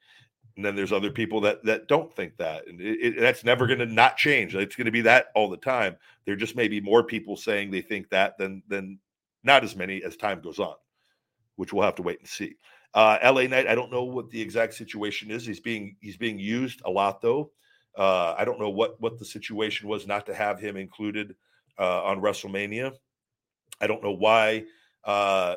And 0.57 0.65
then 0.65 0.77
there's 0.77 0.93
other 0.93 1.11
people 1.11 1.41
that 1.43 1.65
that 1.65 1.89
don't 1.89 2.15
think 2.15 2.37
that, 2.37 2.67
and 2.67 2.81
it, 2.81 2.99
it, 3.01 3.21
that's 3.21 3.45
never 3.45 3.67
going 3.67 3.79
to 3.79 3.87
not 3.87 4.17
change. 4.17 4.55
It's 4.55 4.77
going 4.77 4.87
to 4.87 4.91
be 4.91 5.01
that 5.03 5.27
all 5.35 5.49
the 5.49 5.57
time. 5.57 5.97
There 6.27 6.37
just 6.37 6.57
may 6.57 6.69
be 6.69 6.81
more 6.81 7.03
people 7.03 7.37
saying 7.37 7.71
they 7.71 7.81
think 7.81 8.11
that 8.11 8.37
than 8.39 8.63
than 8.69 8.99
not 9.45 9.65
as 9.65 9.75
many 9.75 10.03
as 10.05 10.17
time 10.17 10.41
goes 10.41 10.59
on, 10.59 10.75
which 11.57 11.73
we'll 11.73 11.85
have 11.85 11.95
to 11.97 12.03
wait 12.03 12.21
and 12.21 12.29
see. 12.29 12.57
Uh, 12.95 13.19
LA 13.25 13.43
Knight, 13.45 13.67
I 13.67 13.75
don't 13.75 13.91
know 13.91 14.05
what 14.05 14.29
the 14.31 14.41
exact 14.41 14.75
situation 14.75 15.31
is. 15.31 15.47
He's 15.47 15.61
being 15.61 15.97
he's 16.01 16.19
being 16.19 16.39
used 16.39 16.83
a 16.85 16.91
lot 16.91 17.23
though. 17.23 17.51
Uh, 17.97 18.35
I 18.37 18.45
don't 18.45 18.61
know 18.61 18.71
what 18.71 19.01
what 19.01 19.19
the 19.19 19.25
situation 19.25 19.89
was 19.89 20.07
not 20.07 20.27
to 20.27 20.35
have 20.35 20.61
him 20.61 20.77
included 20.77 21.35
uh, 21.79 22.03
on 22.05 22.21
WrestleMania. 22.21 22.93
I 23.81 23.87
don't 23.87 24.03
know 24.03 24.13
why 24.13 24.65
uh, 25.05 25.57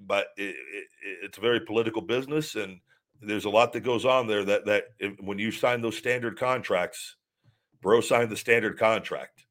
but 0.00 0.28
it, 0.36 0.54
it, 0.72 0.86
it's 1.22 1.38
a 1.38 1.42
very 1.42 1.60
political 1.60 2.02
business, 2.02 2.54
and 2.54 2.80
there's 3.20 3.44
a 3.44 3.50
lot 3.50 3.72
that 3.72 3.80
goes 3.80 4.04
on 4.04 4.26
there. 4.26 4.44
That 4.44 4.66
that 4.66 4.84
if, 4.98 5.18
when 5.20 5.38
you 5.38 5.50
sign 5.50 5.80
those 5.80 5.96
standard 5.96 6.38
contracts, 6.38 7.16
bro 7.80 8.00
signed 8.00 8.30
the 8.30 8.36
standard 8.36 8.78
contract. 8.78 9.44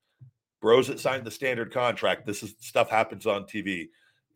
Bros 0.63 0.87
that 0.87 0.99
signed 1.01 1.25
the 1.25 1.31
standard 1.31 1.73
contract, 1.73 2.25
this 2.25 2.41
is 2.41 2.55
stuff 2.59 2.89
happens 2.89 3.27
on 3.27 3.43
TV. 3.43 3.89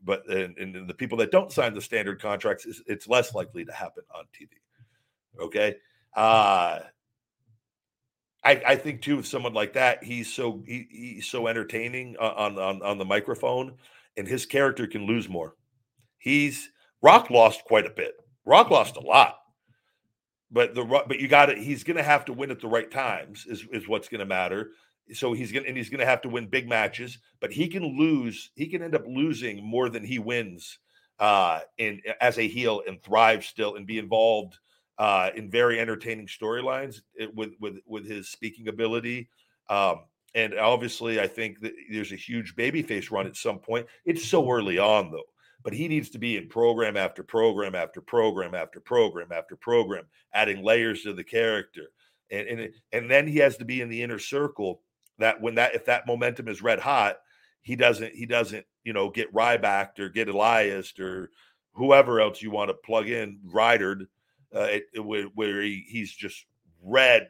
But 0.03 0.27
and, 0.27 0.57
and 0.57 0.87
the 0.87 0.93
people 0.93 1.17
that 1.19 1.31
don't 1.31 1.53
sign 1.53 1.73
the 1.73 1.81
standard 1.81 2.21
contracts, 2.21 2.65
it's, 2.65 2.81
it's 2.85 3.07
less 3.07 3.33
likely 3.33 3.63
to 3.63 3.71
happen 3.71 4.03
on 4.13 4.25
TV. 4.25 4.49
Okay. 5.41 5.77
Uh 6.13 6.79
I, 8.43 8.61
I 8.65 8.75
think 8.75 9.01
too, 9.01 9.17
with 9.17 9.25
someone 9.25 9.53
like 9.53 9.73
that, 9.73 10.03
he's 10.03 10.31
so 10.31 10.61
he, 10.67 10.87
he's 10.89 11.27
so 11.27 11.47
entertaining 11.47 12.17
on, 12.17 12.59
on 12.59 12.81
on 12.81 12.97
the 12.97 13.05
microphone, 13.05 13.73
and 14.17 14.27
his 14.27 14.45
character 14.45 14.85
can 14.85 15.05
lose 15.05 15.29
more. 15.29 15.55
He's 16.17 16.69
Rock 17.01 17.29
lost 17.29 17.63
quite 17.65 17.85
a 17.85 17.91
bit. 17.91 18.13
Rock 18.45 18.69
lost 18.69 18.97
a 18.97 19.01
lot. 19.01 19.37
But 20.49 20.75
the 20.75 20.83
but 20.85 21.19
you 21.19 21.27
got 21.27 21.49
it. 21.49 21.57
He's 21.57 21.83
going 21.83 21.97
to 21.97 22.03
have 22.03 22.25
to 22.25 22.33
win 22.33 22.51
at 22.51 22.61
the 22.61 22.67
right 22.67 22.89
times. 22.89 23.45
Is 23.47 23.65
is 23.71 23.87
what's 23.87 24.07
going 24.07 24.19
to 24.19 24.25
matter. 24.25 24.71
So 25.13 25.33
he's 25.33 25.51
going 25.51 25.63
to 25.63 25.69
and 25.69 25.77
he's 25.77 25.89
going 25.89 25.99
to 25.99 26.05
have 26.05 26.21
to 26.21 26.29
win 26.29 26.47
big 26.47 26.69
matches. 26.69 27.19
But 27.41 27.51
he 27.51 27.67
can 27.67 27.83
lose. 27.97 28.51
He 28.55 28.67
can 28.67 28.81
end 28.81 28.95
up 28.95 29.05
losing 29.05 29.63
more 29.63 29.89
than 29.89 30.05
he 30.05 30.19
wins 30.19 30.79
uh, 31.19 31.61
in 31.77 32.01
as 32.21 32.39
a 32.39 32.47
heel 32.47 32.81
and 32.87 33.01
thrive 33.03 33.43
still 33.43 33.75
and 33.75 33.85
be 33.85 33.99
involved 33.99 34.57
uh, 34.97 35.31
in 35.35 35.51
very 35.51 35.79
entertaining 35.79 36.27
storylines 36.27 37.01
eh, 37.19 37.27
with 37.35 37.51
with 37.59 37.79
with 37.85 38.05
his 38.05 38.29
speaking 38.29 38.69
ability. 38.69 39.29
Um, 39.69 40.05
and 40.33 40.57
obviously, 40.57 41.19
I 41.19 41.27
think 41.27 41.59
that 41.59 41.73
there's 41.91 42.13
a 42.13 42.17
huge 42.17 42.55
babyface 42.55 43.11
run 43.11 43.27
at 43.27 43.35
some 43.35 43.59
point. 43.59 43.87
It's 44.05 44.25
so 44.25 44.49
early 44.49 44.77
on, 44.77 45.11
though 45.11 45.23
but 45.67 45.73
he 45.73 45.89
needs 45.89 46.09
to 46.11 46.17
be 46.17 46.37
in 46.37 46.47
program 46.47 46.95
after 46.95 47.23
program 47.23 47.75
after 47.75 47.99
program 47.99 48.55
after 48.55 48.79
program 48.79 49.33
after 49.33 49.57
program, 49.57 50.05
adding 50.31 50.63
layers 50.63 51.03
to 51.03 51.11
the 51.11 51.25
character. 51.25 51.89
And 52.31 52.47
and, 52.47 52.73
and 52.93 53.11
then 53.11 53.27
he 53.27 53.39
has 53.39 53.57
to 53.57 53.65
be 53.65 53.81
in 53.81 53.89
the 53.89 54.01
inner 54.01 54.17
circle 54.17 54.79
that 55.19 55.41
when 55.41 55.55
that 55.55 55.75
if 55.75 55.83
that 55.87 56.07
momentum 56.07 56.47
is 56.47 56.61
red 56.61 56.79
hot, 56.79 57.17
he 57.63 57.75
doesn't 57.75 58.15
he 58.15 58.25
doesn't, 58.25 58.65
you 58.85 58.93
know, 58.93 59.09
get 59.09 59.33
Ryback 59.33 59.99
or 59.99 60.07
get 60.07 60.29
Elias 60.29 60.97
or 61.01 61.31
whoever 61.73 62.21
else 62.21 62.41
you 62.41 62.49
want 62.49 62.69
to 62.69 62.73
plug 62.73 63.09
in, 63.09 63.41
Rydered, 63.43 64.07
uh, 64.55 64.69
it, 64.69 64.85
it, 64.93 65.01
where, 65.01 65.25
where 65.35 65.61
he, 65.61 65.83
he's 65.85 66.13
just 66.13 66.45
red, 66.81 67.27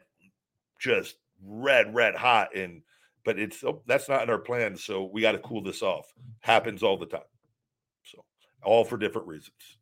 just 0.78 1.16
red, 1.44 1.92
red 1.92 2.14
hot. 2.14 2.54
And 2.54 2.82
but 3.24 3.36
it's 3.36 3.64
oh, 3.64 3.82
that's 3.86 4.08
not 4.08 4.22
in 4.22 4.30
our 4.30 4.38
plan. 4.38 4.76
So 4.76 5.10
we 5.12 5.22
got 5.22 5.32
to 5.32 5.38
cool 5.38 5.60
this 5.60 5.82
off. 5.82 6.06
Happens 6.38 6.84
all 6.84 6.98
the 6.98 7.06
time 7.06 7.22
all 8.62 8.84
for 8.84 8.96
different 8.96 9.28
reasons. 9.28 9.78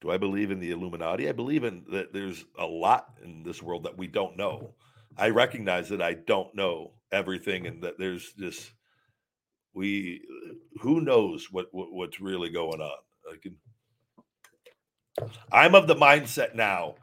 Do 0.00 0.10
I 0.10 0.16
believe 0.18 0.50
in 0.50 0.58
the 0.58 0.72
Illuminati? 0.72 1.28
I 1.28 1.32
believe 1.32 1.62
in 1.62 1.84
that 1.92 2.12
there's 2.12 2.44
a 2.58 2.66
lot 2.66 3.14
in 3.22 3.44
this 3.44 3.62
world 3.62 3.84
that 3.84 3.96
we 3.96 4.08
don't 4.08 4.36
know. 4.36 4.74
I 5.16 5.28
recognize 5.28 5.90
that 5.90 6.02
I 6.02 6.14
don't 6.14 6.54
know 6.56 6.94
everything 7.12 7.66
and 7.66 7.84
that 7.84 7.98
there's 7.98 8.32
this 8.36 8.72
we 9.74 10.22
who 10.80 11.00
knows 11.00 11.48
what, 11.50 11.66
what 11.72 11.92
what's 11.92 12.20
really 12.20 12.50
going 12.50 12.80
on. 12.80 12.96
I 13.30 13.36
can 13.40 13.56
I'm 15.52 15.74
of 15.74 15.86
the 15.86 15.94
mindset 15.94 16.54
now. 16.54 16.96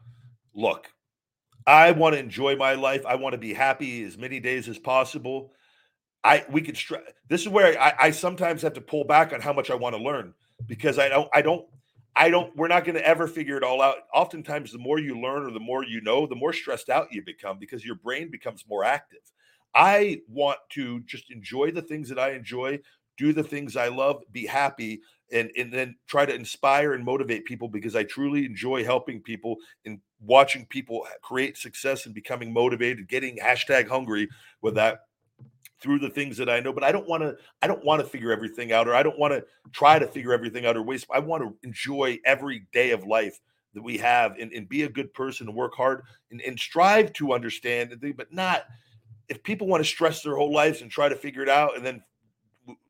Look, 0.53 0.89
I 1.67 1.91
want 1.91 2.13
to 2.13 2.19
enjoy 2.19 2.55
my 2.55 2.73
life. 2.73 3.05
I 3.05 3.15
want 3.15 3.33
to 3.33 3.37
be 3.37 3.53
happy 3.53 4.03
as 4.03 4.17
many 4.17 4.39
days 4.39 4.67
as 4.67 4.79
possible. 4.79 5.53
I 6.23 6.45
we 6.49 6.61
could 6.61 6.77
str- 6.77 6.95
this 7.27 7.41
is 7.41 7.49
where 7.49 7.79
I, 7.79 7.93
I 7.99 8.11
sometimes 8.11 8.61
have 8.61 8.73
to 8.73 8.81
pull 8.81 9.03
back 9.05 9.33
on 9.33 9.41
how 9.41 9.53
much 9.53 9.69
I 9.69 9.75
want 9.75 9.95
to 9.95 10.01
learn 10.01 10.33
because 10.67 10.99
I 10.99 11.09
don't 11.09 11.29
I 11.33 11.41
don't 11.41 11.65
I 12.15 12.29
don't 12.29 12.53
we're 12.55 12.67
not 12.67 12.83
going 12.83 12.95
to 12.95 13.07
ever 13.07 13.27
figure 13.27 13.55
it 13.55 13.63
all 13.63 13.81
out. 13.81 13.97
Oftentimes 14.13 14.71
the 14.71 14.79
more 14.79 14.99
you 14.99 15.19
learn 15.19 15.43
or 15.43 15.51
the 15.51 15.59
more 15.59 15.85
you 15.85 16.01
know, 16.01 16.25
the 16.25 16.35
more 16.35 16.53
stressed 16.53 16.89
out 16.89 17.07
you 17.11 17.23
become 17.23 17.57
because 17.59 17.85
your 17.85 17.95
brain 17.95 18.29
becomes 18.29 18.65
more 18.67 18.83
active. 18.83 19.19
I 19.73 20.21
want 20.27 20.59
to 20.71 21.01
just 21.01 21.31
enjoy 21.31 21.71
the 21.71 21.81
things 21.81 22.09
that 22.09 22.19
I 22.19 22.31
enjoy, 22.31 22.79
do 23.17 23.31
the 23.31 23.43
things 23.43 23.77
I 23.77 23.87
love, 23.87 24.23
be 24.31 24.45
happy, 24.45 25.01
and 25.31 25.51
and 25.57 25.71
then 25.71 25.95
try 26.07 26.25
to 26.25 26.33
inspire 26.33 26.93
and 26.93 27.03
motivate 27.03 27.45
people 27.45 27.67
because 27.67 27.95
I 27.95 28.03
truly 28.03 28.45
enjoy 28.45 28.83
helping 28.83 29.21
people 29.21 29.57
and 29.85 29.99
watching 30.21 30.65
people 30.65 31.05
create 31.21 31.57
success 31.57 32.05
and 32.05 32.15
becoming 32.15 32.51
motivated, 32.51 33.07
getting 33.07 33.37
hashtag 33.37 33.87
hungry 33.87 34.27
with 34.61 34.75
mm-hmm. 34.75 34.77
that 34.77 35.01
through 35.81 35.99
the 35.99 36.09
things 36.09 36.35
that 36.37 36.49
I 36.49 36.59
know. 36.59 36.73
But 36.73 36.83
I 36.83 36.91
don't 36.91 37.07
want 37.07 37.23
to. 37.23 37.35
I 37.61 37.67
don't 37.67 37.83
want 37.83 38.01
to 38.01 38.07
figure 38.07 38.31
everything 38.31 38.71
out, 38.71 38.87
or 38.87 38.95
I 38.95 39.03
don't 39.03 39.19
want 39.19 39.33
to 39.33 39.45
try 39.71 39.99
to 39.99 40.07
figure 40.07 40.33
everything 40.33 40.65
out 40.65 40.77
or 40.77 40.83
waste. 40.83 41.07
I 41.11 41.19
want 41.19 41.43
to 41.43 41.55
enjoy 41.63 42.19
every 42.25 42.67
day 42.73 42.91
of 42.91 43.05
life 43.05 43.39
that 43.73 43.83
we 43.83 43.97
have 43.97 44.35
and, 44.39 44.51
and 44.51 44.67
be 44.67 44.83
a 44.83 44.89
good 44.89 45.13
person 45.13 45.47
and 45.47 45.55
work 45.55 45.75
hard 45.75 46.01
and, 46.31 46.41
and 46.41 46.59
strive 46.59 47.13
to 47.13 47.33
understand, 47.33 47.95
but 48.17 48.33
not 48.33 48.65
if 49.27 49.43
people 49.43 49.67
want 49.67 49.81
to 49.81 49.87
stress 49.87 50.23
their 50.23 50.35
whole 50.35 50.51
lives 50.51 50.81
and 50.81 50.89
try 50.89 51.07
to 51.07 51.15
figure 51.15 51.43
it 51.43 51.49
out 51.49 51.77
and 51.77 51.85
then 51.85 52.03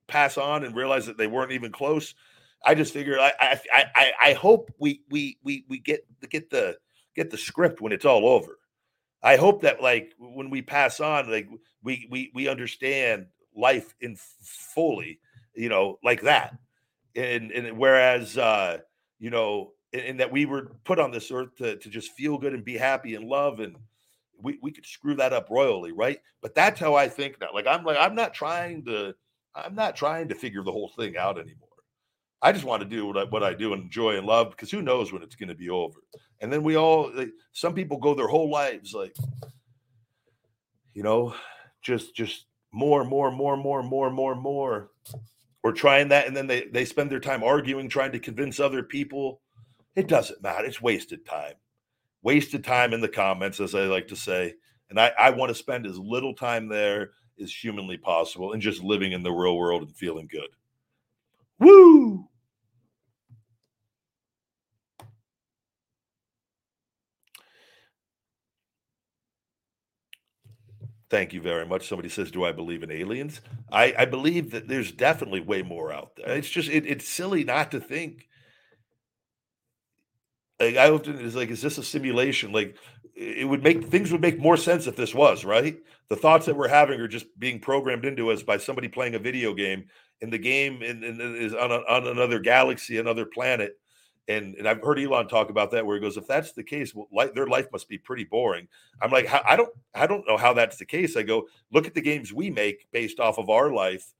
pass 0.07 0.37
on 0.37 0.63
and 0.63 0.75
realize 0.75 1.05
that 1.05 1.17
they 1.17 1.27
weren't 1.27 1.51
even 1.51 1.71
close. 1.71 2.15
I 2.65 2.75
just 2.75 2.93
figured 2.93 3.19
I 3.19 3.31
I 3.39 3.85
I, 3.95 4.11
I 4.21 4.33
hope 4.33 4.71
we 4.79 5.01
we 5.09 5.37
we 5.43 5.65
we 5.69 5.79
get 5.79 6.05
get 6.29 6.49
the 6.49 6.77
get 7.15 7.31
the 7.31 7.37
script 7.37 7.81
when 7.81 7.91
it's 7.91 8.05
all 8.05 8.27
over. 8.27 8.59
I 9.21 9.35
hope 9.35 9.61
that 9.61 9.81
like 9.81 10.13
when 10.17 10.49
we 10.49 10.61
pass 10.61 10.99
on, 10.99 11.29
like 11.29 11.49
we 11.83 12.07
we 12.09 12.31
we 12.33 12.47
understand 12.47 13.27
life 13.55 13.93
in 14.01 14.17
fully, 14.41 15.19
you 15.55 15.69
know, 15.69 15.99
like 16.03 16.21
that. 16.21 16.57
And 17.15 17.51
and 17.51 17.77
whereas 17.77 18.37
uh, 18.37 18.79
you 19.19 19.29
know, 19.29 19.73
and, 19.93 20.19
that 20.19 20.31
we 20.31 20.45
were 20.45 20.71
put 20.83 20.99
on 20.99 21.11
this 21.11 21.31
earth 21.31 21.55
to 21.57 21.77
to 21.77 21.89
just 21.89 22.11
feel 22.13 22.37
good 22.37 22.53
and 22.53 22.63
be 22.63 22.77
happy 22.77 23.15
and 23.15 23.25
love 23.25 23.59
and 23.59 23.75
we, 24.41 24.57
we 24.61 24.71
could 24.71 24.85
screw 24.85 25.15
that 25.15 25.33
up 25.33 25.49
royally, 25.49 25.91
right? 25.91 26.19
But 26.41 26.55
that's 26.55 26.79
how 26.79 26.95
I 26.95 27.09
think 27.09 27.39
now. 27.41 27.49
Like 27.53 27.67
I'm 27.67 27.83
like, 27.83 27.97
I'm 27.99 28.15
not 28.15 28.33
trying 28.33 28.85
to 28.85 29.13
I'm 29.55 29.75
not 29.75 29.95
trying 29.95 30.27
to 30.29 30.35
figure 30.35 30.63
the 30.63 30.71
whole 30.71 30.89
thing 30.89 31.17
out 31.17 31.37
anymore. 31.37 31.68
I 32.41 32.51
just 32.51 32.65
want 32.65 32.81
to 32.81 32.87
do 32.87 33.05
what 33.05 33.17
I, 33.17 33.23
what 33.25 33.43
I 33.43 33.53
do 33.53 33.73
and 33.73 33.83
enjoy 33.83 34.17
and 34.17 34.25
love 34.25 34.51
because 34.51 34.71
who 34.71 34.81
knows 34.81 35.11
when 35.11 35.21
it's 35.21 35.35
going 35.35 35.49
to 35.49 35.55
be 35.55 35.69
over. 35.69 35.99
And 36.39 36.51
then 36.51 36.63
we 36.63 36.77
all, 36.77 37.11
like, 37.13 37.31
some 37.51 37.73
people 37.73 37.97
go 37.97 38.13
their 38.13 38.27
whole 38.27 38.49
lives 38.49 38.93
like, 38.93 39.15
you 40.93 41.03
know, 41.03 41.35
just 41.81 42.15
just 42.15 42.45
more, 42.71 43.03
more, 43.03 43.31
more, 43.31 43.57
more, 43.57 43.83
more, 43.83 44.09
more, 44.09 44.35
more, 44.35 44.91
or 45.63 45.73
trying 45.73 46.09
that, 46.09 46.27
and 46.27 46.35
then 46.35 46.47
they 46.47 46.65
they 46.65 46.85
spend 46.85 47.11
their 47.11 47.19
time 47.19 47.43
arguing, 47.43 47.89
trying 47.89 48.11
to 48.13 48.19
convince 48.19 48.59
other 48.59 48.83
people. 48.83 49.41
It 49.95 50.07
doesn't 50.07 50.41
matter. 50.41 50.65
It's 50.65 50.81
wasted 50.81 51.25
time. 51.25 51.55
Wasted 52.21 52.63
time 52.63 52.93
in 52.93 53.01
the 53.01 53.09
comments, 53.09 53.59
as 53.59 53.75
I 53.75 53.81
like 53.81 54.07
to 54.07 54.15
say. 54.15 54.53
And 54.89 54.99
I, 54.99 55.11
I 55.19 55.29
want 55.31 55.49
to 55.49 55.55
spend 55.55 55.85
as 55.85 55.97
little 55.97 56.33
time 56.33 56.67
there 56.69 57.11
as 57.41 57.53
humanly 57.53 57.97
possible 57.97 58.53
and 58.53 58.61
just 58.61 58.81
living 58.81 59.11
in 59.11 59.23
the 59.23 59.31
real 59.31 59.57
world 59.57 59.83
and 59.83 59.95
feeling 59.95 60.27
good. 60.29 60.49
Woo! 61.59 62.28
Thank 71.09 71.33
you 71.33 71.41
very 71.41 71.65
much. 71.65 71.87
Somebody 71.87 72.09
says, 72.09 72.29
"Do 72.29 72.43
I 72.43 72.51
believe 72.51 72.83
in 72.83 72.91
aliens?" 72.91 73.41
I, 73.71 73.95
I 73.97 74.05
believe 74.05 74.51
that 74.51 74.67
there's 74.67 74.91
definitely 74.91 75.41
way 75.41 75.63
more 75.63 75.91
out 75.91 76.15
there. 76.15 76.29
It's 76.35 76.49
just 76.49 76.69
it, 76.69 76.85
it's 76.85 77.07
silly 77.07 77.43
not 77.43 77.71
to 77.71 77.79
think. 77.79 78.27
Like 80.59 80.77
I 80.77 80.89
often 80.89 81.19
is 81.19 81.35
like, 81.35 81.49
is 81.49 81.61
this 81.61 81.77
a 81.79 81.83
simulation? 81.83 82.51
Like 82.51 82.77
it 83.15 83.47
would 83.47 83.63
make 83.63 83.85
things 83.85 84.11
would 84.11 84.21
make 84.21 84.39
more 84.39 84.57
sense 84.57 84.85
if 84.85 84.95
this 84.95 85.15
was 85.15 85.43
right. 85.43 85.77
The 86.09 86.15
thoughts 86.15 86.45
that 86.45 86.55
we're 86.55 86.67
having 86.67 86.99
are 86.99 87.07
just 87.07 87.27
being 87.39 87.59
programmed 87.59 88.05
into 88.05 88.31
us 88.31 88.43
by 88.43 88.57
somebody 88.57 88.87
playing 88.87 89.15
a 89.15 89.19
video 89.19 89.53
game, 89.53 89.85
and 90.21 90.31
the 90.31 90.37
game 90.37 90.81
in, 90.83 91.03
in, 91.03 91.19
is 91.35 91.53
on, 91.53 91.71
a, 91.71 91.77
on 91.89 92.07
another 92.07 92.39
galaxy, 92.39 92.97
another 92.97 93.25
planet. 93.25 93.79
And, 94.29 94.53
and 94.55 94.67
I've 94.67 94.83
heard 94.83 94.99
Elon 94.99 95.27
talk 95.27 95.49
about 95.49 95.71
that, 95.71 95.85
where 95.85 95.95
he 95.95 96.01
goes, 96.01 96.15
"If 96.15 96.27
that's 96.27 96.53
the 96.53 96.63
case, 96.63 96.93
well, 96.93 97.31
their 97.33 97.47
life 97.47 97.67
must 97.71 97.89
be 97.89 97.97
pretty 97.97 98.25
boring." 98.25 98.67
I'm 99.01 99.09
like, 99.11 99.27
I 99.27 99.55
don't, 99.55 99.73
I 99.95 100.05
don't 100.05 100.27
know 100.27 100.37
how 100.37 100.53
that's 100.53 100.77
the 100.77 100.85
case. 100.85 101.17
I 101.17 101.23
go, 101.23 101.47
look 101.71 101.87
at 101.87 101.95
the 101.95 102.01
games 102.01 102.31
we 102.31 102.51
make 102.51 102.87
based 102.91 103.19
off 103.19 103.39
of 103.39 103.49
our 103.49 103.73
life. 103.73 104.13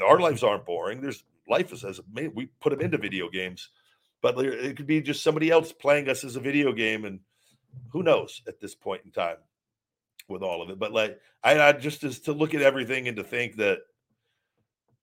Our 0.00 0.20
lives 0.20 0.44
aren't 0.44 0.66
boring. 0.66 1.00
There's 1.00 1.24
life 1.48 1.72
is 1.72 1.84
as 1.84 2.00
we 2.14 2.48
put 2.60 2.70
them 2.70 2.80
into 2.80 2.96
video 2.96 3.28
games, 3.28 3.70
but 4.22 4.38
it 4.38 4.76
could 4.76 4.86
be 4.86 5.02
just 5.02 5.24
somebody 5.24 5.50
else 5.50 5.72
playing 5.72 6.08
us 6.08 6.22
as 6.22 6.36
a 6.36 6.40
video 6.40 6.72
game, 6.72 7.04
and 7.04 7.18
who 7.88 8.04
knows 8.04 8.42
at 8.46 8.60
this 8.60 8.76
point 8.76 9.02
in 9.04 9.10
time 9.10 9.38
with 10.28 10.42
all 10.42 10.62
of 10.62 10.70
it. 10.70 10.78
But 10.78 10.92
like 10.92 11.18
I, 11.42 11.60
I 11.60 11.72
just 11.72 12.04
is 12.04 12.20
to 12.20 12.32
look 12.32 12.54
at 12.54 12.62
everything 12.62 13.08
and 13.08 13.16
to 13.16 13.24
think 13.24 13.56
that 13.56 13.78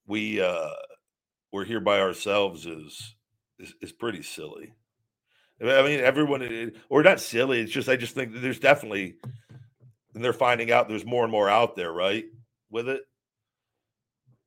we 0.05 0.39
uh 0.39 0.69
we're 1.51 1.65
here 1.65 1.81
by 1.81 1.99
ourselves 1.99 2.65
is 2.65 3.15
is, 3.59 3.73
is 3.81 3.91
pretty 3.91 4.23
silly. 4.23 4.73
I 5.61 5.81
mean, 5.83 5.99
everyone, 5.99 6.73
or 6.89 7.01
not 7.01 7.19
silly. 7.19 7.61
It's 7.61 7.71
just 7.71 7.89
I 7.89 7.95
just 7.95 8.13
think 8.13 8.31
there's 8.33 8.59
definitely, 8.59 9.15
and 10.13 10.23
they're 10.23 10.33
finding 10.33 10.71
out 10.71 10.87
there's 10.87 11.05
more 11.05 11.23
and 11.23 11.31
more 11.31 11.49
out 11.49 11.75
there, 11.75 11.91
right? 11.91 12.25
With 12.69 12.89
it, 12.89 13.01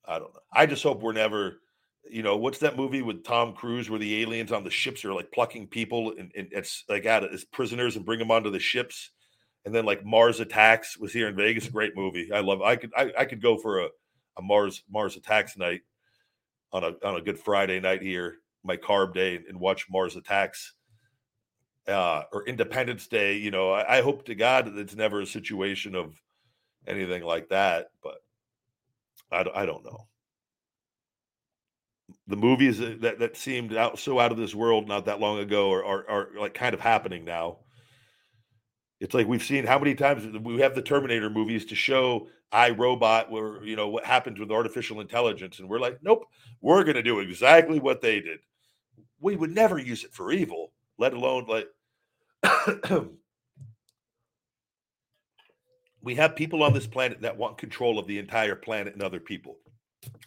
I 0.07 0.19
don't 0.19 0.33
know. 0.33 0.41
I 0.53 0.67
just 0.67 0.83
hope 0.83 1.03
we're 1.03 1.13
never 1.13 1.61
you 2.09 2.23
know, 2.23 2.37
what's 2.37 2.59
that 2.59 2.77
movie 2.77 3.03
with 3.03 3.25
Tom 3.25 3.53
Cruise 3.53 3.91
where 3.91 3.99
the 3.99 4.23
aliens 4.23 4.53
on 4.53 4.65
the 4.65 4.71
ships 4.71 5.05
are 5.05 5.13
like 5.13 5.31
plucking 5.33 5.69
people 5.69 6.13
and, 6.19 6.33
and 6.37 6.49
it's 6.51 6.85
like 6.89 7.07
out 7.07 7.31
as 7.33 7.45
prisoners 7.45 7.97
and 7.97 8.05
bring 8.05 8.19
them 8.19 8.31
onto 8.31 8.51
the 8.51 8.59
ships, 8.59 9.11
and 9.65 9.75
then 9.75 9.85
like 9.85 10.05
Mars 10.05 10.41
Attacks 10.41 10.97
was 10.99 11.13
here 11.13 11.29
in 11.29 11.37
Vegas. 11.37 11.69
Great 11.69 11.97
movie. 11.97 12.31
I 12.33 12.41
love. 12.41 12.63
I 12.63 12.77
could 12.77 12.93
I, 12.97 13.13
I 13.19 13.25
could 13.25 13.43
go 13.43 13.57
for 13.57 13.81
a, 13.81 13.89
a 14.39 14.43
Mars 14.43 14.83
Mars 14.91 15.17
Attacks 15.17 15.57
night 15.57 15.83
on 16.73 16.85
a 16.85 16.93
on 17.05 17.17
a 17.17 17.21
Good 17.21 17.39
Friday 17.39 17.81
night 17.81 18.03
here, 18.03 18.37
my 18.65 18.77
carb 18.77 19.15
day, 19.15 19.41
and, 19.49 19.59
watch 19.59 19.87
Mars 19.91 20.17
Attacks. 20.17 20.75
Uh, 21.89 22.23
or 22.33 22.47
Independence 22.47 23.09
Day, 23.09 23.37
you 23.39 23.51
know, 23.51 23.73
I, 23.73 23.99
I 23.99 24.03
hope 24.03 24.27
to 24.27 24.35
God 24.35 24.67
that 24.67 24.79
it's 24.79 24.95
never 24.95 25.23
a 25.23 25.27
situation 25.27 25.97
of 25.97 26.15
anything 26.87 27.25
like 27.25 27.49
that, 27.49 27.89
but 28.03 28.17
I, 29.33 29.45
I 29.55 29.67
don't 29.67 29.85
know 29.85 30.07
the 32.31 32.37
movies 32.37 32.79
that, 32.79 33.19
that 33.19 33.37
seemed 33.37 33.77
out 33.77 33.99
so 33.99 34.19
out 34.21 34.31
of 34.33 34.39
this 34.39 34.55
world 34.55 34.89
not 34.89 35.05
that 35.05 35.21
long 35.21 35.41
ago 35.41 35.73
are, 35.73 35.85
are, 35.85 36.09
are 36.09 36.29
like 36.39 36.55
kind 36.55 36.75
of 36.75 36.81
happening 36.81 37.25
now. 37.25 37.59
It's 39.01 39.15
like 39.15 39.27
we've 39.27 39.43
seen 39.43 39.67
how 39.67 39.79
many 39.79 39.95
times 39.95 40.27
we 40.43 40.61
have 40.61 40.75
the 40.75 40.83
Terminator 40.83 41.31
movies 41.31 41.65
to 41.67 41.75
show 41.75 42.29
I 42.53 42.71
Robot, 42.71 43.31
where 43.31 43.65
you 43.65 43.77
know 43.77 43.89
what 43.89 44.05
happens 44.05 44.39
with 44.39 44.51
artificial 44.51 45.01
intelligence, 45.01 45.59
and 45.59 45.69
we're 45.69 45.79
like, 45.81 45.99
nope, 46.03 46.25
we're 46.61 46.85
going 46.85 46.97
to 46.97 47.03
do 47.03 47.21
exactly 47.21 47.81
what 47.81 48.01
they 48.01 48.21
did. 48.21 48.41
We 49.21 49.37
would 49.37 49.55
never 49.55 49.79
use 49.79 50.05
it 50.05 50.13
for 50.13 50.33
evil, 50.33 50.73
let 50.99 51.13
alone 51.13 51.47
like. 51.47 51.69
we 56.03 56.15
have 56.15 56.35
people 56.35 56.63
on 56.63 56.73
this 56.73 56.87
planet 56.87 57.21
that 57.21 57.37
want 57.37 57.59
control 57.59 57.99
of 57.99 58.07
the 58.07 58.19
entire 58.19 58.57
planet 58.57 58.95
and 58.95 59.03
other 59.03 59.21
people. 59.21 59.59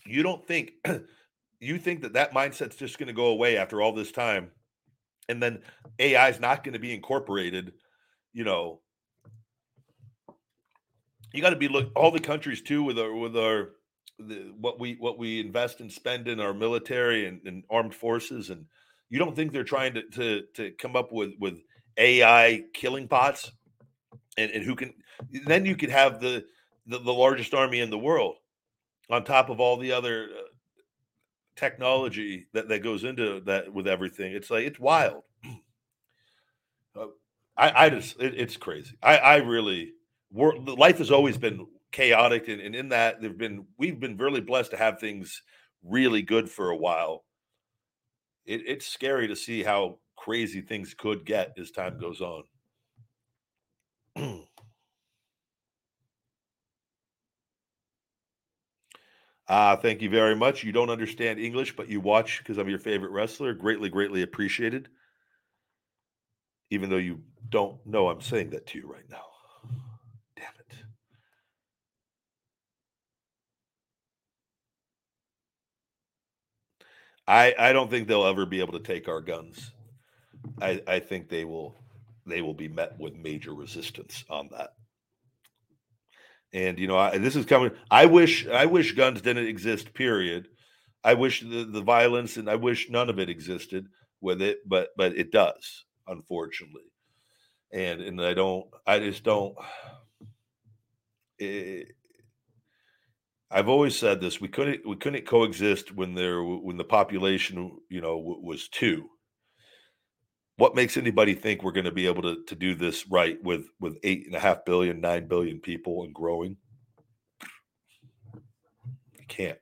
You 0.06 0.22
don't 0.22 0.46
think 0.46 0.74
you 1.60 1.80
think 1.80 2.02
that 2.02 2.14
that 2.14 2.34
mindset's 2.34 2.76
just 2.76 3.00
going 3.00 3.08
to 3.08 3.14
go 3.14 3.28
away 3.28 3.58
after 3.58 3.82
all 3.82 3.94
this 3.94 4.12
time 4.12 4.52
and 5.30 5.42
then 5.42 5.60
ai 6.00 6.30
is 6.30 6.40
not 6.40 6.64
going 6.64 6.74
to 6.74 6.80
be 6.80 6.94
incorporated 6.94 7.74
you 8.34 8.44
know 8.44 8.80
you 11.34 11.42
got 11.42 11.52
to 11.52 11.56
be 11.56 11.68
look 11.68 11.92
all 11.96 12.12
the 12.12 12.20
countries 12.20 12.62
too 12.62 12.84
with 12.84 13.00
our 13.00 13.14
with 13.14 13.38
our 13.38 13.72
the, 14.20 14.54
what 14.60 14.80
we 14.80 14.96
what 15.00 15.18
we 15.18 15.40
invest 15.40 15.80
and 15.80 15.92
spend 15.92 16.28
in 16.28 16.40
our 16.40 16.54
military 16.54 17.26
and, 17.26 17.42
and 17.46 17.64
armed 17.70 17.96
forces 17.96 18.50
and 18.50 18.66
you 19.14 19.20
don't 19.20 19.36
think 19.36 19.52
they're 19.52 19.64
trying 19.64 19.94
to 19.94 20.02
to 20.10 20.42
to 20.56 20.72
come 20.72 20.96
up 20.96 21.12
with 21.12 21.34
with 21.40 21.62
ai 21.98 22.64
killing 22.74 23.08
pots 23.08 23.52
and, 24.38 24.50
and 24.52 24.64
who 24.64 24.76
can 24.76 24.94
then 25.46 25.66
you 25.66 25.76
could 25.76 25.92
have 25.92 26.20
the, 26.20 26.44
the 26.88 26.98
the 27.00 27.14
largest 27.14 27.54
army 27.54 27.80
in 27.80 27.90
the 27.90 27.98
world 27.98 28.38
on 29.10 29.24
top 29.24 29.50
of 29.50 29.60
all 29.60 29.78
the 29.78 29.92
other 29.92 30.30
uh, 30.38 30.42
technology 31.56 32.48
that, 32.54 32.68
that 32.70 32.80
goes 32.80 33.04
into 33.04 33.42
that 33.42 33.72
with 33.72 33.88
everything. 33.88 34.34
It's 34.34 34.50
like 34.50 34.66
it's 34.66 34.80
wild. 34.80 35.24
Uh, 36.96 37.08
I, 37.58 37.86
I 37.86 37.90
just 37.90 38.22
it, 38.22 38.36
it's 38.38 38.56
crazy. 38.56 38.96
I, 39.02 39.18
I 39.18 39.36
really 39.38 39.94
life 40.32 41.00
has 41.00 41.10
always 41.10 41.40
been 41.40 41.66
chaotic 41.92 42.50
and, 42.50 42.62
and 42.62 42.76
in 42.76 42.90
that 42.90 43.20
there've 43.20 43.36
been 43.36 43.66
we've 43.80 44.00
been 44.00 44.16
really 44.16 44.42
blessed 44.42 44.70
to 44.70 44.78
have 44.78 45.00
things 45.00 45.42
really 45.84 46.22
good 46.22 46.48
for 46.48 46.70
a 46.70 46.76
while 46.76 47.24
it, 48.46 48.62
it's 48.68 48.88
scary 48.88 49.28
to 49.28 49.36
see 49.36 49.64
how 49.64 50.00
crazy 50.18 50.62
things 50.62 50.94
could 50.94 51.26
get 51.26 51.54
as 51.60 51.72
time 51.72 52.00
goes 52.00 52.22
on. 52.22 52.44
Ah, 59.48 59.72
uh, 59.72 59.76
thank 59.78 60.02
you 60.02 60.10
very 60.10 60.36
much. 60.36 60.64
You 60.64 60.72
don't 60.72 60.90
understand 60.90 61.40
English, 61.40 61.76
but 61.76 61.90
you 61.90 62.00
watch 62.00 62.40
because 62.40 62.58
I'm 62.58 62.70
your 62.70 62.80
favorite 62.80 63.12
wrestler. 63.12 63.54
Greatly, 63.54 63.90
greatly 63.90 64.22
appreciated. 64.22 64.90
Even 66.70 66.90
though 66.90 66.98
you 66.98 67.24
don't 67.50 67.86
know 67.86 68.10
I'm 68.10 68.20
saying 68.22 68.50
that 68.50 68.68
to 68.68 68.80
you 68.80 68.88
right 68.92 69.10
now. 69.10 69.33
I 77.28 77.54
I 77.58 77.74
don't 77.74 77.90
think 77.90 78.08
they'll 78.08 78.26
ever 78.26 78.46
be 78.46 78.60
able 78.60 78.74
to 78.74 78.86
take 78.86 79.08
our 79.08 79.22
guns. 79.22 79.72
I 80.62 80.82
I 80.88 81.00
think 81.00 81.30
they 81.30 81.46
will 81.46 81.76
they 82.26 82.42
will 82.42 82.54
be 82.54 82.68
met 82.68 83.00
with 83.00 83.16
major 83.16 83.54
resistance 83.54 84.24
on 84.30 84.50
that. 84.52 84.72
And 86.54 86.78
you 86.78 86.88
know, 86.88 86.98
I, 86.98 87.18
this 87.18 87.36
is 87.36 87.46
coming. 87.46 87.72
I 87.90 88.06
wish 88.06 88.48
I 88.48 88.66
wish 88.66 88.94
guns 88.94 89.22
didn't 89.22 89.48
exist. 89.48 89.94
Period. 89.94 90.48
I 91.04 91.16
wish 91.16 91.42
the, 91.42 91.66
the 91.66 91.82
violence 91.82 92.38
and 92.38 92.50
I 92.50 92.56
wish 92.56 92.90
none 92.90 93.10
of 93.10 93.20
it 93.20 93.30
existed 93.30 93.88
with 94.22 94.42
it, 94.42 94.60
but 94.66 94.90
but 94.96 95.18
it 95.18 95.32
does, 95.32 95.86
unfortunately. 96.08 96.84
And 97.72 98.02
and 98.02 98.22
I 98.22 98.34
don't. 98.34 98.68
I 98.86 99.00
just 99.00 99.24
don't. 99.24 99.56
It, 101.40 101.96
I've 103.54 103.70
always 103.70 103.96
said 103.96 104.20
this: 104.20 104.42
we 104.42 104.48
couldn't 104.48 104.86
we 104.86 104.96
couldn't 104.96 105.28
coexist 105.28 105.96
when 105.96 106.16
there 106.16 106.44
when 106.44 106.76
the 106.76 106.84
population 106.84 107.78
you 107.88 108.02
know 108.02 108.18
was 108.18 108.68
two. 108.68 109.12
What 110.58 110.76
makes 110.76 110.98
anybody 110.98 111.36
think 111.36 111.62
we're 111.62 111.72
going 111.72 111.86
to 111.86 111.92
be 111.92 112.08
able 112.08 112.24
to, 112.24 112.44
to 112.46 112.56
do 112.56 112.74
this 112.74 113.08
right 113.08 113.42
with 113.44 113.68
with 113.80 114.00
eight 114.04 114.26
and 114.26 114.36
a 114.36 114.40
half 114.40 114.66
billion 114.66 115.00
nine 115.00 115.28
billion 115.28 115.60
people 115.60 116.04
and 116.04 116.16
growing? 116.16 116.58
You 118.34 119.26
can't. 119.28 119.60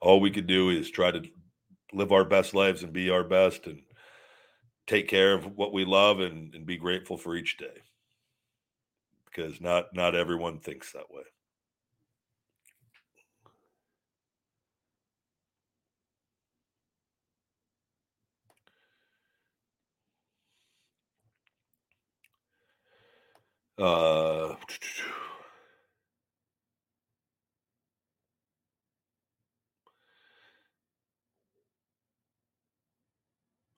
All 0.00 0.20
we 0.20 0.30
can 0.30 0.46
do 0.46 0.70
is 0.70 0.90
try 0.90 1.10
to 1.10 1.22
live 1.92 2.10
our 2.10 2.24
best 2.24 2.54
lives 2.54 2.82
and 2.82 2.92
be 2.92 3.10
our 3.10 3.24
best 3.24 3.66
and 3.66 3.82
take 4.86 5.08
care 5.08 5.34
of 5.34 5.44
what 5.56 5.74
we 5.74 5.84
love 5.84 6.20
and, 6.20 6.54
and 6.54 6.64
be 6.64 6.78
grateful 6.78 7.18
for 7.18 7.36
each 7.36 7.58
day. 7.58 7.82
Because 9.26 9.60
not 9.60 9.94
not 9.94 10.14
everyone 10.14 10.58
thinks 10.58 10.92
that 10.92 11.10
way 11.10 11.24
Uh, 23.78 24.54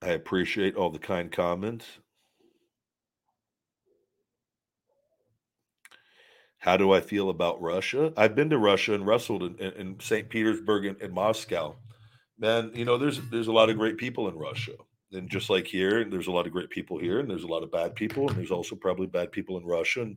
I 0.03 0.09
appreciate 0.11 0.77
all 0.77 0.91
the 0.91 0.99
kind 0.99 1.33
comments. 1.33 1.87
How 6.59 6.77
do 6.77 6.93
I 6.93 7.01
feel 7.01 7.31
about 7.31 7.61
Russia? 7.63 8.13
I've 8.17 8.35
been 8.35 8.51
to 8.51 8.59
Russia 8.59 8.95
and 8.95 9.07
wrestled 9.07 9.43
in, 9.43 9.57
in, 9.59 9.73
in 9.73 10.01
St. 10.01 10.29
Petersburg 10.29 10.85
and, 10.87 11.01
and 11.03 11.13
Moscow. 11.13 11.77
Man, 12.39 12.71
you 12.75 12.85
know, 12.85 12.99
there's 12.99 13.21
there's 13.31 13.49
a 13.49 13.53
lot 13.53 13.71
of 13.71 13.77
great 13.77 13.99
people 13.99 14.29
in 14.29 14.37
Russia 14.37 14.73
and 15.13 15.29
just 15.29 15.51
like 15.51 15.67
here, 15.67 16.05
there's 16.05 16.29
a 16.29 16.33
lot 16.33 16.47
of 16.47 16.53
great 16.53 16.71
people 16.71 16.99
here, 16.99 17.21
and 17.21 17.29
there's 17.29 17.45
a 17.45 17.49
lot 17.49 17.63
of 17.63 17.73
bad 17.73 17.95
people, 17.95 18.29
and 18.29 18.37
there's 18.37 18.51
also 18.51 18.77
probably 18.77 19.07
bad 19.07 19.33
people 19.33 19.57
in 19.59 19.65
Russia. 19.65 20.03
And 20.03 20.17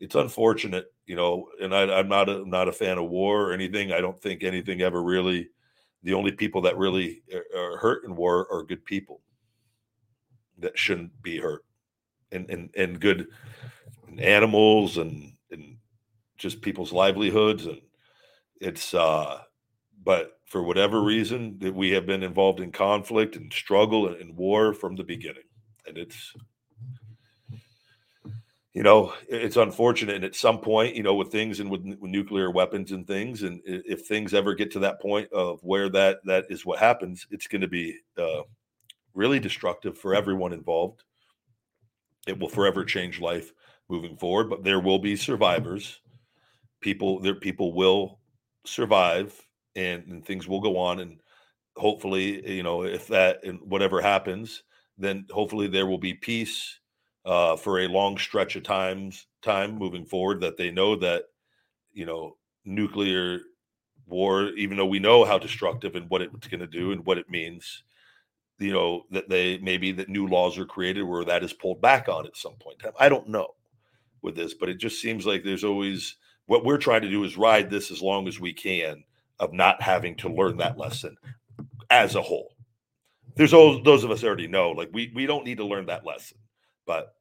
it's 0.00 0.14
unfortunate, 0.14 0.92
you 1.06 1.16
know. 1.16 1.48
And 1.60 1.74
I, 1.74 1.98
am 1.98 2.08
not 2.08 2.28
a 2.28 2.48
not 2.48 2.68
a 2.68 2.72
fan 2.72 2.98
of 2.98 3.10
war 3.10 3.42
or 3.42 3.52
anything. 3.52 3.92
I 3.92 4.00
don't 4.00 4.20
think 4.20 4.42
anything 4.42 4.82
ever 4.82 5.02
really. 5.02 5.48
The 6.02 6.14
only 6.14 6.32
people 6.32 6.62
that 6.62 6.76
really 6.76 7.22
are 7.56 7.78
hurt 7.78 8.04
in 8.04 8.14
war 8.14 8.46
are 8.52 8.62
good 8.62 8.84
people 8.84 9.22
that 10.58 10.78
shouldn't 10.78 11.20
be 11.22 11.38
hurt, 11.38 11.64
and 12.30 12.48
and 12.50 12.70
and 12.76 13.00
good 13.00 13.28
animals 14.18 14.98
and 14.98 15.32
and 15.50 15.76
just 16.38 16.60
people's 16.60 16.92
livelihoods 16.92 17.66
and 17.66 17.80
it's 18.60 18.94
uh 18.94 19.40
but 20.06 20.38
for 20.46 20.62
whatever 20.62 21.02
reason 21.02 21.58
that 21.58 21.74
we 21.74 21.90
have 21.90 22.06
been 22.06 22.22
involved 22.22 22.60
in 22.60 22.70
conflict 22.70 23.34
and 23.34 23.52
struggle 23.52 24.06
and, 24.06 24.16
and 24.16 24.36
war 24.36 24.72
from 24.72 24.94
the 24.94 25.02
beginning. 25.02 25.42
And 25.86 25.98
it's 25.98 26.32
you 28.72 28.84
know 28.84 29.12
it's 29.28 29.56
unfortunate. 29.56 30.14
And 30.14 30.24
at 30.24 30.36
some 30.36 30.60
point 30.60 30.94
you 30.94 31.02
know 31.02 31.14
with 31.16 31.32
things 31.32 31.58
and 31.58 31.68
with, 31.68 31.82
with, 31.82 32.10
nuclear 32.10 32.50
weapons 32.52 32.92
and 32.92 33.06
things 33.06 33.42
and 33.42 33.60
if 33.64 34.06
things 34.06 34.32
ever 34.32 34.54
get 34.54 34.70
to 34.72 34.78
that 34.78 35.02
point 35.02 35.30
of 35.32 35.58
where 35.62 35.88
that 35.90 36.18
that 36.24 36.46
is 36.48 36.64
what 36.64 36.78
happens 36.78 37.26
it's 37.30 37.48
going 37.48 37.62
to 37.62 37.68
be 37.68 37.98
uh, 38.16 38.42
really 39.12 39.40
destructive 39.40 39.98
for 39.98 40.14
everyone 40.14 40.52
involved. 40.52 41.02
It 42.28 42.38
will 42.38 42.48
forever 42.48 42.84
change 42.84 43.20
life 43.20 43.52
moving 43.88 44.16
forward 44.16 44.50
but 44.50 44.62
there 44.62 44.80
will 44.80 45.00
be 45.00 45.16
survivors. 45.16 46.00
People 46.80 47.18
there 47.18 47.34
people 47.34 47.72
will 47.72 48.20
survive 48.64 49.45
and, 49.76 50.04
and 50.06 50.24
things 50.24 50.48
will 50.48 50.60
go 50.60 50.76
on 50.78 51.00
and 51.00 51.20
hopefully 51.76 52.50
you 52.50 52.62
know 52.62 52.82
if 52.82 53.06
that 53.06 53.44
and 53.44 53.60
whatever 53.60 54.00
happens 54.00 54.62
then 54.98 55.26
hopefully 55.30 55.68
there 55.68 55.86
will 55.86 55.98
be 55.98 56.14
peace 56.14 56.80
uh, 57.26 57.56
for 57.56 57.80
a 57.80 57.88
long 57.88 58.16
stretch 58.16 58.56
of 58.56 58.62
times 58.62 59.26
time 59.42 59.76
moving 59.76 60.06
forward 60.06 60.40
that 60.40 60.56
they 60.56 60.70
know 60.70 60.96
that 60.96 61.24
you 61.92 62.06
know 62.06 62.36
nuclear 62.64 63.40
war 64.06 64.48
even 64.50 64.76
though 64.76 64.86
we 64.86 64.98
know 64.98 65.24
how 65.24 65.38
destructive 65.38 65.96
and 65.96 66.08
what 66.08 66.22
it's 66.22 66.48
going 66.48 66.60
to 66.60 66.66
do 66.66 66.92
and 66.92 67.04
what 67.04 67.18
it 67.18 67.28
means 67.28 67.82
you 68.58 68.72
know 68.72 69.02
that 69.10 69.28
they 69.28 69.58
maybe 69.58 69.92
that 69.92 70.08
new 70.08 70.26
laws 70.26 70.56
are 70.56 70.64
created 70.64 71.02
where 71.02 71.24
that 71.24 71.44
is 71.44 71.52
pulled 71.52 71.80
back 71.80 72.08
on 72.08 72.24
at 72.24 72.36
some 72.36 72.54
point 72.54 72.80
i 72.98 73.08
don't 73.08 73.28
know 73.28 73.48
with 74.22 74.34
this 74.34 74.54
but 74.54 74.68
it 74.68 74.78
just 74.78 75.00
seems 75.00 75.26
like 75.26 75.44
there's 75.44 75.64
always 75.64 76.16
what 76.46 76.64
we're 76.64 76.78
trying 76.78 77.02
to 77.02 77.10
do 77.10 77.24
is 77.24 77.36
ride 77.36 77.68
this 77.68 77.90
as 77.90 78.00
long 78.00 78.26
as 78.26 78.40
we 78.40 78.52
can 78.52 79.02
of 79.38 79.52
not 79.52 79.82
having 79.82 80.16
to 80.16 80.28
learn 80.28 80.56
that 80.58 80.78
lesson 80.78 81.16
as 81.90 82.14
a 82.14 82.22
whole. 82.22 82.54
There's 83.36 83.52
all 83.52 83.82
those 83.82 84.04
of 84.04 84.10
us 84.10 84.24
already 84.24 84.48
know, 84.48 84.70
like 84.70 84.90
we 84.92 85.12
we 85.14 85.26
don't 85.26 85.44
need 85.44 85.58
to 85.58 85.66
learn 85.66 85.86
that 85.86 86.06
lesson. 86.06 86.38
But 86.86 87.14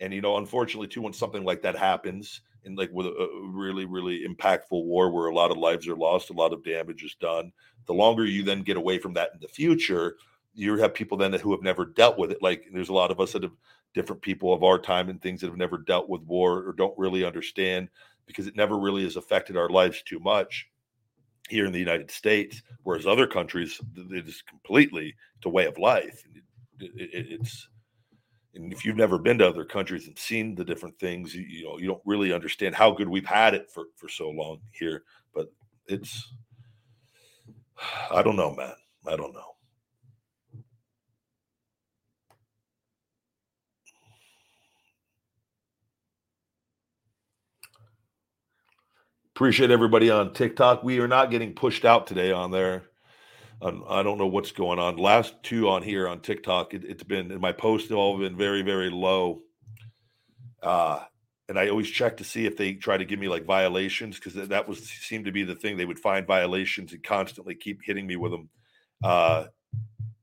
and 0.00 0.14
you 0.14 0.20
know, 0.20 0.36
unfortunately, 0.36 0.88
too, 0.88 1.02
when 1.02 1.12
something 1.12 1.44
like 1.44 1.62
that 1.62 1.76
happens, 1.76 2.42
and 2.64 2.78
like 2.78 2.90
with 2.92 3.06
a, 3.06 3.10
a 3.10 3.48
really 3.48 3.84
really 3.84 4.24
impactful 4.26 4.70
war 4.70 5.10
where 5.10 5.26
a 5.26 5.34
lot 5.34 5.50
of 5.50 5.56
lives 5.56 5.88
are 5.88 5.96
lost, 5.96 6.30
a 6.30 6.34
lot 6.34 6.52
of 6.52 6.64
damage 6.64 7.02
is 7.02 7.16
done, 7.16 7.52
the 7.86 7.94
longer 7.94 8.24
you 8.24 8.44
then 8.44 8.62
get 8.62 8.76
away 8.76 8.98
from 8.98 9.14
that 9.14 9.30
in 9.34 9.40
the 9.40 9.48
future, 9.48 10.16
you 10.54 10.76
have 10.76 10.94
people 10.94 11.18
then 11.18 11.32
who 11.32 11.50
have 11.50 11.62
never 11.62 11.84
dealt 11.84 12.18
with 12.18 12.30
it. 12.30 12.42
Like 12.42 12.66
there's 12.72 12.90
a 12.90 12.94
lot 12.94 13.10
of 13.10 13.18
us 13.18 13.32
that 13.32 13.42
have 13.42 13.52
different 13.94 14.22
people 14.22 14.52
of 14.52 14.62
our 14.62 14.78
time 14.78 15.08
and 15.08 15.20
things 15.20 15.40
that 15.40 15.48
have 15.48 15.56
never 15.56 15.78
dealt 15.78 16.08
with 16.08 16.22
war 16.22 16.62
or 16.68 16.72
don't 16.72 16.96
really 16.98 17.24
understand 17.24 17.88
because 18.26 18.46
it 18.46 18.54
never 18.54 18.78
really 18.78 19.02
has 19.02 19.16
affected 19.16 19.56
our 19.56 19.68
lives 19.68 20.02
too 20.02 20.20
much 20.20 20.68
here 21.48 21.66
in 21.66 21.72
the 21.72 21.78
United 21.78 22.10
States, 22.10 22.62
whereas 22.82 23.06
other 23.06 23.26
countries, 23.26 23.80
it 24.10 24.28
is 24.28 24.42
completely 24.42 25.14
the 25.42 25.48
way 25.48 25.66
of 25.66 25.78
life. 25.78 26.22
It, 26.80 26.90
it, 26.96 27.26
it's 27.30 27.68
and 28.54 28.72
if 28.72 28.84
you've 28.84 28.96
never 28.96 29.18
been 29.18 29.38
to 29.38 29.48
other 29.48 29.64
countries 29.64 30.06
and 30.06 30.18
seen 30.18 30.54
the 30.54 30.64
different 30.64 30.98
things, 30.98 31.34
you, 31.34 31.42
you, 31.42 31.64
know 31.64 31.78
you 31.78 31.86
don't 31.86 32.02
really 32.04 32.32
understand 32.32 32.74
how 32.74 32.90
good 32.90 33.08
we've 33.08 33.26
had 33.26 33.54
it 33.54 33.70
for 33.70 33.84
for 33.96 34.08
so 34.08 34.30
long 34.30 34.60
here. 34.72 35.02
But 35.34 35.52
it's 35.86 36.32
I 38.10 38.22
don't 38.22 38.36
know, 38.36 38.54
man. 38.54 38.74
I 39.06 39.16
don't 39.16 39.34
know. 39.34 39.54
Appreciate 49.38 49.70
everybody 49.70 50.10
on 50.10 50.32
TikTok. 50.32 50.82
We 50.82 50.98
are 50.98 51.06
not 51.06 51.30
getting 51.30 51.54
pushed 51.54 51.84
out 51.84 52.08
today 52.08 52.32
on 52.32 52.50
there. 52.50 52.82
Um, 53.62 53.84
I 53.88 54.02
don't 54.02 54.18
know 54.18 54.26
what's 54.26 54.50
going 54.50 54.80
on. 54.80 54.96
Last 54.96 55.32
two 55.44 55.68
on 55.68 55.84
here 55.84 56.08
on 56.08 56.18
TikTok, 56.18 56.74
it, 56.74 56.82
has 56.82 57.04
been 57.04 57.30
in 57.30 57.40
my 57.40 57.52
posts 57.52 57.88
have 57.90 57.98
all 57.98 58.18
been 58.18 58.36
very, 58.36 58.62
very 58.62 58.90
low. 58.90 59.42
Uh, 60.60 61.04
and 61.48 61.56
I 61.56 61.68
always 61.68 61.88
check 61.88 62.16
to 62.16 62.24
see 62.24 62.46
if 62.46 62.56
they 62.56 62.74
try 62.74 62.96
to 62.96 63.04
give 63.04 63.20
me 63.20 63.28
like 63.28 63.44
violations 63.44 64.18
because 64.18 64.48
that 64.48 64.68
was 64.68 64.82
seemed 64.90 65.26
to 65.26 65.30
be 65.30 65.44
the 65.44 65.54
thing. 65.54 65.76
They 65.76 65.84
would 65.84 66.00
find 66.00 66.26
violations 66.26 66.92
and 66.92 67.04
constantly 67.04 67.54
keep 67.54 67.80
hitting 67.84 68.08
me 68.08 68.16
with 68.16 68.32
them. 68.32 68.48
Uh, 69.04 69.44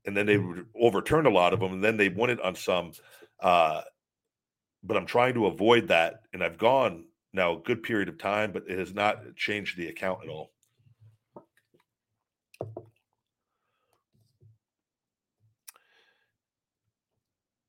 and 0.04 0.14
then 0.14 0.26
they 0.26 0.36
would 0.36 0.66
overturn 0.78 1.24
a 1.24 1.30
lot 1.30 1.54
of 1.54 1.60
them, 1.60 1.72
and 1.72 1.82
then 1.82 1.96
they 1.96 2.10
won 2.10 2.28
it 2.28 2.42
on 2.42 2.54
some. 2.54 2.92
Uh, 3.40 3.80
but 4.84 4.98
I'm 4.98 5.06
trying 5.06 5.32
to 5.34 5.46
avoid 5.46 5.88
that, 5.88 6.20
and 6.34 6.44
I've 6.44 6.58
gone 6.58 7.06
now 7.36 7.56
a 7.56 7.60
good 7.60 7.82
period 7.82 8.08
of 8.08 8.18
time, 8.18 8.50
but 8.50 8.64
it 8.68 8.78
has 8.78 8.92
not 8.92 9.36
changed 9.36 9.76
the 9.76 9.88
account 9.88 10.20
at 10.24 10.30
all. 10.30 10.50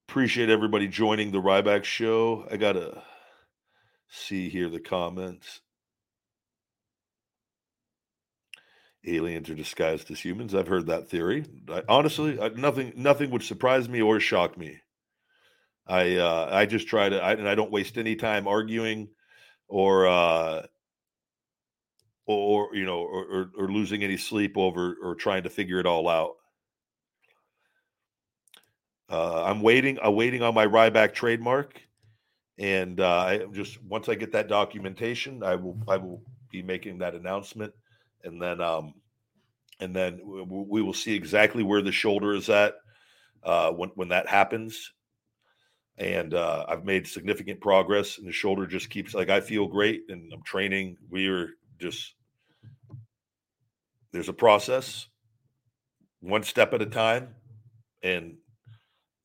Appreciate 0.10 0.49
everybody 0.49 0.88
joining 0.88 1.31
the 1.31 1.41
Ryback 1.41 1.84
show. 1.84 2.48
I 2.49 2.57
gotta 2.57 3.03
see 4.10 4.49
here 4.49 4.69
the 4.69 4.80
comments. 4.80 5.61
aliens 9.07 9.49
are 9.49 9.56
disguised 9.56 10.11
as 10.11 10.19
humans. 10.19 10.53
I've 10.53 10.68
heard 10.68 10.88
that 10.88 11.10
theory. 11.10 11.45
I, 11.69 11.84
honestly, 11.88 12.39
I, 12.39 12.49
nothing 12.49 12.94
nothing 12.95 13.31
would 13.31 13.44
surprise 13.44 13.88
me 13.88 14.02
or 14.02 14.19
shock 14.19 14.57
me. 14.57 14.80
I 15.88 16.18
uh, 16.18 16.49
I 16.52 16.65
just 16.65 16.88
try 16.88 17.10
to, 17.10 17.23
I, 17.23 17.34
and 17.34 17.48
I 17.48 17.56
don't 17.56 17.72
waste 17.72 17.98
any 17.98 18.15
time 18.15 18.48
arguing 18.48 19.10
or 19.68 20.07
uh, 20.07 20.65
or 22.26 22.76
you 22.76 22.85
know 22.85 22.99
or, 22.99 23.26
or, 23.26 23.52
or 23.57 23.72
losing 23.72 24.03
any 24.03 24.18
sleep 24.18 24.57
over 24.57 24.98
or 25.02 25.15
trying 25.15 25.44
to 25.44 25.49
figure 25.49 25.80
it 25.80 25.85
all 25.85 26.07
out. 26.07 26.35
Uh, 29.10 29.44
I'm 29.44 29.61
waiting. 29.61 29.98
I'm 30.02 30.15
waiting 30.15 30.41
on 30.41 30.53
my 30.53 30.68
Ryback 30.68 31.14
trademark, 31.14 31.81
and 32.57 32.99
uh, 32.99 33.19
I 33.19 33.45
just 33.53 33.81
once 33.84 34.10
I 34.10 34.15
get 34.15 34.31
that 34.34 34.49
documentation, 34.49 35.44
I 35.44 35.56
will 35.56 35.77
I 35.88 35.98
will 35.98 36.22
be 36.52 36.61
making 36.61 36.98
that 36.99 37.15
announcement, 37.15 37.73
and 38.23 38.41
then 38.41 38.60
um, 38.60 38.94
and 39.80 39.95
then 39.95 40.19
we, 40.26 40.44
we 40.44 40.81
will 40.81 40.94
see 40.94 41.15
exactly 41.15 41.64
where 41.64 41.81
the 41.81 41.91
shoulder 41.91 42.34
is 42.34 42.49
at 42.49 42.76
uh, 43.44 43.72
when 43.72 43.89
when 43.95 44.10
that 44.10 44.27
happens. 44.27 44.91
And 45.98 46.34
uh, 46.34 46.65
I've 46.68 46.86
made 46.86 47.07
significant 47.07 47.60
progress, 47.60 48.19
and 48.19 48.28
the 48.28 48.32
shoulder 48.32 48.68
just 48.68 48.90
keeps 48.90 49.15
like 49.15 49.30
I 49.30 49.41
feel 49.41 49.65
great, 49.65 50.03
and 50.10 50.32
I'm 50.32 50.44
training. 50.44 50.98
We 51.10 51.28
are 51.28 51.49
just 51.80 52.14
there's 54.11 54.30
a 54.30 54.34
process, 54.34 55.07
one 56.22 56.44
step 56.44 56.74
at 56.74 56.82
a 56.82 56.86
time, 56.86 57.36
and 58.03 58.38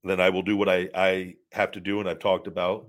then 0.04 0.20
I 0.20 0.30
will 0.30 0.42
do 0.42 0.56
what 0.56 0.68
I, 0.68 0.88
I 0.94 1.34
have 1.52 1.70
to 1.72 1.80
do. 1.80 2.00
And 2.00 2.08
I've 2.08 2.18
talked 2.18 2.46
about 2.46 2.88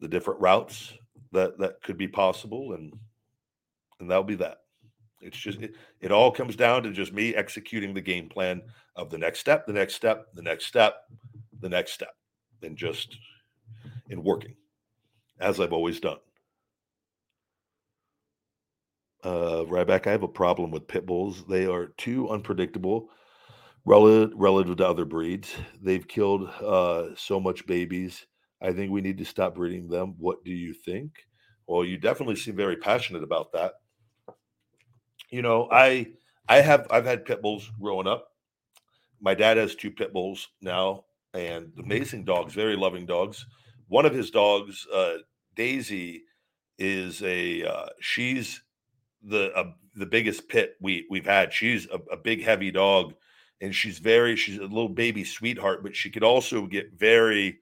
the 0.00 0.08
different 0.08 0.40
routes 0.40 0.92
that, 1.32 1.58
that 1.58 1.82
could 1.82 1.96
be 1.96 2.08
possible. 2.08 2.74
And, 2.74 2.92
and 3.98 4.10
that'll 4.10 4.24
be 4.24 4.34
that. 4.36 4.58
It's 5.22 5.38
just, 5.38 5.60
it, 5.60 5.74
it 6.00 6.12
all 6.12 6.30
comes 6.30 6.56
down 6.56 6.82
to 6.82 6.92
just 6.92 7.12
me 7.12 7.34
executing 7.34 7.94
the 7.94 8.02
game 8.02 8.28
plan 8.28 8.62
of 8.94 9.10
the 9.10 9.18
next 9.18 9.40
step, 9.40 9.66
the 9.66 9.72
next 9.72 9.94
step, 9.94 10.26
the 10.34 10.42
next 10.42 10.66
step, 10.66 10.96
the 11.58 11.68
next 11.68 11.92
step, 11.92 12.14
and 12.62 12.76
just 12.76 13.16
in 14.10 14.22
working 14.22 14.54
as 15.40 15.60
I've 15.60 15.72
always 15.72 16.00
done. 16.00 16.18
Uh, 19.22 19.64
Ryback, 19.64 20.06
I 20.06 20.12
have 20.12 20.22
a 20.22 20.28
problem 20.28 20.70
with 20.70 20.86
pit 20.86 21.04
bulls. 21.04 21.44
They 21.48 21.66
are 21.66 21.86
too 21.96 22.28
unpredictable 22.30 23.10
relative 23.84 24.32
relative 24.36 24.76
to 24.76 24.86
other 24.86 25.04
breeds. 25.04 25.54
They've 25.82 26.06
killed 26.06 26.48
uh, 26.62 27.14
so 27.16 27.40
much 27.40 27.66
babies. 27.66 28.26
I 28.62 28.72
think 28.72 28.90
we 28.90 29.00
need 29.00 29.18
to 29.18 29.24
stop 29.24 29.54
breeding 29.54 29.88
them. 29.88 30.14
What 30.18 30.44
do 30.44 30.52
you 30.52 30.74
think? 30.74 31.12
Well, 31.66 31.84
you 31.84 31.96
definitely 31.98 32.36
seem 32.36 32.56
very 32.56 32.76
passionate 32.76 33.22
about 33.22 33.52
that. 33.52 33.74
You 35.30 35.42
know, 35.42 35.68
I 35.72 36.08
I 36.48 36.60
have 36.60 36.86
I've 36.90 37.06
had 37.06 37.24
pit 37.24 37.42
bulls 37.42 37.70
growing 37.80 38.06
up. 38.06 38.28
My 39.20 39.34
dad 39.34 39.56
has 39.56 39.74
two 39.74 39.90
pit 39.90 40.12
bulls 40.12 40.48
now, 40.60 41.05
and 41.36 41.72
amazing 41.78 42.24
dogs, 42.24 42.54
very 42.54 42.76
loving 42.76 43.06
dogs. 43.06 43.46
One 43.88 44.06
of 44.06 44.14
his 44.14 44.30
dogs, 44.30 44.86
uh, 44.92 45.18
Daisy, 45.54 46.24
is 46.78 47.22
a 47.22 47.64
uh, 47.64 47.86
she's 48.00 48.62
the 49.22 49.52
uh, 49.52 49.72
the 49.94 50.06
biggest 50.06 50.48
pit 50.48 50.76
we 50.80 51.06
we've 51.10 51.26
had. 51.26 51.52
She's 51.52 51.86
a, 51.86 52.00
a 52.12 52.16
big, 52.16 52.42
heavy 52.42 52.70
dog 52.70 53.14
and 53.60 53.74
she's 53.74 53.98
very 53.98 54.36
she's 54.36 54.58
a 54.58 54.62
little 54.62 54.88
baby 54.88 55.24
sweetheart 55.24 55.82
but 55.82 55.96
she 55.96 56.10
could 56.10 56.22
also 56.22 56.66
get 56.66 56.92
very 56.92 57.58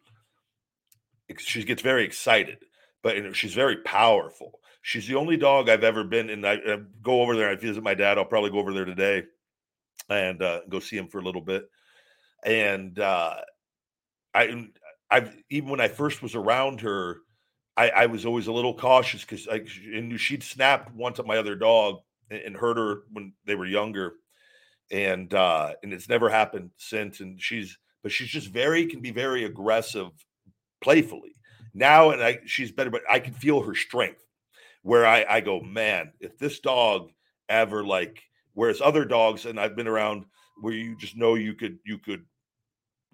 she 1.39 1.65
gets 1.65 1.83
very 1.83 2.05
excited 2.05 2.59
but 3.03 3.37
she's 3.37 3.55
very 3.55 3.77
powerful 3.79 4.61
she's 4.83 5.07
the 5.07 5.15
only 5.15 5.37
dog 5.37 5.69
i've 5.69 5.85
ever 5.85 6.05
been 6.05 6.31
and 6.31 6.47
i, 6.47 6.55
I 6.55 6.79
go 7.03 7.23
over 7.23 7.37
there 7.37 7.49
i 7.49 7.55
visit 7.55 7.83
my 7.83 7.95
dad 7.95 8.19
i'll 8.19 8.25
probably 8.25 8.51
go 8.51 8.59
over 8.59 8.73
there 8.73 8.85
today 8.85 9.25
and 10.11 10.43
uh, 10.43 10.61
go 10.69 10.81
see 10.81 10.97
him 10.97 11.09
for 11.09 11.19
a 11.19 11.25
little 11.25 11.41
bit 11.41 11.65
and 12.45 12.99
uh, 12.99 13.37
i 14.35 14.67
i've 15.11 15.35
even 15.51 15.71
when 15.71 15.81
i 15.81 15.89
first 15.89 16.23
was 16.23 16.35
around 16.35 16.81
her 16.81 17.19
i, 17.77 17.89
I 17.91 18.07
was 18.07 18.27
always 18.27 18.47
a 18.47 18.53
little 18.53 18.75
cautious 18.75 19.23
because 19.23 19.49
I, 19.49 19.65
and 19.95 20.19
she'd 20.21 20.43
snapped 20.43 20.95
once 20.95 21.19
at 21.19 21.27
my 21.27 21.39
other 21.39 21.55
dog 21.55 22.01
and, 22.31 22.41
and 22.41 22.57
hurt 22.57 22.77
her 22.77 23.03
when 23.13 23.33
they 23.47 23.55
were 23.55 23.67
younger 23.67 24.15
and 24.91 25.33
uh 25.35 25.73
and 25.83 25.93
it's 25.93 26.09
never 26.09 26.29
happened 26.29 26.71
since 26.77 27.21
and 27.21 27.41
she's 27.41 27.79
but 28.03 28.13
she's 28.13 28.29
just 28.29 28.49
very 28.49 28.87
can 28.87 29.01
be 29.01 29.11
very 29.11 29.45
aggressive 29.45 30.11
playfully. 30.83 31.35
Now 31.73 32.11
and 32.11 32.23
i 32.23 32.39
she's 32.45 32.71
better 32.71 32.91
but 32.91 33.03
i 33.11 33.19
can 33.19 33.35
feel 33.35 33.61
her 33.63 33.75
strength 33.75 34.23
where 34.83 35.07
i 35.07 35.25
i 35.29 35.41
go 35.41 35.61
man 35.61 36.13
if 36.21 36.39
this 36.39 36.61
dog 36.61 37.11
ever 37.49 37.83
like 37.83 38.23
whereas 38.53 38.81
other 38.81 39.05
dogs 39.05 39.47
and 39.47 39.59
i've 39.59 39.75
been 39.75 39.89
around 39.89 40.25
where 40.61 40.73
you 40.73 40.97
just 40.97 41.17
know 41.17 41.35
you 41.35 41.55
could 41.55 41.79
you 41.85 41.99
could 41.99 42.25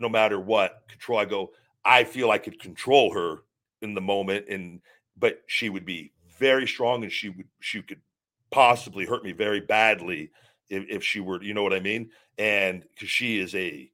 no 0.00 0.08
matter 0.08 0.40
what 0.40 0.82
control 0.88 1.18
i 1.18 1.24
go 1.24 1.50
i 1.84 2.02
feel 2.02 2.30
i 2.30 2.38
could 2.38 2.58
control 2.58 3.12
her 3.12 3.42
in 3.82 3.94
the 3.94 4.00
moment 4.00 4.44
and 4.48 4.80
but 5.16 5.40
she 5.46 5.68
would 5.68 5.84
be 5.84 6.12
very 6.38 6.66
strong 6.66 7.02
and 7.02 7.12
she 7.12 7.28
would 7.28 7.46
she 7.60 7.82
could 7.82 8.00
possibly 8.50 9.06
hurt 9.06 9.24
me 9.24 9.32
very 9.32 9.60
badly 9.60 10.30
if, 10.68 10.84
if 10.88 11.04
she 11.04 11.20
were, 11.20 11.42
you 11.42 11.54
know 11.54 11.62
what 11.62 11.72
I 11.72 11.80
mean? 11.80 12.10
And 12.38 12.82
because 12.94 13.10
she 13.10 13.40
is 13.40 13.54
a, 13.54 13.90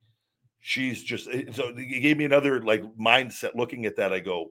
she's 0.60 1.02
just, 1.02 1.28
eh, 1.32 1.44
so 1.52 1.68
it 1.68 2.02
gave 2.02 2.16
me 2.16 2.24
another 2.24 2.62
like 2.62 2.82
mindset 2.98 3.54
looking 3.54 3.86
at 3.86 3.96
that. 3.96 4.12
I 4.12 4.20
go, 4.20 4.50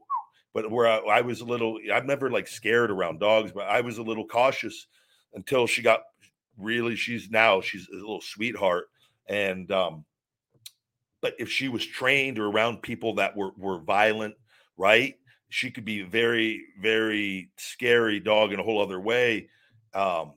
but 0.53 0.69
where 0.71 0.87
I, 0.87 0.97
I 0.97 1.21
was 1.21 1.41
a 1.41 1.45
little, 1.45 1.79
I'm 1.93 2.07
never 2.07 2.29
like 2.29 2.47
scared 2.47 2.91
around 2.91 3.19
dogs, 3.19 3.51
but 3.51 3.67
I 3.67 3.81
was 3.81 3.97
a 3.97 4.03
little 4.03 4.27
cautious 4.27 4.87
until 5.33 5.67
she 5.67 5.81
got 5.81 6.01
really, 6.57 6.95
she's 6.95 7.29
now, 7.29 7.61
she's 7.61 7.87
a 7.89 7.95
little 7.95 8.21
sweetheart. 8.21 8.85
And, 9.27 9.71
um, 9.71 10.05
but 11.25 11.33
if 11.39 11.49
she 11.49 11.69
was 11.69 11.83
trained 11.83 12.37
or 12.37 12.45
around 12.45 12.83
people 12.83 13.15
that 13.15 13.35
were, 13.35 13.49
were 13.57 13.79
violent, 13.79 14.35
right? 14.77 15.15
She 15.49 15.71
could 15.71 15.83
be 15.83 16.03
very, 16.03 16.61
very 16.79 17.49
scary 17.57 18.19
dog 18.19 18.53
in 18.53 18.59
a 18.59 18.63
whole 18.63 18.79
other 18.79 18.99
way. 18.99 19.49
Um, 19.95 20.33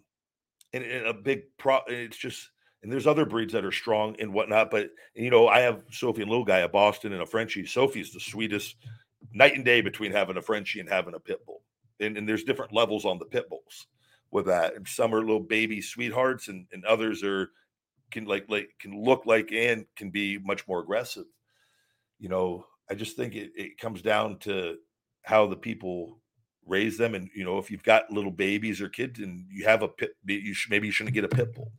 and, 0.73 0.83
and 0.83 1.07
a 1.07 1.13
big 1.13 1.43
pro. 1.59 1.81
It's 1.89 2.17
just 2.17 2.49
and 2.83 2.91
there's 2.91 3.07
other 3.07 3.27
breeds 3.27 3.53
that 3.53 3.67
are 3.67 3.71
strong 3.71 4.17
and 4.19 4.33
whatnot. 4.33 4.71
But 4.71 4.93
you 5.15 5.29
know, 5.29 5.47
I 5.47 5.59
have 5.61 5.83
Sophie 5.91 6.23
and 6.23 6.31
little 6.31 6.47
guy, 6.47 6.61
a 6.61 6.69
Boston 6.71 7.13
and 7.13 7.21
a 7.21 7.27
Frenchie. 7.27 7.67
Sophie's 7.67 8.15
the 8.15 8.21
sweetest, 8.21 8.77
night 9.35 9.57
and 9.57 9.67
day 9.67 9.83
between 9.83 10.13
having 10.13 10.39
a 10.39 10.43
Frenchie 10.43 10.81
and 10.81 10.89
having 10.89 11.13
a 11.13 11.21
pit 11.21 11.45
bull. 11.45 11.65
And, 12.01 12.17
and 12.17 12.27
there's 12.27 12.45
different 12.45 12.73
levels 12.73 13.05
on 13.05 13.19
the 13.19 13.27
pit 13.27 13.51
bulls 13.51 13.89
with 14.31 14.47
that. 14.47 14.75
And 14.75 14.89
some 14.89 15.15
are 15.15 15.21
little 15.21 15.39
baby 15.39 15.83
sweethearts, 15.83 16.49
and, 16.49 16.65
and 16.73 16.83
others 16.87 17.23
are 17.23 17.51
can 18.11 18.25
like 18.25 18.47
like 18.49 18.71
can 18.81 19.03
look 19.03 19.27
like 19.27 19.53
and 19.53 19.87
can 19.97 20.11
be 20.11 20.39
much 20.39 20.67
more 20.67 20.81
aggressive. 20.81 21.27
You 22.19 22.29
know, 22.29 22.65
I 22.91 22.95
just 22.95 23.17
think 23.17 23.35
it, 23.35 23.53
it 23.55 23.79
comes 23.79 24.03
down 24.03 24.39
to 24.41 24.77
how 25.23 25.47
the 25.47 25.57
people 25.57 26.21
raise 26.69 26.99
them 26.99 27.15
and 27.15 27.29
you 27.35 27.45
know 27.45 27.59
if 27.59 27.71
you've 27.71 27.83
got 27.83 28.11
little 28.11 28.31
babies 28.31 28.81
or 28.81 28.89
kids 28.89 29.21
and 29.21 29.47
you 29.51 29.65
have 29.65 29.83
a 29.83 29.89
pit 29.89 30.11
you 30.27 30.53
should, 30.53 30.71
maybe 30.71 30.87
you 30.87 30.93
shouldn't 30.93 31.15
get 31.15 31.25
a 31.25 31.29
pit 31.29 31.55
bull 31.55 31.73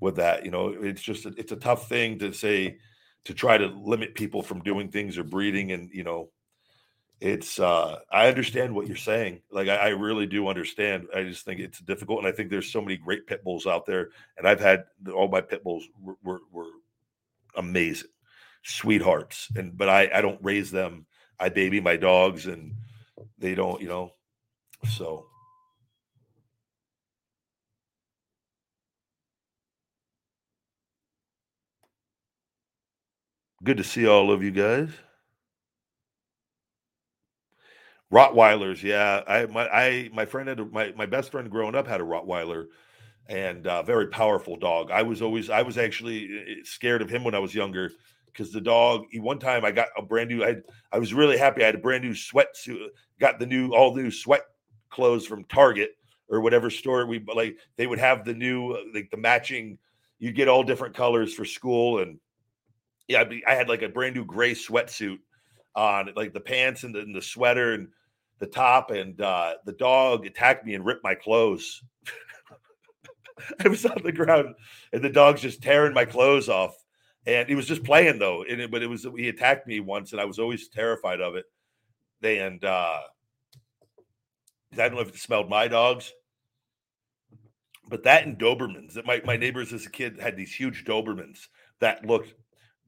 with 0.00 0.16
that 0.16 0.44
you 0.44 0.50
know 0.50 0.68
it's 0.80 1.02
just 1.02 1.24
a, 1.24 1.32
it's 1.36 1.52
a 1.52 1.56
tough 1.56 1.88
thing 1.88 2.18
to 2.18 2.32
say 2.32 2.76
to 3.24 3.32
try 3.32 3.56
to 3.56 3.66
limit 3.66 4.14
people 4.14 4.42
from 4.42 4.60
doing 4.62 4.90
things 4.90 5.16
or 5.16 5.24
breeding 5.24 5.72
and 5.72 5.88
you 5.92 6.02
know 6.02 6.30
it's 7.20 7.58
uh 7.58 7.98
i 8.12 8.28
understand 8.28 8.72
what 8.72 8.86
you're 8.86 8.96
saying 8.96 9.40
like 9.50 9.68
I, 9.68 9.76
I, 9.76 9.88
really 9.88 10.26
do 10.26 10.46
understand 10.46 11.08
i 11.12 11.24
just 11.24 11.44
think 11.44 11.58
it's 11.58 11.80
difficult 11.80 12.20
and 12.20 12.28
i 12.28 12.32
think 12.32 12.48
there's 12.48 12.70
so 12.70 12.80
many 12.80 12.96
great 12.96 13.26
pit 13.26 13.42
bulls 13.42 13.66
out 13.66 13.86
there 13.86 14.10
and 14.36 14.46
i've 14.46 14.60
had 14.60 14.84
all 15.12 15.26
my 15.26 15.40
pit 15.40 15.64
bulls 15.64 15.84
were, 16.00 16.14
were, 16.22 16.40
were 16.52 16.70
amazing 17.56 18.10
sweethearts 18.62 19.48
and 19.56 19.76
but 19.76 19.88
i 19.88 20.08
i 20.14 20.20
don't 20.20 20.38
raise 20.44 20.70
them 20.70 21.06
i 21.40 21.48
baby 21.48 21.80
my 21.80 21.96
dogs 21.96 22.46
and 22.46 22.72
they 23.38 23.54
don't, 23.54 23.80
you 23.80 23.88
know. 23.88 24.12
So 24.88 25.26
good 33.64 33.76
to 33.76 33.84
see 33.84 34.06
all 34.06 34.30
of 34.30 34.42
you 34.42 34.50
guys. 34.50 34.90
Rottweilers, 38.12 38.82
yeah. 38.82 39.22
I 39.26 39.46
my 39.46 39.68
I 39.68 40.10
my 40.14 40.24
friend 40.24 40.48
had 40.48 40.60
a, 40.60 40.64
my 40.64 40.92
my 40.96 41.04
best 41.06 41.30
friend 41.30 41.50
growing 41.50 41.74
up 41.74 41.86
had 41.86 42.00
a 42.00 42.04
Rottweiler, 42.04 42.68
and 43.28 43.66
uh, 43.66 43.82
very 43.82 44.06
powerful 44.08 44.56
dog. 44.56 44.90
I 44.90 45.02
was 45.02 45.20
always 45.20 45.50
I 45.50 45.60
was 45.62 45.76
actually 45.76 46.24
eh, 46.24 46.52
eh, 46.52 46.54
scared 46.64 47.02
of 47.02 47.10
him 47.10 47.22
when 47.22 47.34
I 47.34 47.38
was 47.38 47.54
younger 47.54 47.90
because 48.26 48.50
the 48.50 48.62
dog. 48.62 49.04
He, 49.10 49.20
one 49.20 49.38
time 49.38 49.62
I 49.64 49.72
got 49.72 49.88
a 49.96 50.02
brand 50.02 50.30
new. 50.30 50.42
I 50.42 50.56
I 50.90 50.98
was 50.98 51.12
really 51.12 51.36
happy. 51.36 51.62
I 51.62 51.66
had 51.66 51.74
a 51.74 51.78
brand 51.78 52.02
new 52.02 52.12
sweatsuit. 52.12 52.88
Got 53.20 53.38
the 53.38 53.46
new 53.46 53.72
all 53.74 53.94
new 53.94 54.10
sweat 54.10 54.44
clothes 54.88 55.26
from 55.26 55.44
Target 55.44 55.90
or 56.30 56.40
whatever 56.40 56.70
store 56.70 57.04
we 57.04 57.22
like. 57.34 57.58
They 57.76 57.86
would 57.86 57.98
have 57.98 58.24
the 58.24 58.34
new 58.34 58.74
like 58.94 59.10
the 59.10 59.18
matching. 59.18 59.76
You 60.18 60.32
get 60.32 60.48
all 60.48 60.64
different 60.64 60.94
colors 60.96 61.34
for 61.34 61.44
school 61.44 62.00
and 62.00 62.18
yeah, 63.06 63.24
I 63.46 63.54
had 63.54 63.68
like 63.68 63.82
a 63.82 63.88
brand 63.88 64.14
new 64.14 64.24
gray 64.24 64.52
sweatsuit 64.52 65.18
on, 65.74 66.10
like 66.16 66.32
the 66.32 66.40
pants 66.40 66.84
and 66.84 66.94
the, 66.94 67.00
and 67.00 67.14
the 67.14 67.22
sweater 67.22 67.72
and 67.74 67.88
the 68.38 68.46
top, 68.46 68.90
and 68.90 69.20
uh, 69.20 69.54
the 69.64 69.72
dog 69.72 70.26
attacked 70.26 70.64
me 70.64 70.74
and 70.74 70.84
ripped 70.84 71.04
my 71.04 71.14
clothes. 71.14 71.82
I 73.64 73.68
was 73.68 73.84
on 73.84 74.02
the 74.02 74.12
ground, 74.12 74.54
and 74.92 75.02
the 75.02 75.10
dog's 75.10 75.42
just 75.42 75.62
tearing 75.62 75.94
my 75.94 76.04
clothes 76.04 76.48
off. 76.48 76.74
And 77.26 77.48
he 77.48 77.54
was 77.54 77.66
just 77.66 77.84
playing 77.84 78.18
though, 78.18 78.44
and 78.48 78.60
it, 78.60 78.70
but 78.70 78.82
it 78.82 78.86
was 78.86 79.06
he 79.16 79.28
attacked 79.28 79.66
me 79.66 79.80
once, 79.80 80.12
and 80.12 80.20
I 80.20 80.24
was 80.24 80.38
always 80.38 80.68
terrified 80.68 81.20
of 81.20 81.34
it. 81.34 81.44
And 82.22 82.64
uh, 82.64 83.00
I 84.72 84.76
don't 84.76 84.94
know 84.94 85.00
if 85.00 85.08
it 85.08 85.18
smelled 85.18 85.50
my 85.50 85.68
dogs, 85.68 86.12
but 87.88 88.04
that 88.04 88.24
and 88.26 88.38
Dobermans. 88.38 88.94
That 88.94 89.06
my 89.06 89.20
my 89.24 89.36
neighbors 89.36 89.72
as 89.72 89.84
a 89.84 89.90
kid 89.90 90.18
had 90.18 90.36
these 90.36 90.54
huge 90.54 90.84
Dobermans 90.84 91.48
that 91.80 92.06
looked 92.06 92.34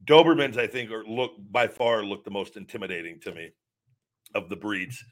Dobermans. 0.05 0.57
I 0.57 0.67
think 0.67 0.91
are 0.91 1.05
look 1.05 1.33
by 1.51 1.67
far 1.67 2.03
look 2.03 2.23
the 2.23 2.31
most 2.31 2.57
intimidating 2.57 3.19
to 3.21 3.33
me 3.33 3.51
of 4.33 4.49
the 4.49 4.55
breeds. 4.55 5.03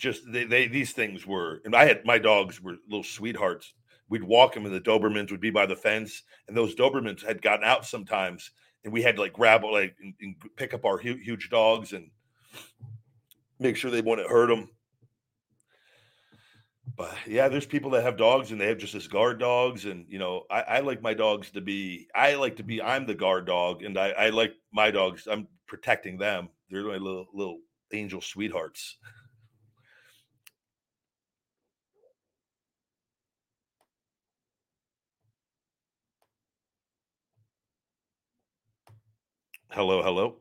Just 0.00 0.22
they, 0.32 0.44
they 0.44 0.66
these 0.66 0.92
things 0.92 1.26
were, 1.26 1.60
and 1.64 1.76
I 1.76 1.84
had 1.84 2.04
my 2.04 2.18
dogs 2.18 2.60
were 2.60 2.76
little 2.88 3.04
sweethearts 3.04 3.74
we'd 4.10 4.24
walk 4.24 4.52
them 4.52 4.66
and 4.66 4.74
the 4.74 4.80
Dobermans 4.80 5.30
would 5.30 5.40
be 5.40 5.50
by 5.50 5.64
the 5.64 5.76
fence, 5.76 6.24
and 6.48 6.56
those 6.56 6.74
Dobermans 6.74 7.24
had 7.24 7.40
gotten 7.40 7.64
out 7.64 7.86
sometimes, 7.86 8.50
and 8.84 8.92
we 8.92 9.00
had 9.00 9.16
to 9.16 9.22
like 9.22 9.32
grab 9.32 9.64
like 9.64 9.94
and, 10.02 10.12
and 10.20 10.34
pick 10.56 10.74
up 10.74 10.84
our 10.84 10.98
huge, 10.98 11.24
huge 11.24 11.48
dogs 11.48 11.92
and 11.92 12.10
make 13.58 13.76
sure 13.76 13.90
they 13.90 14.02
wouldn't 14.02 14.28
hurt 14.28 14.48
them. 14.48 14.68
But 16.96 17.14
yeah, 17.26 17.48
there's 17.48 17.66
people 17.66 17.90
that 17.92 18.02
have 18.02 18.16
dogs 18.16 18.50
and 18.50 18.60
they 18.60 18.66
have 18.66 18.78
just 18.78 18.96
as 18.96 19.06
guard 19.06 19.38
dogs, 19.38 19.86
and 19.86 20.04
you 20.08 20.18
know, 20.18 20.42
I, 20.50 20.60
I 20.62 20.80
like 20.80 21.00
my 21.00 21.14
dogs 21.14 21.50
to 21.52 21.60
be. 21.60 22.08
I 22.14 22.34
like 22.34 22.56
to 22.56 22.64
be. 22.64 22.82
I'm 22.82 23.06
the 23.06 23.14
guard 23.14 23.46
dog, 23.46 23.84
and 23.84 23.96
I, 23.96 24.10
I 24.10 24.30
like 24.30 24.54
my 24.72 24.90
dogs. 24.90 25.28
I'm 25.30 25.46
protecting 25.66 26.18
them. 26.18 26.48
They're 26.68 26.84
my 26.84 26.96
little 26.96 27.26
little 27.32 27.60
angel 27.92 28.20
sweethearts. 28.20 28.98
Hello, 39.72 40.02
hello. 40.02 40.34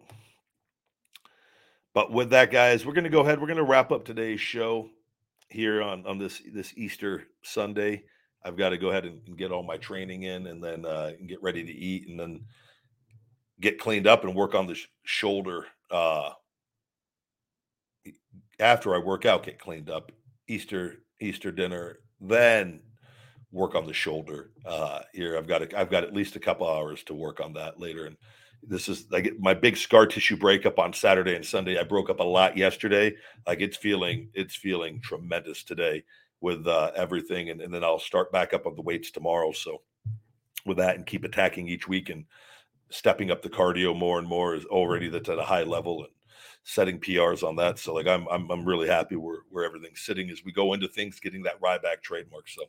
But 1.93 2.11
with 2.11 2.31
that, 2.31 2.49
guys, 2.49 2.83
we're 2.83 2.93
going 2.93 3.03
to 3.03 3.11
go 3.11 3.19
ahead. 3.19 3.39
We're 3.39 3.45
going 3.45 3.57
to 3.57 3.63
wrap 3.63 3.91
up 3.91 4.03
today's 4.03 4.41
show 4.41 4.89
here 5.49 5.83
on 5.83 6.03
on 6.07 6.17
this 6.17 6.41
this 6.51 6.73
Easter 6.75 7.27
Sunday. 7.43 8.05
I've 8.43 8.57
got 8.57 8.69
to 8.69 8.77
go 8.79 8.89
ahead 8.89 9.05
and, 9.05 9.21
and 9.27 9.37
get 9.37 9.51
all 9.51 9.61
my 9.61 9.77
training 9.77 10.23
in, 10.23 10.47
and 10.47 10.63
then 10.63 10.83
uh, 10.83 11.11
get 11.27 11.43
ready 11.43 11.63
to 11.63 11.71
eat, 11.71 12.07
and 12.07 12.19
then 12.19 12.45
get 13.61 13.79
cleaned 13.79 14.07
up 14.07 14.23
and 14.23 14.33
work 14.33 14.55
on 14.55 14.65
the 14.65 14.73
sh- 14.73 14.87
shoulder. 15.03 15.67
Uh, 15.91 16.31
after 18.59 18.95
I 18.95 18.97
work 18.97 19.27
out, 19.27 19.45
get 19.45 19.59
cleaned 19.59 19.91
up. 19.91 20.11
Easter 20.47 21.03
Easter 21.21 21.51
dinner, 21.51 21.99
then 22.19 22.81
work 23.51 23.75
on 23.75 23.85
the 23.85 23.93
shoulder. 23.93 24.49
Uh, 24.65 25.01
here, 25.13 25.37
I've 25.37 25.47
got 25.47 25.61
a, 25.61 25.79
I've 25.79 25.91
got 25.91 26.03
at 26.03 26.15
least 26.15 26.35
a 26.35 26.39
couple 26.39 26.67
hours 26.67 27.03
to 27.03 27.13
work 27.13 27.39
on 27.39 27.53
that 27.53 27.79
later, 27.79 28.07
and 28.07 28.17
this 28.63 28.89
is 28.89 29.09
like 29.11 29.33
my 29.39 29.53
big 29.53 29.77
scar 29.77 30.05
tissue 30.05 30.37
breakup 30.37 30.79
on 30.79 30.93
Saturday 30.93 31.35
and 31.35 31.45
Sunday. 31.45 31.79
I 31.79 31.83
broke 31.83 32.09
up 32.09 32.19
a 32.19 32.23
lot 32.23 32.57
yesterday. 32.57 33.15
Like 33.47 33.61
it's 33.61 33.77
feeling, 33.77 34.29
it's 34.33 34.55
feeling 34.55 34.99
tremendous 35.01 35.63
today 35.63 36.03
with 36.41 36.67
uh, 36.67 36.91
everything, 36.95 37.49
and, 37.49 37.61
and 37.61 37.73
then 37.73 37.83
I'll 37.83 37.99
start 37.99 38.31
back 38.31 38.53
up 38.53 38.65
on 38.65 38.75
the 38.75 38.81
weights 38.81 39.11
tomorrow. 39.11 39.51
So 39.51 39.81
with 40.65 40.77
that, 40.77 40.95
and 40.95 41.05
keep 41.05 41.23
attacking 41.23 41.67
each 41.67 41.87
week 41.87 42.09
and 42.09 42.25
stepping 42.89 43.31
up 43.31 43.41
the 43.41 43.49
cardio 43.49 43.97
more 43.97 44.19
and 44.19 44.27
more 44.27 44.55
is 44.55 44.65
already 44.65 45.09
that's 45.09 45.29
at 45.29 45.37
a 45.37 45.43
high 45.43 45.63
level 45.63 46.03
and 46.03 46.13
setting 46.63 46.99
PRs 46.99 47.47
on 47.47 47.55
that. 47.57 47.79
So 47.79 47.93
like 47.93 48.07
I'm 48.07 48.27
I'm 48.27 48.49
I'm 48.49 48.65
really 48.65 48.87
happy 48.87 49.15
where 49.15 49.39
where 49.49 49.65
everything's 49.65 50.01
sitting 50.01 50.29
as 50.29 50.43
we 50.43 50.51
go 50.51 50.73
into 50.73 50.87
things, 50.87 51.19
getting 51.19 51.43
that 51.43 51.61
Ryback 51.61 52.01
trademark. 52.01 52.47
So 52.47 52.63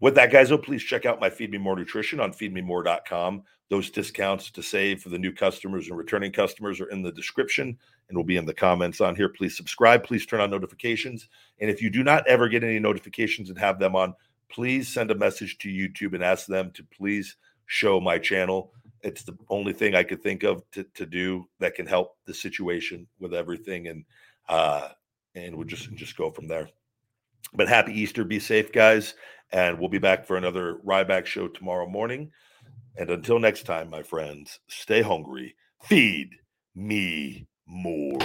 with 0.00 0.14
that, 0.16 0.30
guys, 0.30 0.52
oh, 0.52 0.58
please 0.58 0.82
check 0.82 1.06
out 1.06 1.20
my 1.20 1.30
Feed 1.30 1.50
Me 1.50 1.58
More 1.58 1.76
Nutrition 1.76 2.20
on 2.20 2.32
feedmemore.com. 2.32 3.42
Those 3.70 3.90
discounts 3.90 4.50
to 4.50 4.62
save 4.62 5.02
for 5.02 5.08
the 5.08 5.18
new 5.18 5.32
customers 5.32 5.88
and 5.88 5.96
returning 5.96 6.32
customers 6.32 6.80
are 6.80 6.90
in 6.90 7.02
the 7.02 7.12
description 7.12 7.78
and 8.08 8.16
will 8.16 8.24
be 8.24 8.36
in 8.36 8.44
the 8.44 8.54
comments 8.54 9.00
on 9.00 9.16
here. 9.16 9.28
Please 9.28 9.56
subscribe. 9.56 10.04
Please 10.04 10.26
turn 10.26 10.40
on 10.40 10.50
notifications. 10.50 11.28
And 11.60 11.70
if 11.70 11.80
you 11.80 11.90
do 11.90 12.04
not 12.04 12.26
ever 12.26 12.48
get 12.48 12.62
any 12.62 12.78
notifications 12.78 13.48
and 13.48 13.58
have 13.58 13.78
them 13.78 13.96
on, 13.96 14.14
please 14.50 14.88
send 14.88 15.10
a 15.10 15.14
message 15.14 15.58
to 15.58 15.68
YouTube 15.68 16.14
and 16.14 16.22
ask 16.22 16.46
them 16.46 16.70
to 16.72 16.84
please 16.84 17.36
show 17.66 18.00
my 18.00 18.18
channel. 18.18 18.72
It's 19.02 19.22
the 19.22 19.36
only 19.48 19.72
thing 19.72 19.94
I 19.94 20.02
could 20.02 20.22
think 20.22 20.42
of 20.42 20.62
to, 20.72 20.84
to 20.94 21.06
do 21.06 21.48
that 21.58 21.74
can 21.74 21.86
help 21.86 22.16
the 22.26 22.34
situation 22.34 23.06
with 23.18 23.34
everything. 23.34 23.88
And 23.88 24.04
uh, 24.48 24.88
and 25.34 25.56
we'll 25.56 25.66
just 25.66 25.92
just 25.94 26.16
go 26.16 26.30
from 26.30 26.48
there. 26.48 26.68
But 27.54 27.68
happy 27.68 27.98
Easter. 27.98 28.24
Be 28.24 28.38
safe, 28.38 28.72
guys. 28.72 29.14
And 29.52 29.78
we'll 29.78 29.88
be 29.88 29.98
back 29.98 30.24
for 30.24 30.36
another 30.36 30.78
Ryback 30.84 31.26
show 31.26 31.48
tomorrow 31.48 31.86
morning. 31.86 32.30
And 32.96 33.10
until 33.10 33.38
next 33.38 33.64
time, 33.64 33.90
my 33.90 34.02
friends, 34.02 34.58
stay 34.68 35.02
hungry. 35.02 35.54
Feed 35.82 36.30
me 36.74 37.46
more. 37.66 38.18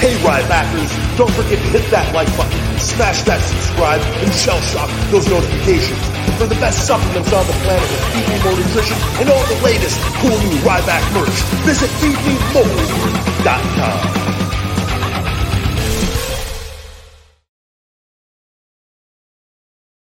Hey, 0.00 0.16
Rybackers, 0.18 0.90
don't 1.16 1.30
forget 1.30 1.58
to 1.58 1.68
hit 1.70 1.88
that 1.90 2.12
like 2.14 2.28
button, 2.36 2.78
smash 2.78 3.22
that 3.22 3.40
subscribe, 3.40 4.00
and 4.00 4.32
shell 4.34 4.60
shock 4.60 4.90
those 5.12 5.28
notifications 5.28 6.00
for 6.38 6.46
the 6.46 6.56
best 6.56 6.84
supplements 6.86 7.32
on 7.32 7.46
the 7.46 7.52
planet 7.62 7.88
with 7.88 8.04
Feed 8.10 8.26
Me 8.26 8.42
More 8.42 8.56
Nutrition 8.58 8.96
and 9.22 9.30
all 9.30 9.44
the 9.46 9.60
latest 9.62 10.00
cool 10.18 10.34
new 10.34 10.58
Ryback 10.66 11.06
merch. 11.14 11.38
Visit 11.62 11.90
feedmemore.com. 12.02 14.41